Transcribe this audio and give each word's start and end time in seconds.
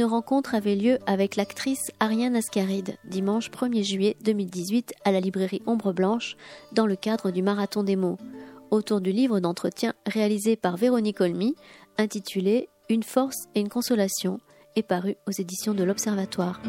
une 0.00 0.06
rencontre 0.06 0.54
avait 0.54 0.76
lieu 0.76 0.98
avec 1.04 1.36
l'actrice 1.36 1.90
Ariane 2.00 2.34
Ascaride 2.34 2.96
dimanche 3.04 3.50
1er 3.50 3.84
juillet 3.84 4.16
2018 4.24 4.94
à 5.04 5.12
la 5.12 5.20
librairie 5.20 5.60
Ombre 5.66 5.92
Blanche 5.92 6.38
dans 6.72 6.86
le 6.86 6.96
cadre 6.96 7.30
du 7.30 7.42
Marathon 7.42 7.82
des 7.82 7.96
mots, 7.96 8.16
autour 8.70 9.02
du 9.02 9.12
livre 9.12 9.40
d'entretien 9.40 9.92
réalisé 10.06 10.56
par 10.56 10.78
Véronique 10.78 11.20
Olmy 11.20 11.54
intitulé 11.98 12.70
Une 12.88 13.02
force 13.02 13.44
et 13.54 13.60
une 13.60 13.68
consolation 13.68 14.40
et 14.74 14.82
paru 14.82 15.16
aux 15.28 15.32
éditions 15.32 15.74
de 15.74 15.84
l'Observatoire. 15.84 16.62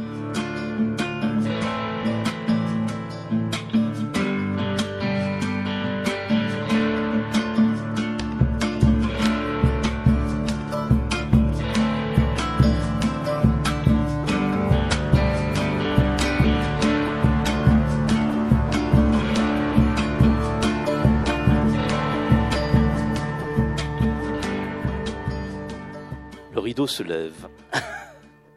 Se 26.88 27.04
lève. 27.04 27.48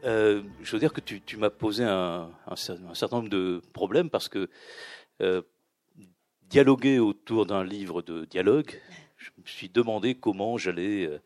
Euh, 0.06 0.42
je 0.62 0.72
veux 0.72 0.78
dire 0.78 0.92
que 0.92 1.00
tu, 1.00 1.38
m'as 1.38 1.48
posé 1.48 1.82
un, 1.82 2.30
certain 2.55 3.16
nombre 3.16 3.30
de 3.30 3.62
problèmes 3.72 4.11
parce 4.11 4.28
que 4.28 4.50
euh, 5.22 5.41
dialoguer 6.42 6.98
autour 6.98 7.47
d'un 7.47 7.64
livre 7.64 8.03
de 8.03 8.27
dialogue, 8.27 8.78
je 9.16 9.30
me 9.38 9.47
suis 9.47 9.70
demandé 9.70 10.14
comment 10.14 10.58
j'allais, 10.58 11.06
euh, 11.06 11.22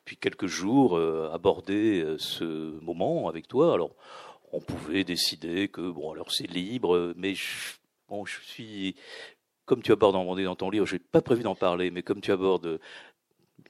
depuis 0.00 0.18
quelques 0.18 0.46
jours, 0.46 1.00
aborder 1.32 2.16
ce 2.18 2.44
moment 2.82 3.30
avec 3.30 3.48
toi. 3.48 3.72
Alors, 3.72 3.96
on 4.52 4.60
pouvait 4.60 5.04
décider 5.04 5.68
que, 5.68 5.90
bon, 5.90 6.12
alors 6.12 6.30
c'est 6.30 6.50
libre, 6.50 7.14
mais 7.16 7.34
je, 7.34 7.78
suis, 8.42 8.94
comme 9.64 9.80
tu 9.80 9.90
abordes 9.90 10.14
dans 10.14 10.54
ton 10.54 10.68
livre, 10.68 10.84
je 10.84 10.96
n'ai 10.96 10.98
pas 10.98 11.22
prévu 11.22 11.44
d'en 11.44 11.54
parler, 11.54 11.90
mais 11.90 12.02
comme 12.02 12.20
tu 12.20 12.30
abordes 12.30 12.78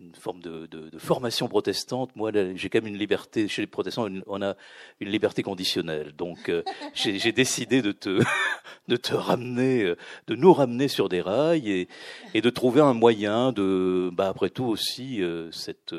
une 0.01 0.15
forme 0.15 0.41
de, 0.41 0.69
formation 0.99 1.49
protestante. 1.49 2.15
Moi, 2.15 2.31
j'ai 2.55 2.69
quand 2.69 2.83
même 2.83 2.93
une 2.93 2.99
liberté. 2.99 3.49
Chez 3.49 3.63
les 3.63 3.67
protestants, 3.67 4.09
on 4.27 4.43
a 4.43 4.57
une 5.01 5.09
liberté 5.09 5.43
conditionnelle. 5.43 6.13
Donc, 6.13 6.49
euh, 6.49 6.63
j'ai 6.95 7.33
décidé 7.33 7.83
de 7.83 7.93
te, 7.93 8.23
de 8.89 8.97
te 8.97 9.15
ramener, 9.15 9.83
euh, 9.83 9.97
de 10.27 10.35
nous 10.35 10.53
ramener 10.53 10.89
sur 10.89 11.09
des 11.09 11.21
rails 11.21 11.71
et, 11.71 11.89
et 12.35 12.41
de 12.41 12.51
trouver 12.51 12.81
un 12.81 12.95
moyen 12.95 13.53
de, 13.53 14.11
bah, 14.13 14.29
après 14.29 14.51
tout 14.51 14.67
aussi, 14.67 15.23
euh, 15.23 15.51
cette, 15.51 15.95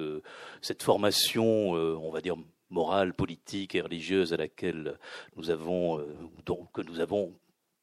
cette 0.62 0.84
formation, 0.84 1.72
on 1.72 2.12
va 2.12 2.22
dire, 2.22 2.36
morale, 2.70 3.14
politique 3.14 3.76
et 3.76 3.82
religieuse 3.82 4.34
à 4.34 4.38
laquelle 4.38 4.98
nous 5.36 5.50
avons, 5.50 6.06
donc, 6.46 6.72
que 6.72 6.82
nous 6.82 7.00
avons 7.00 7.34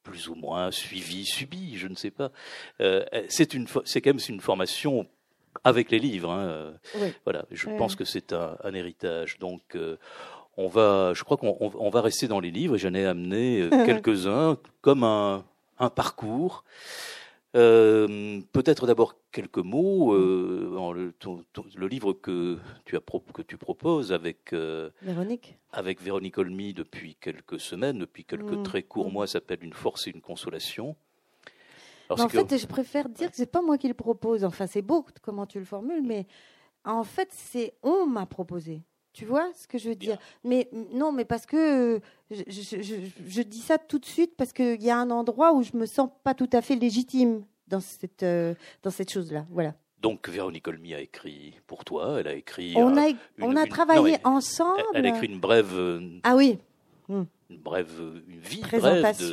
plus 0.03 0.28
ou 0.28 0.34
moins 0.37 0.70
suivi, 0.70 1.25
subi, 1.25 1.77
je 1.77 1.89
ne 1.89 1.97
sais 1.97 2.12
pas. 2.12 2.31
une, 2.78 3.67
c'est 3.84 4.00
quand 4.00 4.11
même 4.11 4.22
une 4.28 4.41
formation 4.41 5.09
avec 5.64 5.90
les 5.90 5.98
livres. 5.98 6.30
Hein. 6.30 6.74
Voilà, 7.24 7.44
je 7.50 7.68
pense 7.68 7.96
que 7.96 8.04
c'est 8.04 8.32
un, 8.32 8.74
héritage. 8.74 9.38
Donc, 9.38 9.62
euh, 9.74 9.96
on 10.56 10.68
va, 10.68 11.12
je 11.14 11.22
crois 11.24 11.36
qu'on 11.36 11.90
va 11.90 12.00
rester 12.00 12.28
dans 12.28 12.40
les 12.40 12.50
livres. 12.50 12.76
J'en 12.76 12.94
ai 12.94 13.04
amené 13.04 13.62
euh, 13.62 13.70
quelques-uns 13.86 14.58
comme 14.80 15.04
un, 15.04 15.44
parcours. 15.94 16.64
Euh, 17.54 18.40
peut-être 18.52 18.86
d'abord 18.86 19.14
quelques 19.32 19.58
mots. 19.58 20.14
le, 20.14 21.12
le, 21.76 21.86
livre 21.86 22.12
que 22.12 22.58
tu, 22.84 22.97
as 22.97 23.00
que 23.32 23.42
tu 23.42 23.56
proposes 23.56 24.12
avec 24.12 24.54
Véronique. 25.02 25.58
avec 25.72 26.02
Véronique 26.02 26.38
Olmy 26.38 26.75
depuis 26.75 27.16
quelques 27.20 27.60
semaines, 27.60 27.98
depuis 27.98 28.25
quelques 28.25 28.58
mm. 28.58 28.62
très 28.62 28.82
courts 28.82 29.10
mm. 29.10 29.12
mois, 29.12 29.26
s'appelle 29.26 29.62
Une 29.62 29.72
force 29.72 30.06
et 30.06 30.10
une 30.10 30.20
consolation 30.20 30.97
en 32.11 32.28
fait, 32.28 32.59
je 32.59 32.67
préfère 32.67 33.09
dire 33.09 33.31
que 33.31 33.37
c'est 33.37 33.50
pas 33.50 33.62
moi 33.62 33.78
qui 33.78 33.89
le 33.89 33.94
propose. 33.94 34.44
Enfin, 34.44 34.67
c'est 34.67 34.83
beau 34.83 35.05
comment 35.22 35.47
tu 35.47 35.59
le 35.59 35.65
formules, 35.65 36.03
mais 36.03 36.27
en 36.84 37.05
fait, 37.05 37.28
c'est 37.33 37.75
on 37.83 38.06
m'a 38.06 38.27
proposé. 38.27 38.83
Tu 39.12 39.25
vois 39.25 39.50
ce 39.55 39.67
que 39.67 39.78
je 39.78 39.89
veux 39.89 39.94
dire? 39.94 40.19
Mais 40.44 40.69
non, 40.93 41.11
mais 41.11 41.25
parce 41.25 41.47
que 41.47 42.00
je, 42.31 43.43
dis 43.43 43.61
ça 43.61 43.78
tout 43.78 43.99
de 43.99 44.05
suite 44.05 44.37
parce 44.37 44.53
qu'il 44.53 44.83
y 44.83 44.91
a 44.91 44.99
un 44.99 45.11
endroit 45.11 45.55
où 45.55 45.62
je 45.62 45.75
me 45.75 45.87
sens 45.87 46.11
pas 46.22 46.34
tout 46.34 46.50
à 46.53 46.61
fait 46.61 46.77
légitime 46.77 47.43
dans 47.67 47.81
cette 47.81 48.23
euh, 48.23 48.55
dans 48.83 48.91
cette 48.91 49.11
chose-là. 49.11 49.47
Voilà. 49.50 49.75
Donc 50.03 50.28
Véronique 50.28 50.69
Olmy 50.69 50.94
a 50.94 51.00
écrit 51.00 51.59
pour 51.67 51.87
toi. 51.87 52.21
Elle 52.21 52.28
a 52.28 52.34
écrit. 52.34 52.75
On 52.77 52.94
a 52.99 53.06
on 53.41 53.56
a 53.56 53.67
travaillé 53.67 54.19
ensemble. 54.23 54.83
Elle, 54.94 55.06
a 55.06 55.09
écrit 55.09 55.28
une 55.28 55.41
brève. 55.41 55.73
Euh, 55.73 56.19
ah 56.23 56.37
oui. 56.37 56.59
Hmm. 57.09 57.25
Une 57.50 57.59
brève, 57.59 57.91
une 58.27 58.41
vie 58.41 58.62
brève, 58.62 59.17
de, 59.19 59.33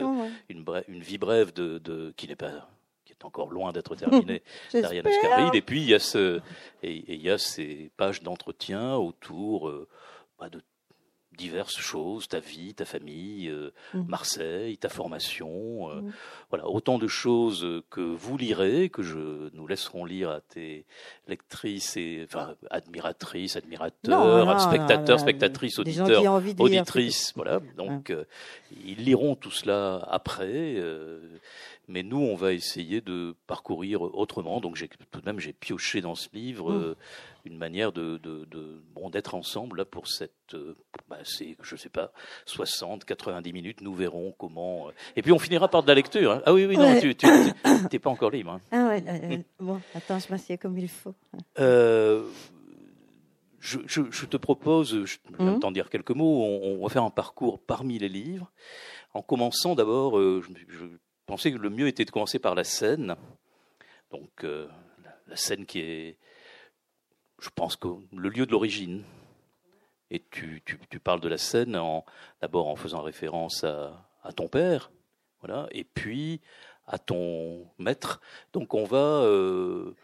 une, 0.49 0.63
une, 0.87 1.01
vie 1.01 1.17
brève 1.17 1.53
de, 1.53 1.79
de 1.79 2.13
qui 2.15 2.27
n'est 2.27 2.35
pas, 2.35 2.69
qui 3.03 3.13
est 3.13 3.25
encore 3.25 3.49
loin 3.49 3.71
d'être 3.71 3.95
terminée 3.95 4.43
d'Ariane 4.73 5.07
Ascaride. 5.07 5.55
Et 5.55 5.61
puis 5.61 5.81
il 5.81 5.89
y 5.89 5.95
a 5.95 5.99
ce, 5.99 6.39
et, 6.83 7.03
il 7.07 7.21
y 7.21 7.31
a 7.31 7.39
ces 7.39 7.91
pages 7.97 8.21
d'entretien 8.21 8.95
autour 8.95 9.69
euh, 9.69 9.87
bah, 10.39 10.49
de 10.49 10.61
diverses 11.37 11.77
choses, 11.77 12.27
ta 12.27 12.39
vie, 12.39 12.73
ta 12.73 12.85
famille, 12.85 13.49
euh, 13.49 13.71
mm. 13.93 14.05
Marseille, 14.07 14.77
ta 14.77 14.89
formation, 14.89 15.89
euh, 15.89 16.01
mm. 16.01 16.13
voilà, 16.49 16.67
autant 16.67 16.97
de 16.97 17.07
choses 17.07 17.83
que 17.89 18.01
vous 18.01 18.37
lirez, 18.37 18.89
que 18.89 19.03
je 19.03 19.49
nous 19.53 19.67
laisserons 19.67 20.05
lire 20.05 20.29
à 20.29 20.41
tes 20.41 20.85
lectrices 21.27 21.97
et 21.97 22.25
enfin 22.25 22.55
admiratrices, 22.69 23.55
admirateurs, 23.55 24.61
spectateurs, 24.61 25.19
spectatrices, 25.19 25.79
auditeurs, 25.79 26.41
auditrices, 26.59 27.33
voilà. 27.35 27.59
Donc 27.77 28.09
euh, 28.09 28.25
ils 28.85 29.03
liront 29.03 29.35
tout 29.35 29.51
cela 29.51 30.07
après. 30.09 30.81
Mais 31.89 32.01
nous, 32.01 32.19
on 32.19 32.35
va 32.35 32.53
essayer 32.53 33.01
de 33.01 33.35
parcourir 33.45 34.01
autrement. 34.01 34.61
Donc, 34.61 34.81
tout 35.11 35.19
de 35.19 35.25
même, 35.25 35.41
j'ai 35.41 35.51
pioché 35.51 35.99
dans 35.99 36.15
ce 36.15 36.29
livre 36.31 36.71
mm 36.71 36.95
une 37.45 37.57
manière 37.57 37.91
de, 37.91 38.17
de, 38.17 38.45
de 38.45 38.81
bon 38.93 39.09
d'être 39.09 39.35
ensemble 39.35 39.77
là 39.77 39.85
pour 39.85 40.07
cette 40.07 40.53
euh, 40.53 40.75
bah, 41.09 41.17
c'est 41.23 41.57
je 41.61 41.75
sais 41.75 41.89
pas 41.89 42.11
60 42.45 43.03
90 43.05 43.53
minutes 43.53 43.81
nous 43.81 43.93
verrons 43.93 44.33
comment 44.37 44.87
euh. 44.87 44.91
et 45.15 45.21
puis 45.21 45.31
on 45.31 45.39
finira 45.39 45.67
par 45.67 45.83
de 45.83 45.87
la 45.87 45.95
lecture 45.95 46.31
hein. 46.31 46.41
ah 46.45 46.53
oui 46.53 46.65
oui 46.65 46.77
non 46.77 46.99
tu 46.99 47.15
t'es 47.15 47.99
pas 47.99 48.09
encore 48.09 48.31
libre 48.31 48.51
hein. 48.51 48.61
ah 48.71 48.87
ouais 48.87 49.03
euh, 49.07 49.37
bon 49.59 49.81
attends 49.93 50.19
je 50.19 50.29
m'assieds 50.29 50.57
comme 50.57 50.77
il 50.77 50.89
faut 50.89 51.15
je, 53.59 53.79
je, 53.85 54.25
te 54.25 54.35
propose, 54.35 55.05
je 55.05 55.17
vais 55.39 55.51
mmh. 55.51 55.59
t'en 55.59 55.71
dire 55.71 55.89
quelques 55.89 56.11
mots, 56.11 56.43
on, 56.43 56.83
va 56.83 56.89
faire 56.89 57.03
un 57.03 57.09
parcours 57.09 57.61
parmi 57.61 57.97
les 57.97 58.09
livres, 58.09 58.51
en 59.13 59.21
commençant 59.21 59.73
d'abord, 59.73 60.19
je, 60.19 60.49
pensais 61.25 61.53
que 61.53 61.57
le 61.57 61.69
mieux 61.69 61.87
était 61.87 62.03
de 62.03 62.11
commencer 62.11 62.39
par 62.39 62.55
la 62.55 62.65
scène, 62.65 63.15
donc 64.11 64.43
la, 64.43 65.35
scène 65.37 65.65
qui 65.65 65.79
est 65.79 66.17
je 67.43 67.49
pense 67.53 67.75
que 67.75 67.89
le 68.13 68.29
lieu 68.29 68.45
de 68.45 68.51
l'origine. 68.51 69.03
Et 70.11 70.23
tu, 70.31 70.61
tu, 70.65 70.99
parles 70.99 71.21
de 71.21 71.27
la 71.27 71.39
scène 71.39 71.77
d'abord 72.39 72.67
en 72.67 72.75
faisant 72.75 73.01
référence 73.01 73.63
à, 73.63 74.07
à, 74.23 74.31
ton 74.31 74.47
père, 74.47 74.91
voilà, 75.39 75.67
et 75.71 75.83
puis 75.83 76.39
à 76.85 76.99
ton 76.99 77.67
maître. 77.79 78.21
Donc 78.53 78.75
on 78.75 78.83
va, 78.83 79.23
euh, 79.23 79.95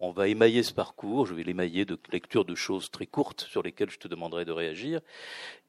on 0.00 0.10
va 0.10 0.26
émailler 0.26 0.64
ce 0.64 0.74
parcours. 0.74 1.24
Je 1.24 1.34
vais 1.34 1.44
l'émailler 1.44 1.84
de 1.84 1.96
lecture 2.10 2.44
de 2.44 2.56
choses 2.56 2.90
très 2.90 3.06
courtes 3.06 3.42
sur 3.42 3.62
lesquelles 3.62 3.90
je 3.90 3.98
te 3.98 4.08
demanderai 4.08 4.44
de 4.44 4.50
réagir. 4.50 5.00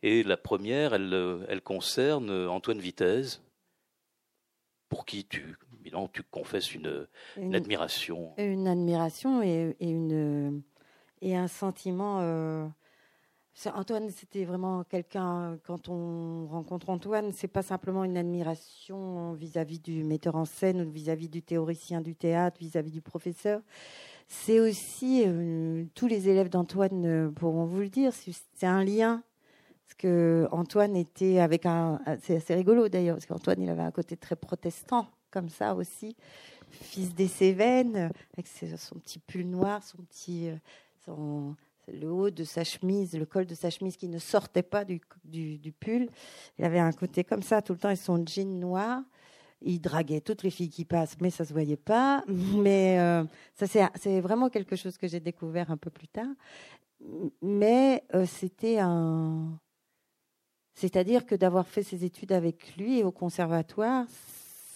Et 0.02 0.24
la 0.24 0.38
première, 0.38 0.96
elle, 0.96 1.46
elle 1.48 1.62
concerne 1.62 2.32
Antoine 2.48 2.80
Vitesse, 2.80 3.40
pour 4.90 5.06
qui 5.06 5.26
tu, 5.26 5.56
tu 6.12 6.24
confesses 6.24 6.74
une, 6.74 7.08
une, 7.38 7.54
admiration. 7.54 8.34
Une 8.38 8.68
admiration 8.68 9.44
et, 9.44 9.76
et 9.80 9.90
une 9.90 10.64
et 11.22 11.36
un 11.36 11.48
sentiment. 11.48 12.20
Euh, 12.22 12.68
Antoine, 13.66 14.10
c'était 14.10 14.46
vraiment 14.46 14.84
quelqu'un. 14.86 15.58
Quand 15.66 15.90
on 15.90 16.48
rencontre 16.48 16.90
Antoine, 16.90 17.32
c'est 17.34 17.50
pas 17.50 17.62
simplement 17.62 18.06
une 18.06 18.16
admiration 18.16 19.34
vis-à-vis 19.34 19.80
du 19.80 20.04
metteur 20.04 20.36
en 20.36 20.46
scène 20.46 20.82
ou 20.82 20.90
vis-à-vis 20.90 21.28
du 21.28 21.42
théoricien 21.42 22.00
du 22.00 22.16
théâtre, 22.16 22.58
vis-à-vis 22.60 22.92
du 22.92 23.02
professeur. 23.02 23.62
C'est 24.28 24.60
aussi 24.60 25.24
euh, 25.26 25.86
tous 25.96 26.08
les 26.08 26.30
élèves 26.30 26.50
d'Antoine 26.50 27.06
euh, 27.06 27.30
pourront 27.32 27.66
vous 27.66 27.82
le 27.82 27.90
dire. 27.90 28.14
C'est 28.14 28.68
un 28.68 28.84
lien 28.84 29.24
parce 29.86 29.96
que 29.98 30.48
Antoine 30.52 30.96
était 30.96 31.40
avec 31.40 31.66
un. 31.66 32.00
C'est 32.22 32.38
assez 32.38 32.56
rigolo 32.56 32.88
d'ailleurs 32.88 33.16
parce 33.16 33.26
qu'Antoine, 33.26 33.62
il 33.62 33.70
avait 33.70 33.82
un 33.82 33.92
côté 33.92 34.16
très 34.16 34.36
protestant 34.36 35.08
comme 35.32 35.50
ça 35.50 35.76
aussi, 35.76 36.16
fils 36.70 37.14
des 37.14 37.28
Cévennes, 37.28 38.12
avec 38.34 38.48
son 38.48 38.96
petit 39.00 39.20
pull 39.20 39.48
noir, 39.48 39.84
son 39.84 39.98
petit 39.98 40.50
le 41.88 42.12
haut 42.12 42.30
de 42.30 42.44
sa 42.44 42.64
chemise, 42.64 43.18
le 43.18 43.26
col 43.26 43.46
de 43.46 43.56
sa 43.56 43.70
chemise 43.70 43.98
qui 43.98 44.08
ne 44.08 44.20
sortait 44.20 44.64
pas 44.64 44.86
du, 44.86 45.02
pull. 45.80 46.10
Il 46.58 46.66
avait 46.66 46.80
un 46.80 46.92
côté 46.92 47.24
comme 47.24 47.42
ça 47.42 47.62
tout 47.62 47.74
le 47.74 47.80
temps 47.80 47.90
et 47.90 47.96
son 47.96 48.24
jean 48.26 48.60
noir. 48.60 49.02
Il 49.62 49.82
draguait 49.82 50.22
toutes 50.22 50.44
les 50.44 50.52
filles 50.52 50.70
qui 50.70 50.86
passent, 50.86 51.18
mais 51.20 51.30
ça 51.30 51.44
se 51.44 51.52
voyait 51.52 51.78
pas. 51.78 52.24
Mais 52.28 53.00
euh, 53.00 53.24
ça, 53.56 53.90
c'est 53.96 54.22
vraiment 54.22 54.50
quelque 54.50 54.76
chose 54.76 54.98
que 54.98 55.08
j'ai 55.08 55.20
découvert 55.20 55.70
un 55.72 55.78
peu 55.78 55.90
plus 55.90 56.08
tard. 56.08 56.34
mais 57.42 58.04
euh, 58.14 58.26
c'était 58.26 58.80
un. 58.80 59.60
C'est-à-dire 60.76 61.26
que 61.26 61.36
d'avoir 61.36 61.68
fait 61.68 61.84
ces 61.84 62.06
études 62.06 62.32
avec 62.32 62.78
lui 62.78 63.04
au 63.04 63.12
conservatoire, 63.12 64.06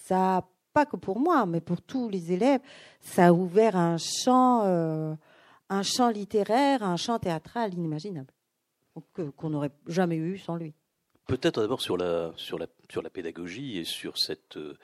ça, 0.04 0.46
pas 0.74 0.86
que 0.86 0.98
pour 0.98 1.18
moi, 1.18 1.46
mais 1.46 1.62
pour 1.62 1.82
tous 1.82 2.10
les 2.10 2.34
élèves, 2.34 2.60
ça 3.00 3.28
a 3.28 3.32
ouvert 3.32 3.78
un 3.78 3.98
champ, 3.98 4.64
euh, 4.66 5.16
un 5.70 5.84
champ 5.84 6.10
littéraire, 6.10 6.84
un 6.84 6.98
champ 6.98 7.20
théâtral 7.20 7.74
inimaginable, 7.74 8.34
qu'on 9.38 9.50
n'aurait 9.50 9.72
jamais 9.88 10.18
eu 10.18 10.38
sans 10.38 10.56
lui. 10.56 10.74
Peut-être 11.28 11.62
d'abord 11.62 11.82
sur 11.82 11.96
la, 11.96 12.34
sur, 12.36 12.60
la, 12.60 12.68
sur 12.90 13.02
la 13.02 13.10
pédagogie 13.10 13.78
et 13.78 13.86
sur, 13.86 14.18
cette, 14.18 14.58
euh, 14.58 14.78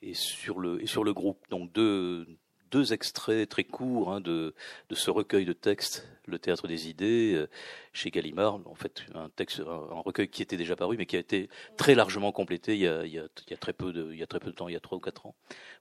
et 0.00 0.14
sur, 0.14 0.60
le, 0.60 0.80
et 0.80 0.86
sur 0.86 1.02
le 1.02 1.12
groupe. 1.12 1.44
Donc 1.50 1.72
deux, 1.72 2.26
deux 2.72 2.92
extraits 2.92 3.48
très 3.48 3.64
courts 3.64 4.12
hein, 4.12 4.20
de, 4.20 4.54
de, 4.88 4.94
ce 4.94 5.10
recueil 5.10 5.44
de 5.44 5.52
textes, 5.52 6.08
Le 6.26 6.38
théâtre 6.38 6.68
des 6.68 6.88
idées, 6.88 7.34
euh, 7.34 7.48
chez 7.92 8.10
Gallimard. 8.10 8.60
En 8.64 8.74
fait, 8.74 9.04
un 9.14 9.28
texte, 9.28 9.60
un, 9.60 10.00
recueil 10.00 10.28
qui 10.28 10.42
était 10.42 10.56
déjà 10.56 10.74
paru, 10.74 10.96
mais 10.96 11.06
qui 11.06 11.16
a 11.16 11.20
été 11.20 11.48
très 11.76 11.94
largement 11.94 12.32
complété 12.32 12.74
il 12.74 12.80
y 12.80 12.88
a, 12.88 13.28
très, 13.58 13.72
peu 13.72 13.92
de, 13.92 14.12
il 14.12 14.18
y 14.18 14.22
a 14.22 14.26
très 14.26 14.40
peu 14.40 14.50
de 14.50 14.56
temps, 14.56 14.68
il 14.68 14.72
y 14.74 14.76
a 14.76 14.80
trois 14.80 14.98
ou 14.98 15.00
quatre 15.00 15.26
ans. 15.26 15.34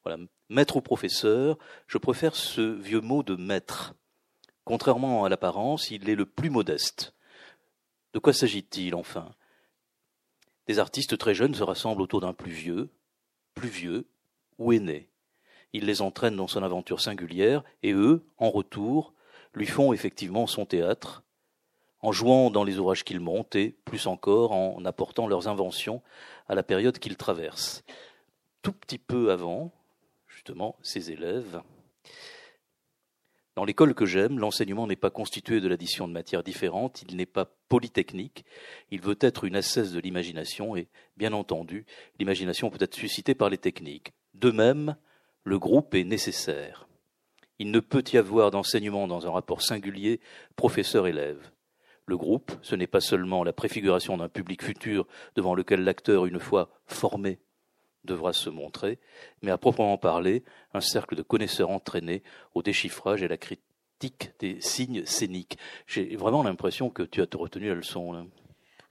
Voilà. 0.04 0.22
Maître 0.50 0.76
ou 0.76 0.82
professeur, 0.82 1.58
je 1.88 1.98
préfère 1.98 2.36
ce 2.36 2.62
vieux 2.62 3.02
mot 3.02 3.24
de 3.24 3.36
maître. 3.36 3.94
Contrairement 4.64 5.26
à 5.26 5.30
l'apparence, 5.30 5.92
il 5.92 6.10
est 6.10 6.16
le 6.16 6.26
plus 6.26 6.50
modeste. 6.50 7.14
De 8.14 8.20
quoi 8.20 8.34
s'agit-il 8.34 8.96
enfin? 8.96 9.34
Des 10.68 10.80
artistes 10.80 11.18
très 11.18 11.34
jeunes 11.34 11.56
se 11.56 11.64
rassemblent 11.64 12.02
autour 12.02 12.22
d'un 12.22 12.34
plus 12.34 12.52
vieux, 12.52 12.90
plus 13.54 13.70
vieux 13.70 14.08
ou 14.58 14.74
aîné 14.74 15.12
il 15.74 15.86
les 15.86 16.02
entraîne 16.02 16.36
dans 16.36 16.48
son 16.48 16.64
aventure 16.64 17.00
singulière, 17.00 17.64
et 17.84 17.94
eux, 17.94 18.26
en 18.38 18.50
retour, 18.50 19.14
lui 19.54 19.66
font 19.66 19.94
effectivement 19.94 20.48
son 20.48 20.66
théâtre, 20.66 21.24
en 22.02 22.12
jouant 22.12 22.50
dans 22.50 22.64
les 22.64 22.78
ouvrages 22.78 23.04
qu'ils 23.04 23.20
montent 23.20 23.56
et, 23.56 23.76
plus 23.86 24.08
encore, 24.08 24.52
en 24.52 24.84
apportant 24.86 25.28
leurs 25.28 25.48
inventions 25.48 26.02
à 26.48 26.56
la 26.56 26.64
période 26.64 27.00
qu'ils 27.00 27.18
traversent. 27.18 27.84
Tout 28.62 28.74
petit 28.74 28.98
peu 28.98 29.32
avant, 29.32 29.72
justement, 30.28 30.78
ces 30.82 31.12
élèves. 31.12 31.62
Dans 33.56 33.66
l'école 33.66 33.94
que 33.94 34.06
j'aime, 34.06 34.40
l'enseignement 34.40 34.88
n'est 34.88 34.96
pas 34.96 35.10
constitué 35.10 35.60
de 35.60 35.68
l'addition 35.68 36.08
de 36.08 36.14
matières 36.14 36.44
différentes, 36.44 37.04
il 37.08 37.18
n'est 37.18 37.26
pas 37.26 37.54
polytechnique, 37.68 38.46
il 38.92 39.02
veut 39.02 39.18
être 39.20 39.44
une 39.44 39.58
assesse 39.58 39.92
de 39.92 40.00
l'imagination 40.00 40.78
et, 40.78 40.88
bien 41.18 41.34
entendu, 41.34 41.86
l'imagination 42.18 42.70
peut 42.70 42.82
être 42.82 42.96
suscitée 42.96 43.36
par 43.36 43.50
les 43.50 43.58
techniques. 43.58 44.14
De 44.34 44.52
même, 44.52 44.96
le 45.44 45.60
groupe 45.60 45.94
est 45.96 46.06
nécessaire. 46.06 46.88
Il 47.60 47.72
ne 47.72 47.82
peut 47.82 48.04
y 48.14 48.18
avoir 48.18 48.52
d'enseignement 48.52 49.08
dans 49.08 49.28
un 49.28 49.32
rapport 49.32 49.62
singulier 49.62 50.22
professeur-élève. 50.56 51.52
Le 52.06 52.18
groupe, 52.18 52.54
ce 52.62 52.76
n'est 52.76 52.88
pas 52.88 53.02
seulement 53.02 53.44
la 53.44 53.54
préfiguration 53.54 54.16
d'un 54.18 54.30
public 54.30 54.64
futur 54.64 55.06
devant 55.36 55.56
lequel 55.56 55.84
l'acteur, 55.84 56.26
une 56.26 56.40
fois 56.40 56.72
formé, 56.86 57.40
devra 58.04 58.34
se 58.34 58.50
montrer, 58.50 59.00
mais 59.42 59.52
à 59.52 59.58
proprement 59.58 59.98
parler, 59.98 60.44
un 60.74 60.82
cercle 60.82 61.16
de 61.16 61.22
connaisseurs 61.22 61.70
entraînés 61.70 62.24
au 62.54 62.64
déchiffrage 62.64 63.22
et 63.22 63.26
à 63.26 63.30
la 63.30 63.38
critique 63.38 64.32
des 64.40 64.60
signes 64.62 65.06
scéniques. 65.06 65.58
J'ai 65.86 66.16
vraiment 66.16 66.44
l'impression 66.44 66.90
que 66.90 67.04
tu 67.04 67.22
as 67.22 67.28
retenu 67.36 67.68
la 67.68 67.76
leçon. 67.76 68.28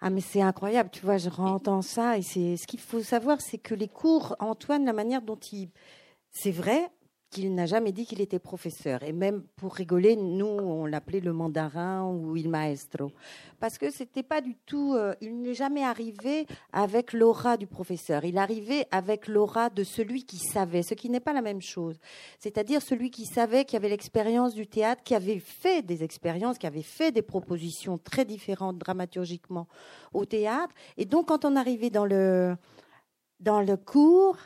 Ah 0.01 0.11
mais 0.11 0.21
c'est 0.21 0.41
incroyable, 0.41 0.91
tu 0.91 1.05
vois, 1.05 1.19
je 1.19 1.29
entends 1.29 1.83
ça 1.83 2.17
et 2.17 2.23
c'est 2.23 2.57
ce 2.57 2.67
qu'il 2.67 2.81
faut 2.81 3.03
savoir, 3.03 3.41
c'est 3.41 3.59
que 3.59 3.75
les 3.75 3.89
cours, 3.89 4.37
Antoine, 4.39 4.85
la 4.85 4.93
manière 4.93 5.23
dont 5.23 5.39
il 5.53 5.69
c'est 6.31 6.53
vrai 6.53 6.91
qu'il 7.31 7.55
n'a 7.55 7.67
jamais 7.67 7.93
dit 7.93 8.07
qu'il 8.07 8.21
était 8.21 8.41
professeur. 8.41 9.03
Et 9.05 9.13
même 9.13 9.43
pour 9.57 9.75
rigoler, 9.75 10.17
nous, 10.17 10.47
on 10.47 10.85
l'appelait 10.85 11.21
le 11.21 11.33
mandarin 11.33 12.05
ou 12.05 12.37
il 12.37 12.49
maestro. 12.49 13.13
Parce 13.61 13.79
que 13.79 13.91
c'était 13.91 14.25
pas 14.25 14.41
du 14.41 14.57
tout. 14.67 14.95
Euh, 14.95 15.15
il 15.21 15.41
n'est 15.41 15.55
jamais 15.55 15.85
arrivé 15.85 16.47
avec 16.73 17.13
l'aura 17.13 17.57
du 17.57 17.69
professeur. 17.69 18.25
Il 18.25 18.37
arrivait 18.37 18.87
avec 18.91 19.29
l'aura 19.29 19.71
de 19.71 19.85
celui 19.85 20.25
qui 20.25 20.39
savait, 20.39 20.83
ce 20.83 20.95
qui 20.95 21.09
n'est 21.09 21.21
pas 21.21 21.33
la 21.33 21.43
même 21.43 21.63
chose. 21.63 21.99
C'est-à-dire 22.41 22.83
celui 22.83 23.11
qui 23.11 23.27
savait, 23.27 23.65
qui 23.65 23.77
avait 23.77 23.89
l'expérience 23.89 24.55
du 24.55 24.67
théâtre, 24.67 25.03
qui 25.05 25.15
avait 25.15 25.39
fait 25.39 25.83
des 25.83 26.03
expériences, 26.03 26.59
qui 26.59 26.67
avait 26.67 26.83
fait 26.83 27.13
des 27.13 27.23
propositions 27.23 27.97
très 27.99 28.25
différentes 28.25 28.79
dramaturgiquement 28.79 29.69
au 30.13 30.25
théâtre. 30.25 30.75
Et 30.97 31.05
donc, 31.05 31.29
quand 31.29 31.45
on 31.45 31.55
arrivait 31.55 31.91
dans 31.91 32.07
le, 32.07 32.57
dans 33.39 33.61
le 33.61 33.77
cours, 33.77 34.37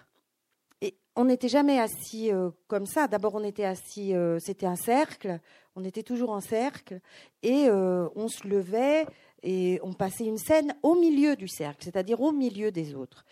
on 1.17 1.27
n'était 1.27 1.49
jamais 1.49 1.79
assis 1.79 2.33
euh, 2.33 2.51
comme 2.67 2.87
ça. 2.87 3.07
D'abord, 3.07 3.35
on 3.35 3.45
était 3.45 3.65
assis, 3.65 4.15
euh, 4.15 4.39
c'était 4.39 4.67
un 4.67 4.77
cercle, 4.77 5.39
on 5.77 5.85
était 5.85 6.03
toujours 6.03 6.31
en 6.31 6.41
cercle, 6.41 7.01
et 7.43 7.69
euh, 7.69 8.09
on 8.17 8.29
se 8.29 8.47
levait 8.47 9.07
et 9.43 9.79
on 9.83 9.93
passait 9.93 10.25
une 10.25 10.39
scène 10.39 10.75
au 10.83 10.95
milieu 10.95 11.37
du 11.37 11.49
cercle, 11.49 11.85
c'est-à-dire 11.85 12.21
au 12.21 12.33
milieu 12.33 12.71
des 12.71 12.95
autres. 12.95 13.25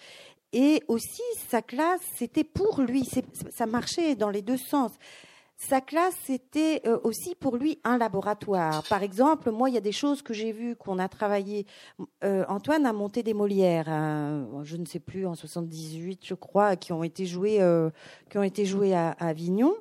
Et 0.52 0.82
aussi, 0.86 1.22
sa 1.48 1.62
classe, 1.62 2.02
c'était 2.16 2.44
pour 2.44 2.82
lui, 2.82 3.08
ça 3.50 3.64
marchait 3.64 4.14
dans 4.14 4.28
les 4.28 4.42
deux 4.42 4.58
sens 4.58 4.92
sa 5.56 5.80
classe, 5.80 6.14
c'était 6.24 6.82
euh, 6.86 6.98
aussi 7.04 7.34
pour 7.34 7.56
lui 7.56 7.78
un 7.84 7.96
laboratoire. 7.98 8.82
Par 8.88 9.02
exemple, 9.02 9.50
moi, 9.50 9.70
il 9.70 9.74
y 9.74 9.78
a 9.78 9.82
des 9.82 9.92
choses 9.92 10.20
que 10.20 10.34
j'ai 10.34 10.52
vues, 10.52 10.74
qu'on 10.76 10.98
a 10.98 11.08
travaillé. 11.08 11.66
Euh, 12.24 12.44
Antoine 12.48 12.84
a 12.84 12.92
monté 12.92 13.22
des 13.22 13.34
Molières, 13.34 13.86
je 14.64 14.76
ne 14.76 14.84
sais 14.84 14.98
plus, 14.98 15.26
en 15.26 15.34
78, 15.34 16.20
je 16.24 16.34
crois, 16.34 16.76
qui 16.76 16.92
ont 16.92 17.04
été 17.04 17.26
joués, 17.26 17.60
euh, 17.60 17.90
qui 18.30 18.38
ont 18.38 18.42
été 18.42 18.64
joués 18.64 18.94
à 18.94 19.10
Avignon. 19.20 19.74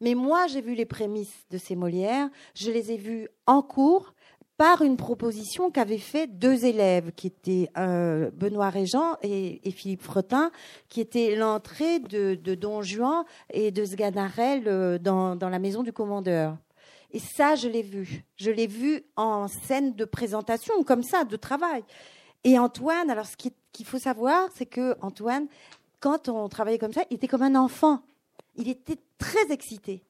Mais 0.00 0.14
moi, 0.14 0.46
j'ai 0.46 0.62
vu 0.62 0.74
les 0.74 0.86
prémices 0.86 1.44
de 1.50 1.58
ces 1.58 1.76
Molières, 1.76 2.30
je 2.54 2.70
les 2.70 2.92
ai 2.92 2.96
vues 2.96 3.28
en 3.46 3.60
cours 3.60 4.14
par 4.60 4.82
une 4.82 4.98
proposition 4.98 5.70
qu'avaient 5.70 5.96
fait 5.96 6.26
deux 6.26 6.66
élèves, 6.66 7.12
qui 7.16 7.28
étaient 7.28 7.70
euh, 7.78 8.30
Benoît 8.34 8.68
Régent 8.68 9.16
et, 9.22 9.58
Philippe 9.70 10.02
Fretin, 10.02 10.50
qui 10.90 11.00
étaient 11.00 11.34
l'entrée 11.34 11.98
de, 11.98 12.34
Don 12.56 12.82
Juan 12.82 13.24
et 13.54 13.70
de 13.70 13.82
Sganarelle 13.86 14.64
euh, 14.66 14.98
dans, 14.98 15.38
la 15.40 15.58
maison 15.58 15.82
du 15.82 15.94
commandeur. 15.94 16.58
Et 17.10 17.20
ça, 17.20 17.54
je 17.54 17.68
l'ai 17.68 17.80
vu. 17.80 18.22
Je 18.36 18.50
l'ai 18.50 18.66
vu 18.66 19.02
en 19.16 19.48
scène 19.48 19.94
de 19.94 20.04
présentation, 20.04 20.74
comme 20.84 21.04
ça, 21.04 21.24
de 21.24 21.36
travail. 21.36 21.82
Et 22.44 22.58
Antoine, 22.58 23.08
alors 23.08 23.24
ce 23.24 23.38
qu'il 23.38 23.86
faut 23.86 23.98
savoir, 23.98 24.50
c'est 24.54 24.66
que 24.66 24.94
Antoine, 25.00 25.46
quand 26.00 26.28
on 26.28 26.50
travaillait 26.50 26.78
comme 26.78 26.92
ça, 26.92 27.04
il 27.08 27.14
était 27.14 27.28
comme 27.28 27.40
un 27.40 27.54
enfant. 27.54 28.02
Il 28.56 28.68
était 28.68 28.98
très 29.16 29.50
excité 29.50 30.02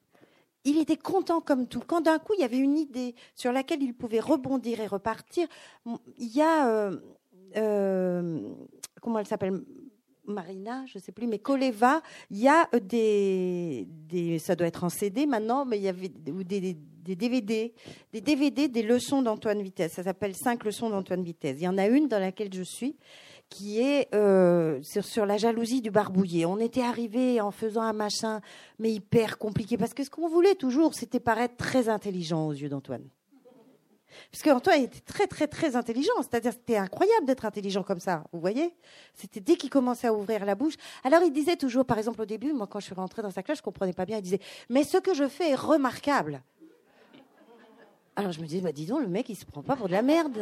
il 0.63 0.77
était 0.77 0.97
content 0.97 1.41
comme 1.41 1.67
tout. 1.67 1.81
Quand 1.85 2.01
d'un 2.01 2.19
coup, 2.19 2.33
il 2.37 2.41
y 2.41 2.43
avait 2.43 2.57
une 2.57 2.77
idée 2.77 3.15
sur 3.35 3.51
laquelle 3.51 3.81
il 3.81 3.93
pouvait 3.93 4.19
rebondir 4.19 4.79
et 4.79 4.87
repartir, 4.87 5.47
il 6.17 6.35
y 6.35 6.41
a. 6.41 6.69
Euh, 6.69 6.99
euh, 7.57 8.39
comment 9.01 9.19
elle 9.19 9.27
s'appelle 9.27 9.61
Marina, 10.25 10.85
je 10.85 10.97
ne 10.97 11.01
sais 11.01 11.11
plus, 11.11 11.27
mais 11.27 11.39
Koleva, 11.39 12.01
il 12.29 12.37
y 12.37 12.47
a 12.47 12.69
des, 12.79 13.87
des, 13.89 14.39
ça 14.39 14.55
doit 14.55 14.67
être 14.67 14.83
en 14.83 14.89
CD 14.89 15.25
maintenant, 15.25 15.65
mais 15.65 15.77
il 15.77 15.83
y 15.83 15.87
avait 15.87 16.09
des, 16.09 16.77
des 17.01 17.15
DVD, 17.15 17.73
des 18.13 18.21
DVD 18.21 18.67
des 18.67 18.83
leçons 18.83 19.21
d'Antoine 19.21 19.61
Vitesse. 19.61 19.93
Ça 19.93 20.03
s'appelle 20.03 20.35
Cinq 20.35 20.63
leçons 20.63 20.89
d'Antoine 20.89 21.23
Vitesse. 21.23 21.57
Il 21.59 21.63
y 21.63 21.67
en 21.67 21.77
a 21.77 21.87
une 21.87 22.07
dans 22.07 22.19
laquelle 22.19 22.53
je 22.53 22.63
suis 22.63 22.95
qui 23.51 23.81
est 23.81 24.07
euh, 24.15 24.81
sur, 24.81 25.25
la 25.25 25.37
jalousie 25.37 25.81
du 25.81 25.91
barbouillé. 25.91 26.45
On 26.45 26.57
était 26.57 26.81
arrivé 26.81 27.41
en 27.41 27.51
faisant 27.51 27.81
un 27.81 27.93
machin, 27.93 28.39
mais 28.79 28.91
hyper 28.93 29.37
compliqué, 29.37 29.77
parce 29.77 29.93
que 29.93 30.03
ce 30.03 30.09
qu'on 30.09 30.29
voulait 30.29 30.55
toujours, 30.55 30.95
c'était 30.95 31.19
paraître 31.19 31.57
très 31.57 31.89
intelligent 31.89 32.47
aux 32.47 32.53
yeux 32.53 32.69
d'Antoine. 32.69 33.03
Parce 34.31 34.41
qu'Antoine 34.41 34.83
était 34.83 35.01
très, 35.01 35.27
très, 35.27 35.47
très 35.47 35.75
intelligent. 35.75 36.13
C'est-à-dire, 36.19 36.53
c'était 36.53 36.77
incroyable 36.77 37.25
d'être 37.25 37.45
intelligent 37.45 37.83
comme 37.83 37.99
ça. 37.99 38.23
Vous 38.31 38.39
voyez 38.39 38.73
C'était 39.13 39.41
dès 39.41 39.57
qu'il 39.57 39.69
commençait 39.69 40.07
à 40.07 40.13
ouvrir 40.13 40.45
la 40.45 40.55
bouche. 40.55 40.75
Alors, 41.03 41.21
il 41.23 41.31
disait 41.31 41.57
toujours, 41.57 41.85
par 41.85 41.97
exemple, 41.97 42.21
au 42.21 42.25
début, 42.25 42.53
moi, 42.53 42.67
quand 42.67 42.79
je 42.79 42.85
suis 42.85 42.95
rentrée 42.95 43.21
dans 43.21 43.31
sa 43.31 43.43
classe, 43.43 43.57
je 43.57 43.63
comprenais 43.63 43.93
pas 43.93 44.05
bien. 44.05 44.17
Il 44.17 44.23
disait, 44.23 44.39
mais 44.69 44.83
ce 44.83 44.97
que 44.97 45.13
je 45.13 45.27
fais 45.27 45.51
est 45.51 45.55
remarquable. 45.55 46.41
Alors, 48.15 48.31
je 48.31 48.39
me 48.41 48.45
disais, 48.45 48.61
bah, 48.61 48.71
dis 48.71 48.85
donc, 48.85 49.01
le 49.01 49.07
mec, 49.07 49.27
il 49.29 49.35
se 49.35 49.45
prend 49.45 49.61
pas 49.61 49.75
pour 49.75 49.87
de 49.87 49.93
la 49.93 50.01
merde. 50.01 50.37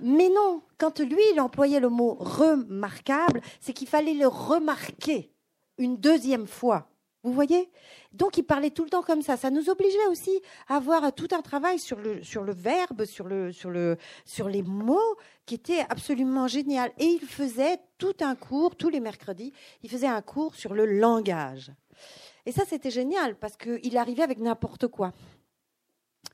Mais 0.00 0.28
non, 0.28 0.62
quand 0.78 1.00
lui, 1.00 1.22
il 1.32 1.40
employait 1.40 1.80
le 1.80 1.88
mot 1.88 2.16
remarquable, 2.18 3.40
c'est 3.60 3.72
qu'il 3.72 3.88
fallait 3.88 4.14
le 4.14 4.26
remarquer 4.26 5.32
une 5.78 5.96
deuxième 5.96 6.46
fois. 6.46 6.88
Vous 7.24 7.32
voyez? 7.32 7.68
Donc 8.12 8.38
il 8.38 8.44
parlait 8.44 8.70
tout 8.70 8.84
le 8.84 8.90
temps 8.90 9.02
comme 9.02 9.22
ça. 9.22 9.36
Ça 9.36 9.50
nous 9.50 9.68
obligeait 9.68 10.06
aussi 10.08 10.40
à 10.68 10.76
avoir 10.76 11.12
tout 11.12 11.28
un 11.32 11.42
travail 11.42 11.78
sur 11.78 11.98
le, 11.98 12.22
sur 12.22 12.42
le 12.42 12.52
verbe, 12.52 13.04
sur, 13.04 13.26
le, 13.26 13.52
sur, 13.52 13.70
le, 13.70 13.96
sur 14.24 14.48
les 14.48 14.62
mots, 14.62 15.16
qui 15.44 15.56
était 15.56 15.84
absolument 15.88 16.46
génial. 16.46 16.92
Et 16.98 17.06
il 17.06 17.20
faisait 17.20 17.78
tout 17.98 18.14
un 18.20 18.36
cours, 18.36 18.76
tous 18.76 18.88
les 18.88 19.00
mercredis, 19.00 19.52
il 19.82 19.90
faisait 19.90 20.06
un 20.06 20.22
cours 20.22 20.54
sur 20.54 20.74
le 20.74 20.86
langage. 20.86 21.72
Et 22.46 22.52
ça, 22.52 22.62
c'était 22.66 22.90
génial, 22.90 23.34
parce 23.34 23.56
qu'il 23.56 23.98
arrivait 23.98 24.22
avec 24.22 24.38
n'importe 24.38 24.86
quoi. 24.86 25.12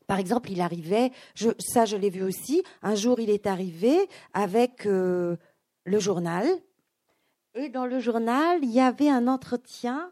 Par 0.07 0.19
exemple, 0.19 0.51
il 0.51 0.61
arrivait, 0.61 1.13
ça 1.59 1.85
je 1.85 1.97
l'ai 1.97 2.11
vu 2.11 2.23
aussi, 2.23 2.63
un 2.83 2.95
jour 2.95 3.21
il 3.21 3.31
est 3.31 3.47
arrivé 3.47 3.97
avec 4.35 4.87
euh, 4.87 5.37
le 5.85 5.99
journal, 5.99 6.47
et 7.57 7.69
dans 7.69 7.87
le 7.87 8.01
journal, 8.01 8.59
il 8.63 8.71
y 8.71 8.81
avait 8.81 9.09
un 9.09 9.29
entretien, 9.29 10.11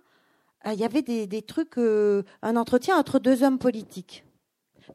euh, 0.66 0.72
il 0.72 0.78
y 0.78 0.84
avait 0.84 1.02
des, 1.02 1.42
trucs, 1.42 1.76
euh, 1.76 2.22
un 2.42 2.56
entretien 2.56 2.96
entre 2.96 3.18
deux 3.18 3.42
hommes 3.42 3.58
politiques. 3.58 4.24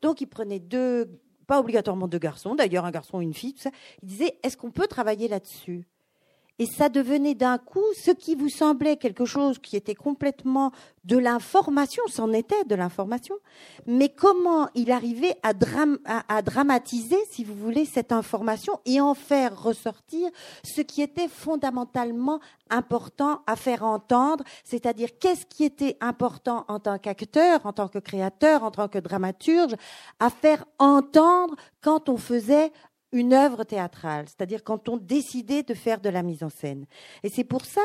Donc, 0.02 0.22
il 0.22 0.28
prenait 0.28 0.60
deux, 0.60 1.20
pas 1.46 1.60
obligatoirement 1.60 2.08
deux 2.08 2.20
garçons, 2.20 2.56
d'ailleurs 2.56 2.86
un 2.86 2.92
garçon 2.92 3.20
et 3.20 3.24
une 3.26 3.34
fille, 3.34 3.54
tout 3.54 3.64
ça. 3.64 3.72
Il 4.02 4.08
disait, 4.08 4.40
est-ce 4.44 4.56
qu'on 4.56 4.72
peut 4.72 4.88
travailler 4.88 5.28
là-dessus? 5.28 5.86
Et 6.60 6.66
ça 6.66 6.90
devenait 6.90 7.36
d'un 7.36 7.58
coup 7.58 7.84
ce 8.04 8.12
qui 8.12 8.36
vous 8.36 8.50
semblait 8.50 8.98
quelque 8.98 9.26
chose 9.26 9.60
qui 9.60 9.76
était 9.76 9.96
complètement 9.96 10.72
de 11.08 11.18
l'information, 11.18 12.04
c'en 12.08 12.34
était 12.34 12.66
de 12.66 12.76
l'information, 12.76 13.36
mais 13.86 14.10
comment 14.10 14.68
il 14.76 14.92
arrivait 14.92 15.38
à, 15.42 15.54
dramatiser, 16.42 17.18
si 17.32 17.46
vous 17.46 17.56
voulez, 17.56 17.86
cette 17.86 18.12
information 18.12 18.80
et 18.86 19.00
en 19.00 19.14
faire 19.14 19.62
ressortir 19.62 20.30
ce 20.66 20.82
qui 20.82 21.02
était 21.02 21.30
fondamentalement 21.30 22.42
important 22.70 23.42
à 23.48 23.56
faire 23.56 23.84
entendre, 23.84 24.44
c'est-à-dire 24.66 25.18
qu'est-ce 25.18 25.46
qui 25.46 25.64
était 25.64 25.96
important 26.02 26.66
en 26.68 26.80
tant 26.80 26.98
qu'acteur, 26.98 27.66
en 27.66 27.72
tant 27.72 27.88
que 27.88 28.00
créateur, 28.00 28.64
en 28.64 28.72
tant 28.72 28.90
que 28.90 29.00
dramaturge, 29.00 29.76
à 30.20 30.30
faire 30.30 30.66
entendre 30.78 31.56
quand 31.82 32.10
on 32.10 32.18
faisait 32.18 32.74
une 33.12 33.34
œuvre 33.34 33.64
théâtrale, 33.64 34.26
c'est-à-dire 34.28 34.64
quand 34.64 34.90
on 34.90 34.98
décidait 34.98 35.64
de 35.64 35.74
faire 35.74 36.02
de 36.02 36.10
la 36.10 36.24
mise 36.24 36.44
en 36.44 36.50
scène. 36.50 36.86
Et 37.24 37.30
c'est 37.30 37.44
pour 37.44 37.66
ça 37.66 37.82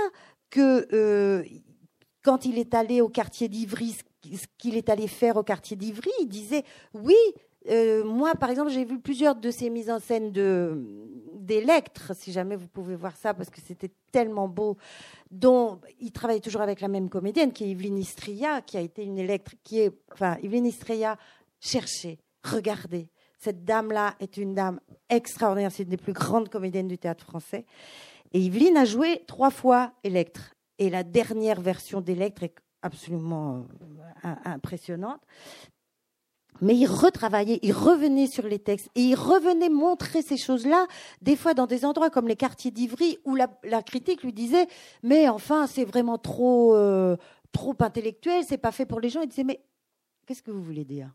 que 0.51 0.87
euh, 0.93 1.45
quand 2.23 2.45
il 2.45 2.59
est 2.59 2.75
allé 2.75 3.01
au 3.01 3.09
quartier 3.09 3.49
d'Ivry, 3.49 3.97
ce 4.25 4.47
qu'il 4.59 4.77
est 4.77 4.89
allé 4.89 5.09
faire 5.09 5.37
au 5.37 5.43
quartier 5.43 5.77
d'Ivry, 5.77 6.11
il 6.21 6.29
disait 6.29 6.65
oui. 6.95 7.17
Euh, 7.71 8.03
moi, 8.03 8.35
par 8.35 8.51
exemple, 8.51 8.71
j'ai 8.71 8.85
vu 8.85 8.99
plusieurs 8.99 9.37
de 9.37 9.51
ces 9.53 9.71
mises 9.71 9.89
en 9.89 10.01
scène 10.01 10.33
de 10.33 10.85
d'Electre, 11.35 12.13
si 12.15 12.33
jamais 12.33 12.57
vous 12.57 12.69
pouvez 12.69 12.95
voir 12.97 13.17
ça, 13.17 13.35
parce 13.35 13.51
que 13.51 13.61
c'était 13.61 13.91
tellement 14.11 14.49
beau. 14.49 14.77
Dont 15.31 15.81
il 16.01 16.13
travaille 16.13 16.41
toujours 16.41 16.61
avec 16.61 16.81
la 16.81 16.89
même 16.89 17.09
comédienne, 17.09 17.53
qui 17.53 17.65
est 17.65 17.71
Yveline 17.71 17.99
Istria, 17.99 18.63
qui 18.63 18.77
a 18.77 18.81
été 18.81 19.05
une 19.05 19.19
Electre, 19.19 19.53
qui 19.63 19.81
est, 19.81 19.93
enfin, 20.13 20.37
Yveline 20.43 20.67
Istria, 20.67 21.17
cherchez, 21.61 22.19
regardez, 22.45 23.09
cette 23.43 23.65
dame-là 23.65 24.15
est 24.21 24.37
une 24.37 24.55
dame 24.55 24.79
extraordinaire, 25.09 25.73
c'est 25.73 25.83
une 25.83 25.89
des 25.89 25.97
plus 25.97 26.13
grandes 26.13 26.49
comédiennes 26.49 26.87
du 26.87 26.97
théâtre 26.97 27.25
français. 27.25 27.67
Et 28.33 28.41
Yveline 28.41 28.77
a 28.77 28.85
joué 28.85 29.25
trois 29.27 29.51
fois 29.51 29.93
Electre. 30.05 30.55
Et 30.79 30.91
la 30.91 31.03
dernière 31.03 31.61
version 31.61 32.01
d'Electre 32.01 32.45
est 32.45 32.55
absolument 32.83 33.67
euh, 34.25 34.35
impressionnante. 34.45 35.21
Mais 36.61 36.77
il 36.77 36.87
retravaillait, 36.87 37.59
il 37.63 37.73
revenait 37.73 38.29
sur 38.29 38.47
les 38.47 38.61
textes 38.61 38.89
et 38.95 39.01
il 39.01 39.17
revenait 39.17 39.71
montrer 39.71 40.23
ces 40.23 40.37
choses-là, 40.37 40.87
des 41.21 41.35
fois 41.35 41.55
dans 41.55 41.67
des 41.67 41.85
endroits 41.85 42.11
comme 42.11 42.29
les 42.29 42.37
quartiers 42.37 42.71
d'Ivry, 42.71 43.19
où 43.25 43.35
la, 43.35 43.49
critique 43.83 44.23
lui 44.23 44.33
disait 44.33 44.69
Mais 45.03 45.29
enfin, 45.29 45.67
c'est 45.67 45.85
vraiment 45.85 46.19
trop, 46.19 46.77
euh, 46.77 47.17
trop 47.51 47.75
intellectuel, 47.81 48.45
c'est 48.47 48.59
pas 48.59 48.71
fait 48.71 48.87
pour 48.87 49.01
les 49.01 49.09
gens. 49.09 49.23
Il 49.23 49.29
disait 49.29 49.45
Mais 49.45 49.65
qu'est-ce 50.27 50.43
que 50.43 50.53
vous 50.53 50.63
voulez 50.63 50.85
dire? 50.85 51.11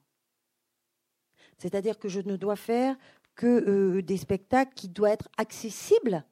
C'est-à-dire 1.57 1.97
que 1.97 2.09
je 2.09 2.21
ne 2.21 2.35
dois 2.35 2.55
faire 2.55 2.95
que 3.35 3.45
euh, 3.47 4.01
des 4.01 4.17
spectacles 4.17 4.73
qui 4.75 4.89
doivent 4.89 5.13
être 5.13 5.29
accessibles. 5.37 6.25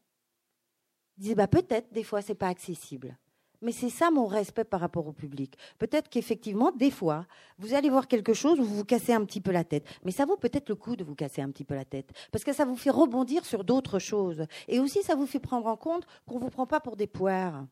Il 1.18 1.22
disait, 1.22 1.36
bah, 1.36 1.48
peut-être, 1.48 1.92
des 1.94 2.04
fois, 2.04 2.22
ce 2.22 2.30
n'est 2.30 2.36
pas 2.36 2.48
accessible. 2.48 3.18
Mais 3.62 3.72
c'est 3.72 3.90
ça 3.90 4.12
mon 4.12 4.28
respect 4.28 4.66
par 4.66 4.82
rapport 4.82 5.08
au 5.08 5.14
public. 5.14 5.58
Peut-être 5.80 6.10
qu'effectivement, 6.10 6.72
des 6.72 6.92
fois, 6.92 7.26
vous 7.58 7.74
allez 7.74 7.90
voir 7.90 8.08
quelque 8.08 8.34
chose 8.34 8.60
où 8.60 8.64
vous 8.64 8.76
vous 8.76 8.86
cassez 8.86 9.14
un 9.14 9.24
petit 9.24 9.40
peu 9.40 9.52
la 9.52 9.64
tête. 9.64 9.88
Mais 10.04 10.12
ça 10.12 10.26
vaut 10.26 10.38
peut-être 10.38 10.70
le 10.70 10.76
coup 10.76 10.96
de 10.96 11.04
vous 11.04 11.16
casser 11.16 11.42
un 11.42 11.50
petit 11.50 11.64
peu 11.64 11.74
la 11.74 11.86
tête. 11.86 12.12
Parce 12.32 12.44
que 12.44 12.54
ça 12.54 12.66
vous 12.66 12.76
fait 12.76 12.90
rebondir 12.90 13.46
sur 13.46 13.64
d'autres 13.64 14.00
choses. 14.00 14.46
Et 14.68 14.80
aussi, 14.80 15.04
ça 15.04 15.16
vous 15.16 15.26
fait 15.26 15.40
prendre 15.40 15.68
en 15.68 15.78
compte 15.78 16.06
qu'on 16.28 16.36
ne 16.36 16.42
vous 16.42 16.50
prend 16.50 16.68
pas 16.68 16.80
pour 16.80 16.96
des 16.96 17.08
poires. 17.08 17.66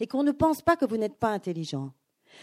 Et 0.00 0.06
qu'on 0.06 0.22
ne 0.22 0.32
pense 0.32 0.60
pas 0.60 0.76
que 0.76 0.84
vous 0.84 0.96
n'êtes 0.96 1.16
pas 1.16 1.30
intelligent. 1.30 1.92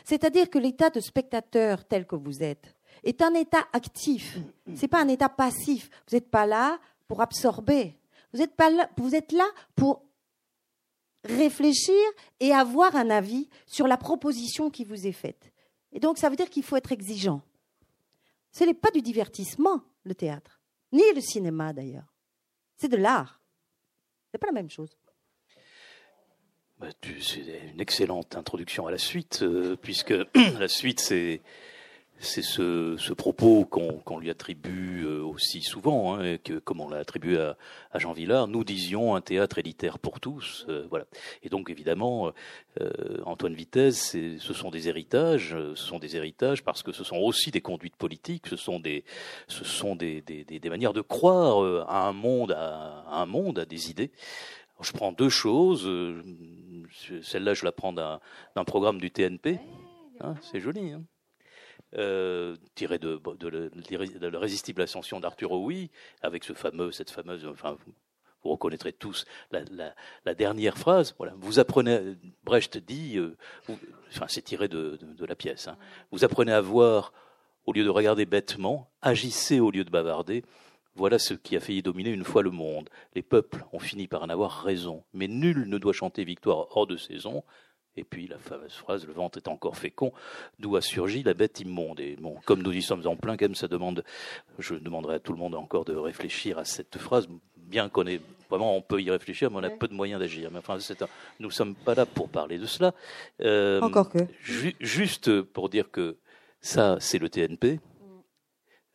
C'est-à-dire 0.03 0.49
que 0.49 0.57
l'état 0.57 0.89
de 0.89 0.99
spectateur 0.99 1.85
tel 1.85 2.07
que 2.07 2.15
vous 2.15 2.43
êtes, 2.43 2.74
est 3.03 3.21
un 3.21 3.33
état 3.33 3.65
actif. 3.73 4.37
Ce 4.75 4.81
n'est 4.81 4.87
pas 4.87 5.01
un 5.01 5.07
état 5.07 5.29
passif. 5.29 5.89
Vous 6.07 6.15
n'êtes 6.15 6.29
pas 6.29 6.45
là 6.45 6.79
pour 7.07 7.21
absorber. 7.21 7.97
Vous 8.33 8.41
êtes, 8.41 8.55
pas 8.55 8.69
là, 8.69 8.89
vous 8.97 9.15
êtes 9.15 9.31
là 9.31 9.45
pour 9.75 10.03
réfléchir 11.23 11.95
et 12.39 12.51
avoir 12.53 12.95
un 12.95 13.09
avis 13.09 13.49
sur 13.65 13.87
la 13.87 13.97
proposition 13.97 14.69
qui 14.69 14.83
vous 14.83 15.07
est 15.07 15.11
faite. 15.11 15.51
Et 15.91 15.99
donc, 15.99 16.17
ça 16.17 16.29
veut 16.29 16.35
dire 16.35 16.49
qu'il 16.49 16.63
faut 16.63 16.75
être 16.75 16.91
exigeant. 16.91 17.41
Ce 18.51 18.63
n'est 18.63 18.73
pas 18.73 18.91
du 18.91 19.01
divertissement, 19.01 19.81
le 20.03 20.15
théâtre, 20.15 20.61
ni 20.91 21.03
le 21.13 21.21
cinéma 21.21 21.73
d'ailleurs. 21.73 22.13
C'est 22.77 22.89
de 22.89 22.97
l'art. 22.97 23.41
Ce 24.27 24.37
n'est 24.37 24.39
pas 24.39 24.47
la 24.47 24.53
même 24.53 24.69
chose. 24.69 24.97
Bah, 26.77 26.89
c'est 27.01 27.39
une 27.73 27.79
excellente 27.79 28.35
introduction 28.35 28.85
à 28.85 28.91
la 28.91 28.97
suite, 28.97 29.39
euh, 29.43 29.77
puisque 29.77 30.13
la 30.59 30.67
suite, 30.67 30.99
c'est 30.99 31.41
c'est 32.19 32.41
ce, 32.41 32.95
ce, 32.97 33.13
propos 33.13 33.65
qu'on 33.65 34.19
lui 34.19 34.29
attribue 34.29 35.03
euh, 35.05 35.21
aussi 35.21 35.61
souvent, 35.61 36.15
hein, 36.15 36.37
que, 36.37 36.59
comme 36.59 36.79
on 36.79 36.89
l'a 36.89 36.97
attribué 36.97 37.37
à, 37.37 37.57
à, 37.91 37.99
Jean 37.99 38.13
Villard, 38.13 38.47
nous 38.47 38.63
disions 38.63 39.15
un 39.15 39.21
théâtre 39.21 39.59
élitaire 39.59 39.99
pour 39.99 40.19
tous. 40.19 40.65
Euh, 40.69 40.87
voilà. 40.89 41.05
Et 41.43 41.49
donc 41.49 41.69
évidemment, 41.69 42.31
euh, 42.79 43.17
Antoine 43.25 43.53
Vitesse, 43.53 44.11
ce 44.39 44.53
sont 44.53 44.71
des 44.71 44.87
héritages, 44.87 45.55
ce 45.75 45.75
sont 45.75 45.99
des 45.99 46.15
héritages 46.15 46.63
parce 46.63 46.83
que 46.83 46.91
ce 46.91 47.03
sont 47.03 47.17
aussi 47.17 47.51
des 47.51 47.61
conduites 47.61 47.97
politiques, 47.97 48.47
ce 48.47 48.55
sont 48.55 48.79
des, 48.79 49.03
ce 49.47 49.65
sont 49.65 49.95
des, 49.95 50.21
des, 50.21 50.45
des, 50.45 50.59
des 50.59 50.69
manières 50.69 50.93
de 50.93 51.01
croire 51.01 51.85
à 51.89 52.07
un 52.07 52.13
monde, 52.13 52.53
à, 52.53 53.03
à, 53.07 53.21
un 53.21 53.25
monde, 53.25 53.59
à 53.59 53.65
des 53.65 53.89
idées. 53.89 54.11
je 54.81 54.91
prends 54.93 55.11
deux 55.11 55.29
choses. 55.29 55.89
Celle-là, 57.21 57.53
je 57.53 57.65
la 57.65 57.71
prends 57.73 57.93
d'un 57.93 58.63
programme 58.65 58.99
du 58.99 59.11
TNP. 59.11 59.59
Hein, 60.21 60.35
c'est 60.41 60.61
joli. 60.61 60.91
Hein 60.91 61.03
euh, 61.93 62.55
tiré 62.73 62.97
de, 62.99 63.21
de, 63.39 63.49
de, 63.49 64.27
l'irrésistible 64.27 64.81
ascension 64.81 65.19
d'Arthur 65.19 65.49
Rouy, 65.49 65.89
avec 66.21 66.43
ce 66.43 66.53
fameux, 66.53 66.91
cette 66.91 67.09
fameuse, 67.09 67.45
enfin, 67.45 67.77
vous, 68.43 68.51
reconnaîtrez 68.51 68.93
tous 68.93 69.25
la, 69.51 69.61
la, 69.71 69.95
la, 70.25 70.35
dernière 70.35 70.77
phrase. 70.77 71.15
Voilà, 71.17 71.33
vous 71.37 71.59
apprenez, 71.59 72.15
Brecht 72.43 72.77
dit, 72.77 73.17
euh, 73.17 73.35
enfin, 74.09 74.25
c'est 74.27 74.43
tiré 74.43 74.67
de, 74.67 74.99
la 75.25 75.35
pièce. 75.35 75.67
Hein, 75.67 75.77
vous 76.11 76.25
apprenez 76.25 76.51
à 76.51 76.61
voir 76.61 77.13
au 77.65 77.73
lieu 77.73 77.83
de 77.83 77.89
regarder 77.89 78.25
bêtement, 78.25 78.91
agissez 79.01 79.59
au 79.59 79.71
lieu 79.71 79.83
de 79.83 79.89
bavarder. 79.89 80.43
Voilà 80.95 81.19
ce 81.19 81.33
qui 81.33 81.55
a 81.55 81.59
failli 81.59 81.81
dominer 81.81 82.11
une 82.11 82.23
fois 82.23 82.41
le 82.41 82.51
monde. 82.51 82.89
Les 83.15 83.21
peuples 83.21 83.65
ont 83.73 83.79
fini 83.79 84.07
par 84.07 84.23
en 84.23 84.29
avoir 84.29 84.63
raison, 84.63 85.03
mais 85.13 85.27
nul 85.27 85.67
ne 85.67 85.77
doit 85.77 85.93
chanter 85.93 86.23
victoire 86.23 86.67
hors 86.75 86.87
de 86.87 86.97
saison. 86.97 87.43
Et 87.97 88.03
puis 88.03 88.27
la 88.27 88.37
fameuse 88.37 88.73
phrase, 88.73 89.05
le 89.05 89.13
ventre 89.13 89.37
est 89.37 89.47
encore 89.47 89.77
fécond, 89.77 90.11
d'où 90.59 90.75
a 90.75 90.81
surgi 90.81 91.23
la 91.23 91.33
bête 91.33 91.59
immonde. 91.61 91.99
Et 91.99 92.17
bon, 92.19 92.35
comme 92.45 92.61
nous 92.61 92.73
y 92.73 92.81
sommes 92.81 93.05
en 93.07 93.15
plein, 93.15 93.37
quand 93.37 93.45
même, 93.45 93.55
ça 93.55 93.67
demande, 93.67 94.03
je 94.59 94.75
demanderai 94.75 95.15
à 95.15 95.19
tout 95.19 95.31
le 95.31 95.39
monde 95.39 95.55
encore 95.55 95.85
de 95.85 95.95
réfléchir 95.95 96.57
à 96.57 96.65
cette 96.65 96.97
phrase, 96.97 97.27
bien 97.55 97.87
qu'on 97.87 98.05
ait, 98.05 98.19
vraiment, 98.49 98.75
on 98.75 98.81
peut 98.81 99.01
y 99.01 99.09
réfléchir, 99.09 99.49
mais 99.49 99.57
on 99.57 99.63
a 99.63 99.69
peu 99.69 99.87
de 99.87 99.93
moyens 99.93 100.19
d'agir. 100.19 100.49
Mais 100.51 100.59
enfin, 100.59 100.77
nous 101.39 101.51
sommes 101.51 101.75
pas 101.75 101.95
là 101.95 102.05
pour 102.05 102.29
parler 102.29 102.57
de 102.57 102.65
cela. 102.65 102.93
Euh, 103.41 103.79
encore 103.81 104.09
que. 104.09 104.19
juste 104.41 105.41
pour 105.41 105.69
dire 105.69 105.89
que 105.89 106.17
ça, 106.59 106.97
c'est 106.99 107.19
le 107.19 107.29
TNP. 107.29 107.79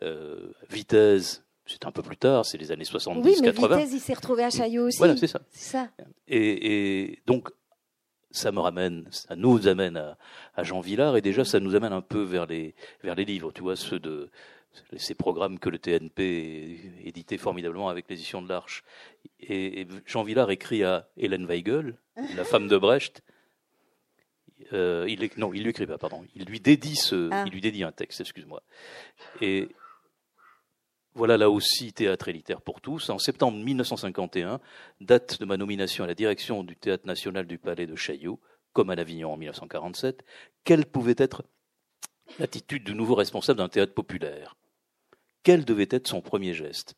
Euh, 0.02 0.52
Vitesse, 0.70 1.42
c'est 1.66 1.86
un 1.86 1.92
peu 1.92 2.02
plus 2.02 2.16
tard, 2.16 2.44
c'est 2.44 2.58
les 2.58 2.72
années 2.72 2.84
70-80. 2.84 3.22
Oui, 3.22 3.36
mais 3.42 3.50
Vitesse, 3.50 3.92
il 3.92 4.00
s'est 4.00 4.14
retrouvé 4.14 4.44
à 4.44 4.50
Chaillot 4.50 4.86
aussi. 4.86 4.98
Voilà, 4.98 5.16
c'est 5.16 5.26
ça. 5.26 5.40
ça. 5.52 5.88
Et, 6.26 7.02
et, 7.10 7.22
donc, 7.26 7.50
ça 8.30 8.52
me 8.52 8.60
ramène, 8.60 9.06
ça 9.10 9.36
nous 9.36 9.68
amène 9.68 9.96
à, 9.96 10.16
à, 10.54 10.62
Jean 10.62 10.80
Villard 10.80 11.16
et 11.16 11.20
déjà 11.20 11.44
ça 11.44 11.60
nous 11.60 11.74
amène 11.74 11.92
un 11.92 12.02
peu 12.02 12.22
vers 12.22 12.46
les 12.46 12.74
vers 13.02 13.14
les 13.14 13.24
livres, 13.24 13.52
tu 13.52 13.62
vois, 13.62 13.76
ceux 13.76 13.98
de 13.98 14.30
ces 14.96 15.14
programmes 15.14 15.58
que 15.58 15.68
le 15.68 15.78
TNP 15.78 16.92
éditait 17.04 17.38
formidablement 17.38 17.88
avec 17.88 18.08
l'édition 18.08 18.42
de 18.42 18.48
l'Arche. 18.48 18.84
Et, 19.40 19.86
Jean 20.06 20.22
Villard 20.22 20.50
écrit 20.50 20.84
à 20.84 21.08
Hélène 21.16 21.46
Weigel, 21.46 21.96
la 22.36 22.44
femme 22.44 22.68
de 22.68 22.76
Brecht. 22.76 23.22
Euh, 24.72 25.06
il 25.08 25.28
non, 25.38 25.52
il 25.54 25.62
lui 25.62 25.70
écrit 25.70 25.86
pas, 25.86 25.98
pardon. 25.98 26.24
Il 26.36 26.44
lui 26.44 26.60
dédie 26.60 26.96
ce, 26.96 27.28
ah. 27.32 27.44
il 27.46 27.52
lui 27.52 27.60
dédie 27.60 27.82
un 27.82 27.92
texte, 27.92 28.20
excuse-moi. 28.20 28.62
Et 29.40 29.68
voilà 31.20 31.36
là 31.36 31.50
aussi 31.50 31.92
théâtre 31.92 32.28
élitaire 32.28 32.62
pour 32.62 32.80
tous. 32.80 33.10
En 33.10 33.18
septembre 33.18 33.58
1951, 33.58 34.58
date 35.02 35.38
de 35.38 35.44
ma 35.44 35.58
nomination 35.58 36.02
à 36.02 36.06
la 36.06 36.14
direction 36.14 36.64
du 36.64 36.76
Théâtre 36.76 37.06
national 37.06 37.46
du 37.46 37.58
Palais 37.58 37.86
de 37.86 37.94
Chaillot, 37.94 38.40
comme 38.72 38.88
à 38.88 38.94
l'Avignon 38.94 39.34
en 39.34 39.36
1947, 39.36 40.24
quelle 40.64 40.86
pouvait 40.86 41.16
être 41.18 41.44
l'attitude 42.38 42.84
du 42.84 42.94
nouveau 42.94 43.16
responsable 43.16 43.58
d'un 43.58 43.68
théâtre 43.68 43.92
populaire? 43.92 44.56
Quel 45.42 45.66
devait 45.66 45.88
être 45.90 46.08
son 46.08 46.22
premier 46.22 46.54
geste? 46.54 46.96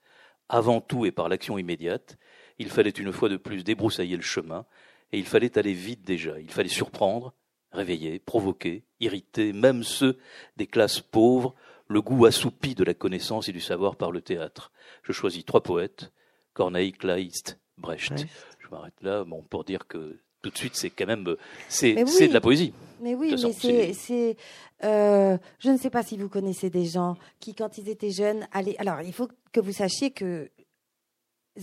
Avant 0.48 0.80
tout 0.80 1.04
et 1.04 1.10
par 1.10 1.28
l'action 1.28 1.58
immédiate, 1.58 2.16
il 2.60 2.70
fallait 2.70 2.90
une 2.90 3.10
fois 3.10 3.28
de 3.28 3.36
plus 3.36 3.64
débroussailler 3.64 4.14
le 4.14 4.22
chemin, 4.22 4.66
et 5.10 5.18
il 5.18 5.26
fallait 5.26 5.58
aller 5.58 5.74
vite 5.74 6.04
déjà, 6.04 6.38
il 6.38 6.52
fallait 6.52 6.68
surprendre, 6.68 7.34
réveiller, 7.72 8.20
provoquer, 8.20 8.84
irriter 9.00 9.52
même 9.52 9.82
ceux 9.82 10.16
des 10.56 10.68
classes 10.68 11.00
pauvres 11.00 11.56
le 11.92 12.02
goût 12.02 12.26
assoupi 12.26 12.74
de 12.74 12.84
la 12.84 12.94
connaissance 12.94 13.48
et 13.48 13.52
du 13.52 13.60
savoir 13.60 13.96
par 13.96 14.10
le 14.10 14.20
théâtre. 14.20 14.72
Je 15.02 15.12
choisis 15.12 15.44
trois 15.44 15.62
poètes, 15.62 16.12
Corneille, 16.54 16.92
Kleist, 16.92 17.60
Brecht. 17.78 18.26
Je 18.58 18.68
m'arrête 18.70 19.00
là 19.02 19.24
bon, 19.24 19.42
pour 19.42 19.64
dire 19.64 19.86
que 19.86 20.18
tout 20.42 20.50
de 20.50 20.58
suite, 20.58 20.74
c'est 20.74 20.90
quand 20.90 21.06
même, 21.06 21.36
c'est 21.68 21.94
de 21.94 22.32
la 22.32 22.40
poésie. 22.40 22.72
Mais 23.00 23.14
oui, 23.14 23.34
mais 23.64 23.92
c'est, 23.92 24.36
euh, 24.84 25.38
je 25.60 25.70
ne 25.70 25.76
sais 25.76 25.90
pas 25.90 26.02
si 26.02 26.16
vous 26.16 26.28
connaissez 26.28 26.68
des 26.68 26.84
gens 26.84 27.16
qui, 27.38 27.54
quand 27.54 27.78
ils 27.78 27.88
étaient 27.88 28.10
jeunes, 28.10 28.46
allaient. 28.52 28.76
Alors, 28.78 29.02
il 29.02 29.12
faut 29.12 29.28
que 29.52 29.60
vous 29.60 29.72
sachiez 29.72 30.10
que 30.10 30.50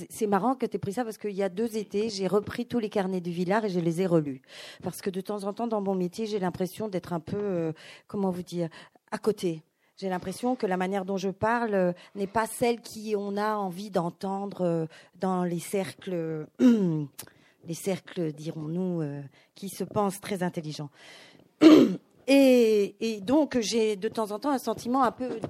c'est 0.09 0.27
marrant 0.27 0.55
que 0.55 0.65
tu 0.65 0.75
aies 0.75 0.79
pris 0.79 0.93
ça 0.93 1.03
parce 1.03 1.17
qu'il 1.17 1.31
y 1.31 1.43
a 1.43 1.49
deux 1.49 1.77
étés, 1.77 2.09
j'ai 2.09 2.27
repris 2.27 2.67
tous 2.67 2.79
les 2.79 2.89
carnets 2.89 3.21
du 3.21 3.31
Villard 3.31 3.65
et 3.65 3.69
je 3.69 3.79
les 3.79 4.01
ai 4.01 4.05
relus. 4.05 4.41
Parce 4.83 5.01
que 5.01 5.09
de 5.09 5.19
temps 5.19 5.43
en 5.43 5.53
temps, 5.53 5.67
dans 5.67 5.81
mon 5.81 5.95
métier, 5.95 6.25
j'ai 6.25 6.39
l'impression 6.39 6.87
d'être 6.87 7.11
un 7.11 7.19
peu, 7.19 7.37
euh, 7.37 7.73
comment 8.07 8.29
vous 8.31 8.43
dire, 8.43 8.69
à 9.11 9.17
côté. 9.17 9.63
J'ai 9.99 10.07
l'impression 10.07 10.55
que 10.55 10.65
la 10.65 10.77
manière 10.77 11.03
dont 11.03 11.17
je 11.17 11.27
parle 11.27 11.73
euh, 11.73 11.91
n'est 12.15 12.25
pas 12.25 12.45
celle 12.45 12.79
qu'on 12.79 13.35
a 13.35 13.55
envie 13.55 13.91
d'entendre 13.91 14.61
euh, 14.61 14.85
dans 15.19 15.43
les 15.43 15.59
cercles, 15.59 16.47
les 16.59 17.73
cercles, 17.73 18.31
dirons-nous, 18.31 19.03
qui 19.55 19.67
se 19.67 19.83
pensent 19.83 20.21
très 20.21 20.41
intelligents. 20.41 20.89
Et, 22.27 23.19
donc, 23.23 23.59
j'ai 23.59 23.97
de 23.97 24.07
temps 24.07 24.31
en 24.31 24.39
temps 24.39 24.51
un 24.51 24.59
sentiment 24.59 25.03
un 25.03 25.11
peu 25.11 25.41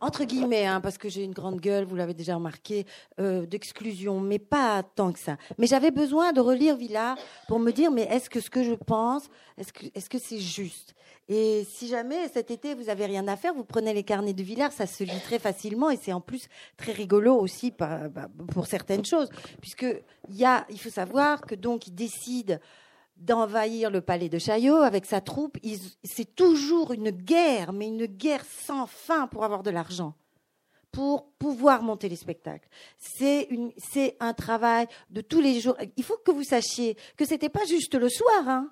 entre 0.00 0.24
guillemets, 0.24 0.66
hein, 0.66 0.80
parce 0.80 0.98
que 0.98 1.08
j'ai 1.08 1.22
une 1.22 1.32
grande 1.32 1.60
gueule, 1.60 1.84
vous 1.84 1.94
l'avez 1.94 2.12
déjà 2.12 2.34
remarqué, 2.34 2.86
euh, 3.20 3.46
d'exclusion, 3.46 4.18
mais 4.18 4.40
pas 4.40 4.82
tant 4.82 5.12
que 5.12 5.18
ça. 5.18 5.36
Mais 5.58 5.68
j'avais 5.68 5.92
besoin 5.92 6.32
de 6.32 6.40
relire 6.40 6.76
Villa 6.76 7.14
pour 7.46 7.60
me 7.60 7.70
dire, 7.70 7.92
mais 7.92 8.02
est-ce 8.02 8.28
que 8.28 8.40
ce 8.40 8.50
que 8.50 8.64
je 8.64 8.74
pense, 8.74 9.28
est-ce 9.56 10.10
que 10.10 10.18
c'est 10.18 10.40
juste? 10.40 10.94
Et 11.28 11.64
si 11.70 11.88
jamais 11.88 12.28
cet 12.28 12.50
été 12.50 12.74
vous 12.74 12.88
avez 12.88 13.06
rien 13.06 13.26
à 13.28 13.36
faire, 13.36 13.54
vous 13.54 13.64
prenez 13.64 13.94
les 13.94 14.02
carnets 14.02 14.32
de 14.32 14.42
Villard, 14.42 14.72
ça 14.72 14.86
se 14.86 15.04
lit 15.04 15.20
très 15.24 15.38
facilement 15.38 15.90
et 15.90 15.96
c'est 15.96 16.12
en 16.12 16.20
plus 16.20 16.48
très 16.76 16.92
rigolo 16.92 17.36
aussi 17.36 17.72
pour 17.72 18.66
certaines 18.66 19.04
choses, 19.04 19.30
puisque 19.60 19.86
y 20.28 20.44
a, 20.44 20.66
il 20.68 20.80
faut 20.80 20.90
savoir 20.90 21.42
que 21.42 21.54
donc 21.54 21.86
il 21.86 21.94
décide 21.94 22.60
d'envahir 23.16 23.90
le 23.90 24.00
palais 24.00 24.28
de 24.28 24.38
Chaillot 24.38 24.76
avec 24.78 25.06
sa 25.06 25.20
troupe. 25.20 25.58
C'est 26.02 26.34
toujours 26.34 26.92
une 26.92 27.10
guerre, 27.10 27.72
mais 27.72 27.86
une 27.86 28.06
guerre 28.06 28.44
sans 28.44 28.86
fin 28.86 29.28
pour 29.28 29.44
avoir 29.44 29.62
de 29.62 29.70
l'argent, 29.70 30.14
pour 30.90 31.30
pouvoir 31.38 31.82
monter 31.82 32.08
les 32.08 32.16
spectacles. 32.16 32.68
C'est 32.98 34.16
un 34.18 34.34
travail 34.34 34.88
de 35.10 35.20
tous 35.20 35.40
les 35.40 35.60
jours. 35.60 35.76
Il 35.96 36.04
faut 36.04 36.18
que 36.18 36.32
vous 36.32 36.42
sachiez 36.42 36.96
que 37.16 37.24
ce 37.24 37.30
n'était 37.30 37.48
pas 37.48 37.64
juste 37.64 37.94
le 37.94 38.08
soir. 38.08 38.48
Hein. 38.48 38.70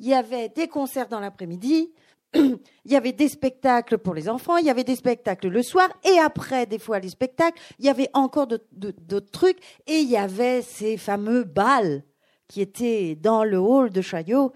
Il 0.00 0.08
y 0.08 0.14
avait 0.14 0.48
des 0.48 0.66
concerts 0.66 1.08
dans 1.08 1.20
l'après-midi, 1.20 1.92
il 2.34 2.58
y 2.86 2.96
avait 2.96 3.12
des 3.12 3.28
spectacles 3.28 3.98
pour 3.98 4.14
les 4.14 4.30
enfants, 4.30 4.56
il 4.56 4.64
y 4.64 4.70
avait 4.70 4.82
des 4.82 4.96
spectacles 4.96 5.48
le 5.48 5.62
soir, 5.62 5.90
et 6.04 6.18
après, 6.18 6.64
des 6.64 6.78
fois, 6.78 6.98
les 7.00 7.10
spectacles, 7.10 7.60
il 7.78 7.84
y 7.84 7.90
avait 7.90 8.08
encore 8.14 8.46
d'autres 8.46 9.30
trucs, 9.30 9.58
et 9.86 9.98
il 9.98 10.08
y 10.08 10.16
avait 10.16 10.62
ces 10.62 10.96
fameux 10.96 11.44
balles 11.44 12.02
qui 12.48 12.62
était 12.62 13.14
dans 13.14 13.44
le 13.44 13.58
hall 13.58 13.90
de 13.90 14.00
Chaillot 14.00 14.52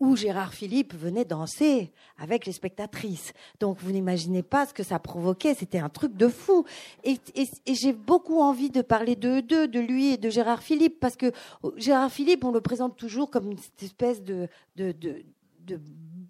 où 0.00 0.16
Gérard 0.16 0.52
Philippe 0.52 0.94
venait 0.94 1.24
danser 1.24 1.92
avec 2.18 2.46
les 2.46 2.52
spectatrices. 2.52 3.32
Donc 3.60 3.78
vous 3.80 3.92
n'imaginez 3.92 4.42
pas 4.42 4.66
ce 4.66 4.74
que 4.74 4.82
ça 4.82 4.98
provoquait, 4.98 5.54
c'était 5.54 5.78
un 5.78 5.88
truc 5.88 6.16
de 6.16 6.28
fou. 6.28 6.64
Et, 7.04 7.18
j'ai 7.66 7.92
beaucoup 7.92 8.40
envie 8.40 8.70
de 8.70 8.82
parler 8.82 9.16
de 9.16 9.40
deux, 9.40 9.68
de 9.68 9.80
lui 9.80 10.14
et 10.14 10.16
de 10.16 10.30
Gérard 10.30 10.62
Philippe, 10.62 11.00
parce 11.00 11.16
que 11.16 11.32
Gérard 11.76 12.10
Philippe, 12.10 12.44
on 12.44 12.52
le 12.52 12.60
présente 12.60 12.96
toujours 12.96 13.30
comme 13.30 13.52
une 13.52 13.58
espèce 13.80 14.22
de, 14.22 14.48
de, 14.76 14.92
de 14.92 15.80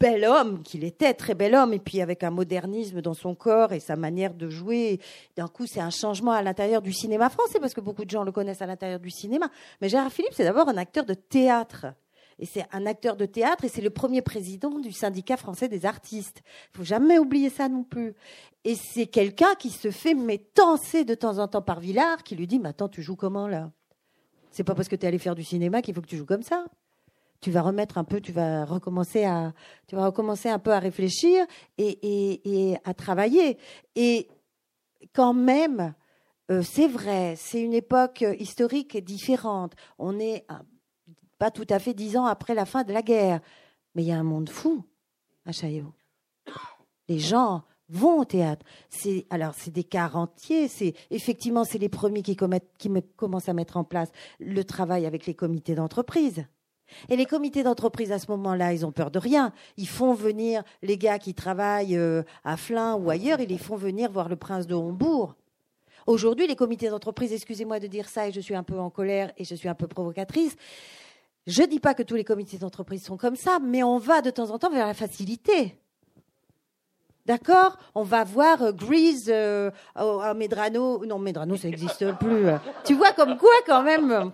bel 0.04 0.24
homme 0.24 0.62
qu'il 0.62 0.84
était, 0.84 1.14
très 1.14 1.34
bel 1.34 1.54
homme, 1.54 1.72
et 1.72 1.78
puis 1.78 2.00
avec 2.00 2.22
un 2.24 2.30
modernisme 2.30 3.00
dans 3.00 3.14
son 3.14 3.34
corps 3.34 3.72
et 3.72 3.80
sa 3.80 3.96
manière 3.96 4.34
de 4.34 4.48
jouer. 4.48 5.00
D'un 5.36 5.48
coup, 5.48 5.66
c'est 5.66 5.80
un 5.80 5.90
changement 5.90 6.32
à 6.32 6.42
l'intérieur 6.42 6.82
du 6.82 6.92
cinéma 6.92 7.30
français, 7.30 7.60
parce 7.60 7.74
que 7.74 7.80
beaucoup 7.80 8.04
de 8.04 8.10
gens 8.10 8.24
le 8.24 8.32
connaissent 8.32 8.62
à 8.62 8.66
l'intérieur 8.66 9.00
du 9.00 9.10
cinéma. 9.10 9.48
Mais 9.80 9.88
Gérard 9.88 10.12
Philippe, 10.12 10.34
c'est 10.34 10.44
d'abord 10.44 10.68
un 10.68 10.76
acteur 10.76 11.04
de 11.04 11.14
théâtre. 11.14 11.86
Et 12.38 12.46
c'est 12.46 12.64
un 12.72 12.86
acteur 12.86 13.16
de 13.16 13.26
théâtre 13.26 13.64
et 13.64 13.68
c'est 13.68 13.80
le 13.80 13.90
premier 13.90 14.22
président 14.22 14.78
du 14.78 14.92
syndicat 14.92 15.36
français 15.36 15.68
des 15.68 15.86
artistes. 15.86 16.42
Il 16.72 16.78
faut 16.78 16.84
jamais 16.84 17.18
oublier 17.18 17.50
ça 17.50 17.68
non 17.68 17.84
plus. 17.84 18.14
Et 18.64 18.74
c'est 18.74 19.06
quelqu'un 19.06 19.54
qui 19.54 19.70
se 19.70 19.90
fait 19.90 20.14
mais 20.14 20.38
de 20.38 21.14
temps 21.14 21.38
en 21.38 21.48
temps 21.48 21.62
par 21.62 21.80
Villard, 21.80 22.22
qui 22.22 22.34
lui 22.34 22.46
dit, 22.46 22.58
mais 22.58 22.70
attends, 22.70 22.88
tu 22.88 23.02
joues 23.02 23.16
comment 23.16 23.46
là? 23.46 23.70
C'est 24.50 24.64
pas 24.64 24.74
parce 24.74 24.88
que 24.88 24.96
tu 24.96 25.04
es 25.04 25.08
allé 25.08 25.18
faire 25.18 25.34
du 25.34 25.44
cinéma 25.44 25.82
qu'il 25.82 25.94
faut 25.94 26.00
que 26.00 26.06
tu 26.06 26.16
joues 26.16 26.26
comme 26.26 26.42
ça 26.42 26.64
tu 27.44 27.50
vas 27.50 27.60
remettre 27.60 27.98
un 27.98 28.04
peu, 28.04 28.22
tu 28.22 28.32
vas 28.32 28.64
recommencer 28.64 29.26
à, 29.26 29.52
tu 29.86 29.96
vas 29.96 30.06
recommencer 30.06 30.48
un 30.48 30.58
peu 30.58 30.72
à 30.72 30.78
réfléchir 30.78 31.44
et, 31.76 32.74
à 32.84 32.94
travailler. 32.94 33.58
Et 33.96 34.28
quand 35.12 35.34
même, 35.34 35.92
euh, 36.50 36.62
c'est 36.62 36.88
vrai, 36.88 37.34
c'est 37.36 37.60
une 37.60 37.74
époque 37.74 38.24
historique 38.38 38.96
différente. 39.04 39.74
On 39.98 40.18
est 40.18 40.46
tout 41.50 41.66
à 41.70 41.78
fait 41.78 41.94
dix 41.94 42.16
ans 42.16 42.26
après 42.26 42.54
la 42.54 42.64
fin 42.64 42.84
de 42.84 42.92
la 42.92 43.02
guerre, 43.02 43.40
mais 43.94 44.02
il 44.02 44.08
y 44.08 44.12
a 44.12 44.18
un 44.18 44.24
monde 44.24 44.48
fou 44.48 44.84
à 45.46 45.52
Chaillot. 45.52 45.92
Les 47.08 47.18
gens 47.18 47.64
vont 47.88 48.20
au 48.20 48.24
théâtre. 48.24 48.64
Alors 49.30 49.54
c'est 49.54 49.70
des 49.70 49.84
quarts 49.84 50.16
entiers. 50.16 50.68
Effectivement 51.10 51.64
c'est 51.64 51.78
les 51.78 51.88
premiers 51.88 52.22
qui, 52.22 52.36
qui 52.78 52.90
commencent 53.16 53.48
à 53.48 53.54
mettre 53.54 53.76
en 53.76 53.84
place 53.84 54.10
le 54.40 54.64
travail 54.64 55.06
avec 55.06 55.26
les 55.26 55.34
comités 55.34 55.74
d'entreprise. 55.74 56.46
Et 57.08 57.16
les 57.16 57.26
comités 57.26 57.62
d'entreprise, 57.62 58.12
à 58.12 58.18
ce 58.18 58.30
moment-là, 58.32 58.72
ils 58.72 58.84
ont 58.84 58.92
peur 58.92 59.10
de 59.10 59.18
rien. 59.18 59.52
Ils 59.76 59.88
font 59.88 60.14
venir 60.14 60.62
les 60.82 60.98
gars 60.98 61.18
qui 61.18 61.34
travaillent 61.34 61.96
euh, 61.96 62.22
à 62.44 62.56
Flins 62.56 62.94
ou 62.94 63.10
ailleurs, 63.10 63.40
ils 63.40 63.48
les 63.48 63.58
font 63.58 63.76
venir 63.76 64.10
voir 64.10 64.28
le 64.28 64.36
prince 64.36 64.66
de 64.66 64.74
Hombourg. 64.74 65.34
Aujourd'hui, 66.06 66.46
les 66.46 66.56
comités 66.56 66.90
d'entreprise, 66.90 67.32
excusez-moi 67.32 67.80
de 67.80 67.86
dire 67.86 68.08
ça 68.08 68.28
et 68.28 68.32
je 68.32 68.40
suis 68.40 68.54
un 68.54 68.62
peu 68.62 68.78
en 68.78 68.90
colère 68.90 69.32
et 69.38 69.44
je 69.44 69.54
suis 69.54 69.68
un 69.68 69.74
peu 69.74 69.86
provocatrice. 69.86 70.54
Je 71.46 71.62
ne 71.62 71.66
dis 71.66 71.80
pas 71.80 71.94
que 71.94 72.02
tous 72.02 72.14
les 72.14 72.24
comités 72.24 72.56
d'entreprise 72.58 73.04
sont 73.04 73.16
comme 73.16 73.36
ça, 73.36 73.58
mais 73.62 73.82
on 73.82 73.98
va 73.98 74.22
de 74.22 74.30
temps 74.30 74.50
en 74.50 74.58
temps 74.58 74.70
vers 74.70 74.86
la 74.86 74.94
facilité. 74.94 75.76
D'accord? 77.26 77.78
On 77.94 78.02
va 78.02 78.24
voir 78.24 78.62
euh, 78.62 78.72
Grease 78.72 79.26
euh, 79.28 79.70
à 79.94 80.34
Medrano. 80.34 81.04
Non, 81.06 81.18
Medrano, 81.18 81.56
ça 81.56 81.68
n'existe 81.68 82.12
plus. 82.18 82.46
tu 82.84 82.94
vois 82.94 83.12
comme 83.12 83.38
quoi, 83.38 83.50
quand 83.66 83.82
même? 83.82 84.30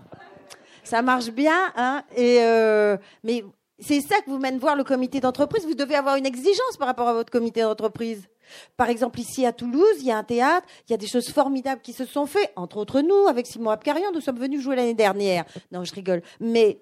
Ça 0.82 1.02
marche 1.02 1.30
bien. 1.30 1.72
Hein, 1.76 2.02
et 2.16 2.38
euh, 2.40 2.96
mais 3.22 3.44
c'est 3.78 4.00
ça 4.00 4.20
que 4.20 4.30
vous 4.30 4.38
mène 4.38 4.58
voir 4.58 4.74
le 4.74 4.82
comité 4.82 5.20
d'entreprise. 5.20 5.64
Vous 5.64 5.74
devez 5.74 5.94
avoir 5.94 6.16
une 6.16 6.26
exigence 6.26 6.76
par 6.78 6.88
rapport 6.88 7.08
à 7.08 7.14
votre 7.14 7.30
comité 7.30 7.62
d'entreprise. 7.62 8.28
Par 8.76 8.88
exemple, 8.88 9.20
ici 9.20 9.46
à 9.46 9.52
Toulouse, 9.52 9.96
il 10.00 10.06
y 10.06 10.10
a 10.10 10.18
un 10.18 10.24
théâtre, 10.24 10.66
il 10.88 10.90
y 10.90 10.94
a 10.94 10.98
des 10.98 11.06
choses 11.06 11.28
formidables 11.28 11.80
qui 11.80 11.92
se 11.92 12.04
sont 12.04 12.26
faites, 12.26 12.52
entre 12.56 12.78
autres 12.78 13.00
nous, 13.00 13.28
avec 13.28 13.46
Simon 13.46 13.70
Abkarian, 13.70 14.10
nous 14.12 14.20
sommes 14.20 14.38
venus 14.40 14.60
jouer 14.60 14.74
l'année 14.74 14.94
dernière. 14.94 15.44
Non, 15.70 15.84
je 15.84 15.94
rigole. 15.94 16.22
Mais 16.40 16.80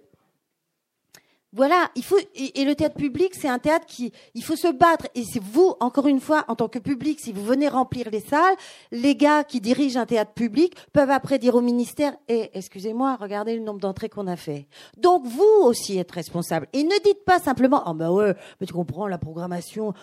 voilà, 1.55 1.91
il 1.97 2.05
faut 2.05 2.19
et, 2.35 2.65
le 2.65 2.75
théâtre 2.75 2.97
public, 2.97 3.33
c'est 3.35 3.49
un 3.49 3.59
théâtre 3.59 3.87
qui 3.87 4.13
il 4.35 4.45
faut 4.45 4.55
se 4.57 4.69
battre 4.71 5.07
et 5.15 5.25
c'est 5.25 5.43
vous 5.43 5.75
encore 5.81 6.07
une 6.07 6.21
fois 6.21 6.45
en 6.49 6.55
tant 6.55 6.69
que 6.69 6.79
public, 6.79 7.21
si 7.21 7.33
vous 7.33 7.43
venez 7.43 7.69
remplir 7.69 8.11
les 8.11 8.21
salles, 8.21 8.55
les 8.93 9.17
gars 9.17 9.45
qui 9.45 9.61
dirigent 9.61 9.99
un 9.99 10.05
théâtre 10.05 10.33
public 10.35 10.77
peuvent 10.93 11.11
après 11.11 11.39
dire 11.39 11.55
au 11.55 11.63
ministère 11.63 12.15
"Eh, 12.29 12.51
excusez-moi, 12.53 13.17
regardez 13.19 13.57
le 13.57 13.63
nombre 13.63 13.81
d'entrées 13.81 14.11
qu'on 14.11 14.27
a 14.27 14.37
fait." 14.37 14.69
Donc 14.99 15.25
vous 15.25 15.63
aussi 15.63 15.97
êtes 15.99 16.13
responsable 16.13 16.69
et 16.75 16.85
ne 16.85 17.03
dites 17.03 17.25
pas 17.25 17.39
simplement 17.39 17.83
"Oh 17.87 17.95
ben 17.95 18.11
ouais, 18.11 18.35
mais 18.61 18.67
tu 18.67 18.75
comprends 18.75 19.07
la 19.07 19.19
programmation, 19.19 19.95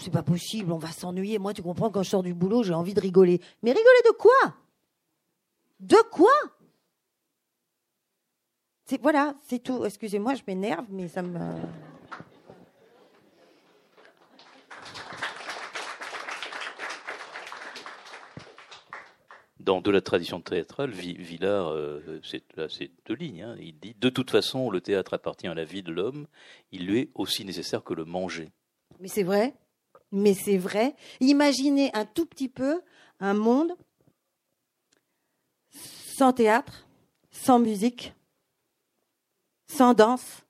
c'est 0.00 0.12
pas 0.12 0.22
possible, 0.22 0.70
on 0.70 0.78
va 0.78 0.92
s'ennuyer. 0.92 1.40
Moi, 1.40 1.52
tu 1.52 1.62
comprends 1.62 1.90
quand 1.90 2.04
je 2.04 2.10
sors 2.10 2.22
du 2.22 2.32
boulot, 2.32 2.62
j'ai 2.62 2.74
envie 2.74 2.94
de 2.94 3.00
rigoler." 3.00 3.40
Mais 3.64 3.70
rigoler 3.72 4.02
de 4.06 4.12
quoi? 4.12 4.54
De 5.80 5.96
quoi? 6.12 6.30
Voilà, 9.00 9.34
c'est 9.48 9.62
tout. 9.62 9.84
Excusez-moi, 9.84 10.34
je 10.34 10.42
m'énerve, 10.46 10.86
mais 10.90 11.08
ça 11.08 11.22
me. 11.22 11.38
Dans 19.60 19.80
de 19.80 19.90
la 19.92 20.00
tradition 20.00 20.40
théâtrale, 20.40 20.90
Villard, 20.90 21.68
euh, 21.68 22.20
c'est 22.24 22.42
là, 22.56 22.68
c'est 22.68 22.90
deux 23.06 23.14
lignes. 23.14 23.42
Hein. 23.42 23.56
Il 23.60 23.78
dit 23.78 23.94
de 23.96 24.08
toute 24.08 24.30
façon, 24.30 24.70
le 24.70 24.80
théâtre 24.80 25.14
appartient 25.14 25.46
à 25.46 25.54
la 25.54 25.64
vie 25.64 25.84
de 25.84 25.92
l'homme. 25.92 26.26
Il 26.72 26.86
lui 26.86 26.98
est 26.98 27.10
aussi 27.14 27.44
nécessaire 27.44 27.84
que 27.84 27.94
le 27.94 28.04
manger. 28.04 28.50
Mais 28.98 29.08
c'est 29.08 29.22
vrai. 29.22 29.54
Mais 30.10 30.34
c'est 30.34 30.58
vrai. 30.58 30.96
Imaginez 31.20 31.90
un 31.94 32.04
tout 32.04 32.26
petit 32.26 32.48
peu 32.48 32.82
un 33.20 33.34
monde 33.34 33.72
sans 35.70 36.32
théâtre, 36.32 36.86
sans 37.30 37.58
musique, 37.58 38.12
sans 39.72 39.94
danse. 39.94 40.44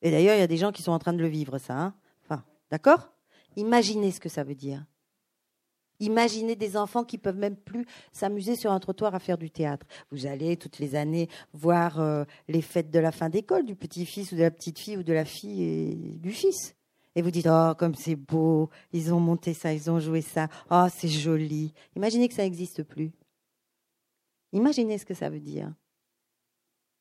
Et 0.00 0.10
d'ailleurs, 0.10 0.36
il 0.36 0.40
y 0.40 0.42
a 0.42 0.48
des 0.48 0.56
gens 0.56 0.72
qui 0.72 0.82
sont 0.82 0.92
en 0.92 0.98
train 0.98 1.12
de 1.12 1.22
le 1.22 1.28
vivre, 1.28 1.58
ça. 1.58 1.74
Hein. 1.74 1.94
enfin, 2.24 2.44
d'accord? 2.70 3.12
Imaginez 3.56 4.10
ce 4.10 4.20
que 4.20 4.28
ça 4.28 4.44
veut 4.44 4.54
dire. 4.54 4.84
Imaginez 6.00 6.56
des 6.56 6.76
enfants 6.76 7.04
qui 7.04 7.16
peuvent 7.16 7.36
même 7.36 7.56
plus 7.56 7.86
s'amuser 8.12 8.56
sur 8.56 8.72
un 8.72 8.80
trottoir 8.80 9.14
à 9.14 9.20
faire 9.20 9.38
du 9.38 9.50
théâtre. 9.50 9.86
Vous 10.10 10.26
allez 10.26 10.56
toutes 10.56 10.80
les 10.80 10.96
années 10.96 11.28
voir 11.52 12.00
euh, 12.00 12.24
les 12.48 12.62
fêtes 12.62 12.90
de 12.90 12.98
la 12.98 13.12
fin 13.12 13.28
d'école 13.28 13.64
du 13.64 13.76
petit-fils 13.76 14.32
ou 14.32 14.36
de 14.36 14.40
la 14.40 14.50
petite-fille 14.50 14.96
ou 14.96 15.04
de 15.04 15.12
la 15.12 15.24
fille 15.24 15.62
et 15.62 15.94
du 16.18 16.32
fils. 16.32 16.74
Et 17.14 17.22
vous 17.22 17.30
dites, 17.30 17.46
oh, 17.48 17.74
comme 17.78 17.94
c'est 17.94 18.16
beau, 18.16 18.70
ils 18.92 19.14
ont 19.14 19.20
monté 19.20 19.54
ça, 19.54 19.72
ils 19.72 19.90
ont 19.90 20.00
joué 20.00 20.22
ça, 20.22 20.48
oh, 20.70 20.86
c'est 20.90 21.08
joli. 21.08 21.72
Imaginez 21.94 22.28
que 22.28 22.34
ça 22.34 22.42
n'existe 22.42 22.82
plus. 22.82 23.12
Imaginez 24.52 24.98
ce 24.98 25.04
que 25.04 25.14
ça 25.14 25.28
veut 25.28 25.40
dire. 25.40 25.72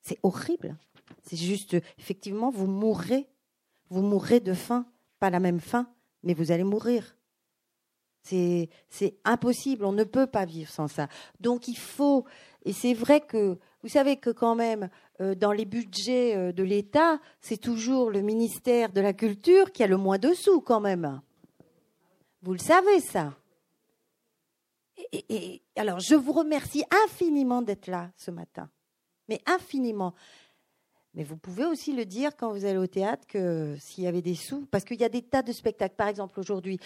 C'est 0.02 0.20
horrible. 0.22 0.78
C'est 1.24 1.38
juste, 1.38 1.76
effectivement, 1.98 2.50
vous 2.50 2.68
mourrez. 2.68 3.28
Vous 3.90 4.02
mourrez 4.02 4.40
de 4.40 4.54
faim. 4.54 4.86
Pas 5.20 5.30
la 5.30 5.40
même 5.40 5.60
faim, 5.60 5.88
mais 6.24 6.34
vous 6.34 6.52
allez 6.52 6.64
mourir. 6.64 7.16
C'est 8.24 8.70
impossible, 9.26 9.86
on 9.86 9.92
ne 9.92 10.04
peut 10.04 10.28
pas 10.28 10.46
vivre 10.46 10.70
sans 10.70 10.88
ça. 10.88 11.08
Donc 11.40 11.68
il 11.68 11.78
faut, 11.78 12.26
et 12.66 12.74
c'est 12.74 12.94
vrai 12.94 13.22
que, 13.22 13.58
vous 13.82 13.90
savez 13.90 14.18
que 14.18 14.30
quand 14.30 14.56
même, 14.56 14.90
euh, 15.22 15.34
dans 15.34 15.52
les 15.52 15.66
budgets 15.66 16.36
euh, 16.36 16.52
de 16.52 16.64
l'État, 16.64 17.20
c'est 17.42 17.58
toujours 17.58 18.12
le 18.12 18.22
ministère 18.22 18.92
de 18.92 19.02
la 19.02 19.14
Culture 19.14 19.72
qui 19.72 19.84
a 19.84 19.88
le 19.88 19.98
moins 19.98 20.20
de 20.20 20.34
sous 20.34 20.62
quand 20.62 20.80
même. 20.80 21.22
Vous 22.44 22.54
le 22.54 22.60
savez 22.60 23.00
ça. 23.00 23.34
et 25.12 25.62
alors 25.76 26.00
je 26.00 26.16
vous 26.16 26.32
remercie 26.34 26.84
infiniment 27.06 27.62
d'être 27.62 27.88
là 27.88 28.12
ce 28.18 28.30
matin, 28.30 28.70
mais 29.28 29.42
infiniment. 29.48 30.14
Mais 31.14 31.24
vous 31.24 31.36
pouvez 31.38 31.66
aussi 31.66 31.94
le 31.94 32.06
dire 32.06 32.38
quand 32.38 32.52
vous 32.52 32.66
allez 32.66 32.78
au 32.78 32.88
théâtre 32.88 33.28
que 33.28 33.76
s'il 33.80 34.04
y 34.04 34.08
avait 34.08 34.22
des 34.22 34.36
sous, 34.36 34.66
parce 34.72 34.86
qu'il 34.86 35.00
y 35.00 35.04
a 35.04 35.10
des 35.10 35.22
tas 35.22 35.42
de 35.42 35.52
spectacles. 35.52 35.96
Par 35.96 36.08
exemple, 36.08 36.40
aujourd'hui, 36.40 36.80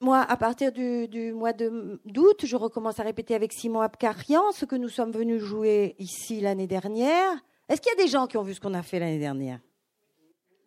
moi, 0.00 0.20
à 0.20 0.36
partir 0.36 0.70
du, 0.70 1.32
mois 1.32 1.52
d'août, 1.52 2.44
je 2.44 2.56
recommence 2.56 3.00
à 3.00 3.02
répéter 3.02 3.34
avec 3.34 3.52
Simon 3.52 3.80
Abkarian 3.80 4.52
ce 4.52 4.64
que 4.64 4.76
nous 4.76 4.88
sommes 4.88 5.10
venus 5.10 5.42
jouer 5.42 5.96
ici 5.98 6.40
l'année 6.40 6.68
dernière. 6.68 7.32
Est-ce 7.68 7.80
qu'il 7.80 7.90
y 7.90 8.00
a 8.00 8.04
des 8.04 8.08
gens 8.08 8.28
qui 8.28 8.36
ont 8.36 8.42
vu 8.42 8.54
ce 8.54 8.60
qu'on 8.60 8.74
a 8.74 8.82
fait 8.82 9.00
l'année 9.00 9.18
dernière? 9.18 9.58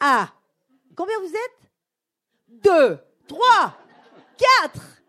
Ah 0.02 0.34
Combien 0.96 1.18
vous 1.20 1.34
êtes? 1.34 1.72
Deux, 2.64 3.00
trois, 3.28 3.78
quatre. 4.38 5.02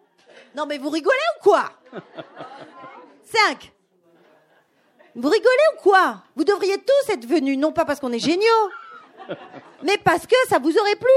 Non, 0.54 0.66
mais 0.66 0.78
vous 0.78 0.90
rigolez 0.90 1.16
ou 1.38 1.42
quoi? 1.42 1.72
Cinq. 3.24 3.71
Vous 5.14 5.29
rigolez 5.29 5.68
ou 5.77 5.83
quoi 5.83 6.22
Vous 6.37 6.44
devriez 6.44 6.79
tous 6.79 7.12
être 7.12 7.27
venus, 7.27 7.59
non 7.59 7.72
pas 7.72 7.85
parce 7.85 8.01
qu'on 8.01 8.12
est 8.12 8.18
géniaux, 8.18 8.70
mais 9.83 9.98
parce 9.98 10.27
que 10.27 10.37
ça 10.48 10.59
vous 10.59 10.77
aurait 10.77 10.96
plu. 10.96 11.09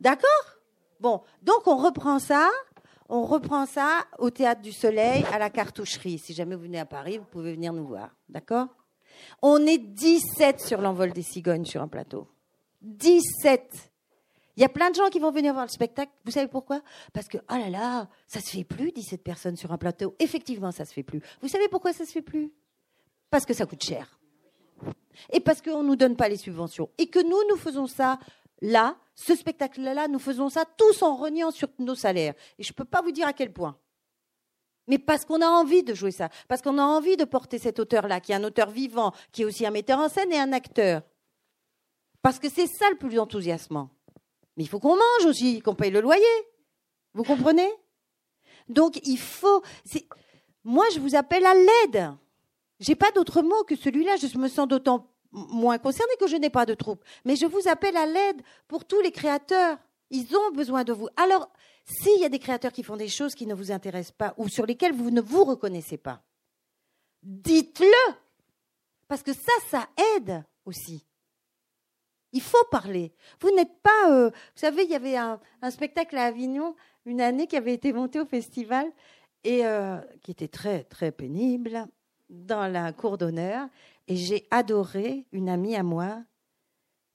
D'accord 0.00 0.28
Bon, 1.00 1.22
donc 1.42 1.66
on 1.66 1.76
reprend 1.76 2.18
ça. 2.18 2.50
On 3.08 3.24
reprend 3.24 3.66
ça 3.66 4.04
au 4.18 4.30
Théâtre 4.30 4.62
du 4.62 4.72
Soleil, 4.72 5.24
à 5.32 5.38
la 5.38 5.50
cartoucherie. 5.50 6.18
Si 6.18 6.32
jamais 6.32 6.54
vous 6.54 6.62
venez 6.62 6.80
à 6.80 6.86
Paris, 6.86 7.18
vous 7.18 7.26
pouvez 7.26 7.52
venir 7.52 7.72
nous 7.72 7.86
voir. 7.86 8.10
D'accord? 8.28 8.68
On 9.42 9.66
est 9.66 9.78
17 9.78 10.60
sur 10.60 10.80
l'envol 10.80 11.12
des 11.12 11.22
cigognes 11.22 11.66
sur 11.66 11.82
un 11.82 11.88
plateau. 11.88 12.26
17 12.80 13.92
il 14.56 14.62
y 14.62 14.64
a 14.64 14.68
plein 14.68 14.90
de 14.90 14.94
gens 14.94 15.08
qui 15.08 15.18
vont 15.18 15.30
venir 15.30 15.52
voir 15.52 15.64
le 15.64 15.70
spectacle. 15.70 16.12
Vous 16.24 16.30
savez 16.30 16.48
pourquoi? 16.48 16.80
Parce 17.12 17.26
que, 17.28 17.38
oh 17.38 17.54
là 17.56 17.70
là, 17.70 18.08
ça 18.26 18.40
se 18.40 18.50
fait 18.50 18.64
plus 18.64 18.92
17 18.92 19.22
personnes 19.22 19.56
sur 19.56 19.72
un 19.72 19.78
plateau. 19.78 20.14
Effectivement, 20.18 20.70
ça 20.70 20.84
se 20.84 20.92
fait 20.92 21.02
plus. 21.02 21.20
Vous 21.40 21.48
savez 21.48 21.68
pourquoi 21.68 21.92
ça 21.92 22.04
se 22.04 22.12
fait 22.12 22.22
plus? 22.22 22.52
Parce 23.30 23.44
que 23.44 23.54
ça 23.54 23.66
coûte 23.66 23.82
cher. 23.82 24.18
Et 25.32 25.40
parce 25.40 25.60
qu'on 25.60 25.82
ne 25.82 25.88
nous 25.88 25.96
donne 25.96 26.16
pas 26.16 26.28
les 26.28 26.36
subventions. 26.36 26.88
Et 26.98 27.06
que 27.08 27.18
nous, 27.18 27.48
nous 27.50 27.56
faisons 27.56 27.86
ça 27.86 28.18
là, 28.60 28.96
ce 29.14 29.34
spectacle-là, 29.34 30.08
nous 30.08 30.18
faisons 30.18 30.48
ça 30.48 30.64
tous 30.76 31.02
en 31.02 31.16
reniant 31.16 31.50
sur 31.50 31.68
nos 31.78 31.94
salaires. 31.94 32.34
Et 32.58 32.62
je 32.62 32.72
ne 32.72 32.74
peux 32.74 32.84
pas 32.84 33.02
vous 33.02 33.12
dire 33.12 33.26
à 33.26 33.32
quel 33.32 33.52
point. 33.52 33.76
Mais 34.86 34.98
parce 34.98 35.24
qu'on 35.24 35.40
a 35.40 35.46
envie 35.46 35.82
de 35.82 35.94
jouer 35.94 36.10
ça, 36.10 36.28
parce 36.46 36.60
qu'on 36.60 36.78
a 36.78 36.82
envie 36.82 37.16
de 37.16 37.24
porter 37.24 37.58
cet 37.58 37.78
auteur-là, 37.80 38.20
qui 38.20 38.32
est 38.32 38.34
un 38.34 38.44
auteur 38.44 38.70
vivant, 38.70 39.12
qui 39.32 39.42
est 39.42 39.44
aussi 39.44 39.64
un 39.64 39.70
metteur 39.70 39.98
en 39.98 40.08
scène 40.08 40.30
et 40.30 40.38
un 40.38 40.52
acteur. 40.52 41.02
Parce 42.22 42.38
que 42.38 42.48
c'est 42.48 42.66
ça 42.66 42.88
le 42.90 42.96
plus 42.96 43.18
enthousiasmant. 43.18 43.90
Mais 44.56 44.64
il 44.64 44.68
faut 44.68 44.78
qu'on 44.78 44.96
mange 44.96 45.26
aussi, 45.26 45.60
qu'on 45.60 45.74
paye 45.74 45.90
le 45.90 46.00
loyer. 46.00 46.24
Vous 47.12 47.24
comprenez? 47.24 47.70
Donc 48.68 49.00
il 49.04 49.18
faut. 49.18 49.62
Moi, 50.64 50.86
je 50.94 51.00
vous 51.00 51.14
appelle 51.14 51.44
à 51.44 51.54
l'aide. 51.54 52.14
J'ai 52.80 52.94
pas 52.94 53.10
d'autre 53.12 53.42
mot 53.42 53.64
que 53.64 53.76
celui-là. 53.76 54.16
Je 54.16 54.38
me 54.38 54.48
sens 54.48 54.66
d'autant 54.66 55.10
moins 55.30 55.78
concernée 55.78 56.14
que 56.18 56.26
je 56.26 56.36
n'ai 56.36 56.50
pas 56.50 56.66
de 56.66 56.74
troupe. 56.74 57.04
Mais 57.24 57.36
je 57.36 57.46
vous 57.46 57.68
appelle 57.68 57.96
à 57.96 58.06
l'aide 58.06 58.40
pour 58.68 58.84
tous 58.84 59.00
les 59.00 59.12
créateurs. 59.12 59.78
Ils 60.10 60.36
ont 60.36 60.52
besoin 60.52 60.84
de 60.84 60.92
vous. 60.92 61.08
Alors, 61.16 61.50
s'il 61.84 62.20
y 62.20 62.24
a 62.24 62.28
des 62.28 62.38
créateurs 62.38 62.72
qui 62.72 62.82
font 62.82 62.96
des 62.96 63.08
choses 63.08 63.34
qui 63.34 63.46
ne 63.46 63.54
vous 63.54 63.72
intéressent 63.72 64.16
pas 64.16 64.34
ou 64.36 64.48
sur 64.48 64.64
lesquelles 64.66 64.94
vous 64.94 65.10
ne 65.10 65.20
vous 65.20 65.44
reconnaissez 65.44 65.96
pas, 65.96 66.22
dites-le. 67.22 68.14
Parce 69.08 69.22
que 69.22 69.32
ça, 69.32 69.52
ça 69.70 69.88
aide 70.16 70.44
aussi. 70.64 71.04
Il 72.34 72.42
faut 72.42 72.64
parler. 72.68 73.12
Vous 73.40 73.50
n'êtes 73.54 73.80
pas. 73.80 74.10
Euh, 74.10 74.28
vous 74.28 74.60
savez, 74.60 74.82
il 74.82 74.90
y 74.90 74.96
avait 74.96 75.16
un, 75.16 75.38
spectacle 75.70 76.18
à 76.18 76.24
Avignon 76.24 76.74
une 77.06 77.20
année 77.20 77.46
qui 77.46 77.56
avait 77.56 77.72
été 77.72 77.92
monté 77.92 78.20
au 78.20 78.26
festival 78.26 78.90
et 79.44 79.64
euh, 79.64 79.98
qui 80.20 80.32
était 80.32 80.48
très 80.48 80.82
très 80.82 81.12
pénible 81.12 81.86
dans 82.28 82.66
la 82.66 82.92
cour 82.92 83.18
d'honneur. 83.18 83.68
Et 84.08 84.16
j'ai 84.16 84.48
adoré 84.50 85.26
une 85.30 85.48
amie 85.48 85.76
à 85.76 85.84
moi 85.84 86.24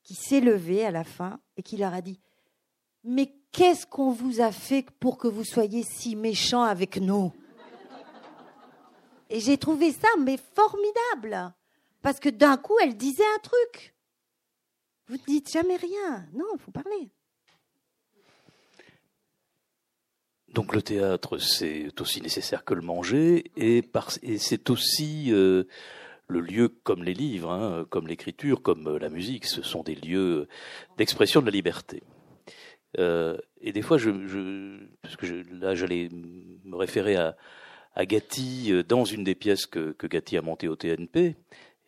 qui 0.04 0.16
s'est 0.16 0.40
levée 0.40 0.86
à 0.86 0.92
la 0.92 1.04
fin 1.04 1.42
et 1.58 1.64
qui 1.64 1.76
leur 1.76 1.94
a 1.94 2.02
dit 2.02 2.22
Mais 3.04 3.36
qu'est-ce 3.52 3.86
qu'on 3.86 4.12
vous 4.12 4.40
a 4.40 4.54
fait 4.54 4.86
pour 5.02 5.18
que 5.18 5.28
vous 5.28 5.44
soyez 5.44 5.84
si 5.84 6.16
méchants 6.16 6.64
avec 6.64 6.96
nous? 6.96 7.34
Et 9.30 9.42
j'ai 9.42 9.58
trouvé 9.58 9.92
ça 9.92 10.08
mais 10.18 10.38
formidable 10.56 11.54
parce 12.02 12.22
que 12.22 12.30
d'un 12.30 12.56
coup 12.56 12.78
elle 12.82 12.96
disait 12.96 13.22
un 13.36 13.40
truc. 13.40 13.94
Vous 15.10 15.16
ne 15.16 15.26
dites 15.26 15.52
jamais 15.52 15.76
rien. 15.76 16.28
Non, 16.34 16.46
il 16.54 16.60
faut 16.60 16.72
parler. 16.72 17.10
Donc 20.54 20.74
le 20.74 20.82
théâtre, 20.82 21.38
c'est 21.38 22.00
aussi 22.00 22.22
nécessaire 22.22 22.64
que 22.64 22.74
le 22.74 22.82
manger, 22.82 23.52
et, 23.56 23.84
c'est 24.38 24.70
aussi 24.70 25.32
euh, 25.32 25.64
le 26.28 26.40
lieu 26.42 26.70
comme 26.70 27.04
les 27.04 27.14
livres, 27.14 27.52
hein, 27.52 27.86
comme 27.90 28.08
l'écriture, 28.08 28.62
comme 28.62 28.98
la 28.98 29.10
musique, 29.10 29.46
ce 29.46 29.62
sont 29.62 29.84
des 29.84 29.96
lieux 29.96 30.48
d'expression 30.98 31.42
de 31.42 31.46
la 31.46 31.52
liberté. 31.52 32.04
Euh, 32.98 33.38
et 33.62 33.72
des 33.72 33.84
fois, 33.84 33.98
je, 33.98 34.10
parce 35.02 35.16
que 35.16 35.26
là, 35.54 35.76
j'allais 35.76 36.10
me 36.12 36.76
référer 36.76 37.16
à, 37.16 37.36
Gatti 38.06 38.72
euh, 38.72 38.82
dans 38.82 39.04
une 39.04 39.24
des 39.24 39.36
pièces 39.36 39.66
que, 39.66 39.92
que 39.92 40.08
Gatti 40.08 40.38
a 40.38 40.42
montées 40.42 40.68
au 40.70 40.76
TNP, 40.76 41.36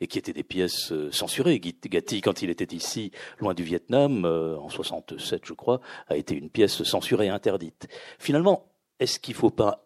et 0.01 0.07
qui 0.07 0.17
étaient 0.17 0.33
des 0.33 0.43
pièces 0.43 0.91
euh, 0.91 1.11
censurées. 1.11 1.59
Gatti, 1.59 2.21
quand 2.21 2.41
il 2.41 2.49
était 2.49 2.75
ici, 2.75 3.11
loin 3.39 3.53
du 3.53 3.63
Vietnam, 3.63 4.25
euh, 4.25 4.57
en 4.57 4.67
67, 4.67 5.43
je 5.45 5.53
crois, 5.53 5.79
a 6.09 6.17
été 6.17 6.35
une 6.35 6.49
pièce 6.49 6.83
censurée 6.83 7.27
et 7.27 7.29
interdite. 7.29 7.87
Finalement, 8.19 8.65
est-ce 8.99 9.19
qu'il 9.19 9.35
ne 9.35 9.39
faut 9.39 9.51
pas 9.51 9.85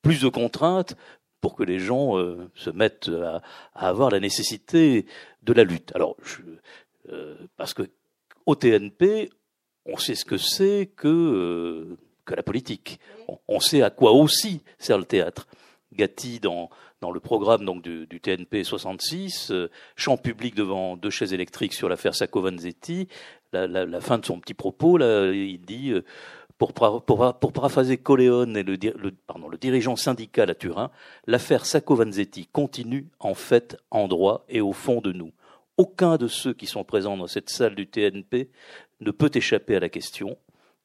plus 0.00 0.22
de 0.22 0.28
contraintes 0.28 0.96
pour 1.42 1.54
que 1.54 1.62
les 1.62 1.78
gens 1.78 2.18
euh, 2.18 2.50
se 2.54 2.70
mettent 2.70 3.10
à, 3.10 3.42
avoir 3.74 4.10
la 4.10 4.18
nécessité 4.18 5.06
de 5.42 5.52
la 5.52 5.64
lutte? 5.64 5.92
Alors, 5.94 6.16
parce 7.56 7.74
que 7.74 7.82
au 8.46 8.54
TNP, 8.54 9.28
on 9.84 9.98
sait 9.98 10.14
ce 10.14 10.24
que 10.24 10.38
c'est 10.38 10.90
que 10.96 11.98
que 12.24 12.34
la 12.34 12.42
politique. 12.42 13.00
On, 13.48 13.60
sait 13.60 13.82
à 13.82 13.90
quoi 13.90 14.12
aussi 14.12 14.62
sert 14.78 14.96
le 14.96 15.04
théâtre. 15.04 15.48
Gatti, 15.92 16.40
dans 16.40 16.70
dans 17.02 17.10
le 17.10 17.20
programme 17.20 17.64
donc 17.64 17.82
du, 17.82 18.20
TNP 18.20 18.62
66, 18.62 19.50
euh, 19.50 19.68
chant 19.96 20.16
public 20.16 20.54
devant 20.54 20.96
deux 20.96 21.10
chaises 21.10 21.34
électriques 21.34 21.74
sur 21.74 21.88
l'affaire 21.88 22.14
Sacco-Vanzetti. 22.14 23.08
La, 23.52 24.00
fin 24.00 24.18
de 24.18 24.24
son 24.24 24.40
petit 24.40 24.54
propos, 24.54 24.98
il 24.98 25.60
dit 25.60 25.90
euh, 25.90 26.04
pour, 26.56 26.72
pour, 26.72 27.02
pour, 27.02 27.52
paraphraser 27.52 27.98
Coléone 27.98 28.56
et 28.56 28.62
le, 28.62 28.78
dirigeant 29.60 29.96
syndical 29.96 30.48
à 30.48 30.54
Turin, 30.54 30.90
l'affaire 31.26 31.66
Sacco-Vanzetti 31.66 32.46
continue 32.46 33.08
en 33.18 33.34
fait 33.34 33.76
en 33.90 34.06
droit 34.06 34.46
et 34.48 34.60
au 34.60 34.72
fond 34.72 35.00
de 35.00 35.12
nous. 35.12 35.32
Aucun 35.76 36.16
de 36.16 36.28
ceux 36.28 36.54
qui 36.54 36.66
sont 36.66 36.84
présents 36.84 37.16
dans 37.16 37.26
cette 37.26 37.50
salle 37.50 37.74
du 37.74 37.88
TNP 37.88 38.48
ne 39.00 39.10
peut 39.10 39.30
échapper 39.34 39.74
à 39.74 39.80
la 39.80 39.88
question 39.88 40.38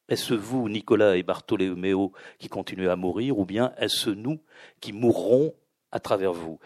est-ce 0.10 0.34
vous, 0.34 0.70
Nicolas 0.70 1.18
et 1.18 1.24
Bartolomeo, 1.24 2.14
qui 2.40 2.48
continuez 2.48 2.90
à 2.90 2.96
mourir, 2.96 3.38
ou 3.40 3.46
bien 3.46 3.74
est-ce 3.78 4.10
nous 4.10 4.40
qui 4.80 4.94
mourrons 4.94 5.54
à 5.92 6.00
travers 6.00 6.34
vous. 6.34 6.60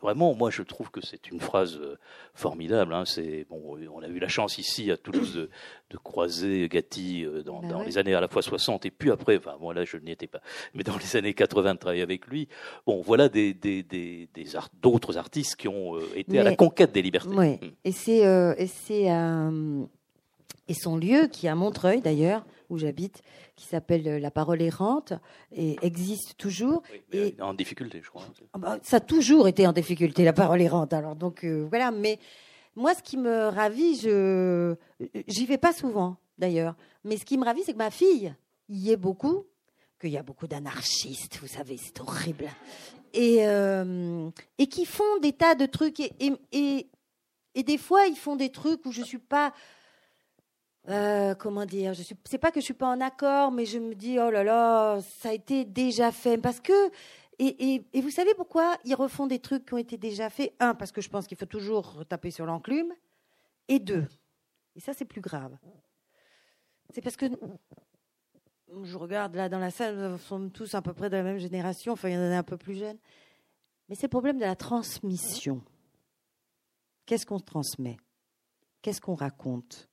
Vraiment, 0.00 0.32
moi, 0.34 0.50
je 0.50 0.62
trouve 0.62 0.90
que 0.90 1.04
c'est 1.04 1.28
une 1.28 1.40
phrase 1.40 1.76
euh, 1.76 1.98
formidable. 2.32 2.94
Hein. 2.94 3.04
C'est 3.04 3.46
bon, 3.50 3.76
on 3.92 4.00
a 4.00 4.06
eu 4.06 4.20
la 4.20 4.28
chance 4.28 4.56
ici 4.58 4.92
à 4.92 4.96
Toulouse 4.96 5.34
de, 5.34 5.50
de 5.90 5.96
croiser 5.96 6.68
Gatti 6.68 7.24
euh, 7.24 7.42
dans, 7.42 7.60
ben 7.60 7.68
dans 7.68 7.82
les 7.82 7.98
années 7.98 8.14
à 8.14 8.20
la 8.20 8.28
fois 8.28 8.42
60 8.42 8.86
et 8.86 8.92
puis 8.92 9.10
après. 9.10 9.38
Enfin, 9.38 9.56
moi 9.60 9.74
là, 9.74 9.84
je 9.84 9.96
n'y 9.96 10.12
étais 10.12 10.28
pas, 10.28 10.40
mais 10.72 10.84
dans 10.84 10.96
les 10.96 11.16
années 11.16 11.34
80, 11.34 11.74
de 11.74 11.78
travailler 11.78 12.02
avec 12.02 12.28
lui. 12.28 12.48
Bon, 12.86 13.02
voilà 13.02 13.28
des 13.28 13.54
des 13.54 13.82
des, 13.82 14.28
des 14.32 14.44
d'autres 14.80 15.18
artistes 15.18 15.56
qui 15.56 15.66
ont 15.66 15.96
euh, 15.96 16.02
été 16.14 16.38
à 16.38 16.44
la 16.44 16.54
conquête 16.54 16.92
des 16.92 17.02
libertés. 17.02 17.28
Hmm. 17.28 17.56
Et 17.84 17.92
c'est 17.92 18.18
et 18.56 18.66
c'est 18.68 19.08
et 20.68 20.74
son 20.74 20.96
lieu 20.96 21.26
qui 21.26 21.46
est 21.46 21.50
à 21.50 21.54
Montreuil 21.54 22.00
d'ailleurs 22.00 22.44
où 22.70 22.78
j'habite, 22.78 23.22
qui 23.56 23.66
s'appelle 23.66 24.06
euh, 24.06 24.18
La 24.18 24.30
Parole 24.30 24.60
errante, 24.60 25.14
et 25.52 25.76
existe 25.82 26.36
toujours. 26.36 26.82
et 27.12 27.34
en 27.40 27.54
difficulté, 27.54 28.00
je 28.02 28.10
crois. 28.10 28.22
Hein, 28.22 28.46
ah 28.52 28.58
bah, 28.58 28.78
ça 28.82 28.98
a 28.98 29.00
toujours 29.00 29.48
été 29.48 29.66
en 29.66 29.72
difficulté, 29.72 30.24
La 30.24 30.32
Parole 30.32 30.60
errante. 30.60 30.92
Alors 30.92 31.16
donc 31.16 31.44
euh, 31.44 31.66
voilà, 31.68 31.90
mais 31.90 32.18
moi, 32.76 32.94
ce 32.94 33.02
qui 33.02 33.16
me 33.16 33.48
ravit, 33.48 33.96
je 33.96 34.76
j'y 35.26 35.46
vais 35.46 35.58
pas 35.58 35.72
souvent 35.72 36.16
d'ailleurs, 36.36 36.76
mais 37.04 37.16
ce 37.16 37.24
qui 37.24 37.38
me 37.38 37.44
ravit, 37.44 37.62
c'est 37.64 37.72
que 37.72 37.78
ma 37.78 37.90
fille 37.90 38.34
y 38.68 38.90
est 38.90 38.96
beaucoup. 38.96 39.44
qu'il 40.00 40.10
y 40.10 40.18
a 40.18 40.22
beaucoup 40.22 40.46
d'anarchistes, 40.46 41.38
vous 41.40 41.48
savez, 41.48 41.76
c'est 41.76 42.00
horrible. 42.00 42.48
Et, 43.14 43.48
euh, 43.48 44.30
et 44.58 44.66
qui 44.66 44.84
font 44.84 45.18
des 45.22 45.32
tas 45.32 45.54
de 45.54 45.66
trucs. 45.66 45.98
Et, 45.98 46.12
et, 46.52 46.86
et, 47.54 47.62
des 47.62 47.78
fois, 47.78 48.06
ils 48.06 48.16
font 48.16 48.36
des 48.36 48.52
trucs 48.52 48.84
où 48.84 48.92
je 48.92 49.00
ne 49.00 49.06
suis 49.06 49.18
pas. 49.18 49.52
Euh, 50.88 51.34
comment 51.34 51.66
dire 51.66 51.94
Je 51.94 52.02
suis. 52.02 52.16
C'est 52.24 52.38
pas 52.38 52.50
que 52.50 52.60
je 52.60 52.64
suis 52.64 52.74
pas 52.74 52.88
en 52.88 53.00
accord, 53.00 53.52
mais 53.52 53.66
je 53.66 53.78
me 53.78 53.94
dis 53.94 54.18
oh 54.18 54.30
là 54.30 54.42
là, 54.42 55.00
ça 55.00 55.30
a 55.30 55.32
été 55.32 55.64
déjà 55.64 56.12
fait 56.12 56.38
parce 56.38 56.60
que. 56.60 56.90
Et, 57.40 57.84
et, 57.92 58.00
vous 58.00 58.10
savez 58.10 58.34
pourquoi 58.34 58.76
ils 58.84 58.96
refont 58.96 59.28
des 59.28 59.38
trucs 59.38 59.64
qui 59.64 59.74
ont 59.74 59.78
été 59.78 59.96
déjà 59.96 60.28
faits? 60.28 60.52
Un, 60.58 60.74
parce 60.74 60.90
que 60.90 61.00
je 61.00 61.08
pense 61.08 61.28
qu'il 61.28 61.36
faut 61.36 61.46
toujours 61.46 62.04
taper 62.08 62.32
sur 62.32 62.46
l'enclume. 62.46 62.92
Et 63.68 63.78
deux, 63.78 64.06
et 64.74 64.80
ça 64.80 64.92
c'est 64.92 65.04
plus 65.04 65.20
grave, 65.20 65.56
c'est 66.90 67.02
parce 67.02 67.16
que 67.16 67.26
je 68.82 68.96
regarde 68.96 69.34
là 69.34 69.48
dans 69.48 69.58
la 69.58 69.70
salle, 69.70 69.96
nous 69.96 70.18
sommes 70.18 70.50
tous 70.50 70.74
à 70.74 70.82
peu 70.82 70.94
près 70.94 71.10
de 71.10 71.16
la 71.16 71.22
même 71.22 71.38
génération, 71.38 71.92
enfin 71.92 72.08
il 72.08 72.14
y 72.14 72.16
en 72.16 72.22
a 72.22 72.38
un 72.38 72.42
peu 72.42 72.56
plus 72.56 72.74
jeunes. 72.74 72.98
Mais 73.88 73.94
c'est 73.94 74.06
le 74.06 74.10
problème 74.10 74.38
de 74.38 74.44
la 74.44 74.56
transmission. 74.56 75.62
Qu'est-ce 77.06 77.24
qu'on 77.24 77.40
transmet? 77.40 77.96
Qu'est-ce 78.82 79.00
qu'on 79.00 79.14
raconte? 79.14 79.87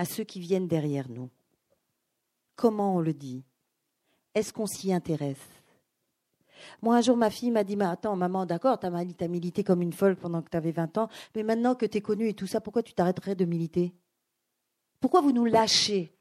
À 0.00 0.06
ceux 0.06 0.24
qui 0.24 0.40
viennent 0.40 0.66
derrière 0.66 1.10
nous 1.10 1.28
Comment 2.56 2.96
on 2.96 3.00
le 3.00 3.12
dit? 3.12 3.44
Est-ce 4.34 4.50
qu'on 4.50 4.64
s'y 4.64 4.94
intéresse? 4.94 5.36
Moi, 6.80 6.96
un 6.96 7.02
jour, 7.02 7.18
ma 7.18 7.28
fille 7.28 7.50
m'a 7.50 7.64
dit 7.64 7.76
mais 7.76 7.84
Attends, 7.84 8.16
maman, 8.16 8.46
d'accord, 8.46 8.80
tu 8.80 8.86
as 8.86 9.28
milité 9.28 9.62
comme 9.62 9.82
une 9.82 9.92
folle 9.92 10.16
pendant 10.16 10.40
que 10.40 10.48
tu 10.48 10.56
avais 10.56 10.70
20 10.70 10.96
ans, 10.96 11.08
mais 11.36 11.42
maintenant 11.42 11.74
que 11.74 11.84
tu 11.84 11.98
es 11.98 12.00
connue 12.00 12.30
et 12.30 12.34
tout 12.34 12.46
ça, 12.46 12.62
pourquoi 12.62 12.82
tu 12.82 12.94
t'arrêterais 12.94 13.34
de 13.34 13.44
militer? 13.44 13.92
Pourquoi 15.00 15.20
vous 15.20 15.32
nous 15.32 15.44
lâchez? 15.44 16.14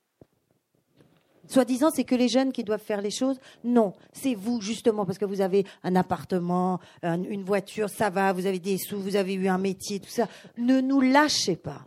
Soi-disant, 1.48 1.90
c'est 1.90 2.04
que 2.04 2.16
les 2.16 2.28
jeunes 2.28 2.52
qui 2.52 2.66
doivent 2.66 2.84
faire 2.84 3.02
les 3.02 3.12
choses? 3.12 3.40
Non, 3.64 3.94
c'est 4.12 4.36
vous, 4.36 4.60
justement, 4.60 5.06
parce 5.06 5.18
que 5.18 5.26
vous 5.26 5.40
avez 5.40 5.66
un 5.84 5.96
appartement, 5.96 6.82
une 7.02 7.44
voiture, 7.44 7.90
ça 7.90 8.10
va, 8.10 8.34
vous 8.34 8.46
avez 8.46 8.60
des 8.60 8.78
sous, 8.78 9.00
vous 9.00 9.16
avez 9.16 9.36
eu 9.36 9.48
un 9.48 9.58
métier, 9.58 10.02
tout 10.02 10.10
ça. 10.10 10.28
Ne 10.58 10.82
nous 10.82 11.00
lâchez 11.00 11.56
pas. 11.56 11.86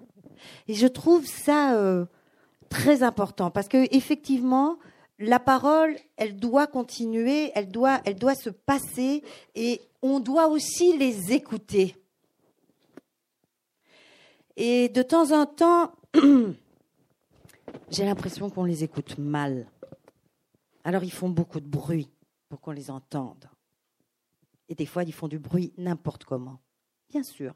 Et 0.69 0.75
je 0.75 0.87
trouve 0.87 1.27
ça 1.27 1.75
euh, 1.75 2.07
très 2.69 3.03
important, 3.03 3.51
parce 3.51 3.69
que 3.69 3.87
effectivement, 3.95 4.79
la 5.19 5.39
parole, 5.39 5.97
elle 6.17 6.37
doit 6.37 6.67
continuer, 6.67 7.53
elle 7.55 7.69
doit, 7.69 8.01
elle 8.05 8.17
doit 8.17 8.35
se 8.35 8.51
passer, 8.51 9.23
et 9.55 9.81
on 10.03 10.21
doit 10.21 10.49
aussi 10.49 10.97
les 10.97 11.33
écouter. 11.33 11.97
Et 14.57 14.89
de 14.89 15.03
temps 15.03 15.31
en 15.31 15.47
temps, 15.47 15.93
j'ai 17.91 18.05
l'impression 18.05 18.51
qu'on 18.51 18.65
les 18.65 18.85
écoute 18.85 19.19
mal. 19.19 19.67
Alors 20.85 21.05
ils 21.05 21.13
font 21.13 21.29
beaucoup 21.29 21.61
de 21.61 21.69
bruit 21.69 22.11
pour 22.49 22.61
qu'on 22.61 22.73
les 22.73 22.91
entende. 22.91 23.49
Et 24.69 24.75
des 24.75 24.87
fois, 24.87 25.05
ils 25.05 25.13
font 25.13 25.29
du 25.29 25.39
bruit 25.39 25.73
n'importe 25.77 26.25
comment, 26.25 26.61
bien 27.11 27.23
sûr. 27.23 27.55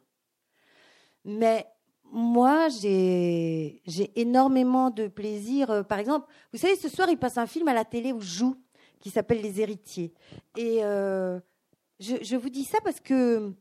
Mais 1.25 1.66
moi, 2.12 2.68
j'ai 2.68 3.82
énormément 4.14 4.90
de 4.90 5.08
plaisir. 5.08 5.70
Euh, 5.70 5.82
par 5.82 5.98
exemple, 5.98 6.26
vous 6.52 6.58
savez, 6.58 6.76
ce 6.76 6.88
soir, 6.88 7.08
il 7.10 7.18
passe 7.18 7.38
un 7.38 7.46
film 7.46 7.68
à 7.68 7.74
la 7.74 7.84
télé 7.84 8.12
où 8.12 8.20
je 8.20 8.38
joue, 8.38 8.56
qui 9.00 9.10
s'appelle 9.10 9.40
Les 9.42 9.60
Héritiers. 9.60 10.12
Et 10.56 10.84
euh, 10.84 11.38
je, 12.00 12.36
vous 12.36 12.48
dis 12.48 12.64
ça 12.64 12.78
parce 12.82 13.00
que 13.00 13.52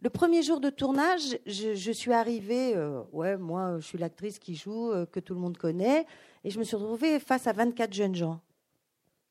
le 0.00 0.10
premier 0.10 0.42
jour 0.42 0.60
de 0.60 0.70
tournage, 0.70 1.38
je, 1.46 1.92
suis 1.92 2.12
arrivée, 2.12 2.76
euh, 2.76 3.02
ouais, 3.12 3.36
moi, 3.36 3.78
je 3.80 3.86
suis 3.86 3.98
l'actrice 3.98 4.38
qui 4.38 4.54
joue, 4.54 4.92
que 5.10 5.20
tout 5.20 5.34
le 5.34 5.40
monde 5.40 5.56
connaît, 5.56 6.06
et 6.44 6.50
je 6.50 6.58
me 6.58 6.64
suis 6.64 6.76
retrouvée 6.76 7.18
face 7.18 7.46
à 7.46 7.52
24 7.52 7.92
jeunes 7.92 8.14
gens 8.14 8.40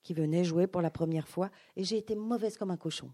qui 0.04 0.14
venaient 0.14 0.44
jouer 0.44 0.68
pour 0.68 0.82
la 0.82 0.90
première 0.90 1.28
fois, 1.28 1.50
et 1.76 1.84
j'ai 1.84 1.98
été 1.98 2.16
mauvaise 2.16 2.58
comme 2.58 2.72
un 2.72 2.78
cochon. 2.78 3.10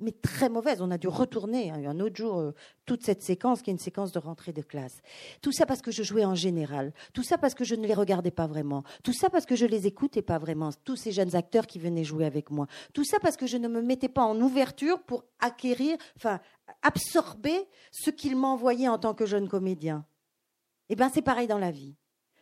Mais 0.00 0.10
très 0.10 0.48
mauvaise. 0.48 0.82
On 0.82 0.90
a 0.90 0.98
dû 0.98 1.06
retourner 1.06 1.70
hein, 1.70 1.80
un 1.86 2.00
autre 2.00 2.16
jour 2.16 2.38
euh, 2.38 2.54
toute 2.84 3.04
cette 3.04 3.22
séquence 3.22 3.62
qui 3.62 3.70
est 3.70 3.72
une 3.72 3.78
séquence 3.78 4.10
de 4.10 4.18
rentrée 4.18 4.52
de 4.52 4.60
classe. 4.62 5.00
Tout 5.40 5.52
ça 5.52 5.66
parce 5.66 5.82
que 5.82 5.92
je 5.92 6.02
jouais 6.02 6.24
en 6.24 6.34
général. 6.34 6.92
Tout 7.12 7.22
ça 7.22 7.38
parce 7.38 7.54
que 7.54 7.64
je 7.64 7.76
ne 7.76 7.86
les 7.86 7.94
regardais 7.94 8.32
pas 8.32 8.48
vraiment. 8.48 8.82
Tout 9.04 9.12
ça 9.12 9.30
parce 9.30 9.46
que 9.46 9.54
je 9.54 9.66
les 9.66 9.86
écoutais 9.86 10.22
pas 10.22 10.38
vraiment. 10.38 10.70
Tous 10.84 10.96
ces 10.96 11.12
jeunes 11.12 11.36
acteurs 11.36 11.66
qui 11.66 11.78
venaient 11.78 12.04
jouer 12.04 12.26
avec 12.26 12.50
moi. 12.50 12.66
Tout 12.92 13.04
ça 13.04 13.20
parce 13.20 13.36
que 13.36 13.46
je 13.46 13.56
ne 13.56 13.68
me 13.68 13.82
mettais 13.82 14.08
pas 14.08 14.24
en 14.24 14.40
ouverture 14.40 15.00
pour 15.02 15.24
acquérir, 15.38 15.96
enfin, 16.16 16.40
absorber 16.82 17.68
ce 17.92 18.10
qu'il 18.10 18.36
m'envoyait 18.36 18.88
en 18.88 18.98
tant 18.98 19.14
que 19.14 19.26
jeune 19.26 19.48
comédien. 19.48 20.04
Eh 20.88 20.96
bien, 20.96 21.08
c'est 21.08 21.22
pareil 21.22 21.46
dans 21.46 21.58
la 21.58 21.70
vie. 21.70 21.94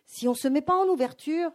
Si 0.06 0.26
on 0.26 0.32
ne 0.32 0.36
se 0.36 0.48
met 0.48 0.62
pas 0.62 0.76
en 0.76 0.88
ouverture, 0.88 1.52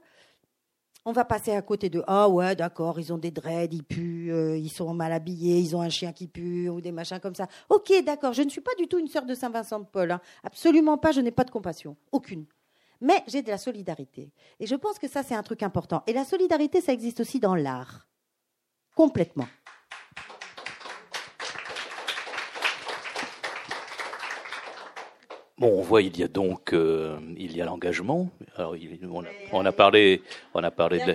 on 1.08 1.14
va 1.14 1.24
passer 1.24 1.54
à 1.54 1.62
côté 1.62 1.90
de 1.90 2.04
ah 2.06 2.28
ouais 2.28 2.54
d'accord 2.54 3.00
ils 3.00 3.14
ont 3.14 3.18
des 3.18 3.32
dreads 3.32 3.74
ils 3.74 3.84
puent 3.84 4.30
euh, 4.30 4.58
ils 4.58 4.70
sont 4.70 4.94
mal 4.94 5.14
habillés 5.14 5.58
ils 5.58 5.74
ont 5.74 5.82
un 5.82 5.88
chien 5.88 6.12
qui 6.12 6.28
pue 6.28 6.68
ou 6.68 6.82
des 6.82 6.92
machins 6.92 7.20
comme 7.22 7.34
ça. 7.34 7.48
Ok 7.70 7.94
d'accord 8.06 8.34
je 8.34 8.42
ne 8.42 8.50
suis 8.50 8.60
pas 8.60 8.76
du 8.78 8.88
tout 8.90 9.00
une 9.00 9.08
sœur 9.08 9.26
de 9.26 9.34
Saint 9.34 9.50
Vincent 9.50 9.80
de 9.80 9.86
Paul 9.86 10.12
hein. 10.12 10.20
absolument 10.44 10.98
pas 10.98 11.14
je 11.14 11.22
n'ai 11.22 11.32
pas 11.32 11.46
de 11.46 11.50
compassion 11.50 11.96
aucune. 12.12 12.46
Mais 13.00 13.24
j'ai 13.28 13.44
de 13.44 13.50
la 13.50 13.60
solidarité. 13.60 14.32
Et 14.60 14.66
je 14.66 14.76
pense 14.76 15.00
que 15.00 15.08
ça 15.08 15.24
c'est 15.24 15.36
un 15.36 15.44
truc 15.44 15.64
important. 15.64 16.04
Et 16.08 16.14
la 16.14 16.26
solidarité 16.26 16.82
ça 16.82 16.92
existe 16.92 17.22
aussi 17.22 17.40
dans 17.40 17.56
l'art. 17.56 18.06
Complètement 18.94 19.48
Bon, 25.60 25.80
on 25.80 25.82
voit, 25.82 26.04
il 26.04 26.16
y 26.20 26.22
a 26.22 26.28
donc, 26.28 26.72
euh, 26.72 27.18
il 27.36 27.58
y 27.58 27.64
a 27.64 27.66
l'engagement. 27.66 28.30
Alors, 28.58 28.76
on, 29.52 29.66
a, 29.66 29.72
parlé, 29.72 30.22
on 30.54 30.64
a 30.64 30.70
parlé 30.70 31.00
de, 31.00 31.08
la, 31.08 31.14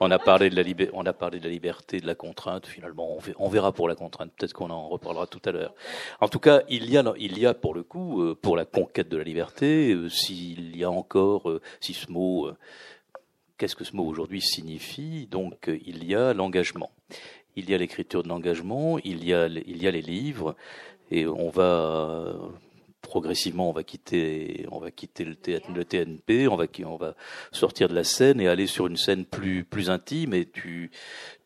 on 0.00 0.10
a 0.10 0.18
parlé 0.18 0.48
de 0.48 0.56
la 0.56 0.62
on 0.94 1.04
a 1.04 1.12
parlé 1.12 1.40
de 1.40 1.44
la 1.44 1.50
liberté, 1.50 2.00
de 2.00 2.06
la 2.06 2.14
contrainte. 2.14 2.66
Finalement, 2.66 3.18
on, 3.36 3.48
verra 3.50 3.72
pour 3.72 3.88
la 3.88 3.94
contrainte. 3.94 4.32
Peut-être 4.34 4.54
qu'on 4.54 4.70
en 4.70 4.88
reparlera 4.88 5.26
tout 5.26 5.42
à 5.44 5.52
l'heure. 5.52 5.74
En 6.22 6.28
tout 6.28 6.38
cas, 6.38 6.62
il 6.70 6.88
y 6.88 6.96
a, 6.96 7.04
il 7.18 7.38
y 7.38 7.44
a 7.44 7.52
pour 7.52 7.74
le 7.74 7.82
coup, 7.82 8.22
euh, 8.22 8.34
pour 8.34 8.56
la 8.56 8.64
conquête 8.64 9.10
de 9.10 9.18
la 9.18 9.24
liberté, 9.24 9.92
euh, 9.92 10.08
s'il 10.08 10.74
y 10.74 10.84
a 10.84 10.90
encore, 10.90 11.52
si 11.80 11.92
ce 11.92 12.10
mot, 12.10 12.50
qu'est-ce 13.58 13.76
que 13.76 13.84
ce 13.84 13.94
mot 13.94 14.06
aujourd'hui 14.06 14.40
signifie 14.40 15.26
Donc, 15.26 15.68
il 15.68 16.02
y 16.06 16.14
a 16.14 16.32
l'engagement. 16.32 16.92
Il 17.56 17.68
y 17.68 17.74
a 17.74 17.76
l'écriture 17.76 18.22
de 18.22 18.28
l'engagement. 18.28 18.98
Il 19.04 19.22
y 19.22 19.34
a, 19.34 19.48
il 19.48 19.82
y 19.82 19.86
a 19.86 19.90
les 19.90 20.00
livres. 20.00 20.56
Et 21.10 21.26
on 21.26 21.50
va 21.50 22.32
progressivement, 23.02 23.68
on 23.68 23.72
va 23.72 23.82
quitter, 23.82 24.66
on 24.70 24.78
va 24.78 24.90
quitter 24.90 25.24
le, 25.24 25.34
TNP, 25.34 26.48
on 26.48 26.56
va, 26.56 26.64
on 26.86 26.96
va 26.96 27.14
sortir 27.50 27.88
de 27.88 27.94
la 27.94 28.04
scène 28.04 28.40
et 28.40 28.48
aller 28.48 28.66
sur 28.66 28.86
une 28.86 28.96
scène 28.96 29.26
plus, 29.26 29.64
plus 29.64 29.90
intime. 29.90 30.32
Et 30.32 30.46
tu, 30.46 30.90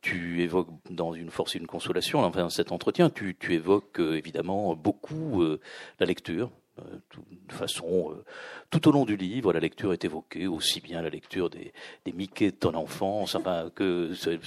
tu 0.03 0.43
évoques 0.43 0.69
dans 0.91 1.13
une 1.13 1.31
force 1.31 1.57
et 1.57 1.59
une 1.59 1.67
consolation, 1.67 2.21
enfin 2.21 2.49
cet 2.51 2.71
entretien, 2.71 3.11
tu, 3.11 3.37
tu 3.39 3.55
évoques 3.55 3.99
euh, 3.99 4.17
évidemment 4.17 4.77
beaucoup 4.77 5.43
euh, 5.43 5.61
la 5.99 6.07
lecture, 6.07 6.51
euh, 6.79 6.99
de 7.49 7.53
façon, 7.53 8.13
euh, 8.13 8.25
tout 8.71 8.87
au 8.89 8.93
long 8.93 9.05
du 9.05 9.17
livre, 9.17 9.53
la 9.53 9.61
lecture 9.61 9.93
est 9.93 10.05
évoquée, 10.05 10.47
aussi 10.47 10.81
bien 10.81 11.01
la 11.01 11.09
lecture 11.09 11.49
des, 11.49 11.73
des 12.05 12.13
Mickey 12.13 12.51
de 12.51 12.57
ton 12.57 12.75
enfance, 12.75 13.35
enfin, 13.35 13.71
que 13.75 14.13
celle 14.15 14.41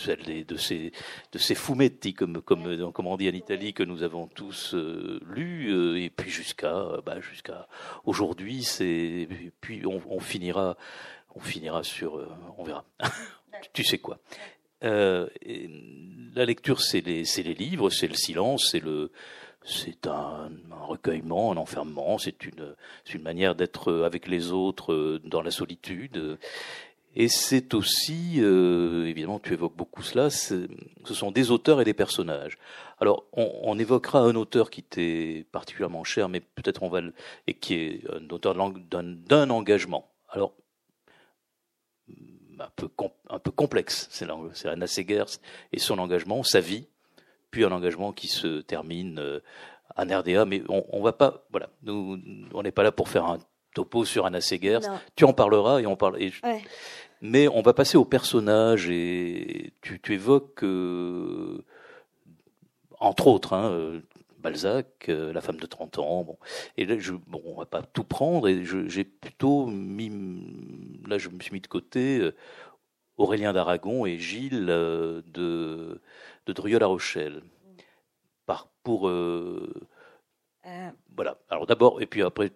de 0.45 0.57
ces, 0.57 0.91
de 1.31 1.37
ces 1.37 1.55
fumetti, 1.55 2.13
comme, 2.13 2.41
comme, 2.41 2.91
comme 2.91 3.07
on 3.07 3.17
dit 3.17 3.29
en 3.29 3.33
Italie, 3.33 3.73
que 3.73 3.83
nous 3.83 4.03
avons 4.03 4.27
tous 4.27 4.75
euh, 4.75 5.19
lus, 5.27 6.01
et 6.01 6.09
puis 6.09 6.29
jusqu'à 6.29 7.01
bah, 7.05 7.19
jusqu'à 7.19 7.67
aujourd'hui, 8.05 8.63
c'est, 8.63 9.27
puis 9.61 9.85
on, 9.85 10.01
on, 10.09 10.19
finira, 10.19 10.77
on 11.35 11.39
finira 11.39 11.83
sur, 11.83 12.27
on 12.57 12.63
verra, 12.63 12.85
tu 13.73 13.83
sais 13.83 13.97
quoi. 13.97 14.19
la 14.81 15.25
lecture, 16.35 16.81
c'est 16.81 17.01
les, 17.01 17.23
les 17.23 17.53
livres, 17.55 17.89
c'est 17.89 18.07
le 18.07 18.15
silence, 18.15 18.67
c'est 18.71 18.83
le 18.83 19.11
c'est 19.69 20.07
un, 20.07 20.49
recueillement, 20.81 21.51
un 21.51 21.57
enfermement, 21.57 22.17
c'est 22.17 22.45
une, 22.45 22.75
une 23.13 23.21
manière 23.21 23.55
d'être 23.55 23.93
avec 24.03 24.27
les 24.27 24.51
autres 24.51 24.93
euh, 24.93 25.21
dans 25.23 25.41
la 25.41 25.51
solitude. 25.51 26.37
Et 27.15 27.27
c'est 27.27 27.73
aussi, 27.73 28.35
euh, 28.37 29.05
évidemment, 29.07 29.39
tu 29.39 29.53
évoques 29.53 29.75
beaucoup 29.75 30.03
cela, 30.03 30.29
ce 30.29 30.67
sont 31.05 31.31
des 31.31 31.49
auteurs 31.49 31.81
et 31.81 31.83
des 31.83 31.93
personnages. 31.93 32.57
Alors, 32.99 33.25
on, 33.33 33.79
évoquera 33.79 34.19
un 34.19 34.35
auteur 34.35 34.69
qui 34.69 34.83
t'est 34.83 35.45
particulièrement 35.51 36.03
cher, 36.03 36.29
mais 36.29 36.39
peut-être 36.39 36.83
on 36.83 36.89
va 36.89 37.01
le, 37.01 37.13
et 37.47 37.55
qui 37.55 37.73
est 37.73 38.01
un 38.11 38.29
auteur 38.29 38.53
d'un 38.53 39.49
engagement. 39.49 40.11
Alors, 40.29 40.53
un 42.59 42.69
peu, 42.75 42.89
un 43.29 43.39
peu 43.39 43.51
complexe, 43.51 44.07
c'est 44.11 44.27
Anna 44.67 44.87
Segers 44.87 45.39
et 45.71 45.79
son 45.79 45.97
engagement, 45.97 46.43
sa 46.43 46.59
vie, 46.59 46.87
puis 47.51 47.63
un 47.63 47.71
engagement 47.71 48.11
qui 48.11 48.27
se 48.27 48.61
termine 48.61 49.19
euh, 49.19 49.39
en 49.95 50.03
RDA. 50.03 50.45
Mais 50.45 50.61
on, 50.69 50.85
on 50.91 51.01
va 51.01 51.13
pas, 51.13 51.45
voilà, 51.51 51.69
nous, 51.83 52.19
on 52.53 52.63
n'est 52.63 52.71
pas 52.71 52.83
là 52.83 52.91
pour 52.91 53.09
faire 53.09 53.25
un 53.25 53.39
topo 53.73 54.05
sur 54.05 54.25
Anna 54.25 54.41
Segers. 54.41 54.81
Tu 55.15 55.23
en 55.25 55.33
parleras 55.33 55.79
et 55.79 55.85
on 55.85 55.95
parle. 55.95 56.17
Mais 57.21 57.47
on 57.49 57.61
va 57.61 57.73
passer 57.73 57.97
au 57.97 58.05
personnage 58.05 58.89
et 58.89 59.73
tu, 59.81 59.99
tu 59.99 60.13
évoques, 60.13 60.63
euh, 60.63 61.65
entre 62.99 63.27
autres, 63.27 63.53
hein, 63.53 63.71
euh, 63.71 63.99
Balzac, 64.37 65.07
la 65.09 65.41
femme 65.41 65.57
de 65.57 65.65
30 65.65 65.99
ans. 65.99 66.23
Bon. 66.23 66.37
Et 66.77 66.85
là, 66.85 66.95
je, 66.97 67.11
bon, 67.11 67.41
on 67.45 67.55
va 67.55 67.65
pas 67.65 67.81
tout 67.81 68.05
prendre 68.05 68.47
et 68.47 68.63
j'ai 68.63 69.03
plutôt 69.03 69.65
mis, 69.65 70.09
là, 71.09 71.17
je 71.17 71.27
me 71.27 71.41
suis 71.41 71.51
mis 71.51 71.59
de 71.59 71.67
côté 71.67 72.31
Aurélien 73.19 73.53
d'Aragon 73.53 74.05
et 74.05 74.17
Gilles 74.17 74.65
de, 74.65 75.23
de 75.33 76.53
Drieux-La 76.53 76.87
Rochelle. 76.87 77.43
Par, 78.45 78.69
pour 78.81 79.07
euh, 79.07 80.91
voilà. 81.15 81.37
Alors 81.49 81.65
d'abord, 81.65 82.01
et 82.01 82.05
puis 82.05 82.21
après, 82.21 82.51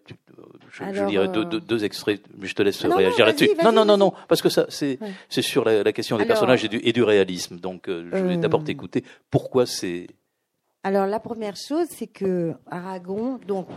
je, 0.72 0.84
je 0.94 1.04
lirai 1.04 1.28
deux, 1.28 1.46
euh, 1.46 1.60
deux, 1.60 1.84
extraits, 1.84 2.22
mais 2.38 2.48
je 2.48 2.56
te 2.56 2.62
laisse 2.62 2.84
ah 2.84 2.96
réagir 2.96 3.26
là-dessus. 3.26 3.50
Non, 3.64 3.72
non, 3.72 3.86
non, 3.86 3.98
non, 3.98 4.14
parce 4.28 4.42
que 4.42 4.50
ça, 4.50 4.66
c'est 4.70 5.00
c'est 5.30 5.42
sur 5.42 5.64
la, 5.66 5.92
question 5.92 6.18
des 6.18 6.26
personnages 6.26 6.64
et 6.66 6.70
du, 6.70 6.80
et 6.84 6.94
du 6.94 7.04
réalisme. 7.04 7.60
Donc, 7.60 7.88
euh, 7.88 8.10
je 8.12 8.24
vais 8.24 8.38
d'abord 8.38 8.64
t'écouter. 8.64 9.04
Pourquoi 9.30 9.66
c'est 9.66 10.08
Alors, 10.84 11.08
la 11.08 11.20
première 11.20 11.56
chose, 11.56 11.88
c'est 11.90 12.08
que 12.08 12.54
Aragon, 12.68 13.40
donc, 13.48 13.68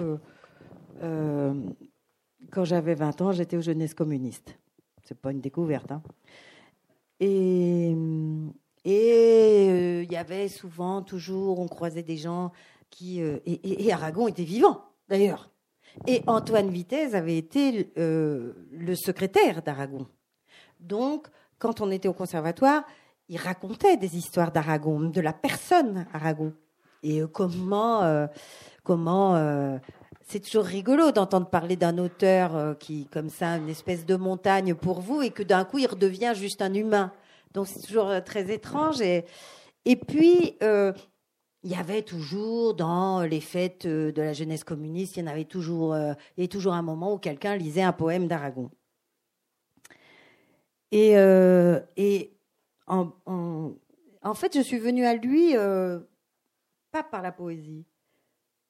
quand 1.01 2.65
j'avais 2.65 2.95
20 2.95 3.23
ans, 3.23 3.33
j'étais 3.33 3.57
aux 3.57 3.63
jeunesses 3.63 3.95
communistes. 3.95 4.59
C'est 5.05 5.19
pas 5.19 5.31
une 5.31 5.41
découverte. 5.41 5.91
Hein. 5.93 6.03
Et 7.21 7.95
et 8.89 10.03
il 10.03 10.13
y 10.13 10.17
avait 10.17 10.47
souvent, 10.47 11.03
toujours, 11.03 11.59
on 11.59 11.67
croisait 11.67 12.05
des 12.05 12.17
gens 12.17 12.53
euh, 13.03 13.39
et, 13.47 13.93
Aragon 13.93 14.29
était 14.29 14.45
vivant, 14.45 14.85
d'ailleurs. 15.09 15.51
Et 16.07 16.23
Antoine 16.27 16.71
Vitesse 16.71 17.15
avait 17.15 17.37
été 17.37 17.93
euh, 17.99 18.53
le 18.71 18.95
secrétaire 18.95 19.63
d'Aragon. 19.63 20.07
Donc, 20.81 21.29
quand 21.59 21.81
on 21.81 21.91
était 21.91 22.09
au 22.09 22.13
conservatoire, 22.13 22.85
il 23.29 23.39
racontait 23.39 23.97
des 23.97 24.17
histoires 24.17 24.53
d'Aragon, 24.53 25.01
de 25.01 25.21
la 25.21 25.33
personne 25.33 26.07
Aragon. 26.13 26.53
Et 27.03 27.23
euh, 27.23 27.27
comment, 27.27 28.29
comment 28.83 29.79
c'est 30.27 30.41
toujours 30.41 30.65
rigolo 30.65 31.13
d'entendre 31.13 31.49
parler 31.49 31.77
d'un 31.77 31.99
auteur 31.99 32.77
qui, 32.79 33.07
comme 33.07 33.31
ça, 33.31 33.57
une 33.57 33.69
espèce 33.69 34.05
de 34.05 34.17
montagne 34.17 34.75
pour 34.75 35.01
vous, 35.01 35.23
et 35.23 35.31
que 35.31 35.43
d'un 35.43 35.65
coup, 35.65 35.79
il 35.79 35.87
redevient 35.87 36.33
juste 36.35 36.61
un 36.61 36.75
humain. 36.75 37.13
Donc, 37.55 37.69
c'est 37.69 37.81
toujours 37.81 38.13
très 38.25 38.53
étrange. 38.53 39.01
Et, 39.01 39.25
puis, 39.97 40.59
il 41.67 41.73
y 41.73 41.75
avait 41.75 42.03
toujours 42.03 42.75
dans 42.75 43.23
les 43.23 43.41
fêtes 43.41 43.87
euh, 43.87 44.13
de 44.13 44.23
la 44.23 44.33
jeunesse 44.33 44.63
communiste, 44.63 45.17
il 45.17 45.21
y 45.21 45.23
en 45.25 45.27
avait 45.27 45.47
toujours, 45.47 45.95
euh, 45.95 46.15
toujours 46.49 46.75
un 46.75 46.83
moment 46.83 47.15
où 47.15 47.19
quelqu'un 47.19 47.57
lisait 47.57 47.83
un 47.83 47.93
poème 47.93 48.29
d'Aragon. 48.29 48.71
Et, 50.93 51.19
euh, 51.19 51.81
en, 52.87 54.35
fait, 54.35 54.57
je 54.57 54.61
suis 54.63 54.79
venue 54.79 55.05
à 55.05 55.15
lui 55.15 55.55
pas 56.93 57.03
par 57.03 57.21
la 57.21 57.33
poésie. 57.33 57.85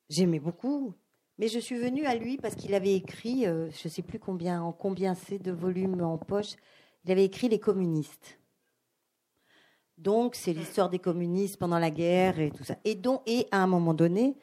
J'aimais 0.09 0.41
beaucoup, 0.41 0.95
mais 1.39 1.49
je 1.49 1.59
suis 1.59 1.77
venue 1.77 2.07
à 2.07 2.15
lui 2.15 2.37
parce 2.37 2.55
qu'il 2.55 2.75
avait 2.75 2.95
écrit, 2.95 3.45
je 3.45 3.67
ne 3.85 3.91
sais 3.91 4.03
plus 4.03 4.19
combien, 4.19 4.63
en 4.63 4.73
combien 4.73 5.15
c'est 5.15 5.39
de 5.39 5.53
volumes 5.53 6.01
en 6.03 6.19
poche, 6.19 6.55
il 7.05 7.13
avait 7.13 7.25
écrit 7.25 7.49
Les 7.49 7.61
communistes. 7.61 8.39
Donc, 9.99 10.35
c'est 10.35 10.53
l'histoire 10.53 10.91
des 10.91 10.99
communistes 10.99 11.59
pendant 11.59 11.79
la 11.79 11.91
guerre 11.91 12.39
et 12.39 12.51
tout 12.51 12.65
ça. 12.65 12.77
Et, 12.85 12.95
donc, 12.95 13.23
et 13.27 13.47
à 13.51 13.63
un 13.63 13.67
moment 13.67 13.95
donné, 13.95 14.37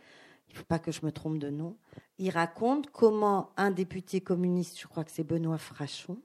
il 0.47 0.53
ne 0.53 0.57
faut 0.57 0.65
pas 0.65 0.79
que 0.79 0.91
je 0.91 1.05
me 1.05 1.11
trompe 1.11 1.39
de 1.39 1.49
nom, 1.49 1.77
il 2.17 2.29
raconte 2.29 2.89
comment 2.91 3.51
un 3.57 3.71
député 3.71 4.21
communiste, 4.21 4.79
je 4.79 4.87
crois 4.87 5.03
que 5.03 5.11
c'est 5.11 5.23
Benoît 5.23 5.57
Frachon, 5.57 6.17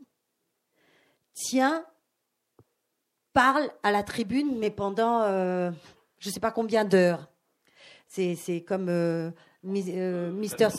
tient, 1.32 1.84
parle 3.32 3.70
à 3.82 3.90
la 3.90 4.02
tribune, 4.02 4.58
mais 4.58 4.70
pendant 4.70 5.22
euh, 5.22 5.70
je 6.18 6.28
ne 6.28 6.32
sais 6.32 6.40
pas 6.40 6.52
combien 6.52 6.84
d'heures. 6.84 7.30
C'est 8.06 8.64
comme 8.66 8.88
euh, 8.88 9.30
euh, 9.30 9.30
Mr. 9.64 10.70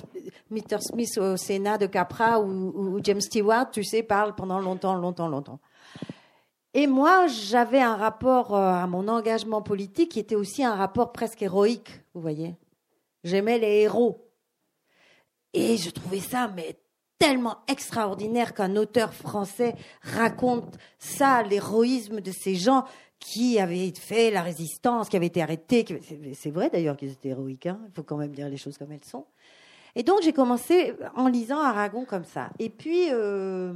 Smith 0.80 1.18
au 1.18 1.38
Sénat 1.38 1.78
de 1.78 1.86
Capra 1.86 2.40
ou, 2.40 2.48
ou 2.76 3.00
James 3.04 3.22
Stewart, 3.22 3.70
tu 3.72 3.84
sais, 3.84 4.04
parle 4.04 4.36
pendant 4.36 4.60
longtemps, 4.60 4.96
longtemps, 4.96 5.28
longtemps. 5.28 5.60
Et 6.74 6.88
moi, 6.88 7.28
j'avais 7.28 7.82
un 7.82 7.96
rapport 7.96 8.56
euh, 8.56 8.74
à 8.74 8.88
mon 8.88 9.08
engagement 9.08 9.62
politique 9.62 10.12
qui 10.12 10.20
était 10.20 10.36
aussi 10.36 10.64
un 10.64 10.76
rapport 10.76 11.12
presque 11.12 11.42
héroïque, 11.42 12.02
vous 12.14 12.22
voyez. 12.22 12.56
J'aimais 13.24 13.58
les 13.58 13.82
héros. 13.82 14.26
Et 15.54 15.78
je 15.78 15.90
trouvais 15.90 16.20
ça 16.20 16.48
mais 16.56 16.80
tellement 17.18 17.58
extraordinaire 17.68 18.54
qu'un 18.54 18.76
auteur 18.76 19.14
français 19.14 19.76
raconte 20.02 20.78
ça, 21.00 21.44
l'héroïsme 21.44 22.22
de 22.22 22.32
ces 22.32 22.56
gens 22.56 22.86
qui 23.20 23.60
avaient 23.60 23.92
fait 23.94 24.32
la 24.32 24.42
résistance, 24.42 25.10
qui 25.10 25.18
avaient 25.18 25.28
été 25.28 25.42
arrêtés. 25.42 25.86
C'est 26.34 26.52
vrai 26.52 26.70
d'ailleurs 26.70 26.98
qu'ils 26.98 27.12
étaient 27.12 27.30
héroïques, 27.30 27.66
hein. 27.66 27.80
il 27.88 27.94
faut 27.94 28.04
quand 28.04 28.18
même 28.18 28.32
dire 28.32 28.50
les 28.50 28.58
choses 28.58 28.78
comme 28.78 28.92
elles 28.92 29.04
sont. 29.04 29.26
Et 29.96 30.04
donc 30.04 30.22
j'ai 30.24 30.34
commencé 30.34 30.94
en 31.16 31.28
lisant 31.28 31.60
Aragon 31.60 32.06
comme 32.06 32.26
ça. 32.26 32.50
Et 32.60 32.70
puis... 32.70 33.08
Euh, 33.12 33.74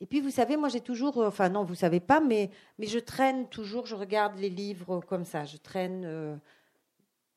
et 0.00 0.06
puis, 0.06 0.20
vous 0.20 0.30
savez, 0.30 0.56
moi, 0.56 0.68
j'ai 0.68 0.80
toujours, 0.80 1.20
euh, 1.20 1.28
enfin 1.28 1.48
non, 1.48 1.64
vous 1.64 1.74
savez 1.74 2.00
pas, 2.00 2.20
mais, 2.20 2.50
mais 2.78 2.86
je 2.86 2.98
traîne 2.98 3.48
toujours, 3.48 3.86
je 3.86 3.96
regarde 3.96 4.38
les 4.38 4.48
livres 4.48 5.00
comme 5.00 5.24
ça. 5.24 5.44
Je 5.44 5.56
traîne 5.56 6.04
euh, 6.04 6.36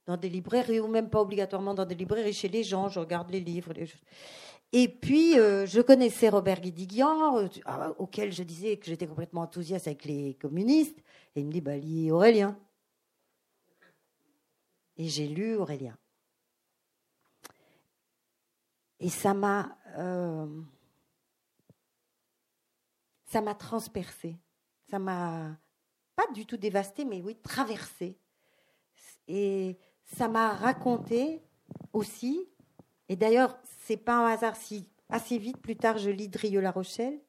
dans 0.05 0.17
des 0.17 0.29
librairies, 0.29 0.79
ou 0.79 0.87
même 0.87 1.09
pas 1.09 1.21
obligatoirement 1.21 1.73
dans 1.73 1.85
des 1.85 1.95
librairies, 1.95 2.33
chez 2.33 2.49
les 2.49 2.63
gens, 2.63 2.87
je 2.87 2.99
regarde 2.99 3.31
les 3.31 3.39
livres. 3.39 3.73
Et 4.73 4.87
puis, 4.87 5.37
euh, 5.37 5.65
je 5.65 5.81
connaissais 5.81 6.29
Robert 6.29 6.61
Guédiguian, 6.61 7.49
auquel 7.97 8.31
je 8.31 8.43
disais 8.43 8.77
que 8.77 8.85
j'étais 8.85 9.07
complètement 9.07 9.41
enthousiaste 9.41 9.87
avec 9.87 10.05
les 10.05 10.35
communistes. 10.35 10.97
Et 11.35 11.41
il 11.41 11.47
me 11.47 11.51
dit, 11.51 11.61
bah, 11.61 11.77
lis 11.77 12.11
Aurélien. 12.11 12.57
Et 14.97 15.07
j'ai 15.07 15.27
lu 15.27 15.55
Aurélien. 15.55 15.97
Et 18.99 19.09
ça 19.09 19.33
m'a 19.33 19.77
ça 23.31 23.39
m'a 23.39 23.55
transpercé. 23.55 24.37
Ça 24.89 24.99
m'a 24.99 25.57
pas 26.17 26.27
du 26.33 26.45
tout 26.45 26.57
dévasté, 26.57 27.05
mais 27.05 27.21
oui, 27.21 27.37
traversé. 27.37 28.19
Et 29.27 29.77
ça 30.03 30.27
m'a 30.27 30.53
raconté 30.53 31.41
aussi, 31.93 32.49
et 33.11 33.17
d'ailleurs, 33.17 33.57
c'est 33.81 33.97
pas 33.97 34.25
un 34.25 34.31
hasard 34.31 34.55
si 34.55 34.87
assez 35.09 35.37
vite, 35.37 35.57
plus 35.57 35.75
tard, 35.75 35.97
je 35.97 36.09
lis 36.09 36.29
Drieux-La 36.29 36.71
Rochelle. 36.71 37.19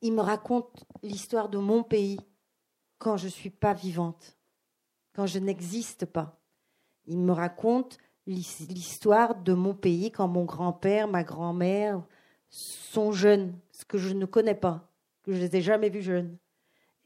Il 0.00 0.14
me 0.14 0.22
raconte 0.22 0.86
l'histoire 1.02 1.50
de 1.50 1.58
mon 1.58 1.82
pays 1.82 2.18
quand 2.96 3.18
je 3.18 3.28
suis 3.28 3.50
pas 3.50 3.74
vivante, 3.74 4.38
quand 5.14 5.26
je 5.26 5.38
n'existe 5.38 6.06
pas. 6.06 6.40
Il 7.04 7.18
me 7.18 7.32
raconte 7.32 7.98
l'histoire 8.26 9.34
de 9.34 9.52
mon 9.52 9.74
pays 9.74 10.10
quand 10.10 10.26
mon 10.26 10.46
grand-père, 10.46 11.06
ma 11.06 11.22
grand-mère 11.22 12.02
sont 12.48 13.12
jeunes, 13.12 13.58
ce 13.72 13.84
que 13.84 13.98
je 13.98 14.14
ne 14.14 14.24
connais 14.24 14.54
pas, 14.54 14.90
que 15.22 15.32
je 15.32 15.36
ne 15.36 15.42
les 15.42 15.56
ai 15.56 15.60
jamais 15.60 15.90
vus 15.90 16.00
jeunes. 16.00 16.38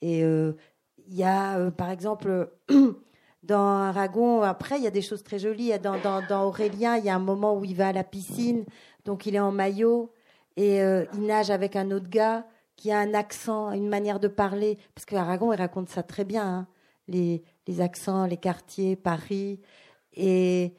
Et 0.02 0.22
euh, 0.22 0.52
il 0.98 1.16
y 1.16 1.24
a, 1.24 1.58
euh, 1.58 1.72
par 1.72 1.90
exemple, 1.90 2.52
dans 3.42 3.82
Aragon, 3.82 4.42
après, 4.42 4.76
il 4.76 4.84
y 4.84 4.86
a 4.86 4.90
des 4.90 5.02
choses 5.02 5.22
très 5.22 5.38
jolies. 5.38 5.72
Dans, 5.78 5.98
dans, 6.28 6.44
Aurélien, 6.44 6.96
il 6.96 7.04
y 7.04 7.08
a 7.08 7.14
un 7.14 7.20
moment 7.20 7.56
où 7.56 7.64
il 7.64 7.74
va 7.74 7.88
à 7.88 7.92
la 7.92 8.04
piscine, 8.04 8.64
donc 9.04 9.26
il 9.26 9.34
est 9.34 9.40
en 9.40 9.52
maillot, 9.52 10.12
et 10.56 10.82
euh, 10.82 11.06
il 11.14 11.22
nage 11.22 11.50
avec 11.50 11.76
un 11.76 11.90
autre 11.90 12.08
gars 12.08 12.46
qui 12.76 12.92
a 12.92 12.98
un 12.98 13.14
accent, 13.14 13.72
une 13.72 13.88
manière 13.88 14.20
de 14.20 14.28
parler. 14.28 14.78
Parce 14.94 15.04
qu'Aragon, 15.04 15.52
il 15.52 15.56
raconte 15.56 15.88
ça 15.88 16.02
très 16.02 16.24
bien, 16.24 16.46
hein. 16.46 16.68
les, 17.08 17.42
les, 17.66 17.80
accents, 17.80 18.26
les 18.26 18.36
quartiers, 18.36 18.96
Paris. 18.96 19.60
Et, 20.12 20.74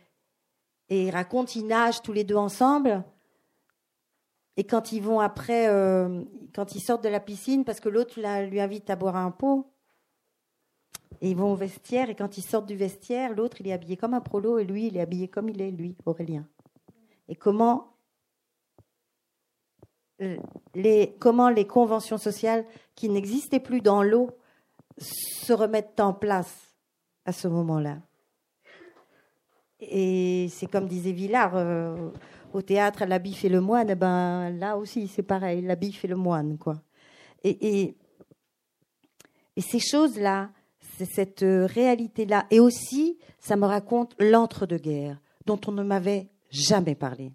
et 0.89 1.03
il 1.05 1.11
raconte, 1.11 1.55
ils 1.55 1.65
nagent 1.65 2.01
tous 2.01 2.13
les 2.13 2.23
deux 2.23 2.35
ensemble. 2.35 3.03
Et 4.57 4.65
quand 4.65 4.91
ils 4.91 5.01
vont 5.01 5.19
après, 5.19 5.67
euh, 5.69 6.23
quand 6.53 6.75
ils 6.75 6.81
sortent 6.81 7.03
de 7.03 7.09
la 7.09 7.19
piscine, 7.19 7.63
parce 7.63 7.79
que 7.79 7.89
l'autre 7.89 8.19
lui 8.19 8.59
invite 8.59 8.89
à 8.89 8.95
boire 8.95 9.15
un 9.15 9.31
pot, 9.31 9.71
et 11.21 11.29
ils 11.29 11.37
vont 11.37 11.51
au 11.51 11.55
vestiaire, 11.55 12.09
et 12.09 12.15
quand 12.15 12.37
ils 12.37 12.43
sortent 12.43 12.65
du 12.65 12.75
vestiaire, 12.75 13.33
l'autre 13.33 13.57
il 13.61 13.67
est 13.67 13.73
habillé 13.73 13.95
comme 13.95 14.13
un 14.13 14.21
prolo, 14.21 14.57
et 14.57 14.63
lui 14.63 14.87
il 14.87 14.97
est 14.97 15.01
habillé 15.01 15.27
comme 15.27 15.49
il 15.49 15.61
est, 15.61 15.71
lui, 15.71 15.95
Aurélien. 16.05 16.45
Et 17.29 17.35
comment 17.35 17.87
les, 20.75 21.15
comment 21.19 21.49
les 21.49 21.65
conventions 21.65 22.17
sociales 22.17 22.65
qui 22.95 23.09
n'existaient 23.09 23.59
plus 23.59 23.81
dans 23.81 24.03
l'eau 24.03 24.29
se 24.97 25.53
remettent 25.53 25.99
en 25.99 26.13
place 26.13 26.75
à 27.25 27.31
ce 27.31 27.47
moment-là? 27.47 27.97
Et 29.79 30.47
c'est 30.49 30.67
comme 30.67 30.87
disait 30.87 31.11
Villard, 31.11 31.55
euh, 31.55 32.11
au 32.53 32.61
théâtre, 32.61 33.05
la 33.05 33.17
bif 33.17 33.43
et 33.45 33.49
le 33.49 33.61
moine, 33.61 33.93
ben, 33.95 34.49
là 34.51 34.77
aussi, 34.77 35.07
c'est 35.07 35.23
pareil, 35.23 35.61
la 35.61 35.75
bif 35.75 36.05
et 36.05 36.07
le 36.07 36.15
moine, 36.15 36.57
quoi. 36.57 36.75
Et, 37.43 37.81
et, 37.81 39.61
ces 39.61 39.79
choses-là, 39.79 40.49
cette 41.05 41.43
réalité-là. 41.43 42.45
Et 42.51 42.59
aussi, 42.59 43.17
ça 43.39 43.55
me 43.55 43.65
raconte 43.65 44.15
l'entre-deux-guerres, 44.19 45.21
dont 45.45 45.59
on 45.67 45.71
ne 45.71 45.83
m'avait 45.83 46.29
jamais 46.49 46.95
parlé, 46.95 47.31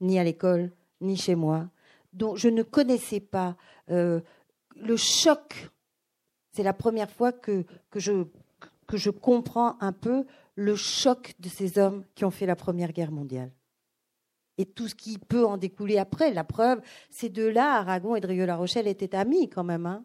ni 0.00 0.18
à 0.18 0.24
l'école, 0.24 0.72
ni 1.00 1.16
chez 1.16 1.34
moi, 1.34 1.68
dont 2.12 2.36
je 2.36 2.48
ne 2.48 2.62
connaissais 2.62 3.20
pas 3.20 3.56
euh, 3.90 4.20
le 4.76 4.96
choc. 4.96 5.70
C'est 6.52 6.62
la 6.62 6.72
première 6.72 7.10
fois 7.10 7.32
que, 7.32 7.64
je, 7.94 8.24
que 8.86 8.96
je 8.96 9.10
comprends 9.10 9.76
un 9.80 9.92
peu 9.92 10.26
le 10.56 10.74
choc 10.76 11.34
de 11.38 11.48
ces 11.48 11.78
hommes 11.78 12.04
qui 12.14 12.24
ont 12.24 12.30
fait 12.30 12.46
la 12.46 12.56
Première 12.56 12.92
Guerre 12.92 13.12
mondiale 13.12 13.52
et 14.60 14.66
tout 14.66 14.88
ce 14.88 14.94
qui 14.94 15.16
peut 15.16 15.46
en 15.46 15.56
découler 15.56 15.96
après. 15.96 16.34
La 16.34 16.44
preuve, 16.44 16.82
ces 17.08 17.30
deux-là, 17.30 17.76
Aragon 17.76 18.14
et 18.14 18.20
Drieux-La 18.20 18.56
Rochelle, 18.56 18.88
étaient 18.88 19.14
amis 19.14 19.48
quand 19.48 19.64
même. 19.64 19.86
Hein. 19.86 20.04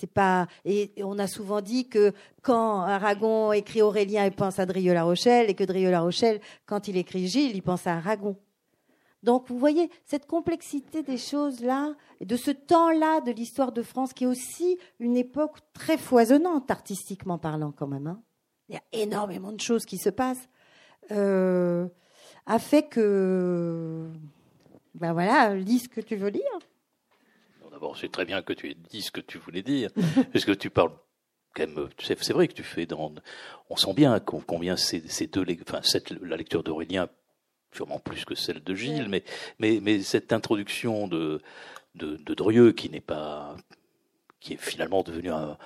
C'est 0.00 0.06
pas 0.06 0.46
et 0.64 0.92
on 1.04 1.18
a 1.18 1.26
souvent 1.26 1.60
dit 1.60 1.86
que 1.86 2.14
quand 2.40 2.80
Aragon 2.80 3.52
écrit 3.52 3.82
Aurélien, 3.82 4.24
il 4.24 4.32
pense 4.32 4.58
à 4.58 4.64
Drieux-La 4.64 5.02
Rochelle 5.02 5.50
et 5.50 5.54
que 5.54 5.64
Drieux-La 5.64 6.00
Rochelle, 6.00 6.40
quand 6.64 6.88
il 6.88 6.96
écrit 6.96 7.26
Gilles, 7.26 7.54
il 7.54 7.62
pense 7.62 7.86
à 7.86 7.96
Aragon. 7.96 8.36
Donc 9.22 9.48
vous 9.48 9.58
voyez 9.58 9.90
cette 10.06 10.26
complexité 10.26 11.02
des 11.02 11.18
choses 11.18 11.60
là, 11.60 11.94
de 12.22 12.36
ce 12.36 12.50
temps-là 12.50 13.20
de 13.20 13.30
l'histoire 13.30 13.72
de 13.72 13.82
France 13.82 14.14
qui 14.14 14.24
est 14.24 14.26
aussi 14.26 14.78
une 15.00 15.18
époque 15.18 15.58
très 15.74 15.98
foisonnante 15.98 16.70
artistiquement 16.70 17.36
parlant 17.36 17.72
quand 17.72 17.86
même. 17.86 18.06
Hein. 18.06 18.22
Il 18.70 18.76
y 18.76 18.78
a 18.78 19.02
énormément 19.02 19.52
de 19.52 19.60
choses 19.60 19.84
qui 19.84 19.98
se 19.98 20.08
passent. 20.08 20.48
Euh, 21.10 21.88
a 22.46 22.58
fait 22.58 22.84
que 22.84 24.08
ben 24.94 25.12
voilà, 25.12 25.54
lis 25.54 25.80
ce 25.80 25.88
que 25.88 26.00
tu 26.00 26.16
veux 26.16 26.30
lire. 26.30 26.42
D'abord, 27.80 27.96
c'est 27.96 28.12
très 28.12 28.26
bien 28.26 28.42
que 28.42 28.52
tu 28.52 28.70
aies 28.70 28.76
dit 28.90 29.00
ce 29.00 29.10
que 29.10 29.22
tu 29.22 29.38
voulais 29.38 29.62
dire, 29.62 29.88
parce 30.34 30.44
que 30.44 30.52
tu 30.52 30.68
parles 30.68 30.92
quand 31.54 31.66
même. 31.66 31.88
C'est 31.98 32.32
vrai 32.34 32.46
que 32.46 32.52
tu 32.52 32.62
fais 32.62 32.84
dans. 32.84 33.14
On 33.70 33.76
sent 33.76 33.94
bien 33.94 34.20
combien 34.20 34.76
ces, 34.76 35.00
ces 35.08 35.28
deux, 35.28 35.46
enfin, 35.62 35.80
cette, 35.82 36.10
la 36.10 36.36
lecture 36.36 36.62
d'Aurélien 36.62 37.08
sûrement 37.72 37.98
plus 37.98 38.26
que 38.26 38.34
celle 38.34 38.62
de 38.62 38.74
Gilles, 38.74 39.08
mais, 39.08 39.24
mais, 39.60 39.78
mais 39.80 40.02
cette 40.02 40.34
introduction 40.34 41.08
de, 41.08 41.40
de, 41.94 42.16
de 42.16 42.34
Drieux, 42.34 42.72
qui 42.72 42.90
n'est 42.90 43.00
pas, 43.00 43.56
qui 44.40 44.54
est 44.54 44.60
finalement 44.60 45.02
devenu 45.02 45.30
un, 45.30 45.56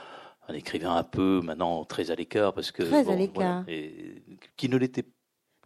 un, 0.47 0.55
écrivain 0.55 0.95
un 0.95 1.03
peu 1.03 1.41
maintenant 1.43 1.85
très 1.85 2.13
à 2.13 2.15
l'écart, 2.15 2.53
parce 2.53 2.71
que 2.71 2.85
très 2.85 3.11
à 3.11 3.17
l'écart, 3.17 3.65
et, 3.67 4.23
qui 4.57 4.69
ne 4.69 4.77
l'était, 4.77 5.05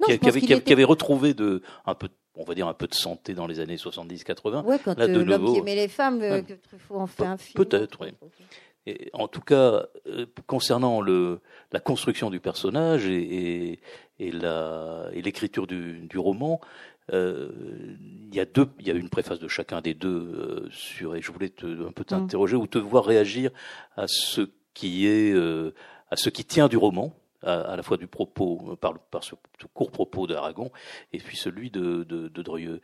qui, 0.06 0.18
qui, 0.18 0.28
avait, 0.28 0.40
qui, 0.40 0.62
qui, 0.62 0.72
avait 0.72 0.84
retrouvé 0.84 1.34
de 1.34 1.62
un 1.84 1.94
peu, 1.94 2.08
on 2.38 2.44
va 2.44 2.54
dire 2.54 2.68
un 2.68 2.74
peu 2.74 2.86
de 2.86 2.94
santé 2.94 3.34
dans 3.34 3.46
les 3.46 3.60
années 3.60 3.76
70-80. 3.76 4.64
Ouais, 4.64 4.78
quand 4.82 4.98
euh, 4.98 5.24
l'homme 5.24 5.52
qui 5.52 5.58
aimait 5.58 5.74
les 5.74 5.88
femmes, 5.88 6.22
euh, 6.22 6.40
que 6.40 6.54
Truffaut 6.54 6.96
en 6.96 7.06
fait 7.06 7.24
un 7.24 7.36
film. 7.36 7.64
Peut-être, 7.64 8.00
oui 8.00 8.14
en 9.12 9.28
tout 9.28 9.40
cas, 9.40 9.86
euh, 10.06 10.26
concernant 10.46 11.00
le, 11.00 11.40
la 11.72 11.80
construction 11.80 12.30
du 12.30 12.40
personnage 12.40 13.06
et, 13.06 13.80
et, 14.18 14.32
l'écriture 15.12 15.66
du, 15.66 16.00
du, 16.08 16.18
roman, 16.18 16.60
euh, 17.12 17.50
il 18.30 18.34
y 18.34 18.40
a 18.40 18.44
deux, 18.44 18.68
il 18.80 18.86
y 18.86 18.90
a 18.90 18.94
une 18.94 19.08
préface 19.08 19.38
de 19.38 19.48
chacun 19.48 19.80
des 19.80 19.94
deux 19.94 20.08
euh, 20.08 20.68
sur, 20.70 21.16
et 21.16 21.22
je 21.22 21.32
voulais 21.32 21.48
te, 21.48 21.66
un 21.86 21.92
peu 21.92 22.04
t'interroger 22.04 22.56
ou 22.56 22.66
te 22.66 22.78
voir 22.78 23.04
réagir 23.04 23.50
à 23.96 24.06
ce 24.06 24.42
qui 24.74 25.06
est, 25.06 25.34
à 26.10 26.16
ce 26.16 26.30
qui 26.30 26.44
tient 26.44 26.68
du 26.68 26.76
roman, 26.76 27.12
à, 27.42 27.76
la 27.76 27.82
fois 27.82 27.96
du 27.96 28.06
propos, 28.06 28.76
par, 28.80 28.98
par 28.98 29.22
ce, 29.22 29.34
court 29.72 29.90
propos 29.90 30.26
d'Aragon, 30.26 30.70
et 31.12 31.18
puis 31.18 31.36
celui 31.36 31.70
de, 31.70 32.04
de, 32.04 32.28
de. 32.28 32.80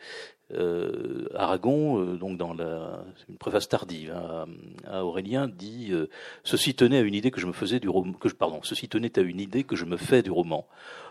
Euh, 0.52 1.26
Aragon, 1.34 2.00
euh, 2.00 2.16
donc 2.16 2.36
dans 2.36 2.52
la, 2.52 3.04
une 3.28 3.38
préface 3.38 3.68
tardive 3.68 4.12
hein, 4.12 4.46
à, 4.86 5.04
Aurélien, 5.04 5.48
dit 5.48 5.88
euh, 5.90 6.08
ceci 6.44 6.74
tenait 6.74 6.98
à 6.98 7.00
une 7.00 7.14
idée 7.14 7.30
que 7.30 7.40
je 7.40 7.46
me 7.46 7.52
faisais 7.52 7.80
du 7.80 7.88
que 8.20 8.28
je, 8.28 8.34
pardon, 8.34 8.60
ceci 8.62 8.88
tenait 8.88 9.18
à 9.18 9.22
une 9.22 9.40
idée 9.40 9.64
que 9.64 9.74
je 9.74 9.86
me 9.86 9.96
fais 9.96 10.22
du 10.22 10.30
roman. 10.30 10.66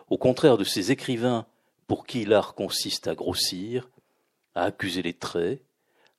Au 0.10 0.18
contraire 0.18 0.58
de 0.58 0.64
ces 0.64 0.91
écrivains 0.91 1.48
pour 1.88 2.06
qui 2.06 2.26
l'art 2.26 2.54
consiste 2.54 3.08
à 3.08 3.16
grossir, 3.16 3.89
à 4.56 4.66
accuser 4.66 5.02
les 5.02 5.14
traits, 5.14 5.62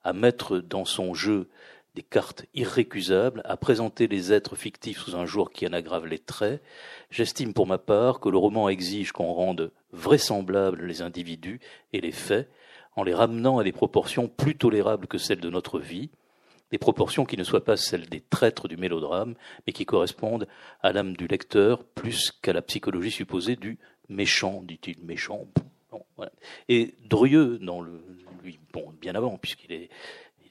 à 0.03 0.13
mettre 0.13 0.59
dans 0.59 0.85
son 0.85 1.15
jeu 1.15 1.49
des 1.95 2.03
cartes 2.03 2.45
irrécusables, 2.55 3.43
à 3.45 3.57
présenter 3.57 4.09
les 4.09 4.33
êtres 4.33 4.57
fictifs 4.57 4.99
sous 4.99 5.17
un 5.17 5.27
jour 5.27 5.51
qui 5.51 5.67
en 5.67 5.73
aggrave 5.73 6.07
les 6.07 6.19
traits, 6.19 6.63
j'estime 7.11 7.55
pour 7.55 7.67
ma 7.67 7.79
part 7.79 8.21
que 8.21 8.29
le 8.29 8.39
roman 8.39 8.69
exige 8.69 9.13
qu'on 9.13 9.33
rende 9.33 9.71
vraisemblables 9.93 10.85
les 10.85 11.03
individus 11.03 11.61
et 11.93 12.01
les 12.01 12.13
faits, 12.13 12.51
en 12.97 13.05
les 13.05 13.15
ramenant 13.15 13.59
à 13.59 13.65
des 13.65 13.73
proportions 13.73 14.29
plus 14.29 14.57
tolérables 14.57 15.07
que 15.07 15.19
celles 15.19 15.41
de 15.41 15.51
notre 15.51 15.79
vie, 15.79 16.11
des 16.71 16.79
proportions 16.79 17.25
qui 17.25 17.37
ne 17.37 17.45
soient 17.45 17.65
pas 17.65 17.77
celles 17.77 18.09
des 18.09 18.21
traîtres 18.21 18.67
du 18.67 18.77
mélodrame, 18.77 19.35
mais 19.67 19.73
qui 19.73 19.87
correspondent 19.87 20.49
à 20.83 20.93
l'âme 20.93 21.17
du 21.17 21.29
lecteur 21.29 21.85
plus 21.85 22.33
qu'à 22.33 22.53
la 22.53 22.63
psychologie 22.63 23.13
supposée 23.13 23.55
du 23.55 23.79
méchant, 24.09 24.63
dit-il, 24.63 25.05
méchant. 25.05 25.47
Et 26.69 26.95
Drieux, 27.05 27.59
dans 27.59 27.81
le, 27.81 28.03
lui, 28.43 28.59
bon, 28.73 28.93
bien 29.01 29.15
avant, 29.15 29.39
puisqu'il 29.39 29.73
est, 29.73 29.91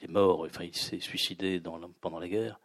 est 0.04 0.12
mort, 0.12 0.42
enfin, 0.42 0.64
il 0.64 0.76
s'est 0.76 1.00
suicidé 1.00 1.60
dans, 1.60 1.80
pendant 2.02 2.20
la 2.20 2.28
guerre. 2.28 2.60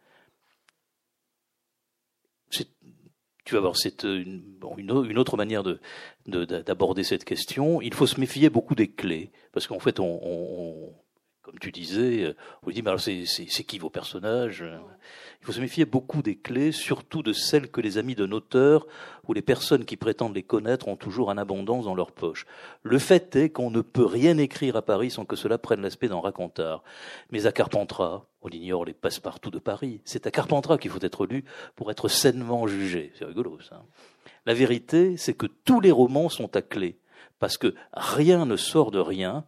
tu 3.45 3.55
vas 3.55 3.61
voir, 3.61 3.75
c'est 3.77 4.03
une, 4.03 4.59
une, 4.77 5.17
autre 5.17 5.35
manière 5.35 5.63
de, 5.63 5.79
d'aborder 6.27 7.03
cette 7.03 7.25
question. 7.25 7.81
Il 7.81 7.95
faut 7.95 8.05
se 8.05 8.19
méfier 8.19 8.51
beaucoup 8.51 8.75
des 8.75 8.91
clés, 8.91 9.31
parce 9.53 9.65
qu'en 9.65 9.79
fait, 9.79 9.99
on, 9.99 10.93
comme 11.49 11.57
tu 11.57 11.71
disais, 11.71 12.35
on 12.61 12.69
dit, 12.69 12.83
mais 12.83 12.89
alors 12.89 13.01
c'est, 13.01 13.23
qui 13.63 13.79
vos 13.79 13.89
personnages 13.89 14.63
Il 15.41 15.45
faut 15.45 15.51
se 15.51 15.59
méfier 15.59 15.85
beaucoup 15.85 16.21
des 16.21 16.35
clés, 16.35 16.71
surtout 16.71 17.23
de 17.23 17.33
celles 17.33 17.71
que 17.71 17.81
les 17.81 17.97
amis 17.97 18.13
d'un 18.13 18.31
auteur 18.31 18.85
ou 19.27 19.33
les 19.33 19.41
personnes 19.41 19.83
qui 19.83 19.97
prétendent 19.97 20.35
les 20.35 20.43
connaître 20.43 20.87
ont 20.87 20.95
toujours 20.95 21.29
en 21.29 21.37
abondance 21.37 21.85
dans 21.85 21.95
leur 21.95 22.11
poche. 22.11 22.45
Le 22.83 22.99
fait 22.99 23.35
est 23.35 23.49
qu'on 23.49 23.71
ne 23.71 23.81
peut 23.81 24.05
rien 24.05 24.37
écrire 24.37 24.75
à 24.75 24.83
Paris 24.83 25.09
sans 25.09 25.25
que 25.25 25.35
cela 25.35 25.57
prenne 25.57 25.81
l'aspect 25.81 26.07
d'un 26.07 26.19
racontard. 26.19 26.83
Mais 27.31 27.47
à 27.47 27.51
Carpentras, 27.51 28.27
on 28.43 28.49
ignore 28.49 28.85
les 28.85 28.93
passe-partout 28.93 29.49
de 29.49 29.59
Paris. 29.59 30.01
C'est 30.05 30.27
à 30.27 30.31
Carpentras 30.31 30.77
qu'il 30.77 30.91
faut 30.91 31.01
être 31.01 31.25
lu 31.25 31.45
pour 31.75 31.89
être 31.89 32.09
sainement 32.09 32.67
jugé. 32.67 33.11
C'est 33.17 33.25
rigolo, 33.25 33.57
ça. 33.67 33.83
La 34.45 34.53
vérité, 34.53 35.17
c'est 35.17 35.33
que 35.33 35.47
tous 35.47 35.81
les 35.81 35.91
romans 35.91 36.29
sont 36.29 36.55
à 36.55 36.61
clé. 36.61 36.99
Parce 37.39 37.57
que 37.57 37.73
rien 37.93 38.45
ne 38.45 38.55
sort 38.55 38.91
de 38.91 38.99
rien, 38.99 39.45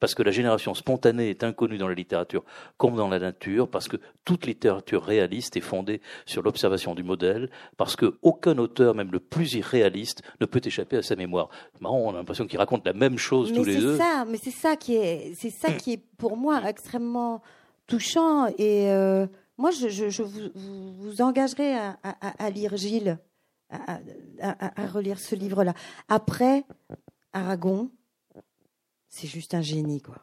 parce 0.00 0.14
que 0.14 0.22
la 0.22 0.30
génération 0.32 0.74
spontanée 0.74 1.30
est 1.30 1.44
inconnue 1.44 1.78
dans 1.78 1.88
la 1.88 1.94
littérature 1.94 2.42
comme 2.78 2.96
dans 2.96 3.08
la 3.08 3.18
nature, 3.18 3.68
parce 3.68 3.86
que 3.86 3.98
toute 4.24 4.46
littérature 4.46 5.04
réaliste 5.04 5.56
est 5.56 5.60
fondée 5.60 6.00
sur 6.26 6.42
l'observation 6.42 6.94
du 6.94 7.02
modèle, 7.02 7.50
parce 7.76 7.96
qu'aucun 7.96 8.58
auteur, 8.58 8.94
même 8.94 9.12
le 9.12 9.20
plus 9.20 9.54
irréaliste, 9.54 10.22
ne 10.40 10.46
peut 10.46 10.60
échapper 10.64 10.96
à 10.96 11.02
sa 11.02 11.16
mémoire. 11.16 11.48
Marrant, 11.80 11.98
on 11.98 12.10
a 12.10 12.18
l'impression 12.18 12.46
qu'ils 12.46 12.58
racontent 12.58 12.82
la 12.84 12.94
même 12.94 13.18
chose 13.18 13.52
tous 13.52 13.64
les 13.64 13.76
deux. 13.76 13.96
Ça, 13.96 14.24
mais 14.26 14.38
c'est 14.42 14.50
ça 14.50 14.76
qui 14.76 14.96
est, 14.96 15.34
c'est 15.34 15.50
ça 15.50 15.72
qui 15.72 15.92
est 15.92 16.02
pour 16.16 16.36
moi 16.36 16.60
extrêmement 16.66 17.42
touchant. 17.86 18.46
Et 18.58 18.90
euh, 18.90 19.26
moi, 19.58 19.70
je, 19.70 20.22
vous, 20.22 20.50
vous, 20.54 21.22
engagerai 21.22 21.76
à, 21.76 22.50
lire 22.50 22.76
Gilles, 22.76 23.18
à, 23.70 24.86
relire 24.86 25.18
ce 25.18 25.34
livre-là. 25.34 25.74
Après, 26.08 26.64
Aragon, 27.32 27.90
c'est 29.10 29.26
juste 29.26 29.54
un 29.54 29.60
génie, 29.60 30.00
quoi. 30.00 30.16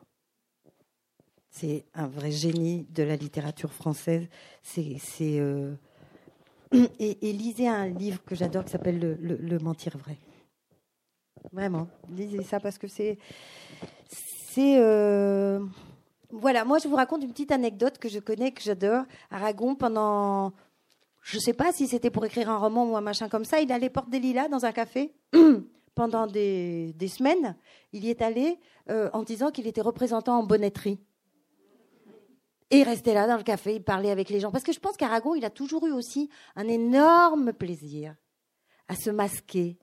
C'est 1.49 1.85
un 1.93 2.07
vrai 2.07 2.31
génie 2.31 2.85
de 2.89 3.03
la 3.03 3.15
littérature 3.15 3.73
française. 3.73 4.27
C'est, 4.63 4.99
euh, 5.21 5.75
et, 6.71 7.33
lisez 7.33 7.67
un 7.67 7.87
livre 7.87 8.23
que 8.23 8.33
j'adore 8.33 8.63
qui 8.63 8.71
s'appelle 8.71 8.99
le, 8.99 9.59
Mentir 9.59 9.97
vrai. 9.97 10.17
Vraiment, 11.51 11.87
lisez 12.09 12.43
ça 12.43 12.59
parce 12.59 12.77
que 12.77 12.87
c'est, 12.87 13.17
c'est. 14.09 14.79
Euh, 14.79 15.59
voilà, 16.31 16.65
moi 16.65 16.77
je 16.79 16.87
vous 16.87 16.95
raconte 16.95 17.23
une 17.23 17.31
petite 17.31 17.51
anecdote 17.51 17.97
que 17.97 18.09
je 18.09 18.19
connais, 18.19 18.51
que 18.51 18.61
j'adore. 18.61 19.03
Aragon, 19.31 19.75
pendant, 19.75 20.53
je 21.21 21.37
ne 21.37 21.41
sais 21.41 21.53
pas 21.53 21.71
si 21.71 21.87
c'était 21.87 22.09
pour 22.09 22.25
écrire 22.25 22.49
un 22.49 22.57
roman 22.57 22.85
ou 22.85 22.97
un 22.97 23.01
machin 23.01 23.29
comme 23.29 23.45
ça, 23.45 23.61
il 23.61 23.71
allait 23.71 23.89
porte 23.89 24.09
des 24.09 24.19
lilas 24.19 24.47
dans 24.47 24.65
un 24.65 24.71
café 24.71 25.13
pendant 25.97 26.27
des, 26.27 26.93
semaines. 27.09 27.57
Il 27.91 28.05
y 28.05 28.11
est 28.11 28.21
allé 28.21 28.59
euh, 28.89 29.09
en 29.13 29.23
disant 29.23 29.49
qu'il 29.49 29.65
était 29.65 29.81
représentant 29.81 30.37
en 30.37 30.43
bonnetterie. 30.43 30.99
Et 32.69 32.79
il 32.79 32.83
restait 32.83 33.15
là 33.15 33.25
dans 33.27 33.37
le 33.37 33.43
café, 33.43 33.75
il 33.75 33.83
parlait 33.83 34.11
avec 34.11 34.29
les 34.29 34.39
gens. 34.39 34.51
Parce 34.51 34.63
que 34.63 34.73
je 34.73 34.79
pense 34.79 34.95
qu'Aragon, 34.95 35.33
il 35.33 35.43
a 35.43 35.49
toujours 35.49 35.87
eu 35.87 35.91
aussi 35.91 36.29
un 36.55 36.67
énorme 36.67 37.51
plaisir 37.51 38.15
à 38.87 38.95
se 38.95 39.09
masquer, 39.09 39.79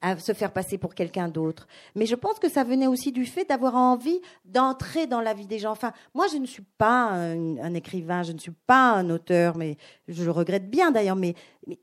à 0.00 0.16
se 0.18 0.32
faire 0.32 0.52
passer 0.52 0.78
pour 0.78 0.94
quelqu'un 0.94 1.28
d'autre. 1.28 1.66
Mais 1.94 2.06
je 2.06 2.14
pense 2.14 2.38
que 2.38 2.48
ça 2.48 2.64
venait 2.64 2.86
aussi 2.86 3.10
du 3.12 3.26
fait 3.26 3.44
d'avoir 3.44 3.74
envie 3.74 4.20
d'entrer 4.44 5.06
dans 5.06 5.20
la 5.20 5.34
vie 5.34 5.46
des 5.46 5.58
gens. 5.58 5.72
Enfin, 5.72 5.92
moi, 6.14 6.26
je 6.32 6.38
ne 6.38 6.46
suis 6.46 6.62
pas 6.78 7.10
un, 7.10 7.74
écrivain, 7.74 8.22
je 8.22 8.32
ne 8.32 8.38
suis 8.38 8.54
pas 8.66 8.92
un 8.92 9.10
auteur, 9.10 9.56
mais 9.56 9.76
je 10.06 10.24
le 10.24 10.30
regrette 10.30 10.70
bien 10.70 10.90
d'ailleurs. 10.92 11.16
Mais, 11.16 11.34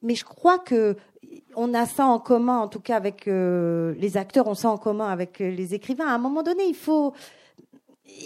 mais, 0.02 0.16
je 0.16 0.24
crois 0.24 0.60
que 0.60 0.96
on 1.56 1.74
a 1.74 1.86
ça 1.86 2.06
en 2.06 2.20
commun, 2.20 2.60
en 2.60 2.68
tout 2.68 2.80
cas 2.80 2.96
avec 2.96 3.28
euh, 3.28 3.94
les 3.98 4.16
acteurs, 4.16 4.48
on 4.48 4.54
ça 4.54 4.70
en 4.70 4.78
commun 4.78 5.08
avec 5.08 5.42
euh, 5.42 5.50
les 5.50 5.74
écrivains. 5.74 6.08
À 6.08 6.14
un 6.14 6.20
moment 6.20 6.44
donné, 6.44 6.66
il 6.68 6.76
faut 6.76 7.14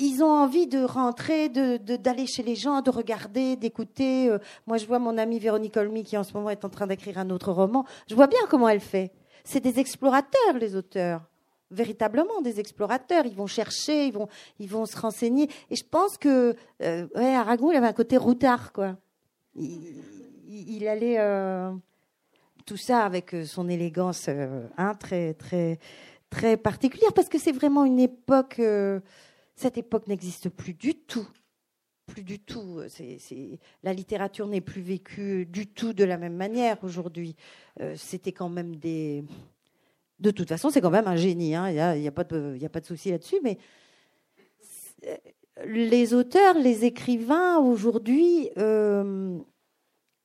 ils 0.01 0.23
ont 0.23 0.31
envie 0.31 0.67
de 0.67 0.83
rentrer, 0.83 1.49
d'aller 1.49 1.79
de, 1.79 1.95
d'aller 1.95 2.27
chez 2.27 2.43
les 2.43 2.55
gens, 2.55 2.81
de 2.81 2.89
regarder, 2.89 3.55
d'écouter. 3.55 4.29
Euh, 4.29 4.37
moi, 4.67 4.77
je 4.77 4.85
vois 4.85 4.99
mon 4.99 5.17
amie 5.17 5.39
Véronique 5.39 5.77
Olmy 5.77 6.03
qui 6.03 6.17
en 6.17 6.23
ce 6.23 6.33
moment 6.33 6.49
est 6.49 6.63
en 6.65 6.69
train 6.69 6.85
d'écrire 6.85 7.17
un 7.17 7.29
autre 7.29 7.51
roman. 7.51 7.85
Je 8.07 8.15
vois 8.15 8.27
bien 8.27 8.39
comment 8.49 8.69
elle 8.69 8.81
fait 8.81 9.11
c'est 9.43 9.59
des 9.59 9.79
explorateurs, 9.79 10.57
les 10.59 10.75
auteurs. 10.75 11.21
Véritablement 11.71 12.41
des 12.41 12.59
explorateurs. 12.59 13.25
Ils 13.25 13.35
vont 13.35 13.47
chercher, 13.47 14.07
ils 14.07 14.69
vont, 14.69 14.85
se 14.85 14.97
renseigner. 14.97 15.49
Et 15.69 15.75
je 15.75 15.83
pense 15.83 16.17
que 16.17 16.55
euh, 16.81 17.07
Aragon, 17.15 17.71
il 17.71 17.77
avait 17.77 17.87
un 17.87 17.93
côté 17.93 18.17
routard, 18.17 18.73
quoi. 18.73 18.97
Il, 19.55 20.87
allait 20.87 21.19
euh, 21.19 21.71
tout 22.65 22.77
ça 22.77 23.05
avec 23.05 23.35
euh, 23.35 23.45
son 23.45 23.69
élégance, 23.69 24.29
hein, 24.77 24.95
très, 24.95 25.33
très, 25.35 25.79
très 26.29 26.57
particulière 26.57 27.13
parce 27.13 27.29
que 27.29 27.37
c'est 27.37 27.51
vraiment 27.51 27.85
une 27.85 27.99
époque. 27.99 28.59
cette 29.55 29.77
époque 29.77 30.07
n'existe 30.07 30.49
plus 30.49 30.73
du 30.73 30.95
tout 30.95 31.27
plus 32.09 32.23
du 32.23 32.39
tout. 32.39 32.81
C'est, 32.89 33.59
la 33.83 33.93
littérature 33.93 34.47
n'est 34.47 34.61
plus 34.61 34.81
vécue 34.81 35.45
du 35.45 35.67
tout 35.67 35.93
de 35.93 36.03
la 36.03 36.17
même 36.17 36.35
manière 36.35 36.83
aujourd'hui. 36.83 37.35
c'était 37.95 38.31
quand 38.31 38.49
même 38.49 38.75
des. 38.75 39.23
De 40.19 40.31
toute 40.31 40.49
façon, 40.49 40.69
c'est 40.69 40.81
quand 40.81 40.89
même 40.89 41.07
un 41.07 41.15
génie. 41.15 41.55
Hein. 41.55 41.69
Il 41.95 42.01
n'y 42.01 42.07
a, 42.07 42.11
pas 42.11 42.25
de, 42.25 42.57
de 42.57 42.85
souci 42.85 43.11
là-dessus. 43.11 43.37
Mais 43.41 43.57
les 45.65 46.13
auteurs, 46.13 46.55
les 46.55 46.85
écrivains 46.85 47.57
aujourd'hui, 47.57 48.49
euh, 48.57 49.37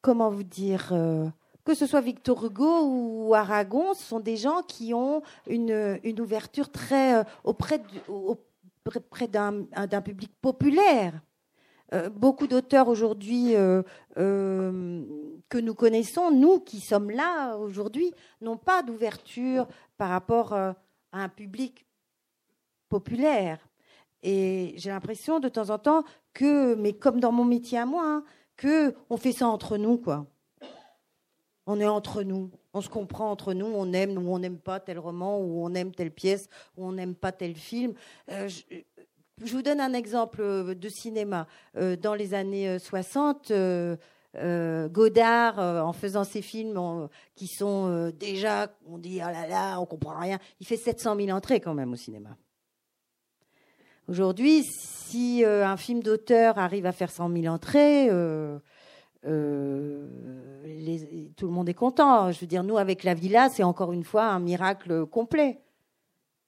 comment 0.01 0.31
vous 0.31 0.45
dire, 0.45 0.91
euh, 0.93 1.27
que 1.65 1.75
ce 1.75 1.87
soit 1.87 2.01
Victor 2.01 2.45
Hugo 2.45 2.87
ou 2.87 3.35
Aragon, 3.35 3.95
ce 3.95 4.03
sont 4.03 4.21
des 4.21 4.37
gens 4.37 4.63
qui 4.63 4.95
ont 4.95 5.23
une, 5.49 5.99
ouverture 6.21 6.71
très 6.71 7.19
euh, 7.19 7.25
auprès 7.43 7.79
d'un, 9.29 10.03
public 10.03 10.31
populaire. 10.41 11.21
Beaucoup 12.15 12.47
d'auteurs 12.47 12.89
aujourd'hui 12.89 13.55
que 14.17 15.59
nous 15.59 15.75
connaissons, 15.75 16.31
nous 16.31 16.61
qui 16.61 16.81
sommes 16.81 17.11
là 17.11 17.57
aujourd'hui, 17.57 18.13
n'ont 18.41 18.57
pas 18.57 18.83
d'ouverture 18.83 19.67
par 19.97 20.11
rapport 20.11 20.53
à 20.53 20.75
un 21.13 21.29
public 21.29 21.87
populaire. 22.89 23.59
Et 24.23 24.75
j'ai 24.77 24.91
l'impression 24.91 25.39
de 25.39 25.49
temps 25.49 25.71
en 25.71 25.79
temps 25.79 26.05
que, 26.33 26.75
mais 26.75 26.95
comme 26.95 27.21
dans 27.21 27.33
mon 27.33 27.45
métier 27.45 27.79
à 27.79 27.87
moi, 27.87 28.05
hein, 28.07 28.25
que 28.57 28.95
on 29.11 29.17
fait 29.17 29.33
ça 29.33 29.49
entre 29.49 29.77
nous, 29.77 29.99
quoi. 29.99 30.27
On 31.67 31.81
est 31.81 31.87
entre 31.87 32.23
nous, 32.23 32.51
on 32.75 32.81
se 32.81 32.89
comprend 32.89 33.31
entre 33.31 33.55
nous, 33.55 33.67
on 33.67 33.93
aime 33.93 34.19
ou 34.19 34.35
on 34.35 34.39
n'aime 34.39 34.59
pas 34.59 34.81
tel 34.81 34.99
roman, 34.99 35.39
ou 35.39 35.65
on 35.65 35.75
aime 35.75 35.93
telle 35.93 36.11
pièce, 36.11 36.49
ou 36.77 36.87
on 36.87 36.93
n'aime 36.93 37.15
pas 37.15 37.33
tel 37.33 37.55
film. 37.55 37.95
Euh, 38.31 38.49
je, 39.43 39.53
vous 39.53 39.63
donne 39.63 39.81
un 39.81 39.95
exemple 39.95 40.41
euh, 40.41 40.75
de 40.75 40.89
cinéma. 40.89 41.47
Euh, 41.77 41.97
dans 41.97 42.15
les 42.15 42.35
années 42.35 42.79
60, 42.79 43.53
Godard, 44.91 45.59
en 45.59 45.93
faisant 45.93 46.25
ses 46.25 46.43
films 46.43 47.09
qui 47.37 47.47
sont 47.47 48.11
déjà, 48.19 48.69
on 48.87 48.99
dit 48.99 49.21
ah 49.21 49.33
là 49.33 49.47
là, 49.47 49.81
on 49.81 49.87
comprend 49.87 50.19
rien, 50.19 50.39
il 50.61 50.67
fait 50.67 50.77
700 50.77 51.17
000 51.17 51.29
entrées 51.31 51.61
quand 51.61 51.75
même 51.75 51.93
au 51.93 51.97
cinéma. 51.97 52.37
Aujourd'hui, 54.07 54.63
si 54.65 55.45
euh, 55.45 55.67
un 55.67 55.79
film 55.79 56.03
d'auteur 56.03 56.59
arrive 56.59 56.85
à 56.85 56.93
faire 56.93 57.11
100 57.11 57.33
000 57.33 57.47
entrées, 57.47 58.09
euh, 58.11 58.59
euh, 59.27 60.07
tout 61.37 61.47
le 61.47 61.53
monde 61.53 61.71
est 61.71 61.75
content. 61.75 62.31
Je 62.31 62.41
veux 62.41 62.47
dire, 62.47 62.65
nous, 62.65 62.77
avec 62.77 63.03
La 63.03 63.15
Villa, 63.15 63.49
c'est 63.49 63.63
encore 63.63 63.93
une 63.93 64.05
fois 64.05 64.27
un 64.27 64.41
miracle 64.41 65.07
complet. 65.07 65.61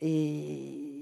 Et 0.00 0.95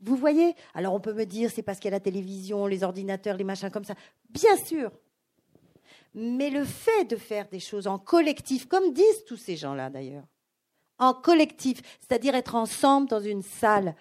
vous 0.00 0.16
voyez 0.16 0.54
Alors, 0.74 0.94
on 0.94 1.00
peut 1.00 1.12
me 1.12 1.24
dire, 1.24 1.50
c'est 1.50 1.62
parce 1.62 1.78
qu'il 1.78 1.90
y 1.90 1.94
a 1.94 1.96
la 1.96 2.00
télévision, 2.00 2.66
les 2.66 2.82
ordinateurs, 2.82 3.36
les 3.36 3.44
machins 3.44 3.70
comme 3.70 3.84
ça. 3.84 3.94
Bien 4.30 4.56
sûr. 4.56 4.90
Mais 6.14 6.50
le 6.50 6.64
fait 6.64 7.04
de 7.04 7.16
faire 7.16 7.48
des 7.48 7.60
choses 7.60 7.86
en 7.86 7.98
collectif, 7.98 8.66
comme 8.66 8.92
disent 8.92 9.24
tous 9.26 9.36
ces 9.36 9.56
gens-là 9.56 9.90
d'ailleurs, 9.90 10.24
en 10.98 11.12
collectif, 11.12 11.82
c'est-à-dire 12.00 12.34
être 12.34 12.54
ensemble 12.54 13.08
dans 13.08 13.20
une 13.20 13.42
salle, 13.42 13.94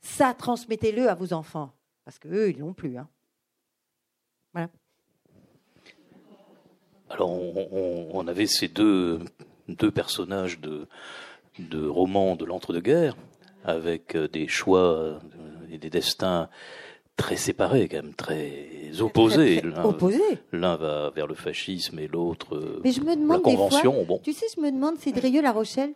ça, 0.00 0.32
transmettez-le 0.32 1.08
à 1.08 1.14
vos 1.14 1.32
enfants, 1.34 1.72
parce 2.04 2.18
qu'eux, 2.18 2.50
ils 2.50 2.58
l'ont 2.58 2.72
plus. 2.72 2.96
Hein. 2.96 3.08
Voilà. 4.54 4.70
Alors, 7.10 7.30
on, 7.30 8.26
avait 8.28 8.46
ces 8.46 8.68
deux, 8.68 9.20
deux 9.68 9.90
personnages 9.90 10.60
de, 10.60 10.86
de 11.58 11.86
romans 11.86 12.36
de 12.36 12.44
l'entre-deux-guerres, 12.44 13.16
avec 13.64 14.14
euh, 14.14 14.28
des 14.28 14.48
choix 14.48 14.92
euh, 14.92 15.18
et 15.70 15.78
des 15.78 15.90
destins 15.90 16.48
très 17.16 17.36
séparés, 17.36 17.88
quand 17.88 18.02
même, 18.02 18.14
très 18.14 19.00
opposés. 19.00 19.62
L'un 20.52 20.76
va 20.76 21.10
vers 21.10 21.26
le 21.26 21.34
fascisme 21.34 21.98
et 21.98 22.08
l'autre 22.08 22.56
euh, 22.56 22.82
la 22.82 23.38
convention. 23.38 24.04
bon. 24.04 24.20
Tu 24.24 24.32
sais, 24.32 24.46
je 24.56 24.60
me 24.60 24.70
demande, 24.70 24.98
Cédrieux 24.98 25.42
La 25.42 25.52
Rochelle, 25.52 25.94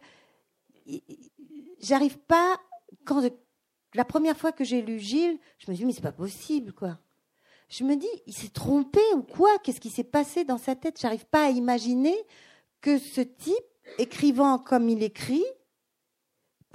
j'arrive 1.80 2.18
pas, 2.18 2.60
quand, 3.06 3.22
la 3.94 4.04
première 4.04 4.36
fois 4.36 4.52
que 4.52 4.64
j'ai 4.64 4.82
lu 4.82 4.98
Gilles, 4.98 5.38
je 5.58 5.70
me 5.70 5.76
dis, 5.76 5.84
mais 5.84 5.92
c'est 5.92 6.02
pas 6.02 6.12
possible, 6.12 6.72
quoi. 6.72 6.98
Je 7.70 7.84
me 7.84 7.96
dis, 7.96 8.06
il 8.26 8.34
s'est 8.34 8.50
trompé 8.50 9.00
ou 9.16 9.22
quoi? 9.22 9.48
Qu'est-ce 9.62 9.80
qui 9.80 9.90
s'est 9.90 10.04
passé 10.04 10.44
dans 10.44 10.58
sa 10.58 10.76
tête? 10.76 10.98
J'arrive 11.00 11.24
pas 11.26 11.46
à 11.46 11.50
imaginer 11.50 12.14
que 12.82 12.98
ce 12.98 13.22
type, 13.22 13.54
écrivant 13.98 14.58
comme 14.58 14.90
il 14.90 15.02
écrit, 15.02 15.44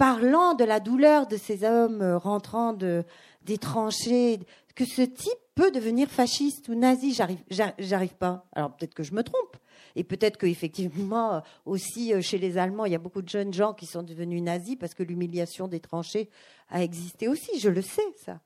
parlant 0.00 0.54
de 0.54 0.64
la 0.64 0.80
douleur 0.80 1.26
de 1.26 1.36
ces 1.36 1.62
hommes 1.62 2.02
rentrant 2.02 2.72
de, 2.72 3.04
des 3.42 3.58
tranchées, 3.58 4.40
que 4.74 4.86
ce 4.86 5.02
type 5.02 5.30
peut 5.54 5.70
devenir 5.70 6.08
fasciste 6.08 6.70
ou 6.70 6.74
nazi. 6.74 7.12
J'arrive, 7.12 7.42
j'arrive 7.78 8.14
pas. 8.14 8.46
Alors 8.52 8.74
peut-être 8.74 8.94
que 8.94 9.02
je 9.02 9.12
me 9.12 9.22
trompe. 9.22 9.58
Et 9.96 10.02
peut-être 10.02 10.38
qu'effectivement, 10.38 11.34
euh, 11.34 11.40
aussi 11.66 12.14
euh, 12.14 12.22
chez 12.22 12.38
les 12.38 12.56
Allemands, 12.56 12.86
il 12.86 12.92
y 12.92 12.94
a 12.94 12.98
beaucoup 12.98 13.20
de 13.20 13.28
jeunes 13.28 13.52
gens 13.52 13.74
qui 13.74 13.84
sont 13.84 14.02
devenus 14.02 14.40
nazis 14.40 14.76
parce 14.76 14.94
que 14.94 15.02
l'humiliation 15.02 15.68
des 15.68 15.80
tranchées 15.80 16.30
a 16.70 16.82
existé 16.82 17.28
aussi. 17.28 17.60
Je 17.60 17.68
le 17.68 17.82
sais, 17.82 18.00
ça. 18.24 18.40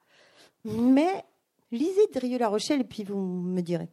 Mais 0.64 1.24
lisez 1.70 2.08
Drieux-La 2.12 2.48
Rochelle 2.48 2.80
et 2.80 2.84
puis 2.84 3.04
vous 3.04 3.20
me 3.20 3.60
direz. 3.60 3.90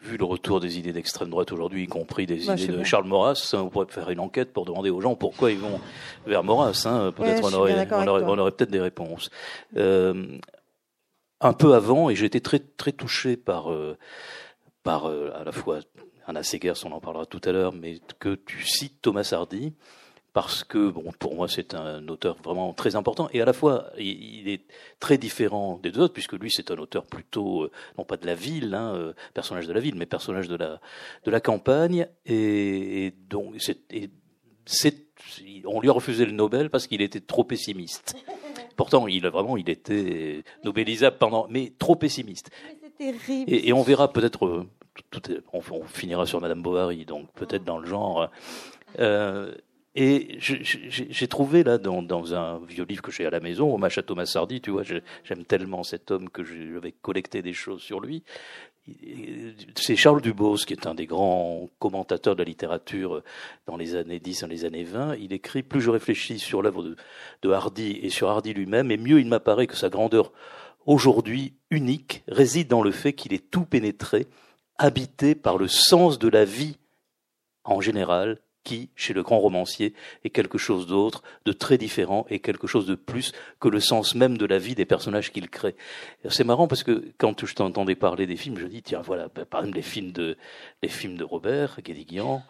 Vu 0.00 0.16
le 0.16 0.24
retour 0.24 0.60
des 0.60 0.78
idées 0.78 0.92
d'extrême 0.92 1.30
droite 1.30 1.50
aujourd'hui, 1.52 1.84
y 1.84 1.86
compris 1.86 2.26
des 2.26 2.48
idées 2.48 2.68
de 2.68 2.84
Charles 2.84 3.06
Maurras, 3.06 3.54
on 3.54 3.68
pourrait 3.68 3.86
faire 3.88 4.08
une 4.10 4.20
enquête 4.20 4.52
pour 4.52 4.64
demander 4.64 4.90
aux 4.90 5.00
gens 5.00 5.16
pourquoi 5.16 5.50
ils 5.50 5.58
vont 5.58 5.80
vers 6.26 6.44
Maurras. 6.44 6.84
Hein. 6.86 7.12
Peut-être 7.12 7.42
on, 7.44 7.54
aurait, 7.54 7.86
peut-être 8.52 8.70
des 8.70 8.80
réponses. 8.80 9.30
Euh, 9.76 10.38
un 11.40 11.52
peu 11.52 11.74
avant, 11.74 12.08
et 12.08 12.14
j'ai 12.14 12.26
été 12.26 12.40
très 12.40 12.60
très 12.60 12.92
touché 12.92 13.36
par 13.36 13.70
par 14.86 15.08
euh, 15.08 15.32
à 15.34 15.44
la 15.44 15.52
fois 15.52 15.80
Anna 16.26 16.42
Segers, 16.42 16.84
on 16.84 16.92
en 16.92 17.00
parlera 17.00 17.26
tout 17.26 17.40
à 17.44 17.52
l'heure, 17.52 17.72
mais 17.72 17.98
que 18.18 18.34
tu 18.34 18.64
cites 18.64 19.02
Thomas 19.02 19.28
Hardy 19.32 19.74
parce 20.36 20.64
que 20.64 20.90
bon, 20.90 21.12
pour 21.18 21.34
moi 21.34 21.48
c'est 21.48 21.72
un 21.72 22.06
auteur 22.08 22.36
vraiment 22.44 22.74
très 22.74 22.94
important 22.94 23.30
et 23.32 23.40
à 23.40 23.46
la 23.46 23.54
fois 23.54 23.86
il, 23.96 24.50
est 24.50 24.60
très 25.00 25.16
différent 25.16 25.80
des 25.82 25.90
deux 25.90 26.02
autres 26.02 26.12
puisque 26.12 26.34
lui 26.34 26.50
c'est 26.50 26.70
un 26.70 26.76
auteur 26.76 27.06
plutôt 27.06 27.62
euh, 27.62 27.70
non 27.96 28.04
pas 28.04 28.18
de 28.18 28.26
la 28.26 28.34
ville, 28.34 28.74
hein, 28.74 28.92
euh, 28.94 29.12
personnage 29.32 29.66
de 29.66 29.72
la 29.72 29.80
ville, 29.80 29.94
mais 29.94 30.04
personnage 30.04 30.46
de 30.46 30.56
la 30.56 30.78
de 31.24 31.30
la 31.30 31.40
campagne 31.40 32.06
et, 32.26 33.14
donc 33.30 33.54
c'est 34.66 35.06
on 35.64 35.80
lui 35.80 35.88
a 35.88 35.92
refusé 35.92 36.26
le 36.26 36.32
Nobel 36.32 36.68
parce 36.68 36.86
qu'il 36.86 37.00
était 37.00 37.20
trop 37.20 37.44
pessimiste. 37.44 38.14
Pourtant, 38.76 39.06
il 39.06 39.24
a 39.24 39.30
vraiment, 39.30 39.56
il 39.56 39.70
était 39.70 40.44
nobelisable 40.64 41.16
pendant, 41.16 41.46
mais 41.48 41.72
trop 41.78 41.96
pessimiste. 41.96 42.50
Et, 43.00 43.72
on 43.72 43.80
verra 43.82 44.12
peut-être, 44.12 44.66
on, 45.54 45.62
finira 45.86 46.26
sur 46.26 46.42
Madame 46.42 46.60
Bovary, 46.60 47.06
donc 47.06 47.32
peut-être 47.32 47.64
dans 47.64 47.78
le 47.78 47.86
genre. 47.86 48.28
Euh, 48.98 49.54
et 49.98 50.36
j'ai 50.38 51.26
trouvé 51.26 51.64
là 51.64 51.78
dans, 51.78 52.34
un 52.34 52.58
vieux 52.58 52.84
livre 52.84 53.00
que 53.00 53.10
j'ai 53.10 53.24
à 53.24 53.30
la 53.30 53.40
maison, 53.40 53.74
hommage 53.74 53.96
à 53.96 54.02
Thomas 54.02 54.26
Sardy, 54.26 54.60
tu 54.60 54.70
vois, 54.70 54.82
j'aime 54.82 55.44
tellement 55.46 55.82
cet 55.84 56.10
homme 56.10 56.28
que 56.28 56.44
j'avais 56.44 56.92
collecté 56.92 57.40
des 57.40 57.54
choses 57.54 57.80
sur 57.80 58.00
lui. 58.00 58.22
C'est 59.74 59.96
Charles 59.96 60.20
Dubos, 60.20 60.58
qui 60.66 60.74
est 60.74 60.86
un 60.86 60.94
des 60.94 61.06
grands 61.06 61.70
commentateurs 61.78 62.36
de 62.36 62.42
la 62.42 62.44
littérature 62.44 63.22
dans 63.66 63.78
les 63.78 63.96
années 63.96 64.20
10, 64.20 64.42
dans 64.42 64.46
les 64.48 64.66
années 64.66 64.84
20. 64.84 65.16
Il 65.16 65.32
écrit 65.32 65.62
Plus 65.62 65.80
je 65.80 65.88
réfléchis 65.88 66.38
sur 66.38 66.60
l'œuvre 66.60 66.82
de, 66.82 66.96
de 67.40 67.50
Hardy 67.50 67.98
et 68.02 68.10
sur 68.10 68.28
Hardy 68.28 68.52
lui-même, 68.52 68.90
et 68.90 68.98
mieux 68.98 69.18
il 69.18 69.28
m'apparaît 69.28 69.66
que 69.66 69.76
sa 69.76 69.88
grandeur 69.88 70.30
aujourd'hui 70.84 71.54
unique 71.70 72.22
réside 72.28 72.68
dans 72.68 72.82
le 72.82 72.92
fait 72.92 73.14
qu'il 73.14 73.32
est 73.32 73.50
tout 73.50 73.64
pénétré, 73.64 74.26
habité 74.76 75.34
par 75.34 75.56
le 75.56 75.68
sens 75.68 76.18
de 76.18 76.28
la 76.28 76.44
vie 76.44 76.76
en 77.64 77.80
général, 77.80 78.38
qui, 78.66 78.90
chez 78.96 79.14
le 79.14 79.22
grand 79.22 79.38
romancier, 79.38 79.94
est 80.24 80.30
quelque 80.30 80.58
chose 80.58 80.88
d'autre, 80.88 81.22
de 81.44 81.52
très 81.52 81.78
différent 81.78 82.26
et 82.28 82.40
quelque 82.40 82.66
chose 82.66 82.84
de 82.84 82.96
plus 82.96 83.30
que 83.60 83.68
le 83.68 83.78
sens 83.78 84.16
même 84.16 84.36
de 84.36 84.44
la 84.44 84.58
vie 84.58 84.74
des 84.74 84.84
personnages 84.84 85.30
qu'il 85.30 85.48
crée. 85.48 85.76
C'est 86.28 86.42
marrant 86.42 86.66
parce 86.66 86.82
que 86.82 87.12
quand 87.16 87.46
je 87.46 87.54
t'entendais 87.54 87.94
parler 87.94 88.26
des 88.26 88.36
films, 88.36 88.58
je 88.58 88.66
dis 88.66 88.82
tiens 88.82 89.02
voilà, 89.02 89.28
ben, 89.28 89.44
par 89.44 89.60
exemple 89.60 89.76
les 89.76 89.82
films 89.82 90.10
de 90.10 90.36
les 90.82 90.88
films 90.88 91.16
de 91.16 91.22
Robert 91.22 91.78
Guédiguian, 91.80 92.42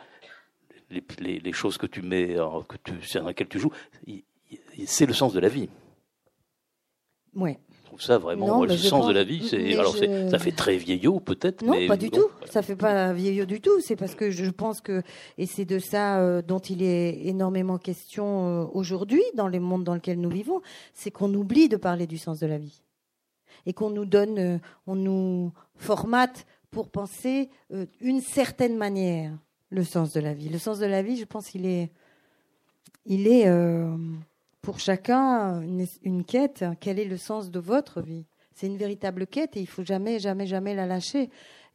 les, 0.91 1.39
les, 1.39 1.53
choses 1.53 1.77
que 1.77 1.87
tu 1.87 2.01
mets, 2.01 2.37
que 2.69 2.77
tu, 2.83 3.19
dans 3.19 3.29
lesquelles 3.29 3.49
tu 3.49 3.59
joues, 3.59 3.73
c'est 4.87 5.07
le 5.07 5.13
sens 5.13 5.35
de 5.35 5.41
la 5.41 5.49
vie. 5.49 5.69
Ouais 7.35 7.59
trouve 7.87 8.03
ça 8.03 8.19
vraiment 8.19 8.65
le 8.65 8.77
sens 8.77 9.07
de 9.07 9.13
la 9.13 9.25
vie. 9.25 9.47
C'est 9.49 9.77
alors 9.79 9.97
ça 9.97 10.39
fait 10.39 10.53
très 10.53 10.77
vieillot 10.77 11.21
peut-être. 11.21 11.63
Non, 11.65 11.75
pas 11.87 11.97
du 11.97 12.11
tout. 12.11 12.29
Ça 12.51 12.63
fait 12.63 12.77
pas 12.77 13.13
vieillot 13.13 13.47
du 13.47 13.61
tout. 13.61 13.81
C'est 13.81 13.97
parce 13.97 14.15
que 14.15 14.31
je 14.31 14.51
pense 14.51 14.81
que 14.81 15.03
et 15.39 15.47
c'est 15.47 15.65
de 15.65 15.79
ça 15.79 16.21
euh, 16.21 16.43
dont 16.43 16.59
il 16.59 16.83
est 16.83 17.27
énormément 17.27 17.79
question 17.79 18.49
euh, 18.49 18.67
aujourd'hui 18.73 19.23
dans 19.35 19.49
le 19.49 19.61
monde 19.61 19.85
dans 19.85 19.95
lequel 19.95 20.21
nous 20.21 20.31
vivons, 20.31 20.61
c'est 20.95 21.11
qu'on 21.11 21.33
oublie 21.33 21.69
de 21.69 21.77
parler 21.77 22.07
du 22.07 22.19
sens 22.19 22.41
de 22.41 22.47
la 22.47 22.59
vie 22.59 22.83
et 23.65 23.73
qu'on 23.73 23.91
nous 23.91 24.05
donne, 24.05 24.39
euh, 24.39 24.59
on 24.87 24.97
nous 24.97 25.53
formate 25.77 26.47
pour 26.71 26.91
penser 26.91 27.49
une 28.01 28.21
certaine 28.21 28.77
manière 28.77 29.33
le 29.71 29.83
sens 29.83 30.13
de 30.13 30.21
la 30.21 30.35
vie. 30.35 30.49
Le 30.49 30.59
sens 30.59 30.79
de 30.79 30.87
la 30.87 31.03
vie, 31.03 31.17
je 31.17 31.25
pense 31.25 31.49
qu'il 31.49 31.65
est 31.65 31.91
il 33.07 33.29
est 33.29 33.47
pour 34.63 34.81
chacun 34.81 35.61
une, 35.63 36.25
quête. 36.25 36.65
Quel 36.81 36.99
est 36.99 37.05
le 37.05 37.17
sens 37.17 37.51
de 37.51 37.59
votre 37.59 38.01
vie? 38.03 38.27
C'est 38.55 38.67
une 38.67 38.77
véritable 38.77 39.27
quête 39.27 39.57
et 39.57 39.61
il 39.61 39.67
faut 39.67 39.85
jamais, 39.85 40.19
jamais, 40.19 40.47
jamais 40.47 40.75
la 40.75 40.87
lâcher. 40.87 41.31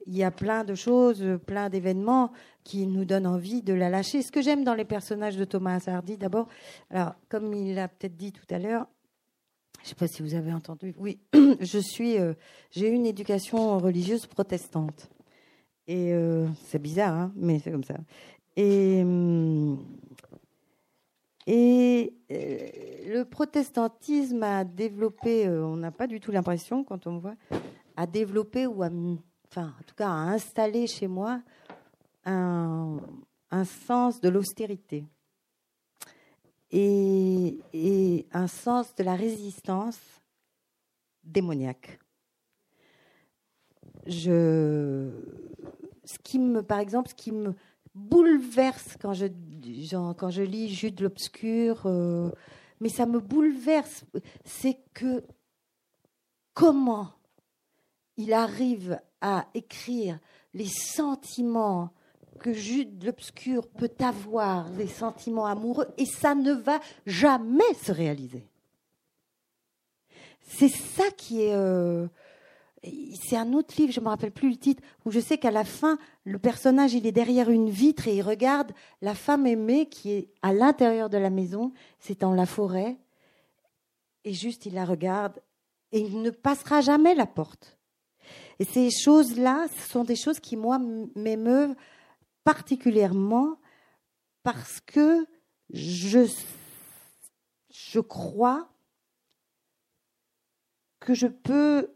Il 0.07 0.17
y 0.17 0.23
a 0.23 0.31
plein 0.31 0.63
de 0.63 0.73
choses, 0.73 1.23
plein 1.45 1.69
d'événements 1.69 2.31
qui 2.63 2.87
nous 2.87 3.05
donnent 3.05 3.27
envie 3.27 3.61
de 3.61 3.73
la 3.73 3.89
lâcher. 3.89 4.23
Ce 4.23 4.31
que 4.31 4.41
j'aime 4.41 4.63
dans 4.63 4.73
les 4.73 4.85
personnages 4.85 5.37
de 5.37 5.45
Thomas 5.45 5.83
Hardy, 5.85 6.17
d'abord, 6.17 6.47
alors 6.89 7.13
comme 7.29 7.53
il 7.53 7.75
l'a 7.75 7.87
peut-être 7.87 8.17
dit 8.17 8.31
tout 8.31 8.45
à 8.49 8.57
l'heure, 8.57 8.87
je 9.81 9.85
ne 9.85 9.89
sais 9.89 9.95
pas 9.95 10.07
si 10.07 10.21
vous 10.21 10.35
avez 10.35 10.53
entendu. 10.53 10.93
Oui, 10.97 11.19
je 11.59 11.79
suis. 11.79 12.17
Euh, 12.19 12.33
j'ai 12.71 12.87
une 12.89 13.05
éducation 13.05 13.79
religieuse 13.79 14.27
protestante. 14.27 15.09
Et 15.87 16.13
euh, 16.13 16.47
c'est 16.65 16.79
bizarre, 16.79 17.15
hein, 17.15 17.33
mais 17.35 17.59
c'est 17.59 17.71
comme 17.71 17.83
ça. 17.83 17.97
Et, 18.55 19.01
hum, 19.01 19.83
et 21.47 22.13
euh, 22.31 22.67
le 23.07 23.23
protestantisme 23.23 24.43
a 24.43 24.63
développé, 24.63 25.49
on 25.49 25.75
n'a 25.75 25.91
pas 25.91 26.07
du 26.07 26.19
tout 26.19 26.31
l'impression 26.31 26.83
quand 26.83 27.07
on 27.07 27.13
me 27.13 27.19
voit, 27.19 27.35
a 27.95 28.05
développé 28.05 28.67
ou 28.67 28.83
enfin, 28.83 29.73
en 29.79 29.83
tout 29.85 29.95
cas, 29.95 30.07
a 30.07 30.31
installé 30.33 30.87
chez 30.87 31.07
moi 31.07 31.41
un, 32.25 32.99
sens 33.65 34.21
de 34.21 34.29
l'austérité 34.29 35.05
et, 36.71 38.27
un 38.31 38.47
sens 38.47 38.95
de 38.95 39.03
la 39.03 39.15
résistance 39.15 39.99
démoniaque. 41.23 41.99
Ce 44.07 45.09
qui 46.23 46.39
me, 46.39 46.61
par 46.61 46.79
exemple, 46.79 47.09
ce 47.09 47.15
qui 47.15 47.31
me 47.31 47.53
bouleverse 47.93 48.97
quand 49.01 49.13
je, 49.13 49.27
quand 50.17 50.29
je 50.29 50.41
lis 50.41 50.73
Jude 50.73 50.99
l'Obscur, 51.01 51.81
euh, 51.85 52.29
mais 52.79 52.89
ça 52.89 53.05
me 53.05 53.19
bouleverse, 53.19 54.05
c'est 54.43 54.77
que 54.93 55.23
comment 56.53 57.11
il 58.17 58.33
arrive 58.33 58.99
à 59.21 59.47
écrire 59.53 60.19
les 60.53 60.67
sentiments 60.67 61.91
que 62.39 62.53
Jude 62.53 63.03
l'Obscur 63.03 63.67
peut 63.67 63.91
avoir 63.99 64.69
des 64.71 64.87
sentiments 64.87 65.45
amoureux 65.45 65.87
et 65.97 66.05
ça 66.05 66.35
ne 66.35 66.53
va 66.53 66.79
jamais 67.05 67.73
se 67.83 67.91
réaliser. 67.91 68.43
C'est 70.41 70.69
ça 70.69 71.09
qui 71.15 71.43
est. 71.43 71.55
Euh, 71.55 72.07
c'est 72.83 73.37
un 73.37 73.53
autre 73.53 73.75
livre, 73.77 73.93
je 73.93 73.99
ne 73.99 74.05
me 74.05 74.09
rappelle 74.09 74.31
plus 74.31 74.49
le 74.49 74.57
titre, 74.57 74.81
où 75.05 75.11
je 75.11 75.19
sais 75.19 75.37
qu'à 75.37 75.51
la 75.51 75.63
fin, 75.63 75.97
le 76.23 76.39
personnage, 76.39 76.93
il 76.93 77.05
est 77.05 77.11
derrière 77.11 77.49
une 77.49 77.69
vitre 77.69 78.07
et 78.07 78.15
il 78.15 78.21
regarde 78.21 78.71
la 79.01 79.13
femme 79.13 79.45
aimée 79.45 79.87
qui 79.87 80.11
est 80.11 80.29
à 80.41 80.51
l'intérieur 80.51 81.09
de 81.09 81.17
la 81.17 81.29
maison, 81.29 81.73
c'est 81.99 82.21
dans 82.21 82.33
la 82.33 82.45
forêt, 82.45 82.97
et 84.23 84.33
juste 84.33 84.65
il 84.65 84.73
la 84.73 84.85
regarde 84.85 85.41
et 85.91 85.99
il 85.99 86.21
ne 86.21 86.29
passera 86.29 86.81
jamais 86.81 87.15
la 87.15 87.25
porte. 87.25 87.77
Et 88.59 88.65
ces 88.65 88.89
choses-là, 88.89 89.67
ce 89.75 89.89
sont 89.89 90.03
des 90.03 90.15
choses 90.15 90.39
qui, 90.39 90.55
moi, 90.55 90.79
m'émeuvent 91.15 91.75
particulièrement 92.43 93.59
parce 94.43 94.79
que 94.81 95.25
je, 95.71 96.27
je 97.69 97.99
crois 97.99 98.69
que 100.99 101.13
je 101.13 101.27
peux 101.27 101.91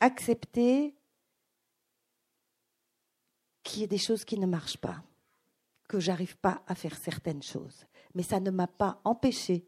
accepter 0.00 0.94
qu'il 3.62 3.80
y 3.80 3.84
ait 3.84 3.88
des 3.88 3.98
choses 3.98 4.24
qui 4.24 4.38
ne 4.38 4.46
marchent 4.46 4.78
pas, 4.78 5.02
que 5.88 6.00
j'arrive 6.00 6.36
pas 6.36 6.62
à 6.66 6.74
faire 6.74 6.96
certaines 6.96 7.42
choses. 7.42 7.86
Mais 8.14 8.22
ça 8.22 8.40
ne 8.40 8.50
m'a 8.50 8.66
pas 8.66 9.00
empêché, 9.04 9.66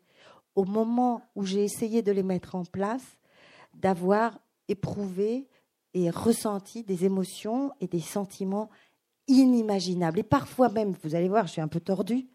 au 0.55 0.65
moment 0.65 1.23
où 1.35 1.45
j'ai 1.45 1.65
essayé 1.65 2.03
de 2.03 2.13
les 2.13 2.23
mettre 2.23 2.55
en 2.55 2.65
place, 2.65 3.19
d'avoir 3.75 4.41
éprouvé 4.69 5.49
et 5.95 6.11
ressenti 6.11 6.85
des 6.85 7.05
émotions 7.05 7.73
et 7.81 7.89
des 7.89 8.01
sentiments 8.01 8.71
inimaginable. 9.27 10.21
Et 10.21 10.25
parfois 10.25 10.69
même, 10.69 10.95
vous 11.03 11.15
allez 11.15 11.29
voir, 11.29 11.47
je 11.47 11.53
suis 11.53 11.61
un 11.61 11.69
peu 11.69 11.81
tordue, 11.81 12.29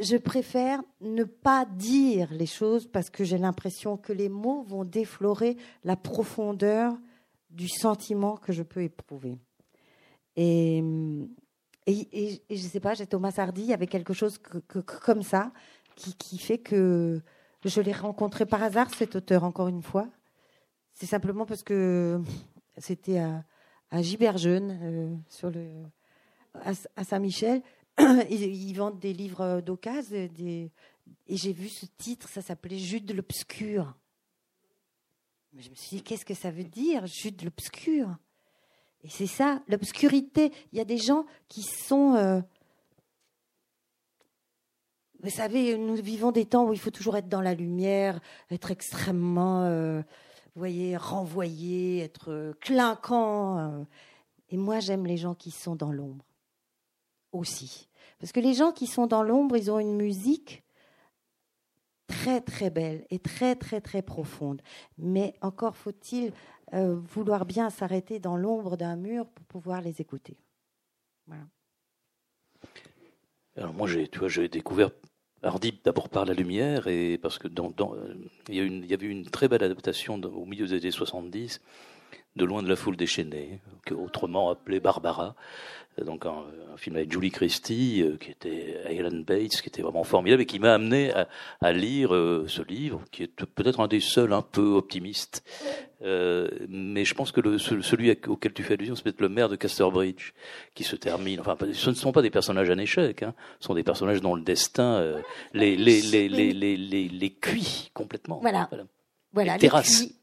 je 0.00 0.16
préfère 0.16 0.82
ne 1.00 1.24
pas 1.24 1.66
dire 1.66 2.28
les 2.32 2.46
choses 2.46 2.86
parce 2.86 3.10
que 3.10 3.22
j'ai 3.22 3.38
l'impression 3.38 3.96
que 3.96 4.12
les 4.12 4.28
mots 4.28 4.62
vont 4.62 4.84
déflorer 4.84 5.56
la 5.84 5.96
profondeur 5.96 6.96
du 7.50 7.68
sentiment 7.68 8.36
que 8.36 8.52
je 8.52 8.62
peux 8.62 8.82
éprouver. 8.82 9.38
Et, 10.36 10.82
je 11.86 12.36
ne 12.50 12.56
sais 12.56 12.80
pas, 12.80 12.94
j'ai 12.94 13.06
Thomas 13.06 13.34
Hardy, 13.36 13.72
avait 13.72 13.86
quelque 13.86 14.14
chose 14.14 14.40
comme 15.04 15.22
ça 15.22 15.52
qui, 15.96 16.14
qui 16.14 16.38
fait 16.38 16.58
que 16.58 17.20
je 17.64 17.80
l'ai 17.80 17.92
rencontré 17.92 18.46
par 18.46 18.62
hasard, 18.62 18.88
cet 18.94 19.16
auteur, 19.16 19.44
encore 19.44 19.68
une 19.68 19.82
fois. 19.82 20.08
C'est 20.94 21.06
simplement 21.06 21.44
parce 21.44 21.62
que 21.62 22.20
c'était 22.78 23.18
à, 23.18 23.44
à 23.90 24.02
Giberjeune, 24.02 24.78
euh, 24.82 25.16
sur 25.28 25.50
le, 25.50 25.66
à, 26.96 27.04
Saint-Michel. 27.04 27.62
Ils, 28.30 28.74
vendent 28.74 28.98
des 28.98 29.12
livres 29.12 29.60
d'occasion. 29.60 30.28
et 30.38 30.70
j'ai 31.28 31.52
vu 31.52 31.68
ce 31.68 31.86
titre, 31.98 32.28
ça 32.28 32.42
s'appelait 32.42 32.78
Jude 32.78 33.04
de 33.04 33.14
l'Obscur. 33.14 33.94
Je 35.58 35.68
me 35.68 35.74
suis 35.74 35.96
dit, 35.96 36.02
qu'est-ce 36.02 36.24
que 36.24 36.34
ça 36.34 36.50
veut 36.50 36.64
dire, 36.64 37.06
Jude 37.06 37.36
de 37.36 37.44
l'Obscur? 37.46 38.16
Et 39.02 39.08
c'est 39.08 39.26
ça, 39.26 39.62
l'obscurité. 39.68 40.52
Il 40.72 40.78
y 40.78 40.80
a 40.80 40.84
des 40.84 40.98
gens 40.98 41.24
qui 41.48 41.62
sont. 41.62 42.14
Euh, 42.14 42.40
vous 45.22 45.30
savez, 45.30 45.76
nous 45.76 45.94
vivons 45.96 46.32
des 46.32 46.46
temps 46.46 46.66
où 46.66 46.72
il 46.72 46.78
faut 46.78 46.90
toujours 46.90 47.16
être 47.16 47.28
dans 47.28 47.40
la 47.40 47.54
lumière, 47.54 48.20
être 48.50 48.70
extrêmement. 48.70 49.64
Euh, 49.64 50.00
vous 50.54 50.60
voyez, 50.60 50.96
renvoyer, 50.96 52.00
être 52.00 52.30
euh, 52.30 52.52
clinquant. 52.60 53.58
Euh. 53.58 53.84
Et 54.48 54.56
moi, 54.56 54.80
j'aime 54.80 55.06
les 55.06 55.16
gens 55.16 55.34
qui 55.34 55.50
sont 55.50 55.76
dans 55.76 55.92
l'ombre 55.92 56.24
aussi. 57.32 57.88
Parce 58.18 58.32
que 58.32 58.40
les 58.40 58.54
gens 58.54 58.72
qui 58.72 58.86
sont 58.86 59.06
dans 59.06 59.22
l'ombre, 59.22 59.56
ils 59.56 59.70
ont 59.70 59.78
une 59.78 59.96
musique 59.96 60.62
très 62.06 62.40
très 62.40 62.70
belle 62.70 63.06
et 63.10 63.18
très 63.18 63.56
très 63.56 63.80
très 63.80 64.02
profonde. 64.02 64.60
Mais 64.98 65.34
encore 65.40 65.76
faut-il 65.76 66.32
euh, 66.74 66.96
vouloir 66.96 67.46
bien 67.46 67.70
s'arrêter 67.70 68.18
dans 68.18 68.36
l'ombre 68.36 68.76
d'un 68.76 68.96
mur 68.96 69.26
pour 69.26 69.46
pouvoir 69.46 69.80
les 69.80 70.00
écouter. 70.00 70.36
Alors 73.56 73.72
moi, 73.72 73.88
j'ai, 73.88 74.48
découvert 74.48 74.90
Hardy 75.42 75.80
d'abord 75.84 76.08
par 76.08 76.24
la 76.24 76.34
lumière 76.34 76.86
et 76.86 77.18
parce 77.18 77.38
que 77.38 77.48
dans, 77.48 77.72
il, 78.48 78.54
y 78.54 78.60
a 78.60 78.62
une, 78.62 78.84
y 78.84 78.94
avait 78.94 79.06
une 79.06 79.24
très 79.24 79.48
belle 79.48 79.62
adaptation 79.62 80.14
au 80.16 80.44
milieu 80.44 80.66
des 80.66 80.74
années 80.74 80.90
70 80.90 81.60
de 82.36 82.44
Loin 82.44 82.62
de 82.62 82.68
la 82.68 82.76
foule 82.76 82.96
déchaînée, 82.96 83.60
autrement 83.90 84.50
appelé 84.50 84.80
Barbara, 84.80 85.34
donc 86.04 86.26
un, 86.26 86.44
film 86.76 86.96
avec 86.96 87.12
Julie 87.12 87.30
Christie, 87.30 88.02
euh, 88.02 88.16
qui 88.16 88.30
était 88.30 88.80
Alan 88.86 89.18
Bates, 89.26 89.60
qui 89.60 89.68
était 89.68 89.82
vraiment 89.82 90.04
formidable 90.04 90.42
et 90.42 90.46
qui 90.46 90.58
m'a 90.58 90.72
amené 90.72 91.12
à, 91.60 91.72
lire 91.72 92.14
euh, 92.14 92.46
ce 92.48 92.62
livre, 92.62 93.02
qui 93.10 93.24
est 93.24 93.44
peut-être 93.44 93.80
un 93.80 93.88
des 93.88 94.00
seuls 94.00 94.32
un 94.32 94.40
peu 94.40 94.72
optimistes. 94.72 95.44
Euh, 96.02 96.48
mais 96.68 97.04
je 97.04 97.14
pense 97.14 97.32
que 97.32 97.40
le, 97.40 97.58
celui 97.58 98.16
auquel 98.28 98.52
tu 98.54 98.62
fais 98.62 98.74
allusion, 98.74 98.94
c'est 98.94 99.02
peut-être 99.02 99.20
le 99.20 99.28
maire 99.28 99.48
de 99.50 99.56
Casterbridge, 99.56 100.32
qui 100.74 100.84
se 100.84 100.96
termine. 100.96 101.40
Enfin, 101.40 101.56
ce 101.72 101.90
ne 101.90 101.94
sont 101.94 102.12
pas 102.12 102.22
des 102.22 102.30
personnages 102.30 102.70
en 102.70 102.78
échec, 102.78 103.22
hein, 103.22 103.34
ce 103.58 103.66
sont 103.66 103.74
des 103.74 103.84
personnages 103.84 104.22
dont 104.22 104.34
le 104.34 104.42
destin 104.42 105.14
les, 105.52 105.76
les, 105.76 106.00
les, 106.00 106.28
les, 106.28 106.52
les, 106.52 106.76
les, 106.76 107.08
les, 107.08 107.30
cuit 107.30 107.90
complètement. 107.92 108.38
voilà. 108.40 108.68
Voilà, 108.70 108.84
les 109.34 109.70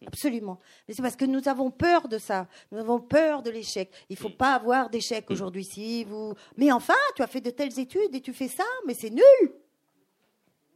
absolument. 0.05 0.59
Mais 0.87 0.93
c'est 0.93 1.01
parce 1.01 1.15
que 1.15 1.25
nous 1.25 1.47
avons 1.47 1.71
peur 1.71 2.07
de 2.07 2.17
ça. 2.17 2.47
Nous 2.71 2.79
avons 2.79 2.99
peur 2.99 3.41
de 3.41 3.49
l'échec. 3.49 3.89
Il 4.09 4.13
ne 4.13 4.19
faut 4.19 4.29
pas 4.29 4.53
avoir 4.53 4.89
d'échec 4.89 5.29
mm. 5.29 5.33
aujourd'hui. 5.33 5.63
Si 5.63 6.03
vous, 6.03 6.33
mais 6.57 6.71
enfin, 6.71 6.93
tu 7.15 7.21
as 7.21 7.27
fait 7.27 7.41
de 7.41 7.49
telles 7.49 7.79
études 7.79 8.13
et 8.13 8.21
tu 8.21 8.33
fais 8.33 8.47
ça, 8.47 8.65
mais 8.85 8.93
c'est 8.93 9.09
nul. 9.09 9.53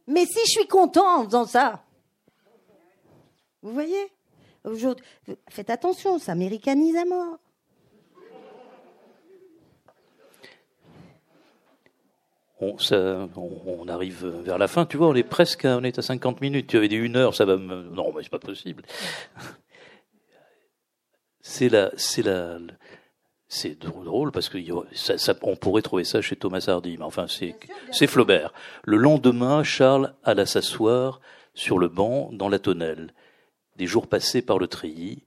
Mais 0.06 0.24
si 0.26 0.40
je 0.46 0.60
suis 0.60 0.66
content 0.66 1.20
en 1.20 1.24
faisant 1.24 1.46
ça, 1.46 1.84
vous 3.62 3.72
voyez, 3.72 4.10
aujourd'hui, 4.64 5.04
faites 5.48 5.70
attention, 5.70 6.18
ça 6.18 6.32
américanise 6.32 6.96
à 6.96 7.04
mort. 7.04 7.38
On, 12.62 13.88
arrive 13.88 14.26
vers 14.44 14.58
la 14.58 14.68
fin. 14.68 14.86
Tu 14.86 14.96
vois, 14.96 15.08
on 15.08 15.14
est 15.14 15.22
presque, 15.22 15.64
à, 15.64 15.76
on 15.78 15.82
est 15.82 15.98
à 15.98 16.02
50 16.02 16.40
minutes. 16.40 16.66
Tu 16.68 16.76
avais 16.76 16.88
dit 16.88 16.96
une 16.96 17.16
heure, 17.16 17.34
ça 17.34 17.44
va 17.44 17.56
me. 17.56 17.82
Non, 17.90 18.12
mais 18.14 18.22
c'est 18.22 18.30
pas 18.30 18.38
possible. 18.38 18.82
C'est 21.40 21.68
la, 21.68 21.90
c'est 21.96 22.22
la, 22.22 22.58
c'est 23.48 23.78
drôle 23.78 24.32
parce 24.32 24.48
que 24.48 24.58
ça, 24.94 25.34
on 25.42 25.56
pourrait 25.56 25.82
trouver 25.82 26.04
ça 26.04 26.22
chez 26.22 26.36
Thomas 26.36 26.64
Hardy, 26.68 26.96
mais 26.96 27.04
enfin 27.04 27.26
c'est, 27.28 27.54
c'est 27.90 28.06
Flaubert. 28.06 28.52
Le 28.84 28.96
lendemain, 28.96 29.62
Charles 29.62 30.14
alla 30.24 30.46
s'asseoir 30.46 31.20
sur 31.52 31.78
le 31.78 31.88
banc 31.88 32.30
dans 32.32 32.48
la 32.48 32.58
tonnelle. 32.58 33.12
Des 33.76 33.86
jours 33.86 34.06
passés 34.06 34.40
par 34.40 34.58
le 34.58 34.68
treillis, 34.68 35.24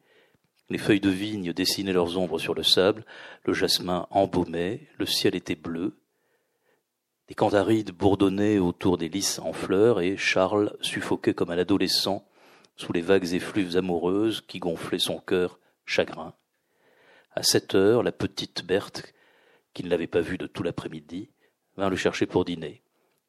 les 0.70 0.78
feuilles 0.78 1.00
de 1.00 1.10
vigne 1.10 1.54
dessinaient 1.54 1.94
leurs 1.94 2.18
ombres 2.18 2.40
sur 2.40 2.56
le 2.56 2.64
sable, 2.64 3.06
le 3.44 3.54
jasmin 3.54 4.08
embaumait, 4.10 4.88
le 4.98 5.06
ciel 5.06 5.36
était 5.36 5.56
bleu, 5.56 5.94
Des 7.28 7.34
cantharides 7.34 7.92
bourdonnaient 7.92 8.60
autour 8.60 8.98
des 8.98 9.10
lys 9.10 9.40
en 9.40 9.52
fleurs 9.52 10.00
et 10.00 10.16
Charles 10.16 10.76
suffoquait 10.82 11.34
comme 11.34 11.50
un 11.50 11.58
adolescent 11.58 12.24
sous 12.76 12.94
les 12.94 13.02
vagues 13.02 13.34
effluves 13.34 13.78
amoureuses 13.78 14.42
qui 14.42 14.60
gonflaient 14.60 15.00
son 15.00 15.20
cœur 15.20 15.60
chagrin. 15.86 16.34
À 17.34 17.42
sept 17.42 17.74
heures, 17.74 18.04
la 18.04 18.12
petite 18.12 18.66
Berthe, 18.66 19.14
qui 19.74 19.84
ne 19.84 19.90
l'avait 19.90 20.08
pas 20.08 20.22
vue 20.22 20.38
de 20.38 20.46
tout 20.46 20.62
l'après-midi, 20.62 21.30
vint 21.78 21.90
le 21.90 21.96
chercher 21.96 22.28
pour 22.28 22.46
dîner. 22.46 22.82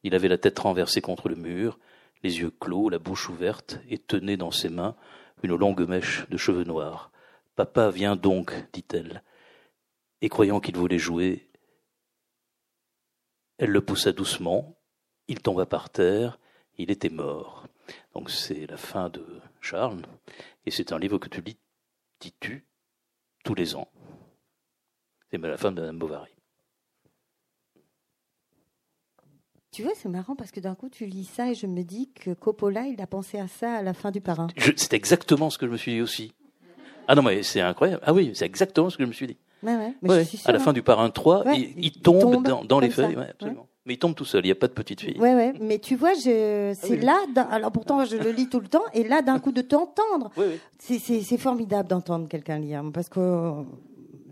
Il 0.02 0.14
avait 0.14 0.28
la 0.28 0.38
tête 0.38 0.58
renversée 0.58 1.00
contre 1.00 1.28
le 1.28 1.34
mur, 1.34 1.78
les 2.22 2.38
yeux 2.38 2.50
clos, 2.50 2.88
la 2.88 2.98
bouche 2.98 3.28
ouverte, 3.30 3.80
et 3.88 3.98
tenait 3.98 4.36
dans 4.36 4.50
ses 4.50 4.68
mains 4.68 4.94
une 5.42 5.56
longue 5.56 5.88
mèche 5.88 6.28
de 6.28 6.36
cheveux 6.36 6.64
noirs. 6.64 7.10
Papa, 7.56 7.90
viens 7.90 8.14
donc, 8.14 8.52
dit-elle. 8.72 9.22
Et 10.20 10.28
croyant 10.28 10.60
qu'il 10.60 10.76
voulait 10.76 10.98
jouer, 10.98 11.45
elle 13.58 13.70
le 13.70 13.80
poussa 13.80 14.12
doucement, 14.12 14.76
il 15.28 15.40
tomba 15.40 15.66
par 15.66 15.90
terre, 15.90 16.38
il 16.78 16.90
était 16.90 17.08
mort. 17.08 17.66
Donc 18.14 18.30
c'est 18.30 18.66
la 18.66 18.76
fin 18.76 19.08
de 19.08 19.24
Charles, 19.60 20.02
et 20.64 20.70
c'est 20.70 20.92
un 20.92 20.98
livre 20.98 21.18
que 21.18 21.28
tu 21.28 21.40
lis, 21.40 21.58
dis-tu, 22.20 22.66
tous 23.44 23.54
les 23.54 23.76
ans. 23.76 23.88
C'est 25.30 25.38
la 25.38 25.56
fin 25.56 25.72
de 25.72 25.80
Madame 25.80 25.98
Bovary. 25.98 26.30
Tu 29.72 29.82
vois, 29.82 29.92
c'est 29.94 30.08
marrant 30.08 30.36
parce 30.36 30.52
que 30.52 30.60
d'un 30.60 30.74
coup, 30.74 30.88
tu 30.88 31.04
lis 31.04 31.26
ça 31.26 31.50
et 31.50 31.54
je 31.54 31.66
me 31.66 31.82
dis 31.82 32.10
que 32.12 32.32
Coppola, 32.32 32.86
il 32.86 33.00
a 33.02 33.06
pensé 33.06 33.38
à 33.38 33.46
ça 33.46 33.74
à 33.74 33.82
la 33.82 33.92
fin 33.92 34.10
du 34.10 34.22
parrain. 34.22 34.46
C'est 34.76 34.94
exactement 34.94 35.50
ce 35.50 35.58
que 35.58 35.66
je 35.66 35.70
me 35.72 35.76
suis 35.76 35.92
dit 35.92 36.00
aussi. 36.00 36.32
Ah 37.08 37.14
non, 37.14 37.22
mais 37.22 37.42
c'est 37.42 37.60
incroyable. 37.60 38.02
Ah 38.06 38.14
oui, 38.14 38.32
c'est 38.34 38.46
exactement 38.46 38.88
ce 38.88 38.96
que 38.96 39.04
je 39.04 39.08
me 39.08 39.12
suis 39.12 39.26
dit. 39.26 39.36
Ouais, 39.62 39.94
ouais, 40.02 40.24
à 40.44 40.52
la 40.52 40.58
fin 40.58 40.72
du 40.72 40.82
parrain 40.82 41.10
3, 41.10 41.44
il, 41.54 41.92
tombe, 41.92 42.46
dans, 42.66 42.78
les 42.78 42.90
feuilles. 42.90 43.16
absolument. 43.16 43.66
Mais 43.86 43.94
il 43.94 43.98
tombe 43.98 44.14
tout 44.14 44.24
seul, 44.24 44.44
il 44.44 44.48
n'y 44.48 44.52
a 44.52 44.56
pas 44.56 44.66
de 44.66 44.72
petite 44.72 45.00
fille. 45.00 45.18
Ouais, 45.18 45.34
ouais. 45.34 45.54
Mais 45.60 45.78
tu 45.78 45.94
vois, 45.94 46.12
je... 46.14 46.72
Ah 46.72 46.74
c'est 46.74 46.96
là. 46.96 47.16
Alors 47.50 47.70
pourtant, 47.70 48.04
je 48.04 48.16
le 48.16 48.30
lis 48.30 48.48
tout 48.48 48.60
le 48.60 48.66
temps, 48.66 48.82
et 48.92 49.04
là, 49.04 49.22
d'un 49.22 49.38
coup, 49.38 49.52
de 49.52 49.62
t'entendre, 49.62 50.30
c'est 50.78 51.38
formidable 51.38 51.88
d'entendre 51.88 52.28
quelqu'un 52.28 52.58
lire, 52.58 52.82
parce 52.92 53.08
que 53.08 53.52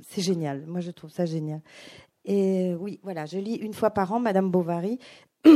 c'est 0.08 0.22
génial. 0.22 0.64
Moi, 0.66 0.80
je 0.80 0.90
trouve 0.90 1.10
ça 1.10 1.24
génial. 1.24 1.60
Et 2.24 2.74
oui, 2.80 3.00
voilà, 3.02 3.26
je 3.26 3.38
lis 3.38 3.56
une 3.56 3.74
fois 3.74 3.90
par 3.90 4.12
an 4.12 4.20
Madame 4.20 4.50
Bovary. 4.50 4.98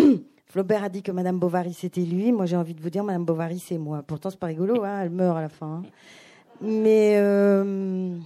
Flaubert 0.47 0.85
a 0.85 0.89
dit 0.89 1.03
que 1.03 1.13
Madame 1.13 1.39
Bovary 1.39 1.75
c'était 1.75 2.03
lui. 2.03 2.33
Moi, 2.33 2.47
j'ai 2.47 2.57
envie 2.57 2.75
de 2.75 2.81
vous 2.81 2.91
dire 2.91 3.05
Madame 3.05 3.25
Bovary 3.25 3.59
c'est 3.59 3.79
moi. 3.79 4.03
Pourtant, 4.03 4.31
c'est 4.31 4.39
pas 4.39 4.47
rigolo, 4.47 4.85
hein, 4.85 5.01
elle 5.03 5.11
meurt 5.11 5.37
à 5.37 5.41
la 5.41 5.49
fin. 5.49 5.67
Hein. 5.67 5.83
Mais 6.61 7.15
euh... 7.17 8.19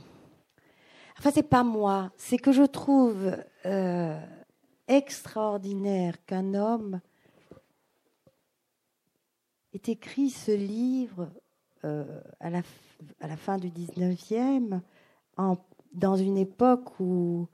enfin, 1.23 1.31
c'est 1.33 1.45
pas 1.45 1.63
moi. 1.63 2.11
C'est 2.17 2.37
que 2.37 2.51
je 2.51 2.65
trouve 2.65 3.37
euh, 3.65 4.21
extraordinaire 4.89 6.17
qu'un 6.27 6.55
homme 6.55 7.01
ait 9.73 9.83
écrit 9.87 10.31
ce 10.31 10.51
livre 10.51 11.31
euh, 11.85 12.21
à, 12.41 12.51
la, 12.51 12.63
fin 13.37 13.57
du 13.57 13.69
19e, 13.69 14.81
en, 15.37 15.57
dans 15.93 16.17
une 16.17 16.39
époque 16.39 16.99
où 16.99 17.47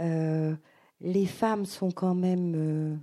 euh, 0.00 0.54
les 1.00 1.26
femmes 1.26 1.66
sont 1.66 1.90
quand 1.90 2.14
même 2.14 3.00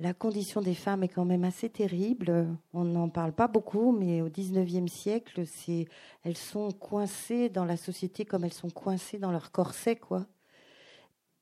la 0.00 0.12
condition 0.12 0.60
des 0.60 0.74
femmes 0.74 1.04
est 1.04 1.08
quand 1.08 1.24
même 1.24 1.44
assez 1.44 1.70
terrible. 1.70 2.48
On 2.72 2.84
n'en 2.84 3.08
parle 3.08 3.32
pas 3.32 3.46
beaucoup, 3.46 3.92
mais 3.92 4.22
au 4.22 4.28
XIXe 4.28 4.90
siècle, 4.90 5.46
c'est, 5.46 5.86
elles 6.22 6.36
sont 6.36 6.72
coincées 6.72 7.48
dans 7.48 7.64
la 7.64 7.76
société 7.76 8.24
comme 8.24 8.44
elles 8.44 8.52
sont 8.52 8.70
coincées 8.70 9.18
dans 9.18 9.30
leur 9.30 9.52
corset, 9.52 9.96
quoi. 9.96 10.26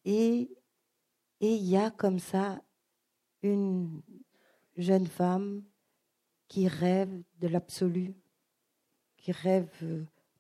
Et 0.04 0.50
il 1.40 1.64
y 1.64 1.76
a 1.76 1.90
comme 1.90 2.18
ça 2.18 2.60
une 3.42 4.02
jeune 4.76 5.06
femme 5.06 5.62
qui 6.48 6.68
rêve 6.68 7.22
de 7.40 7.48
l'absolu, 7.48 8.14
qui 9.16 9.32
rêve 9.32 9.70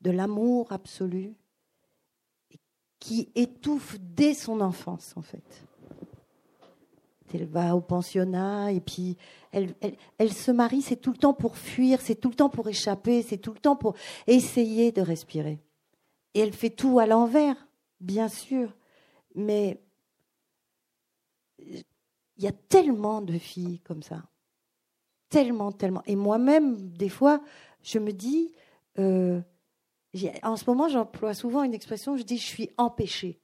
de 0.02 0.10
l'amour 0.10 0.70
absolu, 0.72 1.34
qui 2.98 3.32
étouffe 3.34 3.96
dès 4.00 4.34
son 4.34 4.60
enfance, 4.60 5.14
en 5.16 5.22
fait 5.22 5.66
elle 7.34 7.46
va 7.46 7.74
au 7.76 7.80
pensionnat 7.80 8.72
et 8.72 8.80
puis 8.80 9.16
elle, 9.52 10.32
se 10.32 10.50
marie, 10.50 10.82
c'est 10.82 10.96
tout 10.96 11.12
le 11.12 11.18
temps 11.18 11.34
pour 11.34 11.56
fuir, 11.56 12.00
c'est 12.00 12.14
tout 12.14 12.30
le 12.30 12.34
temps 12.34 12.48
pour 12.48 12.68
échapper, 12.68 13.22
c'est 13.22 13.38
tout 13.38 13.52
le 13.52 13.58
temps 13.58 13.76
pour 13.76 13.94
essayer 14.26 14.92
de 14.92 15.02
respirer. 15.02 15.58
Et 16.34 16.40
elle 16.40 16.52
fait 16.52 16.70
tout 16.70 16.98
à 16.98 17.06
l'envers, 17.06 17.56
bien 18.00 18.28
sûr, 18.28 18.74
mais 19.34 19.80
il 21.58 21.84
y 22.38 22.46
a 22.46 22.52
tellement 22.52 23.20
de 23.20 23.36
filles 23.38 23.80
comme 23.80 24.02
ça, 24.02 24.22
tellement, 25.28 25.70
tellement. 25.72 26.02
Et 26.06 26.16
moi-même, 26.16 26.76
des 26.92 27.10
fois, 27.10 27.42
je 27.82 27.98
me 27.98 28.12
dis, 28.12 28.52
euh, 28.98 29.40
en 30.42 30.56
ce 30.56 30.64
moment, 30.66 30.88
j'emploie 30.88 31.34
souvent 31.34 31.62
une 31.62 31.74
expression, 31.74 32.16
je 32.16 32.22
dis, 32.22 32.38
je 32.38 32.46
suis 32.46 32.70
empêchée. 32.78 33.41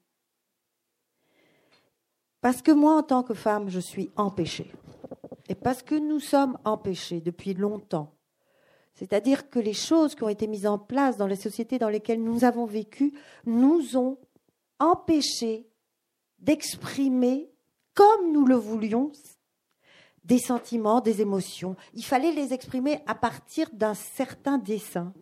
Parce 2.41 2.63
que 2.63 2.73
moi, 2.73 2.97
en 2.97 3.03
tant 3.03 3.23
que 3.23 3.35
femme, 3.35 3.69
je 3.69 3.81
suis 3.81 4.11
empêchée. 4.17 4.71
Et 5.49 5.55
parce 5.55 5.83
que 5.83 5.95
nous 5.95 6.21
sommes 6.21 6.59
empêchés 6.65 7.21
depuis 7.21 7.55
longtemps. 7.55 8.13
C'est-à-dire 8.95 9.49
que 9.49 9.59
les 9.59 9.73
choses 9.73 10.15
qui 10.15 10.25
ont 10.25 10.29
été 10.29 10.47
mises 10.47 10.67
en 10.67 10.79
place 10.79 11.17
dans 11.17 11.27
les 11.27 11.37
sociétés 11.37 11.79
dans 11.79 11.89
lesquelles 11.89 12.23
nous 12.23 12.45
avons 12.45 12.67
vécu 12.67 13.15
nous 13.47 13.97
ont 13.97 14.19
empêchés 14.79 15.69
d'exprimer 16.39 17.51
comme 17.95 18.33
nous 18.33 18.45
le 18.45 18.57
voulions 18.57 19.13
des 20.25 20.39
sentiments, 20.39 21.01
des 21.01 21.23
émotions. 21.23 21.75
Il 21.95 22.05
fallait 22.05 22.33
les 22.33 22.53
exprimer 22.53 23.01
à 23.07 23.15
partir 23.15 23.69
d'un 23.73 23.95
certain 23.95 24.59
dessin. 24.59 25.13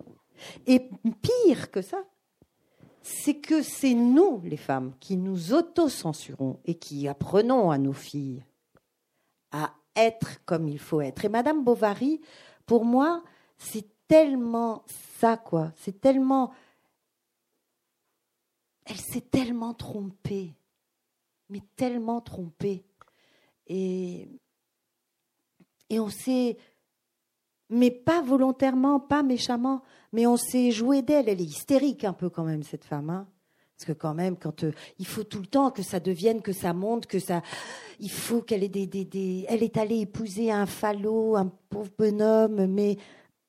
Et 0.67 0.91
pire 1.23 1.71
que 1.71 1.81
ça, 1.81 2.03
c'est 3.07 3.37
que 3.37 3.63
c'est 3.63 3.95
nous, 3.95 4.41
les 4.43 4.57
femmes, 4.57 4.93
qui 4.99 5.17
nous 5.17 5.53
autocensurons 5.53 6.59
et 6.65 6.75
qui 6.75 7.07
apprenons 7.07 7.71
à 7.71 7.79
nos 7.79 7.93
filles 7.93 8.45
à 9.53 9.73
être 9.95 10.45
comme 10.45 10.67
il 10.67 10.81
faut 10.81 11.01
être. 11.01 11.25
Et 11.25 11.29
Madame 11.29 11.63
Bovary, 11.63 12.21
pour 12.67 12.85
moi, 12.85 13.23
c'est 13.57 13.87
tellement 14.09 14.85
ça, 15.21 15.37
quoi. 15.37 15.73
C'est 15.77 16.01
tellement. 16.01 16.53
Elle 18.87 18.99
s'est 18.99 19.21
tellement 19.21 19.73
trompée, 19.73 20.53
mais 21.49 21.63
tellement 21.77 22.21
trompée. 22.21 22.85
Et, 23.69 24.29
et 25.91 26.01
on 26.01 26.09
s'est 26.09 26.57
mais 27.69 27.91
pas 27.91 28.23
volontairement, 28.23 29.01
pas 29.01 29.23
méchamment, 29.23 29.83
mais 30.17 30.27
on 30.27 30.39
s'est 30.39 30.71
joué 30.71 31.03
d'elle. 31.03 31.29
Elle 31.29 31.43
est 31.43 31.45
hystérique 31.45 32.03
un 32.05 32.15
peu 32.15 32.31
quand 32.31 32.45
même, 32.45 32.63
cette 32.63 32.85
femme. 32.85 33.11
Hein 33.11 33.27
parce 33.77 33.85
que 33.85 33.93
quand 33.93 34.15
même, 34.15 34.39
quand 34.39 34.65
euh, 34.65 34.73
il 34.99 35.07
faut 35.07 35.25
tout 35.25 35.41
le 35.41 35.47
temps 35.47 35.71
que 35.71 35.83
ça 35.83 36.01
devienne, 36.01 36.41
que 36.41 36.55
ça 36.55 36.73
monte, 36.73 37.05
que 37.05 37.19
ça, 37.19 37.43
il 38.01 38.11
faut 38.11 38.41
qu'elle 38.41 38.65
ait 38.65 38.71
des, 38.71 38.87
des, 38.87 39.05
des, 39.05 39.45
Elle 39.51 39.63
est 39.63 39.77
allée 39.77 40.01
épouser 40.01 40.51
un 40.51 40.65
falot, 40.65 41.37
un 41.37 41.53
pauvre 41.69 41.91
bonhomme, 41.99 42.65
mais 42.65 42.97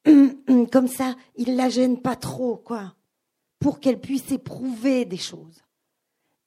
comme 0.69 0.89
ça, 0.89 1.15
il 1.37 1.55
la 1.55 1.69
gêne 1.69 2.01
pas 2.01 2.17
trop, 2.17 2.57
quoi, 2.57 2.93
pour 3.59 3.79
qu'elle 3.79 4.01
puisse 4.01 4.29
éprouver 4.29 5.05
des 5.05 5.15
choses. 5.15 5.63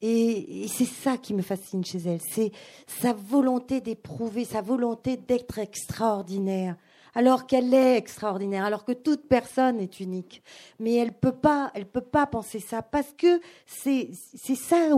et 0.03 0.67
c'est 0.69 0.85
ça 0.85 1.17
qui 1.17 1.33
me 1.33 1.41
fascine 1.41 1.83
chez 1.83 2.01
elle, 2.01 2.21
c'est 2.21 2.53
sa 2.87 3.15
volonté 3.15 3.81
d'éprouver, 3.81 4.45
sa 4.45 4.61
volonté 4.61 5.17
d'être 5.17 5.59
extraordinaire 5.59 6.77
alors 7.15 7.47
qu'elle 7.47 7.73
est 7.75 7.97
extraordinaire, 7.97 8.65
alors 8.65 8.85
que 8.85 8.93
toute 8.93 9.29
personne 9.29 9.81
est 9.81 10.01
unique. 10.01 10.43
Mais 10.79 10.95
elle 10.95 11.13
peut 11.13 11.33
pas, 11.33 11.71
elle 11.75 11.87
peut 11.87 12.01
pas 12.01 12.27
penser 12.27 12.61
ça 12.61 12.83
parce 12.83 13.13
que 13.17 13.41
c'est 13.67 14.11
c'est 14.35 14.55
ça 14.55 14.89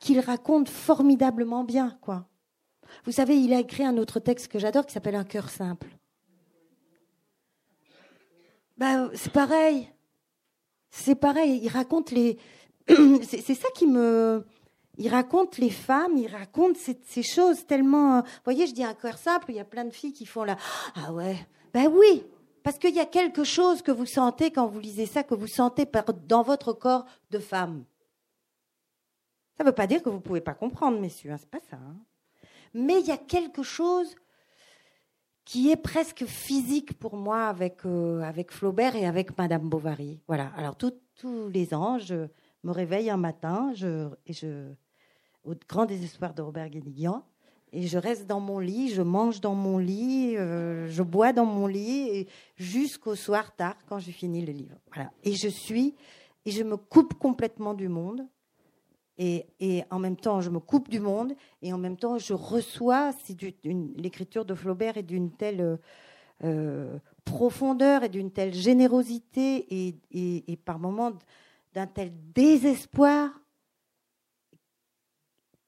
qu'il 0.00 0.20
raconte 0.20 0.68
formidablement 0.68 1.64
bien, 1.64 1.96
quoi. 2.00 2.26
Vous 3.04 3.12
savez, 3.12 3.36
il 3.36 3.52
a 3.52 3.60
écrit 3.60 3.84
un 3.84 3.96
autre 3.96 4.20
texte 4.20 4.48
que 4.48 4.58
j'adore 4.58 4.86
qui 4.86 4.92
s'appelle 4.92 5.14
Un 5.14 5.24
cœur 5.24 5.48
simple. 5.48 5.88
Ben, 8.76 9.10
c'est 9.14 9.32
pareil. 9.32 9.88
C'est 10.90 11.14
pareil. 11.14 11.60
Il 11.62 11.68
raconte 11.68 12.10
les. 12.10 12.38
c'est 13.22 13.54
ça 13.54 13.68
qui 13.74 13.86
me 13.86 14.44
il 14.98 15.08
raconte 15.08 15.58
les 15.58 15.70
femmes, 15.70 16.16
il 16.16 16.28
raconte 16.28 16.76
ces, 16.76 17.22
choses 17.22 17.66
tellement. 17.66 18.20
Vous 18.20 18.26
voyez, 18.44 18.66
je 18.66 18.74
dis 18.74 18.84
un 18.84 18.94
cœur 18.94 19.16
simple, 19.16 19.46
il 19.50 19.56
y 19.56 19.60
a 19.60 19.64
plein 19.64 19.84
de 19.84 19.90
filles 19.90 20.12
qui 20.12 20.26
font 20.26 20.44
là. 20.44 20.56
Ah 20.94 21.12
ouais, 21.12 21.36
ben 21.72 21.90
oui, 21.92 22.24
parce 22.62 22.78
qu'il 22.78 22.94
y 22.94 23.00
a 23.00 23.06
quelque 23.06 23.44
chose 23.44 23.82
que 23.82 23.90
vous 23.90 24.06
sentez 24.06 24.50
quand 24.50 24.66
vous 24.66 24.80
lisez 24.80 25.06
ça, 25.06 25.22
que 25.22 25.34
vous 25.34 25.48
sentez 25.48 25.86
dans 26.26 26.42
votre 26.42 26.72
corps 26.72 27.06
de 27.30 27.38
femme. 27.38 27.84
Ça 29.56 29.64
ne 29.64 29.68
veut 29.68 29.74
pas 29.74 29.86
dire 29.86 30.02
que 30.02 30.08
vous 30.08 30.16
ne 30.16 30.22
pouvez 30.22 30.40
pas 30.40 30.54
comprendre, 30.54 31.00
messieurs, 31.00 31.32
hein, 31.32 31.36
c'est 31.38 31.50
pas 31.50 31.60
ça. 31.70 31.76
Hein. 31.76 31.96
Mais 32.74 33.00
il 33.00 33.06
y 33.06 33.12
a 33.12 33.18
quelque 33.18 33.62
chose 33.62 34.14
qui 35.44 35.70
est 35.70 35.76
presque 35.76 36.24
physique 36.24 36.98
pour 36.98 37.16
moi 37.16 37.46
avec, 37.46 37.84
euh, 37.84 38.20
avec 38.22 38.52
Flaubert 38.52 38.96
et 38.96 39.06
avec 39.06 39.36
Madame 39.36 39.68
Bovary. 39.68 40.20
Voilà. 40.28 40.52
Alors 40.56 40.76
tous 40.76 40.94
les 41.48 41.74
ans, 41.74 41.98
je 41.98 42.28
me 42.64 42.70
réveille 42.70 43.10
un 43.10 43.16
matin 43.16 43.72
et 44.26 44.32
je, 44.32 44.72
au 45.44 45.54
grand 45.68 45.86
désespoir 45.86 46.34
de 46.34 46.42
Robert 46.42 46.68
Guédiguian, 46.70 47.24
Et 47.72 47.86
je 47.86 47.98
reste 47.98 48.26
dans 48.26 48.40
mon 48.40 48.58
lit, 48.58 48.90
je 48.90 49.02
mange 49.02 49.40
dans 49.40 49.54
mon 49.54 49.78
lit, 49.78 50.36
euh, 50.36 50.88
je 50.88 51.02
bois 51.02 51.32
dans 51.32 51.46
mon 51.46 51.66
lit 51.66 52.26
jusqu'au 52.56 53.14
soir 53.14 53.56
tard 53.56 53.76
quand 53.88 53.98
je 53.98 54.10
finis 54.10 54.44
le 54.44 54.52
livre. 54.52 54.76
Voilà. 54.94 55.10
Et 55.24 55.32
je 55.32 55.48
suis, 55.48 55.94
et 56.44 56.50
je 56.50 56.62
me 56.62 56.76
coupe 56.76 57.14
complètement 57.14 57.74
du 57.74 57.88
monde. 57.88 58.26
Et, 59.18 59.46
et, 59.60 59.84
en 59.90 59.98
même 59.98 60.16
temps, 60.16 60.40
je 60.40 60.50
me 60.50 60.58
coupe 60.58 60.88
du 60.88 60.98
monde, 60.98 61.34
et 61.60 61.72
en 61.72 61.78
même 61.78 61.96
temps, 61.96 62.18
je 62.18 62.34
reçois. 62.34 63.12
L'écriture 63.96 64.44
de 64.44 64.54
Flaubert 64.54 64.96
est 64.96 65.02
d'une 65.02 65.30
telle 65.30 65.78
euh, 66.44 66.98
profondeur 67.24 68.04
et 68.04 68.08
d'une 68.08 68.30
telle 68.30 68.54
générosité, 68.54 69.66
et, 69.70 70.52
et 70.52 70.56
par 70.56 70.78
moments 70.78 71.12
d'un 71.74 71.86
tel 71.86 72.12
désespoir 72.34 73.41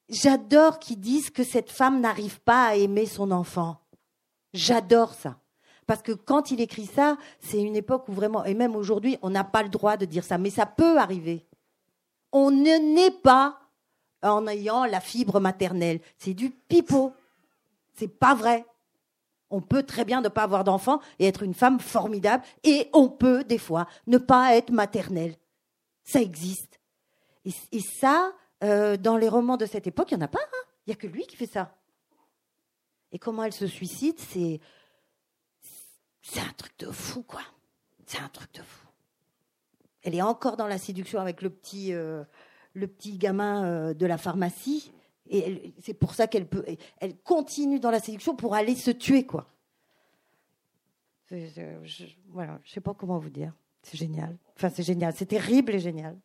J'adore 0.09 0.79
qu'ils 0.79 1.01
disent 1.01 1.31
que 1.31 1.45
cette 1.45 1.71
femme 1.71 2.01
n'arrive 2.01 2.41
pas 2.41 2.67
à 2.67 2.75
aimer 2.77 3.07
son 3.07 3.31
enfant. 3.31 3.79
J'adore 4.53 5.15
ça. 5.15 5.39
Parce 5.87 6.03
que 6.03 6.13
quand 6.13 6.51
il 6.51 6.61
écrit 6.61 6.87
ça, 6.87 7.17
c'est 7.41 7.61
une 7.61 7.77
époque 7.77 8.09
où 8.09 8.13
vraiment, 8.13 8.45
et 8.45 8.55
même 8.55 8.77
aujourd'hui, 8.77 9.19
on 9.23 9.31
n'a 9.31 9.45
pas 9.45 9.63
le 9.63 9.69
droit 9.69 9.97
de 9.97 10.07
dire 10.07 10.25
ça, 10.25 10.39
mais 10.39 10.51
ça 10.51 10.67
peut 10.67 10.99
arriver. 10.99 11.47
On 12.33 12.51
ne 12.51 12.95
naît 12.95 13.11
pas 13.11 13.59
en 14.23 14.47
ayant 14.47 14.85
la 14.85 15.01
fibre 15.01 15.41
maternelle. 15.41 16.01
C'est 16.19 16.35
du 16.35 16.51
pipeau. 16.51 17.13
C'est 17.95 18.09
pas 18.09 18.35
vrai. 18.35 18.65
On 19.51 19.61
peut 19.61 19.83
très 19.83 20.05
bien 20.05 20.21
ne 20.21 20.29
pas 20.29 20.43
avoir 20.43 20.65
d'enfant 20.65 21.01
et 21.19 21.27
être 21.27 21.43
une 21.43 21.55
femme 21.55 21.79
formidable, 21.79 22.43
et 22.65 22.89
on 22.93 23.09
peut 23.09 23.45
des 23.45 23.59
fois 23.59 23.87
ne 24.07 24.19
pas 24.19 24.57
être 24.57 24.71
maternelle. 24.71 25.37
Ça 26.03 26.21
existe. 26.21 26.81
Et, 27.45 27.53
et 27.73 27.81
ça, 27.81 28.33
euh, 28.65 28.97
dans 28.97 29.17
les 29.17 29.29
romans 29.29 29.57
de 29.57 29.67
cette 29.67 29.87
époque, 29.87 30.11
il 30.11 30.17
n'y 30.17 30.23
en 30.23 30.27
a 30.27 30.29
pas. 30.29 30.41
Hein. 30.43 30.67
Il 30.87 30.91
n'y 30.91 30.95
a 30.95 30.97
que 30.97 31.07
lui 31.07 31.27
qui 31.27 31.37
fait 31.37 31.47
ça. 31.47 31.77
Et 33.13 33.19
comment 33.19 33.45
elle 33.45 33.53
se 33.53 33.67
suicide, 33.67 34.19
c'est. 34.19 34.61
C'est 36.23 36.41
un 36.41 36.53
truc 36.57 36.73
de 36.79 36.91
fou, 36.91 37.23
quoi. 37.23 37.43
C'est 38.07 38.19
un 38.19 38.29
truc 38.29 38.53
de 38.55 38.63
fou. 38.63 38.89
Elle 40.03 40.15
est 40.15 40.23
encore 40.23 40.57
dans 40.57 40.67
la 40.67 40.79
séduction 40.79 41.21
avec 41.21 41.43
le 41.43 41.51
petit, 41.51 41.93
euh, 41.93 42.25
le 42.73 42.87
petit 42.87 43.19
gamin 43.19 43.65
euh, 43.65 43.95
de 43.95 44.07
la 44.07 44.17
pharmacie. 44.17 44.93
Et 45.29 45.75
c'est 45.81 45.95
pour 45.95 46.15
ça 46.15 46.27
qu'elle 46.27 46.47
peut. 46.47 46.65
Elle 46.99 47.17
continue 47.19 47.81
dans 47.81 47.91
la 47.91 48.01
séduction 48.01 48.37
pour 48.37 48.55
aller 48.55 48.75
se 48.75 48.91
tuer, 48.91 49.27
quoi. 49.27 49.51
Je, 51.31 52.05
voilà, 52.29 52.61
je 52.63 52.73
sais 52.73 52.81
pas 52.81 52.95
comment 52.95 53.19
vous 53.19 53.31
dire. 53.31 53.53
C'est 53.83 53.97
génial. 53.97 54.37
Enfin, 54.57 54.71
c'est 54.71 54.83
génial. 54.83 55.15
C'est 55.15 55.27
terrible 55.27 55.75
et 55.75 55.79
génial. 55.79 56.19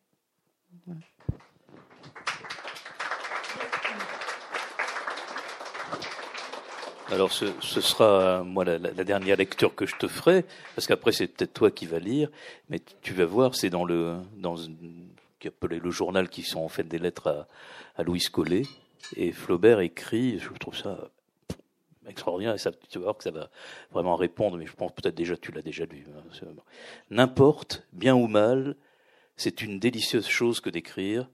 Alors 7.12 7.32
ce, 7.32 7.46
sera 7.80 8.44
moi 8.44 8.64
la, 8.64 8.78
dernière 8.78 9.36
lecture 9.36 9.74
que 9.74 9.84
je 9.84 9.96
te 9.96 10.06
ferai, 10.06 10.44
parce 10.76 10.86
qu'après 10.86 11.10
c'est 11.10 11.26
peut-être 11.26 11.52
toi 11.52 11.70
qui 11.72 11.86
vas 11.86 11.98
lire, 11.98 12.30
mais 12.68 12.80
tu 13.02 13.14
vas 13.14 13.24
voir, 13.24 13.56
c'est 13.56 13.68
dans 13.68 13.84
le 13.84 14.18
dans 14.36 14.54
qui 15.40 15.48
appelé 15.48 15.80
le 15.80 15.90
journal 15.90 16.28
qui 16.28 16.42
sont 16.42 16.60
en 16.60 16.68
fait 16.68 16.84
des 16.84 16.98
lettres 16.98 17.26
à, 17.26 17.48
à 18.00 18.04
Louis 18.04 18.20
Collet, 18.30 18.62
et 19.16 19.32
Flaubert 19.32 19.80
écrit, 19.80 20.38
je 20.38 20.50
trouve 20.60 20.76
ça 20.76 21.10
extraordinaire, 22.06 22.54
et 22.54 22.58
ça, 22.58 22.70
tu 22.88 22.98
vas 22.98 23.04
voir 23.04 23.16
que 23.16 23.24
ça 23.24 23.32
va 23.32 23.50
vraiment 23.90 24.14
répondre, 24.14 24.56
mais 24.56 24.66
je 24.66 24.74
pense 24.74 24.92
peut-être 24.92 25.14
déjà 25.14 25.36
tu 25.36 25.50
l'as 25.50 25.62
déjà 25.62 25.86
lu. 25.86 26.06
Hein, 26.16 26.46
N'importe, 27.10 27.86
bien 27.92 28.14
ou 28.14 28.28
mal, 28.28 28.76
c'est 29.36 29.62
une 29.62 29.80
délicieuse 29.80 30.28
chose 30.28 30.60
que 30.60 30.70
d'écrire, 30.70 31.28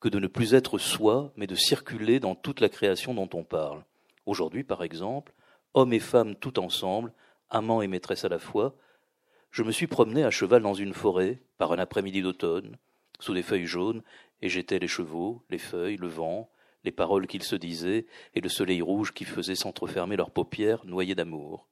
que 0.00 0.08
de 0.08 0.18
ne 0.18 0.26
plus 0.26 0.54
être 0.54 0.78
soi, 0.78 1.32
mais 1.36 1.46
de 1.46 1.54
circuler 1.54 2.18
dans 2.18 2.34
toute 2.34 2.60
la 2.60 2.70
création 2.70 3.12
dont 3.12 3.28
on 3.34 3.44
parle. 3.44 3.82
Aujourd'hui, 4.30 4.62
par 4.62 4.84
exemple, 4.84 5.32
hommes 5.74 5.92
et 5.92 5.98
femmes 5.98 6.36
tout 6.36 6.60
ensemble, 6.60 7.12
amants 7.48 7.82
et 7.82 7.88
maîtresses 7.88 8.24
à 8.24 8.28
la 8.28 8.38
fois, 8.38 8.76
je 9.50 9.64
me 9.64 9.72
suis 9.72 9.88
promené 9.88 10.22
à 10.22 10.30
cheval 10.30 10.62
dans 10.62 10.72
une 10.72 10.94
forêt, 10.94 11.42
par 11.58 11.72
un 11.72 11.80
après-midi 11.80 12.22
d'automne, 12.22 12.76
sous 13.18 13.34
des 13.34 13.42
feuilles 13.42 13.66
jaunes, 13.66 14.04
et 14.40 14.48
j'étais 14.48 14.78
les 14.78 14.86
chevaux, 14.86 15.42
les 15.50 15.58
feuilles, 15.58 15.96
le 15.96 16.06
vent, 16.06 16.48
les 16.84 16.92
paroles 16.92 17.26
qu'ils 17.26 17.42
se 17.42 17.56
disaient, 17.56 18.06
et 18.36 18.40
le 18.40 18.48
soleil 18.48 18.82
rouge 18.82 19.12
qui 19.12 19.24
faisait 19.24 19.56
s'entrefermer 19.56 20.14
leurs 20.14 20.30
paupières 20.30 20.86
noyées 20.86 21.16
d'amour. 21.16 21.66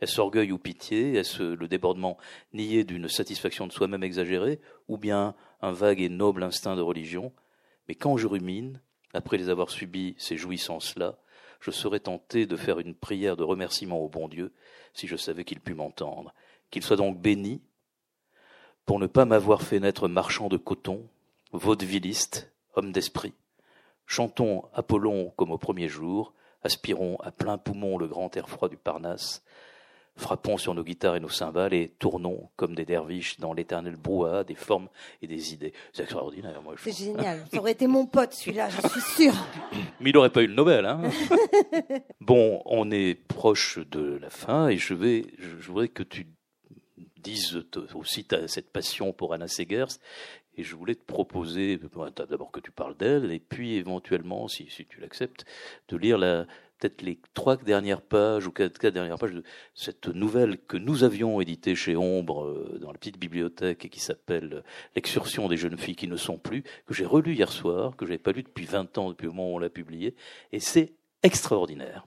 Est-ce 0.00 0.20
orgueil 0.20 0.50
ou 0.50 0.58
pitié? 0.58 1.14
Est-ce 1.14 1.44
le 1.44 1.68
débordement 1.68 2.18
nié 2.52 2.82
d'une 2.82 3.08
satisfaction 3.08 3.68
de 3.68 3.72
soi-même 3.72 4.02
exagérée? 4.02 4.58
Ou 4.88 4.98
bien 4.98 5.36
un 5.62 5.70
vague 5.70 6.00
et 6.00 6.08
noble 6.08 6.42
instinct 6.42 6.74
de 6.74 6.82
religion? 6.82 7.32
Mais 7.86 7.94
quand 7.94 8.16
je 8.16 8.26
rumine, 8.26 8.82
après 9.14 9.36
les 9.36 9.48
avoir 9.48 9.70
subi 9.70 10.16
ces 10.18 10.36
jouissances-là, 10.36 11.16
je 11.60 11.70
serais 11.70 12.00
tenté 12.00 12.46
de 12.46 12.56
faire 12.56 12.78
une 12.78 12.94
prière 12.94 13.36
de 13.36 13.44
remerciement 13.44 13.98
au 13.98 14.08
bon 14.08 14.28
Dieu 14.28 14.52
si 14.94 15.06
je 15.06 15.16
savais 15.16 15.44
qu'il 15.44 15.60
pût 15.60 15.74
m'entendre. 15.74 16.34
Qu'il 16.70 16.82
soit 16.82 16.96
donc 16.96 17.20
béni 17.20 17.60
pour 18.86 18.98
ne 18.98 19.06
pas 19.06 19.24
m'avoir 19.24 19.62
fait 19.62 19.80
naître 19.80 20.08
marchand 20.08 20.48
de 20.48 20.56
coton, 20.56 21.08
vaudevilliste, 21.52 22.52
homme 22.74 22.92
d'esprit. 22.92 23.34
Chantons 24.06 24.64
Apollon 24.72 25.32
comme 25.36 25.52
au 25.52 25.58
premier 25.58 25.88
jour, 25.88 26.32
aspirons 26.62 27.16
à 27.20 27.30
plein 27.30 27.58
poumon 27.58 27.98
le 27.98 28.08
grand 28.08 28.36
air 28.36 28.48
froid 28.48 28.68
du 28.68 28.76
Parnasse, 28.76 29.44
frappons 30.20 30.56
sur 30.56 30.74
nos 30.74 30.84
guitares 30.84 31.16
et 31.16 31.20
nos 31.20 31.28
cymbales 31.28 31.74
et 31.74 31.88
tournons 31.98 32.48
comme 32.56 32.74
des 32.74 32.84
derviches 32.84 33.40
dans 33.40 33.52
l'éternel 33.52 33.96
brouhaha 33.96 34.44
des 34.44 34.54
formes 34.54 34.88
et 35.22 35.26
des 35.26 35.52
idées. 35.52 35.72
C'est 35.92 36.02
extraordinaire. 36.02 36.62
Moi, 36.62 36.74
C'est 36.78 36.96
génial. 36.96 37.44
Ça 37.52 37.58
aurait 37.58 37.72
été 37.72 37.86
mon 37.86 38.06
pote 38.06 38.32
celui-là, 38.32 38.68
je 38.68 38.88
suis 38.88 39.00
sûr. 39.00 39.32
Mais 40.00 40.10
il 40.10 40.14
n'aurait 40.14 40.30
pas 40.30 40.42
eu 40.42 40.46
le 40.46 40.54
Nobel. 40.54 40.86
Hein 40.86 41.02
bon, 42.20 42.62
on 42.66 42.90
est 42.90 43.14
proche 43.14 43.78
de 43.90 44.18
la 44.20 44.30
fin 44.30 44.68
et 44.68 44.76
je 44.76 44.94
vais, 44.94 45.24
je 45.38 45.66
voudrais 45.66 45.88
que 45.88 46.02
tu 46.02 46.26
dises 47.22 47.62
aussi 47.94 48.26
cette 48.46 48.70
passion 48.70 49.12
pour 49.12 49.34
Anna 49.34 49.48
Segers 49.48 49.98
et 50.56 50.62
je 50.62 50.76
voulais 50.76 50.94
te 50.94 51.04
proposer, 51.04 51.78
d'abord 52.28 52.50
que 52.50 52.60
tu 52.60 52.70
parles 52.70 52.96
d'elle, 52.96 53.32
et 53.32 53.38
puis 53.38 53.76
éventuellement, 53.76 54.48
si, 54.48 54.68
si 54.68 54.84
tu 54.84 55.00
l'acceptes, 55.00 55.44
de 55.88 55.96
lire 55.96 56.18
la, 56.18 56.46
peut-être 56.80 57.02
les 57.02 57.20
trois 57.34 57.56
dernières 57.56 58.00
pages 58.00 58.46
ou 58.46 58.52
quatre, 58.52 58.86
dernières 58.88 59.18
pages 59.18 59.34
de 59.34 59.44
cette 59.74 60.08
nouvelle 60.08 60.58
que 60.58 60.76
nous 60.76 61.04
avions 61.04 61.40
éditée 61.40 61.74
chez 61.74 61.96
Ombre 61.96 62.44
euh, 62.44 62.78
dans 62.80 62.90
la 62.90 62.98
petite 62.98 63.18
bibliothèque 63.18 63.84
et 63.84 63.88
qui 63.88 64.00
s'appelle 64.00 64.64
L'excursion 64.96 65.48
des 65.48 65.56
jeunes 65.56 65.78
filles 65.78 65.96
qui 65.96 66.08
ne 66.08 66.16
sont 66.16 66.38
plus, 66.38 66.62
que 66.86 66.94
j'ai 66.94 67.04
relu 67.04 67.34
hier 67.34 67.52
soir, 67.52 67.96
que 67.96 68.06
je 68.06 68.10
n'avais 68.10 68.22
pas 68.22 68.32
lu 68.32 68.42
depuis 68.42 68.64
20 68.64 68.98
ans, 68.98 69.10
depuis 69.10 69.26
le 69.26 69.32
moment 69.32 69.52
où 69.52 69.56
on 69.56 69.58
l'a 69.58 69.70
publié, 69.70 70.14
et 70.52 70.60
c'est 70.60 70.94
extraordinaire. 71.22 72.06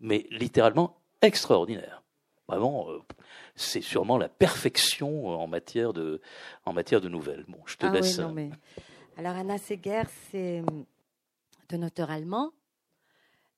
Mais 0.00 0.26
littéralement 0.30 0.98
extraordinaire. 1.22 2.02
Vraiment, 2.48 2.90
euh, 2.90 2.98
c'est 3.54 3.80
sûrement 3.80 4.18
la 4.18 4.28
perfection 4.28 5.28
en 5.28 5.46
matière 5.46 5.92
de, 5.92 6.20
en 6.66 6.72
matière 6.72 7.00
de 7.00 7.08
nouvelles. 7.08 7.44
Bon, 7.48 7.60
je 7.64 7.76
te 7.76 7.86
ah 7.86 7.90
laisse. 7.90 8.18
Oui, 8.18 8.24
non, 8.24 8.32
mais... 8.32 8.50
Alors, 9.16 9.36
Anna 9.36 9.56
Seger, 9.56 10.02
c'est 10.30 10.62
un 11.72 11.82
auteur 11.82 12.10
allemand 12.10 12.50
euh, 12.50 12.63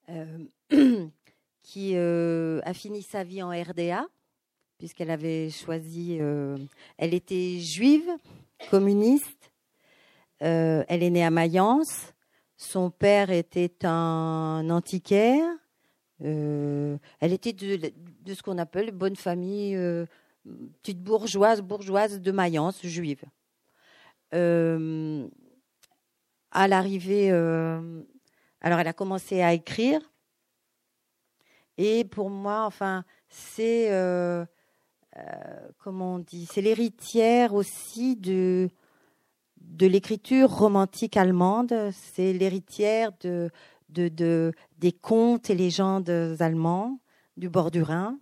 qui 1.62 1.92
euh, 1.96 2.60
a 2.64 2.72
fini 2.74 3.02
sa 3.02 3.24
vie 3.24 3.42
en 3.42 3.50
RDA, 3.50 4.06
puisqu'elle 4.78 5.10
avait 5.10 5.50
choisi. 5.50 6.18
Euh, 6.20 6.56
elle 6.96 7.12
était 7.12 7.58
juive, 7.58 8.08
communiste. 8.70 9.50
elle 10.38 11.02
est 11.02 11.10
née 11.10 11.24
à 11.24 11.30
Mayence. 11.30 12.12
Son 12.56 12.90
père 12.90 13.30
était 13.30 13.84
un 13.84 14.70
antiquaire. 14.70 15.44
elle 16.20 16.98
était 17.20 17.52
de 17.52 18.34
ce 18.34 18.42
qu'on 18.42 18.58
appelle 18.58 18.92
bonne 18.92 19.16
famille, 19.16 19.76
petite 20.82 21.02
bourgeoise, 21.02 21.60
bourgeoise 21.60 22.20
de 22.20 22.32
Mayence, 22.32 22.80
juive. 22.86 23.24
à 24.32 24.38
l'arrivée 26.68 27.30
alors, 28.66 28.80
elle 28.80 28.88
a 28.88 28.92
commencé 28.92 29.42
à 29.42 29.52
écrire. 29.52 30.00
Et 31.78 32.02
pour 32.02 32.30
moi, 32.30 32.64
enfin, 32.66 33.04
c'est, 33.28 33.92
euh, 33.92 34.44
euh, 35.18 35.70
on 35.86 36.18
dit, 36.18 36.48
c'est 36.52 36.62
l'héritière 36.62 37.54
aussi 37.54 38.16
de, 38.16 38.68
l'écriture 39.78 40.50
romantique 40.50 41.16
allemande. 41.16 41.72
C'est 41.92 42.32
l'héritière 42.32 43.12
de, 43.20 43.50
de, 43.88 44.52
des 44.78 44.90
contes 44.90 45.48
et 45.48 45.54
légendes 45.54 46.10
allemands 46.40 46.98
du 47.36 47.48
bord 47.48 47.70
du 47.70 47.82
Rhin. 47.82 48.18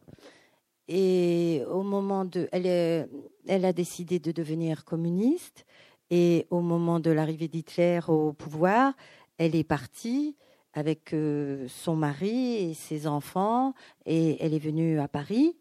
Et 0.89 1.63
au 1.71 1.83
moment 1.83 2.27
de, 2.27 2.51
elle, 2.53 3.09
elle 3.47 3.65
a 3.65 3.73
décidé 3.73 4.19
de 4.19 4.31
devenir 4.31 4.85
communiste. 4.85 5.65
Et 6.11 6.47
au 6.51 6.61
moment 6.61 7.01
de 7.01 7.11
l'arrivée 7.11 7.49
d'Hitler 7.49 8.01
au 8.09 8.35
pouvoir, 8.35 8.93
elle 9.39 9.55
est 9.55 9.65
partie 9.65 10.37
avec 10.73 11.13
euh, 11.13 11.67
son 11.69 11.97
mari 11.97 12.57
et 12.57 12.75
ses 12.75 13.07
enfants 13.07 13.75
et 14.07 14.43
elle 14.45 14.55
est 14.55 14.59
venue 14.59 14.99
à 14.99 15.09
Paris. 15.09 15.57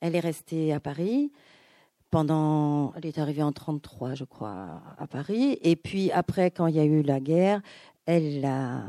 Elle 0.00 0.16
est 0.16 0.20
restée 0.20 0.72
à 0.72 0.80
Paris 0.80 1.32
pendant. 2.10 2.92
Elle 2.94 3.06
est 3.06 3.18
arrivée 3.18 3.42
en 3.42 3.52
33, 3.52 4.14
je 4.14 4.24
crois, 4.24 4.82
à 4.98 5.06
Paris. 5.06 5.58
Et 5.62 5.76
puis 5.76 6.10
après, 6.12 6.50
quand 6.50 6.66
il 6.66 6.76
y 6.76 6.80
a 6.80 6.84
eu 6.84 7.02
la 7.02 7.20
guerre, 7.20 7.60
elle 8.06 8.44
a 8.44 8.82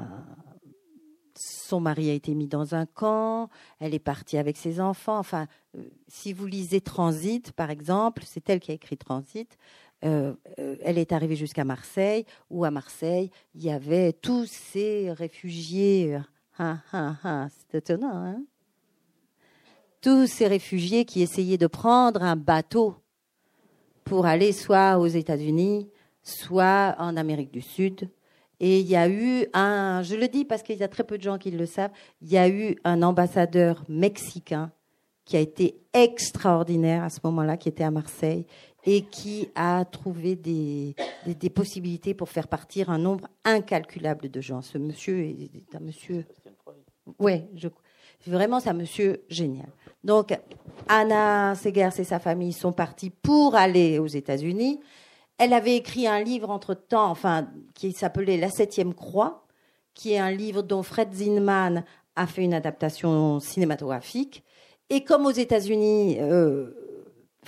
son 1.40 1.80
mari 1.80 2.10
a 2.10 2.14
été 2.14 2.34
mis 2.34 2.48
dans 2.48 2.76
un 2.76 2.86
camp, 2.86 3.50
elle 3.80 3.94
est 3.94 4.00
partie 4.00 4.38
avec 4.38 4.58
ses 4.58 4.80
enfants. 4.80 5.18
Enfin, 5.18 5.48
euh, 5.78 5.84
si 6.08 6.34
vous 6.34 6.46
lisez 6.46 6.82
Transit, 6.82 7.52
par 7.52 7.70
exemple, 7.70 8.24
c'est 8.26 8.50
elle 8.50 8.60
qui 8.60 8.72
a 8.72 8.74
écrit 8.74 8.98
Transit. 8.98 9.58
Euh, 10.06 10.34
elle 10.84 10.98
est 10.98 11.12
arrivée 11.12 11.36
jusqu'à 11.36 11.64
Marseille, 11.64 12.26
où 12.50 12.66
à 12.66 12.72
Marseille, 12.72 13.32
il 13.56 13.64
y 13.64 13.72
avait 13.72 14.14
tous 14.14 14.46
ces 14.46 15.12
réfugiés. 15.12 16.20
Ah, 16.60 16.78
ah, 16.92 17.16
ah, 17.24 17.48
c'est 17.50 17.80
étonnant, 17.80 18.16
hein 18.16 18.44
Tous 20.02 20.28
ces 20.28 20.48
réfugiés 20.48 21.06
qui 21.06 21.22
essayaient 21.22 21.58
de 21.58 21.68
prendre 21.68 22.22
un 22.22 22.36
bateau 22.36 22.96
pour 24.04 24.26
aller 24.26 24.54
soit 24.54 25.00
aux 25.00 25.08
États-Unis, 25.08 25.90
soit 26.24 26.96
en 27.00 27.18
Amérique 27.18 27.52
du 27.52 27.62
Sud. 27.62 28.10
Et 28.60 28.80
il 28.80 28.88
y 28.88 28.96
a 28.96 29.08
eu 29.10 29.46
un, 29.54 30.02
je 30.02 30.16
le 30.16 30.28
dis 30.28 30.46
parce 30.46 30.64
qu'il 30.64 30.78
y 30.78 30.84
a 30.84 30.88
très 30.88 31.04
peu 31.04 31.18
de 31.18 31.24
gens 31.24 31.38
qui 31.38 31.52
le 31.52 31.66
savent, 31.66 31.92
il 32.22 32.30
y 32.30 32.38
a 32.38 32.50
eu 32.50 32.76
un 32.84 33.02
ambassadeur 33.04 33.84
mexicain 33.88 34.72
qui 35.26 35.38
a 35.38 35.42
été 35.42 35.78
extraordinaire 35.94 37.04
à 37.04 37.10
ce 37.10 37.20
moment-là, 37.26 37.58
qui 37.58 37.68
était 37.70 37.84
à 37.84 37.92
Marseille 37.92 38.46
et 38.88 39.02
qui 39.02 39.50
a 39.54 39.84
trouvé 39.84 40.38
des, 40.38 40.96
des, 41.26 41.50
possibilités 41.50 42.14
pour 42.14 42.30
faire 42.30 42.48
partir 42.48 42.90
un 42.90 42.98
nombre 42.98 43.28
incalculable 43.44 44.30
de 44.30 44.40
gens. 44.40 44.62
Ce 44.62 44.78
monsieur 44.78 45.20
est, 45.26 45.76
un 45.76 45.82
monsieur. 45.82 46.26
Oui, 47.20 47.44
vraiment, 48.26 48.62
c'est 48.62 48.70
un 48.70 48.74
monsieur 48.74 49.26
génial. 49.28 49.68
Donc, 50.06 50.34
Anna 50.88 51.54
Segers 51.56 52.00
et 52.00 52.06
sa 52.06 52.20
famille 52.20 52.54
sont 52.54 52.72
partis 52.72 53.10
pour 53.10 53.56
aller 53.56 54.00
aux 54.00 54.08
États-Unis. 54.08 54.80
Elle 55.38 55.52
avait 55.52 55.76
écrit 55.76 56.08
un 56.08 56.24
livre 56.24 56.50
entre-temps, 56.50 57.12
enfin, 57.12 57.50
qui 57.74 57.92
s'appelait 57.92 58.38
La 58.38 58.50
Septième 58.50 58.94
Croix, 58.94 59.46
qui 59.96 60.14
est 60.14 60.20
un 60.20 60.32
livre 60.32 60.62
dont 60.62 60.82
Fred 60.82 61.14
Zinman 61.14 61.84
a 62.16 62.26
fait 62.26 62.44
une 62.44 62.54
adaptation 62.54 63.42
cinématographique. 63.42 64.46
Et 64.90 65.04
comme 65.04 65.26
aux 65.26 65.32
États-Unis, 65.32 66.20
euh, 66.22 66.87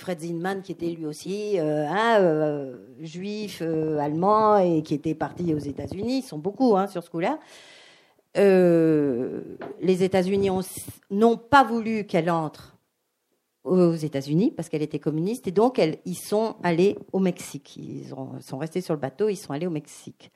Fred 0.00 0.20
Zinman, 0.20 0.62
qui 0.62 0.72
était 0.72 0.88
lui 0.88 1.06
aussi 1.06 1.58
euh, 1.58 1.86
euh, 1.90 2.76
juif, 3.00 3.62
allemand, 3.62 4.58
et 4.58 4.82
qui 4.82 4.94
était 4.94 5.14
parti 5.14 5.54
aux 5.54 5.58
États-Unis, 5.58 6.18
ils 6.18 6.26
sont 6.26 6.38
beaucoup 6.38 6.76
hein, 6.76 6.86
sur 6.86 7.02
ce 7.04 7.10
coup-là. 7.10 7.38
les 8.34 10.02
États-Unis 10.02 10.50
n'ont 11.10 11.36
pas 11.36 11.64
voulu 11.64 12.04
qu'elle 12.04 12.30
entre 12.30 12.76
aux 13.62 13.94
États-Unis 13.94 14.52
parce 14.56 14.70
qu'elle 14.70 14.82
était 14.82 14.98
communiste 14.98 15.46
et 15.46 15.50
donc 15.50 15.78
ils 16.06 16.16
sont 16.16 16.56
allés 16.62 16.96
au 17.12 17.18
Mexique. 17.18 17.76
Ils 17.76 18.08
sont 18.40 18.58
restés 18.58 18.80
sur 18.80 18.94
le 18.94 19.00
bateau, 19.00 19.28
ils 19.28 19.36
sont 19.36 19.52
allés 19.52 19.66
au 19.66 19.70
Mexique. 19.70 20.32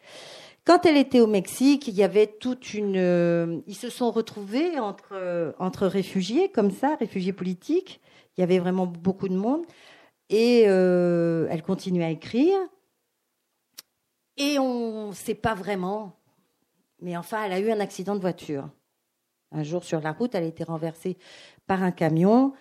Quand 0.64 0.86
elle 0.86 0.96
était 0.96 1.20
au 1.20 1.26
Mexique, 1.26 1.88
il 1.88 1.94
y 1.94 2.02
avait 2.02 2.26
toute 2.26 2.72
une. 2.72 2.96
Euh, 2.96 3.60
ils 3.66 3.74
se 3.74 3.90
sont 3.90 4.10
retrouvés 4.10 4.78
entre 4.78 5.86
réfugiés 5.86 6.48
comme 6.48 6.70
ça, 6.70 6.96
réfugiés 6.98 7.34
politiques. 7.34 8.00
Il 8.36 8.40
y 8.40 8.44
avait 8.44 8.58
vraiment 8.58 8.86
beaucoup 8.86 9.28
de 9.28 9.36
monde 9.36 9.64
et 10.28 10.64
euh, 10.66 11.46
elle 11.50 11.62
continuait 11.62 12.04
à 12.04 12.10
écrire. 12.10 12.58
Et 14.36 14.58
on 14.58 15.08
ne 15.08 15.14
sait 15.14 15.36
pas 15.36 15.54
vraiment, 15.54 16.16
mais 17.00 17.16
enfin, 17.16 17.44
elle 17.44 17.52
a 17.52 17.60
eu 17.60 17.70
un 17.70 17.80
accident 17.80 18.16
de 18.16 18.20
voiture. 18.20 18.68
Un 19.52 19.62
jour 19.62 19.84
sur 19.84 20.00
la 20.00 20.12
route, 20.12 20.34
elle 20.34 20.42
a 20.42 20.48
été 20.48 20.64
renversée 20.64 21.16
par 21.68 21.82
un 21.84 21.92
camion. 21.92 22.52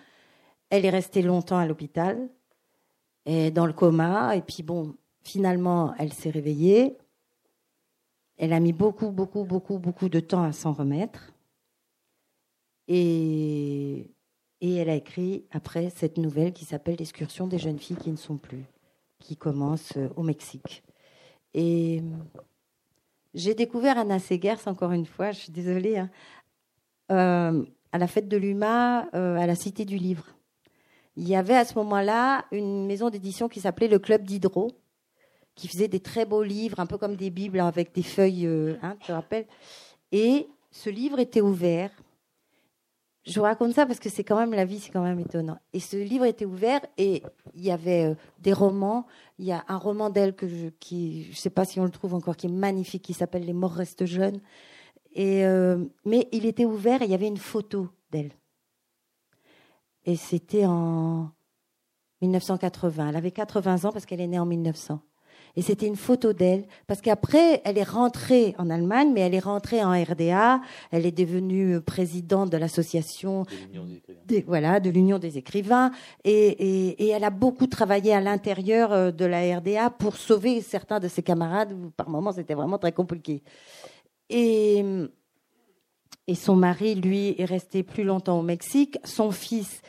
Elle 0.70 0.84
est 0.84 0.90
restée 0.90 1.22
longtemps 1.22 1.58
à 1.58 1.66
l'hôpital, 1.66 2.28
et 3.26 3.50
dans 3.50 3.66
le 3.66 3.72
coma, 3.72 4.36
et 4.36 4.42
puis 4.42 4.62
bon, 4.62 4.96
finalement, 5.22 5.94
elle 5.98 6.12
s'est 6.12 6.30
réveillée. 6.30 6.96
Elle 8.36 8.52
a 8.52 8.60
mis 8.60 8.72
beaucoup, 8.72 9.10
beaucoup, 9.10 9.44
beaucoup, 9.44 9.78
beaucoup 9.78 10.08
de 10.08 10.20
temps 10.20 10.42
à 10.42 10.52
s'en 10.52 10.72
remettre. 10.72 11.32
Et, 12.88 14.13
et 14.60 14.76
elle 14.76 14.88
a 14.88 14.94
écrit 14.94 15.44
après 15.50 15.90
cette 15.90 16.18
nouvelle 16.18 16.52
qui 16.52 16.64
s'appelle 16.64 16.96
L'excursion 16.98 17.46
des 17.46 17.58
jeunes 17.58 17.78
filles 17.78 17.96
qui 17.96 18.10
ne 18.10 18.16
sont 18.16 18.36
plus, 18.36 18.64
qui 19.18 19.36
commence 19.36 19.96
euh, 19.96 20.08
au 20.16 20.22
Mexique. 20.22 20.82
Et 21.52 22.02
j'ai 23.34 23.54
découvert 23.54 23.98
Anna 23.98 24.18
Segers, 24.18 24.66
encore 24.66 24.92
une 24.92 25.06
fois, 25.06 25.32
je 25.32 25.40
suis 25.40 25.52
désolée, 25.52 25.98
hein, 25.98 26.10
euh, 27.12 27.64
à 27.92 27.98
la 27.98 28.06
fête 28.06 28.28
de 28.28 28.36
l'UMA, 28.36 29.08
euh, 29.14 29.36
à 29.36 29.46
la 29.46 29.54
Cité 29.54 29.84
du 29.84 29.96
Livre 29.96 30.34
il 31.16 31.28
y 31.28 31.36
avait 31.36 31.56
à 31.56 31.64
ce 31.64 31.74
moment-là 31.74 32.46
une 32.50 32.86
maison 32.86 33.10
d'édition 33.10 33.48
qui 33.48 33.60
s'appelait 33.60 33.88
le 33.88 33.98
Club 33.98 34.22
d'Hydro, 34.24 34.72
qui 35.54 35.68
faisait 35.68 35.88
des 35.88 36.00
très 36.00 36.24
beaux 36.24 36.42
livres, 36.42 36.80
un 36.80 36.86
peu 36.86 36.98
comme 36.98 37.14
des 37.16 37.30
bibles 37.30 37.60
avec 37.60 37.94
des 37.94 38.02
feuilles, 38.02 38.46
euh, 38.46 38.76
hein, 38.82 38.96
tu 39.00 39.08
te 39.08 39.12
rappelles 39.12 39.46
Et 40.10 40.48
ce 40.72 40.90
livre 40.90 41.20
était 41.20 41.40
ouvert. 41.40 41.90
Je 43.24 43.38
vous 43.38 43.44
raconte 43.44 43.72
ça 43.72 43.86
parce 43.86 44.00
que 44.00 44.10
c'est 44.10 44.22
quand 44.22 44.36
même 44.36 44.52
la 44.52 44.66
vie, 44.66 44.78
c'est 44.78 44.90
quand 44.90 45.02
même 45.02 45.18
étonnant. 45.18 45.58
Et 45.72 45.80
ce 45.80 45.96
livre 45.96 46.26
était 46.26 46.44
ouvert 46.44 46.80
et 46.98 47.22
il 47.54 47.64
y 47.64 47.70
avait 47.70 48.10
euh, 48.10 48.14
des 48.40 48.52
romans. 48.52 49.06
Il 49.38 49.46
y 49.46 49.52
a 49.52 49.64
un 49.68 49.78
roman 49.78 50.10
d'elle 50.10 50.34
que 50.34 50.46
je, 50.46 50.68
qui, 50.78 51.32
je 51.32 51.36
sais 51.36 51.50
pas 51.50 51.64
si 51.64 51.80
on 51.80 51.84
le 51.84 51.90
trouve 51.90 52.12
encore, 52.12 52.36
qui 52.36 52.46
est 52.46 52.52
magnifique, 52.52 53.02
qui 53.02 53.14
s'appelle 53.14 53.46
Les 53.46 53.54
morts 53.54 53.72
restent 53.72 54.04
jeunes. 54.04 54.40
Et 55.14 55.46
euh, 55.46 55.84
mais 56.04 56.28
il 56.32 56.44
était 56.44 56.66
ouvert 56.66 57.00
et 57.00 57.06
il 57.06 57.10
y 57.10 57.14
avait 57.14 57.28
une 57.28 57.38
photo 57.38 57.88
d'elle. 58.10 58.32
Et 60.04 60.16
c'était 60.16 60.66
en 60.66 61.30
1980. 62.20 63.08
Elle 63.08 63.16
avait 63.16 63.30
80 63.30 63.84
ans 63.84 63.92
parce 63.92 64.04
qu'elle 64.04 64.20
est 64.20 64.26
née 64.26 64.38
en 64.38 64.46
1900. 64.46 65.00
Et 65.56 65.62
c'était 65.62 65.86
une 65.86 65.96
photo 65.96 66.32
d'elle, 66.32 66.64
parce 66.86 67.00
qu'après, 67.00 67.62
elle 67.64 67.78
est 67.78 67.88
rentrée 67.88 68.54
en 68.58 68.70
Allemagne, 68.70 69.12
mais 69.14 69.20
elle 69.20 69.34
est 69.34 69.40
rentrée 69.40 69.84
en 69.84 69.90
RDA. 69.90 70.60
Elle 70.90 71.06
est 71.06 71.16
devenue 71.16 71.80
présidente 71.80 72.50
de 72.50 72.56
l'association 72.56 73.44
des, 74.26 74.42
voilà, 74.42 74.80
de 74.80 74.90
l'Union 74.90 75.18
des 75.18 75.38
écrivains. 75.38 75.92
Et, 76.24 76.32
et, 76.32 77.04
et, 77.04 77.08
elle 77.08 77.24
a 77.24 77.30
beaucoup 77.30 77.66
travaillé 77.66 78.12
à 78.12 78.20
l'intérieur 78.20 78.92
euh, 78.92 79.10
de 79.10 79.24
la 79.24 79.58
RDA 79.58 79.90
pour 79.90 80.16
sauver 80.16 80.60
certains 80.60 80.98
de 80.98 81.08
ses 81.08 81.22
camarades. 81.22 81.76
Par 81.96 82.08
moments, 82.08 82.32
c'était 82.32 82.54
vraiment 82.54 82.78
très 82.78 82.92
compliqué. 82.92 83.42
Et 84.28 84.84
et 86.26 86.34
son 86.34 86.56
mari, 86.56 86.94
lui, 86.94 87.34
est 87.38 87.44
resté 87.44 87.82
plus 87.82 88.04
longtemps 88.04 88.38
au 88.38 88.42
Mexique. 88.42 88.98
Son 89.04 89.30
fils, 89.30 89.82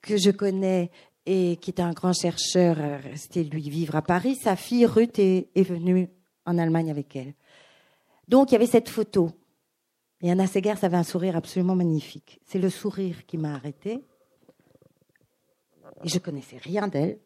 que 0.00 0.16
je 0.16 0.30
connais 0.30 0.90
et 1.26 1.56
qui 1.56 1.70
est 1.70 1.80
un 1.80 1.92
grand 1.92 2.12
chercheur, 2.12 2.78
est 2.78 2.96
resté 2.96 3.44
lui 3.44 3.68
vivre 3.70 3.96
à 3.96 4.02
Paris. 4.02 4.36
Sa 4.36 4.56
fille 4.56 4.86
Ruth 4.86 5.18
est, 5.18 5.62
venue 5.62 6.10
en 6.44 6.58
Allemagne 6.58 6.90
avec 6.90 7.16
elle. 7.16 7.34
Donc 8.28 8.50
il 8.50 8.54
y 8.54 8.56
avait 8.56 8.66
cette 8.66 8.88
photo. 8.88 9.30
Et 10.20 10.30
Anna 10.30 10.46
Seger, 10.46 10.76
ça 10.76 10.86
avait 10.86 10.96
un 10.96 11.02
sourire 11.02 11.36
absolument 11.36 11.74
magnifique. 11.74 12.40
C'est 12.44 12.58
le 12.58 12.70
sourire 12.70 13.26
qui 13.26 13.36
m'a 13.36 13.54
arrêtée. 13.54 14.04
Et 16.02 16.08
je 16.08 16.18
connaissais 16.18 16.58
rien 16.58 16.88
d'elle. 16.88 17.18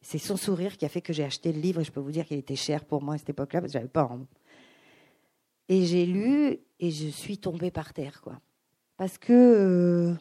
C'est 0.00 0.18
son 0.18 0.36
sourire 0.36 0.76
qui 0.76 0.84
a 0.84 0.88
fait 0.88 1.00
que 1.00 1.12
j'ai 1.12 1.24
acheté 1.24 1.52
le 1.52 1.60
livre. 1.60 1.82
Je 1.82 1.90
peux 1.90 2.00
vous 2.00 2.12
dire 2.12 2.26
qu'il 2.26 2.38
était 2.38 2.56
cher 2.56 2.84
pour 2.84 3.02
moi 3.02 3.14
à 3.14 3.18
cette 3.18 3.30
époque-là 3.30 3.60
parce 3.60 3.72
que 3.72 3.78
j'avais 3.78 3.88
pas. 3.88 4.08
Et 5.68 5.84
j'ai 5.84 6.06
lu 6.06 6.58
et 6.78 6.90
je 6.90 7.08
suis 7.08 7.38
tombée 7.38 7.70
par 7.70 7.92
terre, 7.92 8.20
quoi. 8.20 8.38
Parce 8.96 9.18
que 9.18 9.32
euh, 9.32 10.14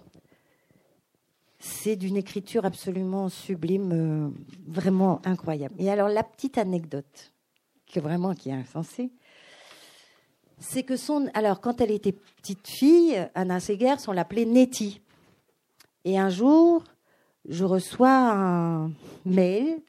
c'est 1.66 1.96
d'une 1.96 2.16
écriture 2.16 2.64
absolument 2.64 3.28
sublime, 3.28 3.92
euh, 3.92 4.30
vraiment 4.68 5.20
incroyable. 5.26 5.74
Et 5.80 5.90
alors 5.90 6.10
la 6.10 6.24
petite 6.24 6.60
anecdote, 6.60 7.34
que 7.92 8.00
vraiment 8.00 8.36
qui 8.36 8.50
est 8.50 8.54
insensée, 8.54 9.12
c'est 10.60 10.84
que 10.84 10.96
son, 10.96 11.28
alors 11.34 11.62
quand 11.62 11.82
elle 11.82 11.90
était 11.90 12.12
petite 12.12 12.68
fille, 12.68 13.28
Anna 13.34 13.60
Seger, 13.60 13.96
on 14.08 14.12
l'appelait 14.12 14.46
Nettie. 14.46 15.02
Et 16.04 16.20
un 16.20 16.30
jour, 16.30 16.84
je 17.50 17.66
reçois 17.66 18.32
un 18.32 18.92
mail 19.26 19.82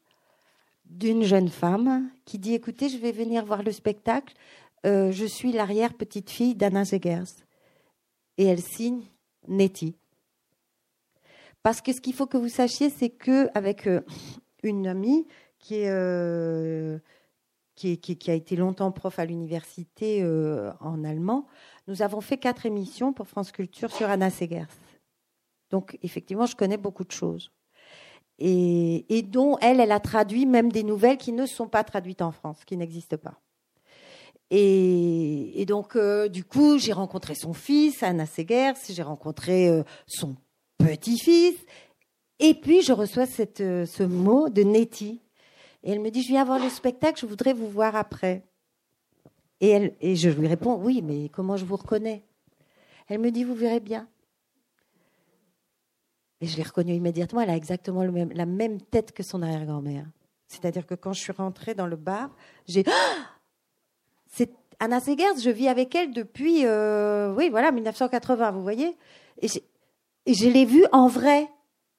d'une 0.87 1.25
jeune 1.25 1.51
femme 1.51 2.09
qui 2.25 2.39
dit 2.39 2.55
écoutez, 2.55 2.89
je 2.89 2.97
vais 2.97 3.13
venir 3.13 3.45
voir 3.45 3.63
le 3.63 3.71
spectacle. 3.73 4.35
Euh, 4.87 5.13
je 5.13 5.27
suis 5.27 5.53
l'arrière-petite-fille 5.53 6.55
d'Anna 6.55 6.87
Zegers. 6.87 7.45
Et 8.39 8.47
elle 8.47 8.63
signe 8.63 9.03
Nettie. 9.47 9.95
Parce 11.67 11.81
que 11.81 11.93
ce 11.93 12.01
qu'il 12.01 12.15
faut 12.15 12.27
que 12.27 12.37
vous 12.37 12.49
sachiez, 12.49 12.91
c'est 12.91 13.09
que 13.11 13.49
avec 13.53 13.89
euh, 13.89 14.01
une 14.63 14.87
amie 14.87 15.27
euh, 15.73 16.97
qui, 17.75 17.99
a 18.29 18.35
été 18.35 18.55
longtemps 18.55 18.93
prof 18.93 19.19
à 19.19 19.25
l'université 19.25 20.25
en 20.79 21.03
allemand, 21.03 21.49
nous 21.89 22.03
avons 22.03 22.21
fait 22.21 22.37
quatre 22.37 22.67
émissions 22.67 23.13
pour 23.13 23.27
France 23.27 23.51
Culture 23.51 23.91
sur 23.91 24.09
Anna 24.09 24.31
Segers. 24.31 24.69
Donc, 25.71 25.99
effectivement, 26.05 26.47
je 26.47 26.55
connais 26.55 26.77
beaucoup 26.77 27.03
de 27.03 27.11
choses. 27.11 27.51
et, 28.39 29.25
dont 29.29 29.59
elle, 29.59 29.81
elle 29.81 29.91
a 29.91 29.99
traduit 29.99 30.47
même 30.47 30.71
des 30.71 30.85
nouvelles 30.85 31.19
qui 31.19 31.33
ne 31.33 31.47
sont 31.47 31.67
pas 31.67 31.83
traduites 31.83 32.23
en 32.23 32.31
France, 32.31 32.65
qui 32.65 32.77
n'existent 32.77 33.17
pas. 33.17 33.41
Et, 34.51 35.65
donc, 35.67 35.97
euh, 35.97 36.29
du 36.29 36.45
coup, 36.45 36.79
j'ai 36.79 36.93
rencontré 36.93 37.35
son 37.35 37.53
fils, 37.53 38.03
Anna 38.03 38.27
Segers, 38.27 38.75
j'ai 38.89 39.03
rencontré 39.03 39.69
euh, 39.69 39.83
son 40.07 40.37
petit-fils. 40.79 41.57
Et 42.39 42.55
puis, 42.55 42.83
je 42.83 42.93
reçois 42.93 43.27
cette, 43.27 43.61
euh, 43.61 43.87
ce 43.87 44.03
mot 44.03 44.49
de 44.49 44.63
Nettie. 44.63 45.21
Et 45.83 45.93
elle 45.93 46.01
me 46.01 46.11
dit, 46.11 46.23
je 46.23 46.29
viens 46.29 46.45
voir 46.45 46.59
le 46.59 46.69
spectacle, 46.69 47.21
je 47.21 47.27
voudrais 47.27 47.53
vous 47.53 47.69
voir 47.69 47.97
après. 47.97 48.45
Et, 49.61 49.69
elle, 49.69 49.95
et 50.01 50.17
je 50.17 50.29
lui 50.29 50.49
réponds, 50.49 50.77
oui, 50.77 51.01
mais 51.03 51.29
comment 51.29 51.57
je 51.57 51.65
vous 51.65 51.77
reconnais? 51.77 52.25
Elle 53.09 53.21
me 53.21 53.31
dit, 53.31 53.45
vous 53.45 53.55
verrez 53.55 53.81
bien. 53.81 54.09
Et 56.41 56.47
je 56.47 56.57
l'ai 56.57 56.63
reconnue 56.63 56.95
immédiatement. 56.95 57.41
Elle 57.41 57.51
a 57.51 57.57
exactement 57.57 58.03
la 58.03 58.47
même 58.47 58.81
tête 58.81 59.13
que 59.13 59.23
son 59.23 59.43
arrière-grand-mère. 59.43 60.07
C'est-à-dire 60.49 60.87
que 60.87 60.95
quand 60.95 61.13
je 61.13 61.21
suis 61.21 61.33
rentrée 61.33 61.75
dans 61.75 61.87
le 61.87 61.97
bar, 61.97 62.31
j'ai. 62.67 62.85
c'est 64.27 64.53
Anna 64.79 65.01
Segers, 65.01 65.39
je 65.43 65.51
vis 65.51 65.69
avec 65.69 65.95
elle 65.95 66.13
depuis, 66.13 66.67
euh, 66.67 67.33
oui, 67.35 67.49
voilà, 67.49 67.73
1980, 67.73 68.51
vous 68.51 68.63
voyez? 68.63 68.97
Et, 69.41 69.49
et 70.27 70.35
je 70.35 70.49
l'ai 70.49 70.65
vue 70.65 70.85
en 70.93 71.07
vrai. 71.09 71.49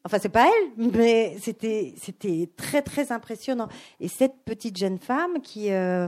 Enfin, 0.04 0.20
c'est 0.22 0.30
pas 0.30 0.48
elle, 0.48 0.92
mais 0.92 1.38
c'était 1.40 1.94
c'était 1.98 2.50
très 2.56 2.82
très 2.82 3.12
impressionnant. 3.12 3.68
Et 4.00 4.08
cette 4.08 4.36
petite 4.46 4.78
jeune 4.78 5.00
femme 5.00 5.42
qui 5.42 5.72
euh, 5.72 6.08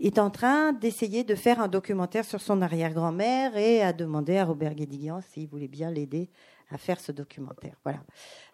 est 0.00 0.18
en 0.18 0.30
train 0.30 0.72
d'essayer 0.72 1.24
de 1.24 1.34
faire 1.34 1.60
un 1.60 1.68
documentaire 1.68 2.24
sur 2.24 2.40
son 2.40 2.62
arrière-grand-mère 2.62 3.56
et 3.56 3.82
a 3.82 3.92
demandé 3.92 4.38
à 4.38 4.44
Robert 4.44 4.74
Guédiguian 4.74 5.20
s'il 5.32 5.48
voulait 5.48 5.68
bien 5.68 5.90
l'aider 5.90 6.30
à 6.70 6.78
faire 6.78 7.00
ce 7.00 7.12
documentaire. 7.12 7.76
Voilà. 7.84 8.00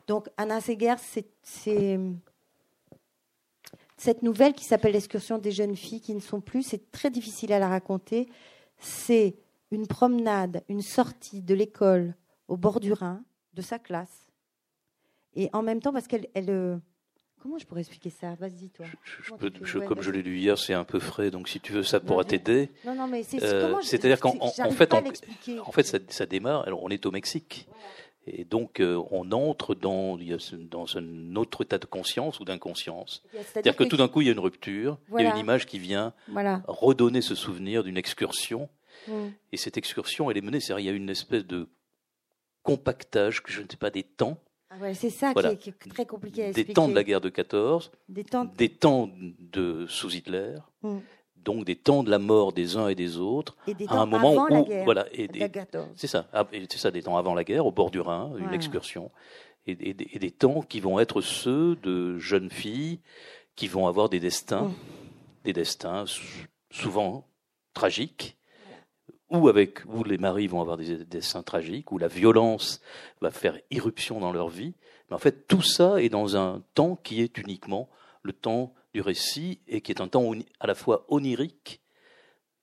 Donc 0.07 0.29
Anna 0.37 0.61
Seger, 0.61 0.97
c'est 0.99 1.99
cette 3.97 4.23
nouvelle 4.23 4.53
qui 4.53 4.65
s'appelle 4.65 4.93
L'excursion 4.95 5.39
des 5.39 5.53
jeunes 5.53 5.77
filles 5.77 6.01
qui 6.01 6.15
ne 6.15 6.21
sont 6.21 6.41
plus. 6.41 6.65
C'est 6.65 6.91
très 6.91 7.11
difficile 7.11 7.53
à 7.53 7.61
la 7.61 7.69
raconter. 7.69 8.29
C'est 8.79 9.37
une 9.71 9.87
promenade, 9.87 10.63
une 10.69 10.83
sortie 10.83 11.41
de 11.41 11.55
l'école 11.55 12.15
au 12.53 12.59
bord 12.59 12.81
du 12.81 12.93
Rhin 12.93 13.25
de 13.55 13.63
sa 13.63 13.79
classe. 13.79 14.27
Et 15.35 15.49
en 15.55 15.63
même 15.63 15.81
temps, 15.81 15.93
parce 15.93 16.07
qu'elle, 16.07 16.29
elle, 16.35 16.51
euh, 16.51 16.77
Comment 17.41 17.59
je 17.59 17.67
pourrais 17.67 17.81
expliquer 17.81 18.11
ça? 18.11 18.37
Vas-y, 18.37 18.71
toi. 18.71 18.87
comme 19.89 20.01
je 20.01 20.11
l'ai 20.13 20.23
lu 20.23 20.39
hier, 20.39 20.57
c'est 20.57 20.75
un 20.75 20.85
peu 20.85 21.01
frais, 21.01 21.33
donc 21.33 21.49
si 21.49 21.59
tu 21.59 21.73
veux, 21.73 21.83
ça 21.83 21.99
pourra 21.99 22.23
t'aider. 22.23 22.71
Non, 22.87 22.95
non, 22.95 23.09
mais 23.09 23.25
c'est. 23.25 23.43
Euh, 23.43 23.81
c'est-à-dire 23.83 24.21
qu'en 24.21 24.39
fait, 24.71 24.95
en 24.95 25.73
fait, 25.73 26.13
ça, 26.13 26.27
démarre. 26.27 26.65
Alors, 26.69 26.85
on 26.85 26.89
est 26.91 27.05
au 27.05 27.11
Mexique. 27.11 27.67
Et 28.29 28.45
donc, 28.45 28.79
euh, 28.79 29.03
on 29.11 29.33
entre 29.33 29.75
dans, 29.75 30.17
dans 30.71 30.97
un 30.97 31.35
autre 31.35 31.63
état 31.63 31.79
de 31.79 31.87
conscience 31.87 32.39
ou 32.39 32.45
d'inconscience. 32.45 33.25
C'est-à-dire 33.33 33.75
que, 33.75 33.83
tout 33.83 33.97
d'un 33.97 34.07
coup, 34.07 34.21
il 34.21 34.27
y 34.27 34.31
a 34.31 34.33
une 34.33 34.39
rupture, 34.39 34.99
il 35.19 35.25
y 35.25 35.27
a 35.27 35.33
une 35.33 35.41
image 35.41 35.67
qui 35.67 35.81
vient 35.81 36.15
redonner 36.69 37.23
ce 37.23 37.35
souvenir 37.35 37.83
d'une 37.83 37.97
excursion. 37.97 38.69
Mm. 39.09 39.13
Et 39.51 39.57
cette 39.57 39.77
excursion, 39.79 40.31
elle 40.31 40.37
est 40.37 40.43
menée, 40.43 40.61
c'est-à-dire 40.61 40.79
il 40.79 40.87
y 40.87 40.95
a 40.95 40.97
une 40.97 41.11
espèce 41.11 41.45
de 41.45 41.69
compactage, 42.63 43.43
que 43.43 43.53
je 43.53 43.63
ne 43.63 43.67
sais 43.69 43.77
pas, 43.77 43.91
des 43.91 44.03
temps 44.03 44.39
ah 44.81 44.95
c'est 44.95 45.11
ça 45.11 45.35
qui, 45.35 45.69
est, 45.69 45.89
très 45.91 46.07
compliqué 46.07 46.45
à 46.45 46.47
expliquer. 46.49 46.69
Des 46.69 46.73
temps 46.73 46.89
de 46.89 46.95
la 46.95 47.05
guerre 47.05 47.21
de 47.21 47.29
14, 47.29 47.93
des 48.09 48.25
temps, 48.25 48.47
des 48.47 48.71
temps 48.71 49.11
de 49.39 49.87
sous 49.87 50.15
Hitler, 50.15 50.55
hmm. 50.83 50.99
donc 51.37 51.67
des 51.67 51.77
temps 51.77 52.03
de 52.03 52.11
la 52.11 52.19
mort 52.19 52.55
des 52.55 52.79
uns 52.79 52.89
et 52.89 52.95
des 52.95 53.19
autres, 53.19 53.57
et 53.67 53.75
des 53.75 53.85
temps 53.85 53.99
à 53.99 54.03
un 54.03 54.07
moment 54.07 54.47
avant 54.47 54.47
où, 54.47 54.49
la 54.49 54.63
guerre, 54.63 54.85
voilà, 54.85 55.07
c'est 55.95 56.07
ça, 56.07 56.27
ah, 56.33 56.47
c'est 56.51 56.79
ça, 56.79 56.91
des 56.91 57.03
temps 57.03 57.19
avant 57.19 57.35
la 57.35 57.45
guerre, 57.45 57.67
au 57.67 57.71
bord 57.71 57.91
du 57.91 58.01
Rhin, 58.01 58.33
une 58.39 58.55
excursion, 58.55 59.11
et, 59.67 59.75
des 59.75 60.31
temps 60.31 60.63
qui 60.63 60.81
vont 60.81 60.99
être 60.99 61.21
ceux 61.21 61.77
de 61.77 62.17
jeunes 62.17 62.51
filles 62.51 63.01
qui 63.57 63.69
vont 63.69 63.87
avoir 63.87 64.09
des 64.09 64.21
destins, 64.21 64.69
hmm. 64.69 64.75
des 65.45 65.53
destins 65.53 66.05
souvent 66.71 67.27
tragiques, 67.75 68.39
ou 69.33 69.49
avec 69.49 69.85
où 69.87 70.05
les 70.05 70.19
maris 70.19 70.47
vont 70.47 70.61
avoir 70.61 70.77
des 70.77 71.05
dessins 71.05 71.43
tragiques, 71.43 71.91
où 71.93 71.99
la 71.99 72.09
violence 72.09 72.81
va 73.21 73.31
faire 73.31 73.59
irruption 73.71 74.21
dans 74.21 74.33
leur 74.33 74.49
vie. 74.49 74.75
Mais 75.09 75.17
en 75.17 75.19
fait, 75.19 75.47
tout 75.49 75.63
ça 75.63 76.03
est 76.03 76.09
dans 76.09 76.37
un 76.37 76.63
temps 76.75 76.97
qui 76.97 77.21
est 77.23 77.39
uniquement 77.39 77.89
le 78.23 78.33
temps 78.33 78.75
du 78.95 79.01
récit 79.01 79.61
et 79.67 79.81
qui 79.81 79.91
est 79.93 80.01
un 80.01 80.09
temps 80.09 80.31
à 80.61 80.67
la 80.67 80.75
fois 80.75 81.07
onirique 81.09 81.81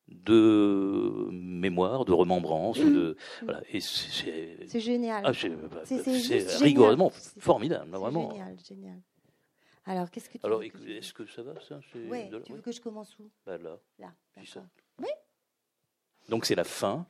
de 0.08 1.28
mémoire, 1.32 2.06
de 2.06 2.14
remembrance, 2.14 2.80
de 2.80 3.16
voilà. 3.44 3.62
Et 3.72 3.80
c'est 3.80 4.80
génial. 4.80 5.24
Ah, 5.26 5.32
c'est 5.34 6.64
rigoureusement 6.64 7.12
formidable, 7.40 7.92
vraiment. 7.92 8.32
Génial, 8.32 8.58
génial. 8.68 9.02
Alors, 9.86 10.12
qu'est-ce 10.12 10.30
que 10.30 10.38
tu 10.38 10.46
Alors, 10.46 10.62
est-ce 10.64 11.14
que 11.14 11.26
ça 11.26 11.42
va 11.42 11.54
ça? 11.62 11.80
Oui. 11.96 12.30
Tu 12.46 12.54
veux 12.54 12.62
que 12.62 12.72
je 12.72 12.82
commence 12.82 13.18
où? 13.20 13.30
Bah, 13.46 13.58
Là. 13.58 13.80
Là. 13.98 14.12
Oui. 15.00 15.08
Donc 16.30 16.46
c'est 16.46 16.56
la 16.56 16.64
fin. 16.64 17.06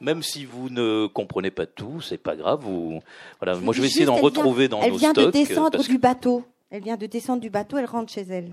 Même 0.00 0.22
si 0.22 0.44
vous 0.44 0.68
ne 0.68 1.06
comprenez 1.06 1.52
pas 1.52 1.66
tout, 1.66 2.00
c'est 2.00 2.18
pas 2.18 2.34
grave. 2.34 2.62
Vous, 2.62 3.00
voilà. 3.38 3.56
Moi, 3.58 3.72
je 3.72 3.80
vais 3.80 3.86
essayer 3.86 4.04
d'en 4.04 4.16
retrouver 4.16 4.66
dans 4.66 4.78
nos 4.78 4.82
stocks. 4.82 4.94
Elle 4.94 4.98
vient 4.98 5.12
de 5.12 5.30
descendre 5.30 5.84
du 5.84 5.98
bateau. 5.98 6.44
Elle 6.70 6.82
vient 6.82 6.96
de 6.96 7.06
descendre 7.06 7.40
du 7.40 7.50
bateau. 7.50 7.78
Elle 7.78 7.86
rentre 7.86 8.12
chez 8.12 8.22
elle. 8.22 8.52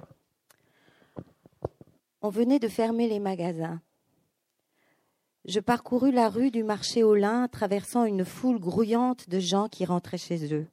On 2.21 2.29
venait 2.29 2.59
de 2.59 2.67
fermer 2.67 3.07
les 3.07 3.19
magasins. 3.19 3.81
Je 5.45 5.59
parcourus 5.59 6.11
la 6.11 6.29
rue 6.29 6.51
du 6.51 6.63
marché 6.63 7.01
au 7.01 7.15
lin, 7.15 7.47
traversant 7.47 8.03
une 8.03 8.25
foule 8.25 8.59
grouillante 8.59 9.29
de 9.29 9.39
gens 9.39 9.69
qui 9.69 9.85
rentraient 9.85 10.17
chez 10.17 10.53
eux. 10.53 10.67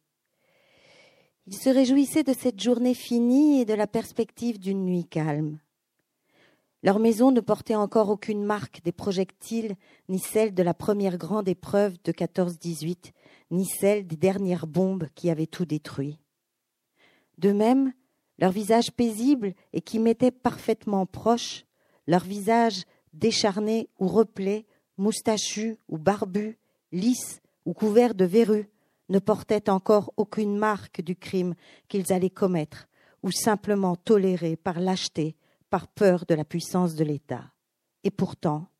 Ils 1.47 1.57
se 1.57 1.70
réjouissaient 1.70 2.24
de 2.24 2.34
cette 2.34 2.61
journée 2.61 2.94
finie 2.94 3.61
et 3.61 3.64
de 3.64 3.74
la 3.74 3.86
perspective 3.86 4.59
d'une 4.59 4.84
nuit 4.84 5.07
calme. 5.07 5.59
Leur 6.87 7.01
maison 7.01 7.32
ne 7.32 7.41
portait 7.41 7.74
encore 7.74 8.11
aucune 8.11 8.45
marque 8.45 8.80
des 8.84 8.93
projectiles, 8.93 9.74
ni 10.09 10.20
celle 10.20 10.55
de 10.55 10.62
la 10.62 10.72
première 10.72 11.18
grande 11.18 11.49
épreuve 11.49 11.97
de 12.05 12.12
14-18, 12.12 13.11
ni 13.51 13.66
celle 13.66 14.07
des 14.07 14.14
dernières 14.14 14.68
bombes 14.68 15.09
qui 15.16 15.28
avaient 15.28 15.49
tout 15.49 15.64
détruit. 15.64 16.20
De 17.39 17.51
même, 17.51 17.93
leur 18.39 18.53
visage 18.53 18.93
paisible 18.93 19.55
et 19.72 19.80
qui 19.80 19.99
m'était 19.99 20.30
parfaitement 20.30 21.07
proche, 21.07 21.64
leur 22.07 22.22
visage 22.22 22.84
décharné 23.12 23.89
ou 23.99 24.07
replé, 24.07 24.64
moustachu 24.97 25.78
ou 25.89 25.99
barbu, 25.99 26.57
lisse 26.93 27.41
ou 27.64 27.74
couvert 27.74 28.14
de 28.14 28.26
verrues, 28.26 28.70
ne 29.09 29.18
portaient 29.18 29.70
encore 29.70 30.12
aucune 30.16 30.57
marque 30.57 31.01
du 31.01 31.16
crime 31.16 31.57
qu'ils 31.89 32.12
allaient 32.12 32.30
commettre, 32.30 32.87
ou 33.24 33.32
simplement 33.32 33.97
tolérer 33.97 34.55
par 34.55 34.78
lâcheté 34.78 35.34
par 35.77 35.89
peur 35.89 36.24
de 36.27 36.35
la 36.35 36.47
puissance 36.47 36.95
de 36.95 37.05
l'État. 37.05 37.53
Et 38.03 38.11
pourtant, 38.11 38.70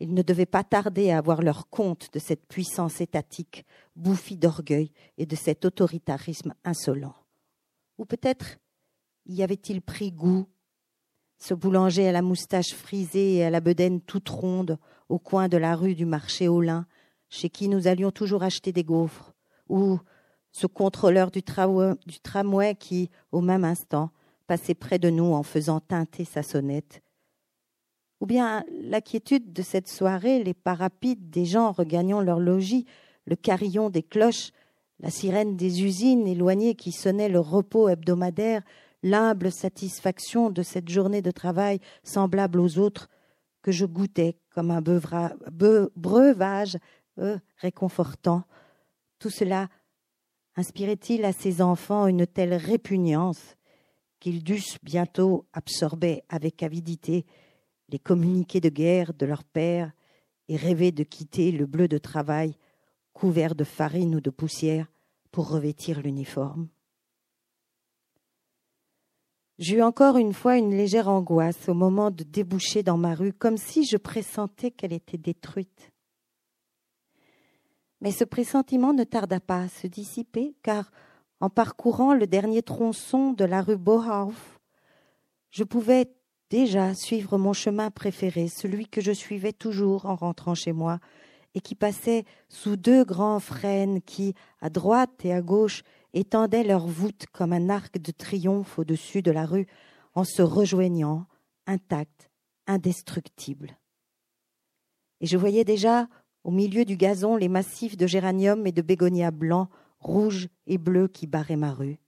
ils 0.00 0.12
ne 0.12 0.22
devaient 0.22 0.46
pas 0.46 0.64
tarder 0.64 1.12
à 1.12 1.18
avoir 1.18 1.42
leur 1.42 1.68
compte 1.70 2.12
de 2.12 2.18
cette 2.18 2.44
puissance 2.48 3.00
étatique 3.00 3.64
bouffie 3.94 4.36
d'orgueil 4.36 4.90
et 5.16 5.26
de 5.26 5.36
cet 5.36 5.64
autoritarisme 5.64 6.54
insolent. 6.64 7.14
Ou 7.98 8.04
peut-être 8.04 8.58
y 9.26 9.44
avait-il 9.44 9.80
pris 9.80 10.10
goût, 10.10 10.48
ce 11.38 11.54
boulanger 11.54 12.08
à 12.08 12.12
la 12.12 12.22
moustache 12.22 12.74
frisée 12.74 13.36
et 13.36 13.44
à 13.44 13.50
la 13.50 13.60
bedaine 13.60 14.00
toute 14.00 14.28
ronde 14.28 14.76
au 15.08 15.20
coin 15.20 15.46
de 15.46 15.56
la 15.56 15.76
rue 15.76 15.94
du 15.94 16.04
marché 16.04 16.48
au 16.48 16.60
lin, 16.60 16.88
chez 17.28 17.48
qui 17.48 17.68
nous 17.68 17.86
allions 17.86 18.10
toujours 18.10 18.42
acheter 18.42 18.72
des 18.72 18.82
gaufres, 18.82 19.34
ou 19.68 20.00
ce 20.50 20.66
contrôleur 20.66 21.30
du 21.30 21.44
tramway 21.44 22.74
qui, 22.74 23.08
au 23.30 23.40
même 23.40 23.62
instant, 23.62 24.10
passait 24.48 24.74
près 24.74 24.98
de 24.98 25.10
nous 25.10 25.32
en 25.34 25.44
faisant 25.44 25.78
teinter 25.78 26.24
sa 26.24 26.42
sonnette. 26.42 27.02
Ou 28.20 28.26
bien 28.26 28.64
la 28.82 29.00
quiétude 29.00 29.52
de 29.52 29.62
cette 29.62 29.86
soirée, 29.86 30.42
les 30.42 30.54
pas 30.54 30.74
rapides 30.74 31.30
des 31.30 31.44
gens 31.44 31.70
regagnant 31.70 32.20
leur 32.20 32.40
logis, 32.40 32.86
le 33.26 33.36
carillon 33.36 33.90
des 33.90 34.02
cloches, 34.02 34.50
la 34.98 35.10
sirène 35.10 35.56
des 35.56 35.84
usines 35.84 36.26
éloignées 36.26 36.74
qui 36.74 36.90
sonnaient 36.90 37.28
le 37.28 37.38
repos 37.38 37.88
hebdomadaire, 37.88 38.62
l'humble 39.04 39.52
satisfaction 39.52 40.50
de 40.50 40.62
cette 40.62 40.88
journée 40.88 41.22
de 41.22 41.30
travail 41.30 41.78
semblable 42.02 42.58
aux 42.58 42.78
autres, 42.78 43.08
que 43.62 43.70
je 43.70 43.84
goûtais 43.84 44.38
comme 44.50 44.70
un 44.70 44.80
breuvage 44.82 46.78
euh, 47.18 47.38
réconfortant. 47.58 48.42
Tout 49.18 49.30
cela 49.30 49.68
inspirait-il 50.56 51.24
à 51.24 51.32
ses 51.32 51.60
enfants 51.60 52.06
une 52.06 52.26
telle 52.26 52.54
répugnance 52.54 53.57
qu'ils 54.20 54.42
dussent 54.42 54.78
bientôt 54.82 55.46
absorber 55.52 56.22
avec 56.28 56.62
avidité 56.62 57.24
les 57.88 57.98
communiqués 57.98 58.60
de 58.60 58.68
guerre 58.68 59.14
de 59.14 59.26
leur 59.26 59.44
père 59.44 59.92
et 60.48 60.56
rêver 60.56 60.92
de 60.92 61.04
quitter 61.04 61.52
le 61.52 61.66
bleu 61.66 61.88
de 61.88 61.98
travail 61.98 62.56
couvert 63.12 63.54
de 63.54 63.64
farine 63.64 64.14
ou 64.14 64.20
de 64.20 64.30
poussière 64.30 64.86
pour 65.30 65.48
revêtir 65.48 66.00
l'uniforme. 66.00 66.68
J'eus 69.58 69.82
encore 69.82 70.16
une 70.18 70.34
fois 70.34 70.56
une 70.56 70.70
légère 70.70 71.08
angoisse 71.08 71.68
au 71.68 71.74
moment 71.74 72.12
de 72.12 72.22
déboucher 72.22 72.84
dans 72.84 72.96
ma 72.96 73.14
rue, 73.14 73.32
comme 73.32 73.56
si 73.56 73.84
je 73.84 73.96
pressentais 73.96 74.70
qu'elle 74.70 74.92
était 74.92 75.18
détruite. 75.18 75.90
Mais 78.00 78.12
ce 78.12 78.22
pressentiment 78.22 78.92
ne 78.92 79.02
tarda 79.02 79.40
pas 79.40 79.62
à 79.62 79.68
se 79.68 79.88
dissiper, 79.88 80.54
car 80.62 80.92
en 81.40 81.50
parcourant 81.50 82.14
le 82.14 82.26
dernier 82.26 82.62
tronçon 82.62 83.32
de 83.32 83.44
la 83.44 83.62
rue 83.62 83.76
Bohauf, 83.76 84.60
je 85.50 85.64
pouvais 85.64 86.10
déjà 86.50 86.94
suivre 86.94 87.38
mon 87.38 87.52
chemin 87.52 87.90
préféré, 87.90 88.48
celui 88.48 88.88
que 88.88 89.00
je 89.00 89.12
suivais 89.12 89.52
toujours 89.52 90.06
en 90.06 90.16
rentrant 90.16 90.54
chez 90.54 90.72
moi, 90.72 90.98
et 91.54 91.60
qui 91.60 91.74
passait 91.74 92.24
sous 92.48 92.76
deux 92.76 93.04
grands 93.04 93.40
frênes 93.40 94.02
qui, 94.02 94.34
à 94.60 94.70
droite 94.70 95.24
et 95.24 95.32
à 95.32 95.40
gauche, 95.40 95.82
étendaient 96.12 96.64
leurs 96.64 96.86
voûtes 96.86 97.26
comme 97.32 97.52
un 97.52 97.68
arc 97.68 97.98
de 97.98 98.12
triomphe 98.12 98.78
au-dessus 98.78 99.22
de 99.22 99.30
la 99.30 99.46
rue, 99.46 99.66
en 100.14 100.24
se 100.24 100.42
rejoignant, 100.42 101.26
intacts, 101.66 102.30
indestructibles. 102.66 103.78
Et 105.20 105.26
je 105.26 105.36
voyais 105.36 105.64
déjà, 105.64 106.08
Au 106.44 106.50
milieu 106.50 106.84
du 106.86 106.96
gazon, 106.96 107.36
les 107.36 107.48
massifs 107.48 107.96
de 107.96 108.06
géranium 108.06 108.66
et 108.66 108.72
de 108.72 108.80
bégonias 108.80 109.32
blancs, 109.32 109.68
rouges 110.00 110.48
et 110.66 110.78
bleus 110.78 111.08
qui 111.08 111.26
barraient 111.26 111.56
ma 111.56 111.72
rue. 111.72 111.98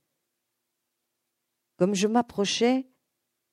Comme 1.77 1.95
je 1.95 2.07
m'approchais, 2.07 2.87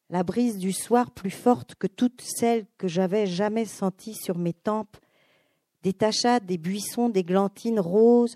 la 0.09 0.23
brise 0.23 0.57
du 0.57 0.71
soir, 0.71 1.11
plus 1.11 1.31
forte 1.31 1.75
que 1.75 1.87
toutes 1.87 2.21
celles 2.21 2.65
que 2.77 2.87
j'avais 2.87 3.25
jamais 3.25 3.65
senties 3.65 4.15
sur 4.15 4.37
mes 4.37 4.53
tempes, 4.53 4.97
détacha 5.83 6.39
des 6.39 6.57
buissons 6.57 7.09
d'églantines 7.09 7.79
roses 7.79 8.35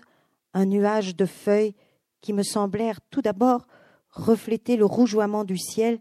un 0.54 0.66
nuage 0.66 1.16
de 1.16 1.26
feuilles 1.26 1.74
qui 2.20 2.32
me 2.32 2.42
semblèrent 2.42 3.00
tout 3.10 3.22
d'abord 3.22 3.66
refléter 4.10 4.76
le 4.76 4.84
rougeoiement 4.84 5.44
du 5.44 5.56
ciel, 5.56 5.98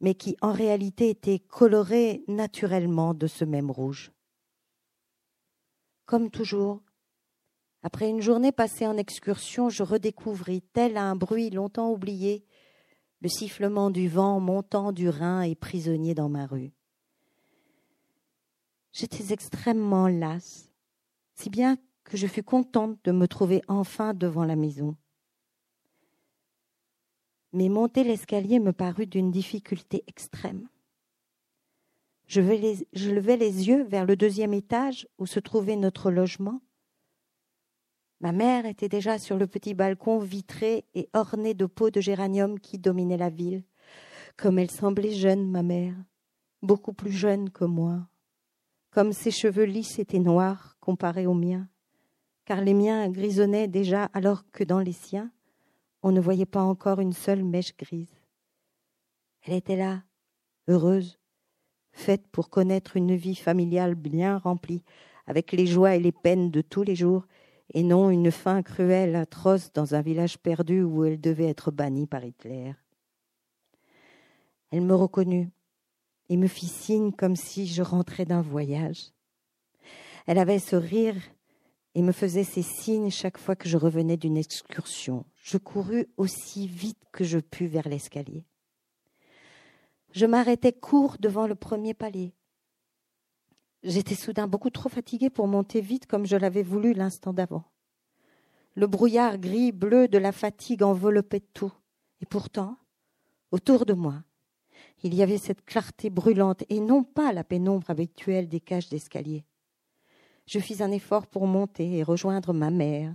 mais 0.00 0.14
qui 0.14 0.36
en 0.40 0.52
réalité 0.52 1.10
étaient 1.10 1.38
colorés 1.38 2.24
naturellement 2.28 3.14
de 3.14 3.26
ce 3.26 3.44
même 3.44 3.70
rouge. 3.70 4.12
Comme 6.04 6.30
toujours, 6.30 6.82
après 7.86 8.10
une 8.10 8.20
journée 8.20 8.50
passée 8.50 8.84
en 8.84 8.96
excursion, 8.96 9.68
je 9.68 9.84
redécouvris, 9.84 10.60
tel 10.60 10.96
un 10.96 11.14
bruit 11.14 11.50
longtemps 11.50 11.92
oublié, 11.92 12.44
le 13.20 13.28
sifflement 13.28 13.90
du 13.90 14.08
vent 14.08 14.40
montant 14.40 14.90
du 14.90 15.08
Rhin 15.08 15.42
et 15.42 15.54
prisonnier 15.54 16.12
dans 16.12 16.28
ma 16.28 16.46
rue. 16.46 16.72
J'étais 18.90 19.32
extrêmement 19.32 20.08
lasse, 20.08 20.72
si 21.36 21.48
bien 21.48 21.78
que 22.02 22.16
je 22.16 22.26
fus 22.26 22.42
contente 22.42 22.98
de 23.04 23.12
me 23.12 23.28
trouver 23.28 23.62
enfin 23.68 24.14
devant 24.14 24.44
la 24.44 24.56
maison. 24.56 24.96
Mais 27.52 27.68
monter 27.68 28.02
l'escalier 28.02 28.58
me 28.58 28.72
parut 28.72 29.06
d'une 29.06 29.30
difficulté 29.30 30.02
extrême. 30.08 30.68
Je, 32.26 32.40
je 32.94 33.10
levai 33.12 33.36
les 33.36 33.68
yeux 33.68 33.84
vers 33.84 34.06
le 34.06 34.16
deuxième 34.16 34.54
étage 34.54 35.06
où 35.18 35.26
se 35.26 35.38
trouvait 35.38 35.76
notre 35.76 36.10
logement. 36.10 36.60
Ma 38.20 38.32
mère 38.32 38.66
était 38.66 38.88
déjà 38.88 39.18
sur 39.18 39.36
le 39.36 39.46
petit 39.46 39.74
balcon 39.74 40.18
vitré 40.18 40.84
et 40.94 41.08
orné 41.12 41.54
de 41.54 41.66
pots 41.66 41.90
de 41.90 42.00
géranium 42.00 42.58
qui 42.58 42.78
dominaient 42.78 43.16
la 43.16 43.30
ville. 43.30 43.64
Comme 44.36 44.58
elle 44.58 44.70
semblait 44.70 45.12
jeune, 45.12 45.50
ma 45.50 45.62
mère, 45.62 45.94
beaucoup 46.62 46.92
plus 46.92 47.12
jeune 47.12 47.50
que 47.50 47.64
moi. 47.64 48.08
Comme 48.90 49.12
ses 49.12 49.30
cheveux 49.30 49.64
lisses 49.64 49.98
étaient 49.98 50.18
noirs 50.18 50.76
comparés 50.80 51.26
aux 51.26 51.34
miens 51.34 51.68
car 52.46 52.60
les 52.60 52.72
miens 52.72 53.10
grisonnaient 53.10 53.68
déjà 53.68 54.04
alors 54.14 54.48
que 54.52 54.64
dans 54.64 54.78
les 54.78 54.92
siens, 54.92 55.30
on 56.02 56.12
ne 56.12 56.20
voyait 56.20 56.46
pas 56.46 56.62
encore 56.62 57.00
une 57.00 57.12
seule 57.12 57.44
mèche 57.44 57.76
grise. 57.76 58.14
Elle 59.42 59.54
était 59.54 59.76
là, 59.76 60.04
heureuse, 60.68 61.18
faite 61.92 62.26
pour 62.28 62.48
connaître 62.48 62.96
une 62.96 63.16
vie 63.16 63.34
familiale 63.34 63.96
bien 63.96 64.38
remplie, 64.38 64.84
avec 65.26 65.52
les 65.52 65.66
joies 65.66 65.96
et 65.96 66.00
les 66.00 66.12
peines 66.12 66.52
de 66.52 66.62
tous 66.62 66.84
les 66.84 66.94
jours, 66.94 67.26
et 67.74 67.82
non 67.82 68.10
une 68.10 68.30
faim 68.30 68.62
cruelle, 68.62 69.16
atroce 69.16 69.72
dans 69.72 69.94
un 69.94 70.02
village 70.02 70.38
perdu 70.38 70.82
où 70.82 71.04
elle 71.04 71.20
devait 71.20 71.48
être 71.48 71.70
bannie 71.70 72.06
par 72.06 72.24
Hitler. 72.24 72.74
Elle 74.70 74.82
me 74.82 74.94
reconnut 74.94 75.50
et 76.28 76.36
me 76.36 76.46
fit 76.46 76.68
signe 76.68 77.12
comme 77.12 77.36
si 77.36 77.66
je 77.66 77.82
rentrais 77.82 78.24
d'un 78.24 78.42
voyage. 78.42 79.12
Elle 80.26 80.38
avait 80.38 80.58
ce 80.58 80.76
rire 80.76 81.16
et 81.94 82.02
me 82.02 82.12
faisait 82.12 82.44
ces 82.44 82.62
signes 82.62 83.10
chaque 83.10 83.38
fois 83.38 83.56
que 83.56 83.68
je 83.68 83.76
revenais 83.76 84.16
d'une 84.16 84.36
excursion. 84.36 85.24
Je 85.36 85.56
courus 85.56 86.06
aussi 86.16 86.66
vite 86.66 87.02
que 87.12 87.24
je 87.24 87.38
pus 87.38 87.68
vers 87.68 87.88
l'escalier. 87.88 88.44
Je 90.10 90.26
m'arrêtai 90.26 90.72
court 90.72 91.16
devant 91.20 91.46
le 91.46 91.54
premier 91.54 91.94
palier. 91.94 92.34
J'étais 93.82 94.14
soudain 94.14 94.46
beaucoup 94.46 94.70
trop 94.70 94.88
fatiguée 94.88 95.30
pour 95.30 95.46
monter 95.46 95.80
vite 95.80 96.06
comme 96.06 96.26
je 96.26 96.36
l'avais 96.36 96.62
voulu 96.62 96.92
l'instant 96.92 97.32
d'avant. 97.32 97.64
Le 98.74 98.86
brouillard 98.86 99.38
gris-bleu 99.38 100.08
de 100.08 100.18
la 100.18 100.32
fatigue 100.32 100.82
enveloppait 100.82 101.44
tout. 101.54 101.72
Et 102.20 102.26
pourtant, 102.26 102.76
autour 103.50 103.86
de 103.86 103.94
moi, 103.94 104.22
il 105.02 105.14
y 105.14 105.22
avait 105.22 105.38
cette 105.38 105.64
clarté 105.64 106.10
brûlante 106.10 106.64
et 106.68 106.80
non 106.80 107.04
pas 107.04 107.32
la 107.32 107.44
pénombre 107.44 107.90
habituelle 107.90 108.48
des 108.48 108.60
cages 108.60 108.88
d'escalier 108.88 109.44
je 110.46 110.60
fis 110.60 110.82
un 110.82 110.90
effort 110.90 111.26
pour 111.26 111.46
monter 111.46 111.98
et 111.98 112.02
rejoindre 112.02 112.52
ma 112.52 112.70
mère. 112.70 113.14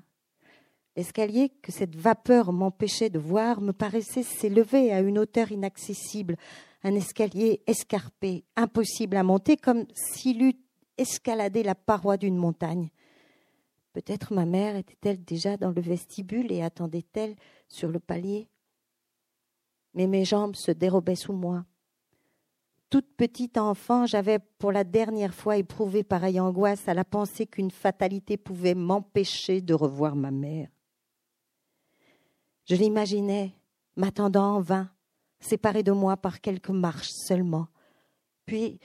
L'escalier 0.95 1.49
que 1.61 1.71
cette 1.71 1.95
vapeur 1.95 2.51
m'empêchait 2.51 3.09
de 3.09 3.19
voir 3.19 3.61
me 3.61 3.71
paraissait 3.71 4.23
s'élever 4.23 4.91
à 4.91 4.99
une 4.99 5.19
hauteur 5.19 5.51
inaccessible, 5.51 6.35
un 6.83 6.95
escalier 6.95 7.61
escarpé, 7.65 8.43
impossible 8.55 9.15
à 9.15 9.23
monter, 9.23 9.55
comme 9.55 9.85
s'il 9.93 10.41
eût 10.43 10.59
escaladé 10.97 11.63
la 11.63 11.75
paroi 11.75 12.17
d'une 12.17 12.37
montagne. 12.37 12.89
Peut-être 13.93 14.33
ma 14.33 14.45
mère 14.45 14.75
était-elle 14.75 15.23
déjà 15.23 15.57
dans 15.57 15.71
le 15.71 15.81
vestibule 15.81 16.51
et 16.51 16.61
attendait-elle 16.61 17.35
sur 17.67 17.89
le 17.89 17.99
palier. 17.99 18.49
Mais 19.93 20.07
mes 20.07 20.25
jambes 20.25 20.55
se 20.55 20.71
dérobaient 20.71 21.15
sous 21.15 21.33
moi 21.33 21.65
toute 22.91 23.15
petite 23.15 23.57
enfant, 23.57 24.05
j'avais 24.05 24.37
pour 24.37 24.73
la 24.73 24.83
dernière 24.83 25.33
fois 25.33 25.55
éprouvé 25.55 26.03
pareille 26.03 26.41
angoisse 26.41 26.89
à 26.89 26.93
la 26.93 27.05
pensée 27.05 27.47
qu'une 27.47 27.71
fatalité 27.71 28.35
pouvait 28.35 28.75
m'empêcher 28.75 29.61
de 29.61 29.73
revoir 29.73 30.13
ma 30.17 30.29
mère. 30.29 30.67
Je 32.65 32.75
l'imaginais, 32.75 33.53
m'attendant 33.95 34.55
en 34.55 34.61
vain, 34.61 34.89
séparée 35.39 35.83
de 35.83 35.91
moi 35.91 36.17
par 36.17 36.41
quelques 36.41 36.69
marches 36.69 37.11
seulement. 37.11 37.67
Puis 38.45 38.79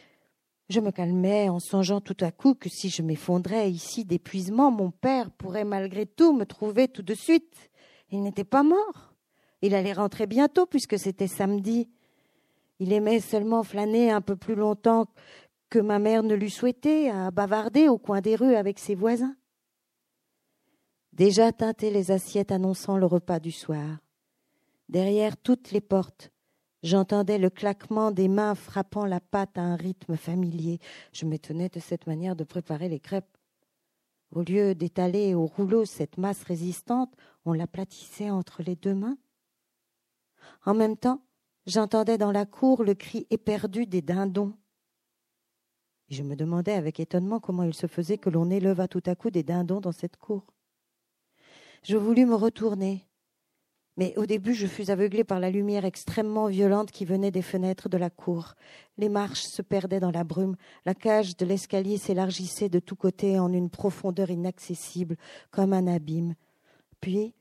je 0.68 0.80
me 0.80 0.90
calmais 0.90 1.48
en 1.48 1.60
songeant 1.60 2.00
tout 2.00 2.16
à 2.20 2.32
coup 2.32 2.54
que 2.54 2.68
si 2.68 2.88
je 2.88 3.02
m'effondrais 3.02 3.70
ici 3.70 4.04
d'épuisement, 4.04 4.70
mon 4.70 4.90
père 4.90 5.30
pourrait 5.30 5.64
malgré 5.64 6.06
tout 6.06 6.32
me 6.32 6.44
trouver 6.44 6.88
tout 6.88 7.02
de 7.02 7.14
suite. 7.14 7.70
Il 8.10 8.22
n'était 8.22 8.44
pas 8.44 8.62
mort. 8.62 9.14
Il 9.62 9.74
allait 9.74 9.92
rentrer 9.92 10.26
bientôt 10.26 10.66
puisque 10.66 10.98
c'était 10.98 11.28
samedi. 11.28 11.88
Il 12.78 12.92
aimait 12.92 13.20
seulement 13.20 13.62
flâner 13.62 14.10
un 14.10 14.20
peu 14.20 14.36
plus 14.36 14.54
longtemps 14.54 15.06
que 15.70 15.78
ma 15.78 15.98
mère 15.98 16.22
ne 16.22 16.34
l'eût 16.34 16.50
souhaité, 16.50 17.10
à 17.10 17.30
bavarder 17.30 17.88
au 17.88 17.98
coin 17.98 18.20
des 18.20 18.36
rues 18.36 18.54
avec 18.54 18.78
ses 18.78 18.94
voisins. 18.94 19.36
Déjà 21.16 21.50
tintaient 21.50 21.90
les 21.90 22.10
assiettes 22.10 22.52
annonçant 22.52 22.98
le 22.98 23.06
repas 23.06 23.40
du 23.40 23.50
soir. 23.50 24.00
Derrière 24.90 25.38
toutes 25.38 25.70
les 25.70 25.80
portes, 25.80 26.30
j'entendais 26.82 27.38
le 27.38 27.48
claquement 27.48 28.10
des 28.10 28.28
mains 28.28 28.54
frappant 28.54 29.06
la 29.06 29.18
pâte 29.18 29.56
à 29.56 29.62
un 29.62 29.76
rythme 29.76 30.18
familier. 30.18 30.78
Je 31.14 31.24
m'étonnais 31.24 31.70
de 31.70 31.80
cette 31.80 32.06
manière 32.06 32.36
de 32.36 32.44
préparer 32.44 32.90
les 32.90 33.00
crêpes. 33.00 33.38
Au 34.30 34.42
lieu 34.42 34.74
d'étaler 34.74 35.34
au 35.34 35.46
rouleau 35.46 35.86
cette 35.86 36.18
masse 36.18 36.42
résistante, 36.42 37.14
on 37.46 37.54
l'aplatissait 37.54 38.28
entre 38.28 38.62
les 38.62 38.76
deux 38.76 38.94
mains. 38.94 39.16
En 40.66 40.74
même 40.74 40.98
temps, 40.98 41.22
j'entendais 41.64 42.18
dans 42.18 42.32
la 42.32 42.44
cour 42.44 42.84
le 42.84 42.92
cri 42.92 43.26
éperdu 43.30 43.86
des 43.86 44.02
dindons. 44.02 44.52
je 46.10 46.22
me 46.22 46.36
demandais 46.36 46.74
avec 46.74 47.00
étonnement 47.00 47.40
comment 47.40 47.62
il 47.62 47.72
se 47.72 47.86
faisait 47.86 48.18
que 48.18 48.28
l'on 48.28 48.50
éleva 48.50 48.86
tout 48.86 49.02
à 49.06 49.14
coup 49.14 49.30
des 49.30 49.42
dindons 49.42 49.80
dans 49.80 49.92
cette 49.92 50.18
cour. 50.18 50.52
Je 51.88 51.96
voulus 51.96 52.26
me 52.26 52.34
retourner, 52.34 53.06
mais 53.96 54.12
au 54.18 54.26
début 54.26 54.54
je 54.54 54.66
fus 54.66 54.90
aveuglé 54.90 55.22
par 55.22 55.38
la 55.38 55.50
lumière 55.50 55.84
extrêmement 55.84 56.48
violente 56.48 56.90
qui 56.90 57.04
venait 57.04 57.30
des 57.30 57.42
fenêtres 57.42 57.88
de 57.88 57.96
la 57.96 58.10
cour. 58.10 58.54
Les 58.98 59.08
marches 59.08 59.44
se 59.44 59.62
perdaient 59.62 60.00
dans 60.00 60.10
la 60.10 60.24
brume, 60.24 60.56
la 60.84 60.96
cage 60.96 61.36
de 61.36 61.46
l'escalier 61.46 61.96
s'élargissait 61.96 62.68
de 62.68 62.80
tous 62.80 62.96
côtés 62.96 63.38
en 63.38 63.52
une 63.52 63.70
profondeur 63.70 64.30
inaccessible, 64.30 65.16
comme 65.52 65.72
un 65.72 65.86
abîme. 65.86 66.34
Puis, 67.00 67.34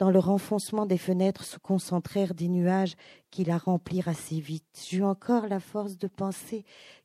dans 0.00 0.10
le 0.10 0.18
renfoncement 0.18 0.84
des 0.84 0.98
fenêtres 0.98 1.44
se 1.44 1.58
concentrèrent 1.58 2.34
des 2.34 2.48
nuages 2.48 2.96
qui 3.30 3.44
la 3.44 3.56
remplirent 3.56 4.08
assez 4.08 4.40
vite. 4.40 4.84
J'eus 4.90 5.04
encore 5.04 5.46
la 5.46 5.60
force 5.60 5.96
de 5.96 6.08
penser 6.08 6.64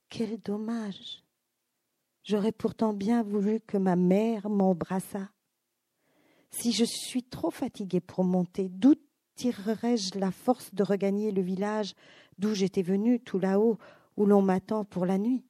quel 0.10 0.40
dommage. 0.40 1.24
J'aurais 2.24 2.52
pourtant 2.52 2.91
bien 2.91 3.22
voulu 3.22 3.60
que 3.60 3.78
ma 3.78 3.95
mère 3.95 4.49
m'embrassât. 4.49 5.30
Si 6.49 6.72
je 6.72 6.86
suis 6.86 7.24
trop 7.24 7.52
fatiguée 7.52 7.99
pour 7.99 8.24
monter, 8.24 8.69
d'où 8.69 8.95
tirerai-je 9.36 10.18
la 10.19 10.32
force 10.32 10.74
de 10.74 10.84
regagner 10.84 11.32
le 11.32 11.41
village 11.41 11.94
d'où 12.38 12.53
j'étais 12.53 12.82
venue, 12.82 13.19
tout 13.19 13.40
là-haut, 13.40 13.78
où 14.15 14.26
l'on 14.26 14.41
m'attend 14.41 14.86
pour 14.86 15.06
la 15.06 15.18
nuit? 15.18 15.44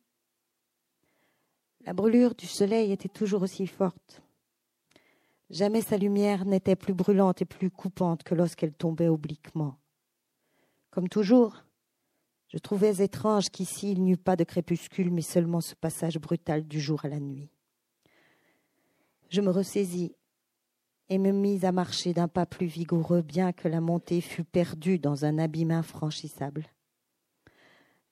La 1.86 1.94
brûlure 1.94 2.36
du 2.36 2.46
soleil 2.46 2.92
était 2.92 3.08
toujours 3.08 3.44
aussi 3.44 3.68
forte. 3.68 4.22
Jamais 5.50 5.82
sa 5.82 5.98
lumière 5.98 6.44
n'était 6.44 6.76
plus 6.76 6.94
brûlante 6.94 7.42
et 7.42 7.46
plus 7.46 7.72
coupante 7.72 8.24
que 8.24 8.36
lorsqu'elle 8.36 8.74
tombait 8.74 9.08
obliquement. 9.08 9.78
Comme 10.90 11.08
toujours, 11.08 11.64
je 12.50 12.58
trouvais 12.58 13.04
étrange 13.04 13.50
qu'ici 13.50 13.92
il 13.92 14.04
n'y 14.04 14.12
eût 14.12 14.18
pas 14.18 14.36
de 14.36 14.44
crépuscule, 14.44 15.12
mais 15.12 15.22
seulement 15.22 15.62
ce 15.62 15.76
passage 15.76 16.18
brutal 16.18 16.68
du 16.68 16.82
jour 16.82 17.06
à 17.06 17.08
la 17.08 17.20
nuit. 17.20 17.50
Je 19.30 19.40
me 19.40 19.50
ressaisis 19.50 20.16
et 21.10 21.18
me 21.18 21.32
mis 21.32 21.66
à 21.66 21.72
marcher 21.72 22.14
d'un 22.14 22.28
pas 22.28 22.46
plus 22.46 22.66
vigoureux, 22.66 23.22
bien 23.22 23.54
que 23.54 23.68
la 23.68 23.82
montée 23.82 24.22
fût 24.22 24.44
perdue 24.44 25.00
dans 25.00 25.26
un 25.26 25.38
abîme 25.38 25.72
infranchissable. 25.72 26.66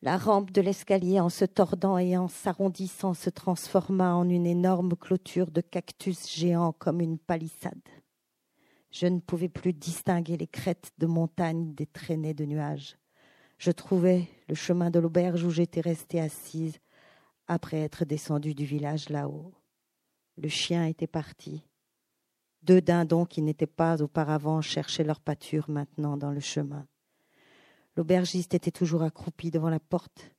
La 0.01 0.17
rampe 0.17 0.51
de 0.51 0.61
l'escalier, 0.61 1.19
en 1.19 1.29
se 1.29 1.45
tordant 1.45 1.97
et 1.97 2.15
en 2.15 2.27
s'arrondissant, 2.27 3.13
se 3.13 3.29
transforma 3.29 4.13
en 4.13 4.29
une 4.29 4.45
énorme 4.45 4.95
clôture 4.95 5.51
de 5.51 5.61
cactus 5.61 6.29
géants 6.29 6.73
comme 6.73 7.01
une 7.01 7.17
palissade. 7.17 7.81
Je 8.91 9.07
ne 9.07 9.19
pouvais 9.19 9.49
plus 9.49 9.73
distinguer 9.73 10.37
les 10.37 10.47
crêtes 10.47 10.91
de 10.99 11.07
montagnes 11.07 11.73
des 11.73 11.85
traînées 11.85 12.33
de 12.33 12.45
nuages. 12.45 12.97
Je 13.57 13.71
trouvais 13.71 14.27
le 14.47 14.55
chemin 14.55 14.89
de 14.89 14.99
l'auberge 14.99 15.43
où 15.43 15.49
j'étais 15.49 15.81
restée 15.81 16.21
assise 16.21 16.77
après 17.47 17.81
être 17.81 18.05
descendue 18.05 18.53
du 18.53 18.65
village 18.65 19.09
là-haut. 19.09 19.53
Le 20.37 20.49
chien 20.49 20.85
était 20.85 21.07
parti. 21.07 21.63
Deux 22.65 22.81
dindons 22.81 23.25
qui 23.25 23.43
n'étaient 23.43 23.67
pas 23.67 24.01
auparavant 24.01 24.59
cherchaient 24.59 25.03
leur 25.03 25.19
pâture 25.19 25.69
maintenant 25.69 26.17
dans 26.17 26.31
le 26.31 26.39
chemin. 26.39 26.87
L'aubergiste 27.95 28.55
était 28.55 28.71
toujours 28.71 29.03
accroupi 29.03 29.51
devant 29.51 29.69
la 29.69 29.79
porte, 29.79 30.31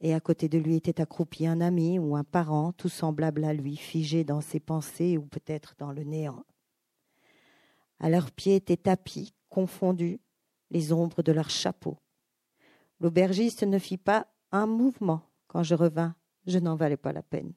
et 0.00 0.12
à 0.12 0.18
côté 0.18 0.48
de 0.48 0.58
lui 0.58 0.74
était 0.74 1.00
accroupi 1.00 1.46
un 1.46 1.60
ami 1.60 2.00
ou 2.00 2.16
un 2.16 2.24
parent, 2.24 2.72
tout 2.72 2.88
semblable 2.88 3.44
à 3.44 3.54
lui, 3.54 3.76
figé 3.76 4.24
dans 4.24 4.40
ses 4.40 4.58
pensées 4.58 5.16
ou 5.16 5.22
peut-être 5.22 5.76
dans 5.78 5.92
le 5.92 6.02
néant. 6.02 6.44
À 8.00 8.10
leurs 8.10 8.32
pieds 8.32 8.56
étaient 8.56 8.76
tapis, 8.76 9.32
confondus, 9.48 10.18
les 10.72 10.92
ombres 10.92 11.22
de 11.22 11.30
leurs 11.30 11.50
chapeaux. 11.50 11.98
L'aubergiste 12.98 13.62
ne 13.62 13.78
fit 13.78 13.98
pas 13.98 14.26
un 14.50 14.66
mouvement 14.66 15.22
quand 15.46 15.62
je 15.62 15.76
revins. 15.76 16.16
Je 16.44 16.58
n'en 16.58 16.74
valais 16.74 16.96
pas 16.96 17.12
la 17.12 17.22
peine. 17.22 17.52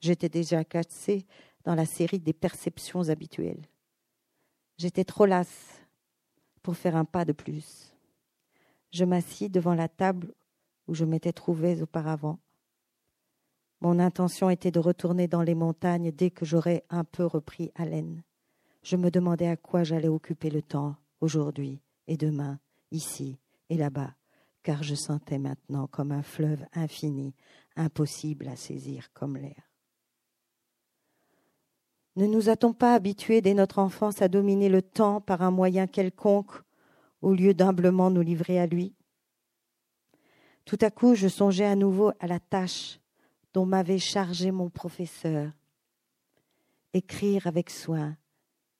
J'étais 0.00 0.30
déjà 0.30 0.64
cassé 0.64 1.26
dans 1.66 1.74
la 1.74 1.84
série 1.84 2.20
des 2.20 2.32
perceptions 2.32 3.10
habituelles. 3.10 3.68
J'étais 4.78 5.04
trop 5.04 5.26
lasse 5.26 5.82
pour 6.62 6.76
faire 6.76 6.96
un 6.96 7.04
pas 7.04 7.24
de 7.24 7.32
plus. 7.32 7.92
Je 8.92 9.04
m'assis 9.04 9.50
devant 9.50 9.74
la 9.74 9.88
table 9.88 10.32
où 10.86 10.94
je 10.94 11.04
m'étais 11.04 11.32
trouvée 11.32 11.82
auparavant. 11.82 12.38
Mon 13.80 13.98
intention 13.98 14.48
était 14.48 14.70
de 14.70 14.78
retourner 14.78 15.26
dans 15.26 15.42
les 15.42 15.56
montagnes 15.56 16.12
dès 16.12 16.30
que 16.30 16.46
j'aurais 16.46 16.84
un 16.88 17.04
peu 17.04 17.26
repris 17.26 17.72
haleine. 17.74 18.22
Je 18.82 18.96
me 18.96 19.10
demandais 19.10 19.48
à 19.48 19.56
quoi 19.56 19.82
j'allais 19.82 20.08
occuper 20.08 20.50
le 20.50 20.62
temps, 20.62 20.94
aujourd'hui 21.20 21.80
et 22.06 22.16
demain, 22.16 22.60
ici 22.92 23.38
et 23.68 23.76
là-bas, 23.76 24.14
car 24.62 24.84
je 24.84 24.94
sentais 24.94 25.38
maintenant 25.38 25.88
comme 25.88 26.12
un 26.12 26.22
fleuve 26.22 26.64
infini, 26.72 27.34
impossible 27.74 28.46
à 28.46 28.54
saisir 28.54 29.12
comme 29.12 29.36
l'air. 29.36 29.65
Ne 32.16 32.26
nous 32.26 32.48
a-t-on 32.48 32.72
pas 32.72 32.94
habitués 32.94 33.42
dès 33.42 33.52
notre 33.52 33.78
enfance 33.78 34.22
à 34.22 34.28
dominer 34.28 34.70
le 34.70 34.80
temps 34.80 35.20
par 35.20 35.42
un 35.42 35.50
moyen 35.50 35.86
quelconque 35.86 36.62
au 37.20 37.34
lieu 37.34 37.52
d'humblement 37.52 38.10
nous 38.10 38.22
livrer 38.22 38.58
à 38.58 38.66
lui? 38.66 38.94
Tout 40.64 40.78
à 40.80 40.90
coup, 40.90 41.14
je 41.14 41.28
songeais 41.28 41.66
à 41.66 41.76
nouveau 41.76 42.12
à 42.18 42.26
la 42.26 42.40
tâche 42.40 43.00
dont 43.52 43.66
m'avait 43.66 43.98
chargé 43.98 44.50
mon 44.50 44.70
professeur. 44.70 45.52
Écrire 46.94 47.46
avec 47.46 47.68
soin 47.68 48.16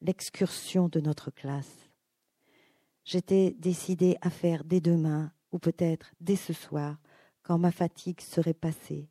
l'excursion 0.00 0.88
de 0.88 1.00
notre 1.00 1.30
classe. 1.30 1.90
J'étais 3.04 3.54
décidé 3.58 4.16
à 4.22 4.30
faire 4.30 4.64
dès 4.64 4.80
demain 4.80 5.30
ou 5.52 5.58
peut-être 5.58 6.12
dès 6.20 6.36
ce 6.36 6.54
soir, 6.54 6.96
quand 7.42 7.58
ma 7.58 7.70
fatigue 7.70 8.20
serait 8.22 8.54
passée, 8.54 9.10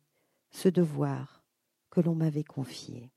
ce 0.50 0.68
devoir 0.68 1.44
que 1.90 2.00
l'on 2.00 2.16
m'avait 2.16 2.44
confié. 2.44 3.12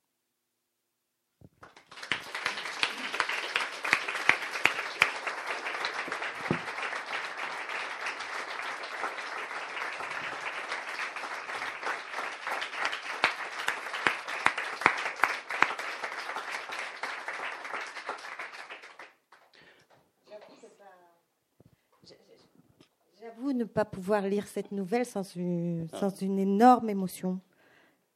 ne 23.60 23.66
pas 23.80 23.86
pouvoir 23.86 24.28
lire 24.28 24.46
cette 24.46 24.74
nouvelle 24.74 25.06
sans 25.06 25.24
une, 25.38 25.88
ah. 25.94 26.00
sans 26.02 26.22
une 26.22 26.38
énorme 26.38 26.90
émotion. 26.90 27.40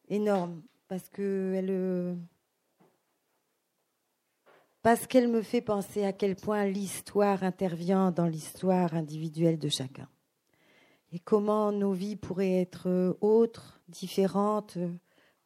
Énorme. 0.10 0.62
Parce 0.90 1.08
que 1.08 1.54
elle. 1.56 1.70
Euh, 1.70 2.16
parce 4.82 5.08
qu'elle 5.08 5.30
me 5.30 5.42
fait 5.42 5.62
penser 5.62 6.04
à 6.04 6.12
quel 6.12 6.36
point 6.36 6.66
l'histoire 6.66 7.44
intervient 7.44 8.12
dans 8.12 8.26
l'histoire 8.26 8.94
individuelle 8.94 9.58
de 9.58 9.70
chacun. 9.70 10.10
Et 11.14 11.20
comment 11.20 11.72
nos 11.72 11.94
vies 11.94 12.18
pourraient 12.18 12.60
être 12.60 13.18
autres, 13.22 13.82
différentes, 13.88 14.78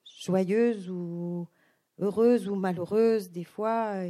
joyeuses 0.03 0.89
ou 0.89 1.47
heureuses 1.99 2.47
ou 2.47 2.55
malheureuses 2.55 3.29
des 3.29 3.43
fois. 3.43 4.03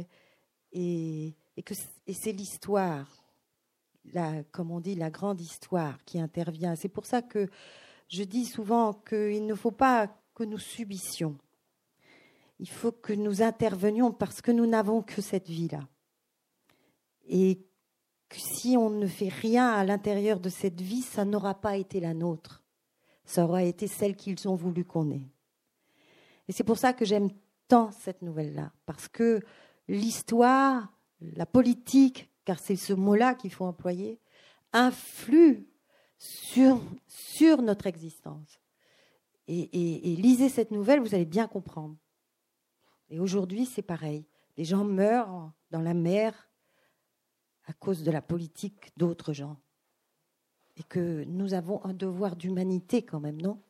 Et, 0.72 1.36
et, 1.58 1.62
que, 1.62 1.74
et 2.06 2.14
c'est 2.14 2.32
l'histoire 2.32 3.17
la, 4.12 4.42
comme 4.44 4.70
on 4.70 4.80
dit, 4.80 4.94
la 4.94 5.10
grande 5.10 5.40
histoire 5.40 6.04
qui 6.04 6.20
intervient. 6.20 6.76
C'est 6.76 6.88
pour 6.88 7.06
ça 7.06 7.22
que 7.22 7.48
je 8.08 8.22
dis 8.22 8.44
souvent 8.44 8.92
qu'il 8.92 9.46
ne 9.46 9.54
faut 9.54 9.70
pas 9.70 10.08
que 10.34 10.44
nous 10.44 10.58
subissions. 10.58 11.36
Il 12.58 12.68
faut 12.68 12.92
que 12.92 13.12
nous 13.12 13.42
intervenions 13.42 14.12
parce 14.12 14.40
que 14.40 14.50
nous 14.50 14.66
n'avons 14.66 15.02
que 15.02 15.22
cette 15.22 15.48
vie-là. 15.48 15.86
Et 17.28 17.64
que 18.28 18.36
si 18.36 18.76
on 18.76 18.90
ne 18.90 19.06
fait 19.06 19.28
rien 19.28 19.68
à 19.68 19.84
l'intérieur 19.84 20.40
de 20.40 20.48
cette 20.48 20.80
vie, 20.80 21.02
ça 21.02 21.24
n'aura 21.24 21.54
pas 21.54 21.76
été 21.76 22.00
la 22.00 22.14
nôtre. 22.14 22.62
Ça 23.24 23.44
aura 23.44 23.62
été 23.62 23.86
celle 23.86 24.16
qu'ils 24.16 24.48
ont 24.48 24.54
voulu 24.54 24.84
qu'on 24.84 25.10
ait. 25.10 25.28
Et 26.48 26.52
c'est 26.52 26.64
pour 26.64 26.78
ça 26.78 26.92
que 26.92 27.04
j'aime 27.04 27.30
tant 27.68 27.90
cette 27.92 28.22
nouvelle-là. 28.22 28.72
Parce 28.86 29.08
que 29.08 29.40
l'histoire, 29.86 30.92
la 31.20 31.46
politique, 31.46 32.30
car 32.48 32.58
c'est 32.58 32.76
ce 32.76 32.94
mot-là 32.94 33.34
qu'il 33.34 33.52
faut 33.52 33.66
employer, 33.66 34.18
influe 34.72 35.68
sur, 36.16 36.80
notre 37.60 37.86
existence. 37.86 38.58
Et, 39.46 40.16
lisez 40.16 40.48
cette 40.48 40.70
nouvelle, 40.70 41.00
vous 41.00 41.14
allez 41.14 41.26
bien 41.26 41.46
comprendre. 41.46 41.94
Et 43.10 43.20
aujourd'hui, 43.20 43.66
c'est 43.66 43.82
pareil. 43.82 44.24
Les 44.56 44.64
gens 44.64 44.82
meurent 44.82 45.52
dans 45.70 45.82
la 45.82 45.92
mer 45.92 46.48
à 47.66 47.74
cause 47.74 48.02
de 48.02 48.10
la 48.10 48.22
politique 48.22 48.92
d'autres 48.96 49.34
gens. 49.34 49.60
Et 50.78 50.82
que 50.84 51.24
nous 51.24 51.52
avons 51.52 51.84
un 51.84 51.92
devoir 51.92 52.34
d'humanité 52.34 53.02
quand 53.04 53.20
même, 53.20 53.42
non? 53.42 53.60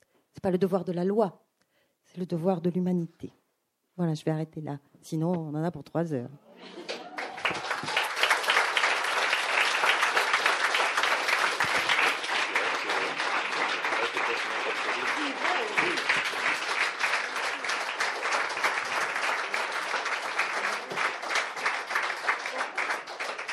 Ce 0.00 0.38
n'est 0.38 0.40
pas 0.40 0.50
le 0.50 0.56
devoir 0.56 0.86
de 0.86 0.92
la 0.92 1.04
loi, 1.04 1.44
c'est 2.06 2.16
le 2.16 2.24
devoir 2.24 2.62
de 2.62 2.70
l'humanité. 2.70 3.30
Voilà, 3.98 4.14
je 4.14 4.24
vais 4.24 4.30
arrêter 4.30 4.62
là. 4.62 4.78
Sinon, 5.02 5.32
on 5.32 5.54
en 5.54 5.62
a 5.62 5.70
pour 5.70 5.84
trois 5.84 6.14
heures. 6.14 6.30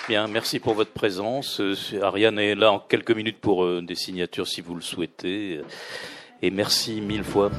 Merci 0.09 0.59
pour 0.59 0.73
votre 0.73 0.91
présence. 0.91 1.61
Euh, 1.61 1.75
Ariane 2.01 2.39
est 2.39 2.55
là 2.55 2.71
en 2.71 2.79
quelques 2.79 3.11
minutes 3.11 3.39
pour 3.39 3.63
euh, 3.63 3.83
des 3.83 3.93
signatures 3.93 4.47
si 4.47 4.59
vous 4.59 4.73
le 4.73 4.81
souhaitez. 4.81 5.61
Et 6.41 6.49
merci 6.49 6.99
mille 6.99 7.23
fois. 7.23 7.51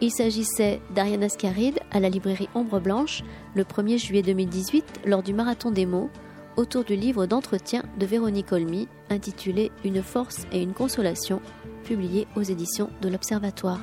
Il 0.00 0.10
s'agissait 0.10 0.80
d'Ariane 0.90 1.22
Ascaride 1.22 1.78
à 1.92 2.00
la 2.00 2.08
librairie 2.08 2.48
Ombre 2.56 2.80
Blanche 2.80 3.22
le 3.54 3.62
1er 3.62 4.04
juillet 4.04 4.22
2018 4.22 5.02
lors 5.06 5.22
du 5.22 5.32
Marathon 5.32 5.70
des 5.70 5.86
mots 5.86 6.10
autour 6.56 6.82
du 6.82 6.96
livre 6.96 7.26
d'entretien 7.26 7.84
de 7.98 8.06
Véronique 8.06 8.50
Olmy 8.50 8.88
intitulé 9.10 9.70
Une 9.84 10.02
force 10.02 10.44
et 10.52 10.60
une 10.60 10.74
consolation 10.74 11.40
publié 11.84 12.26
aux 12.34 12.42
éditions 12.42 12.90
de 13.00 13.08
l'Observatoire. 13.08 13.80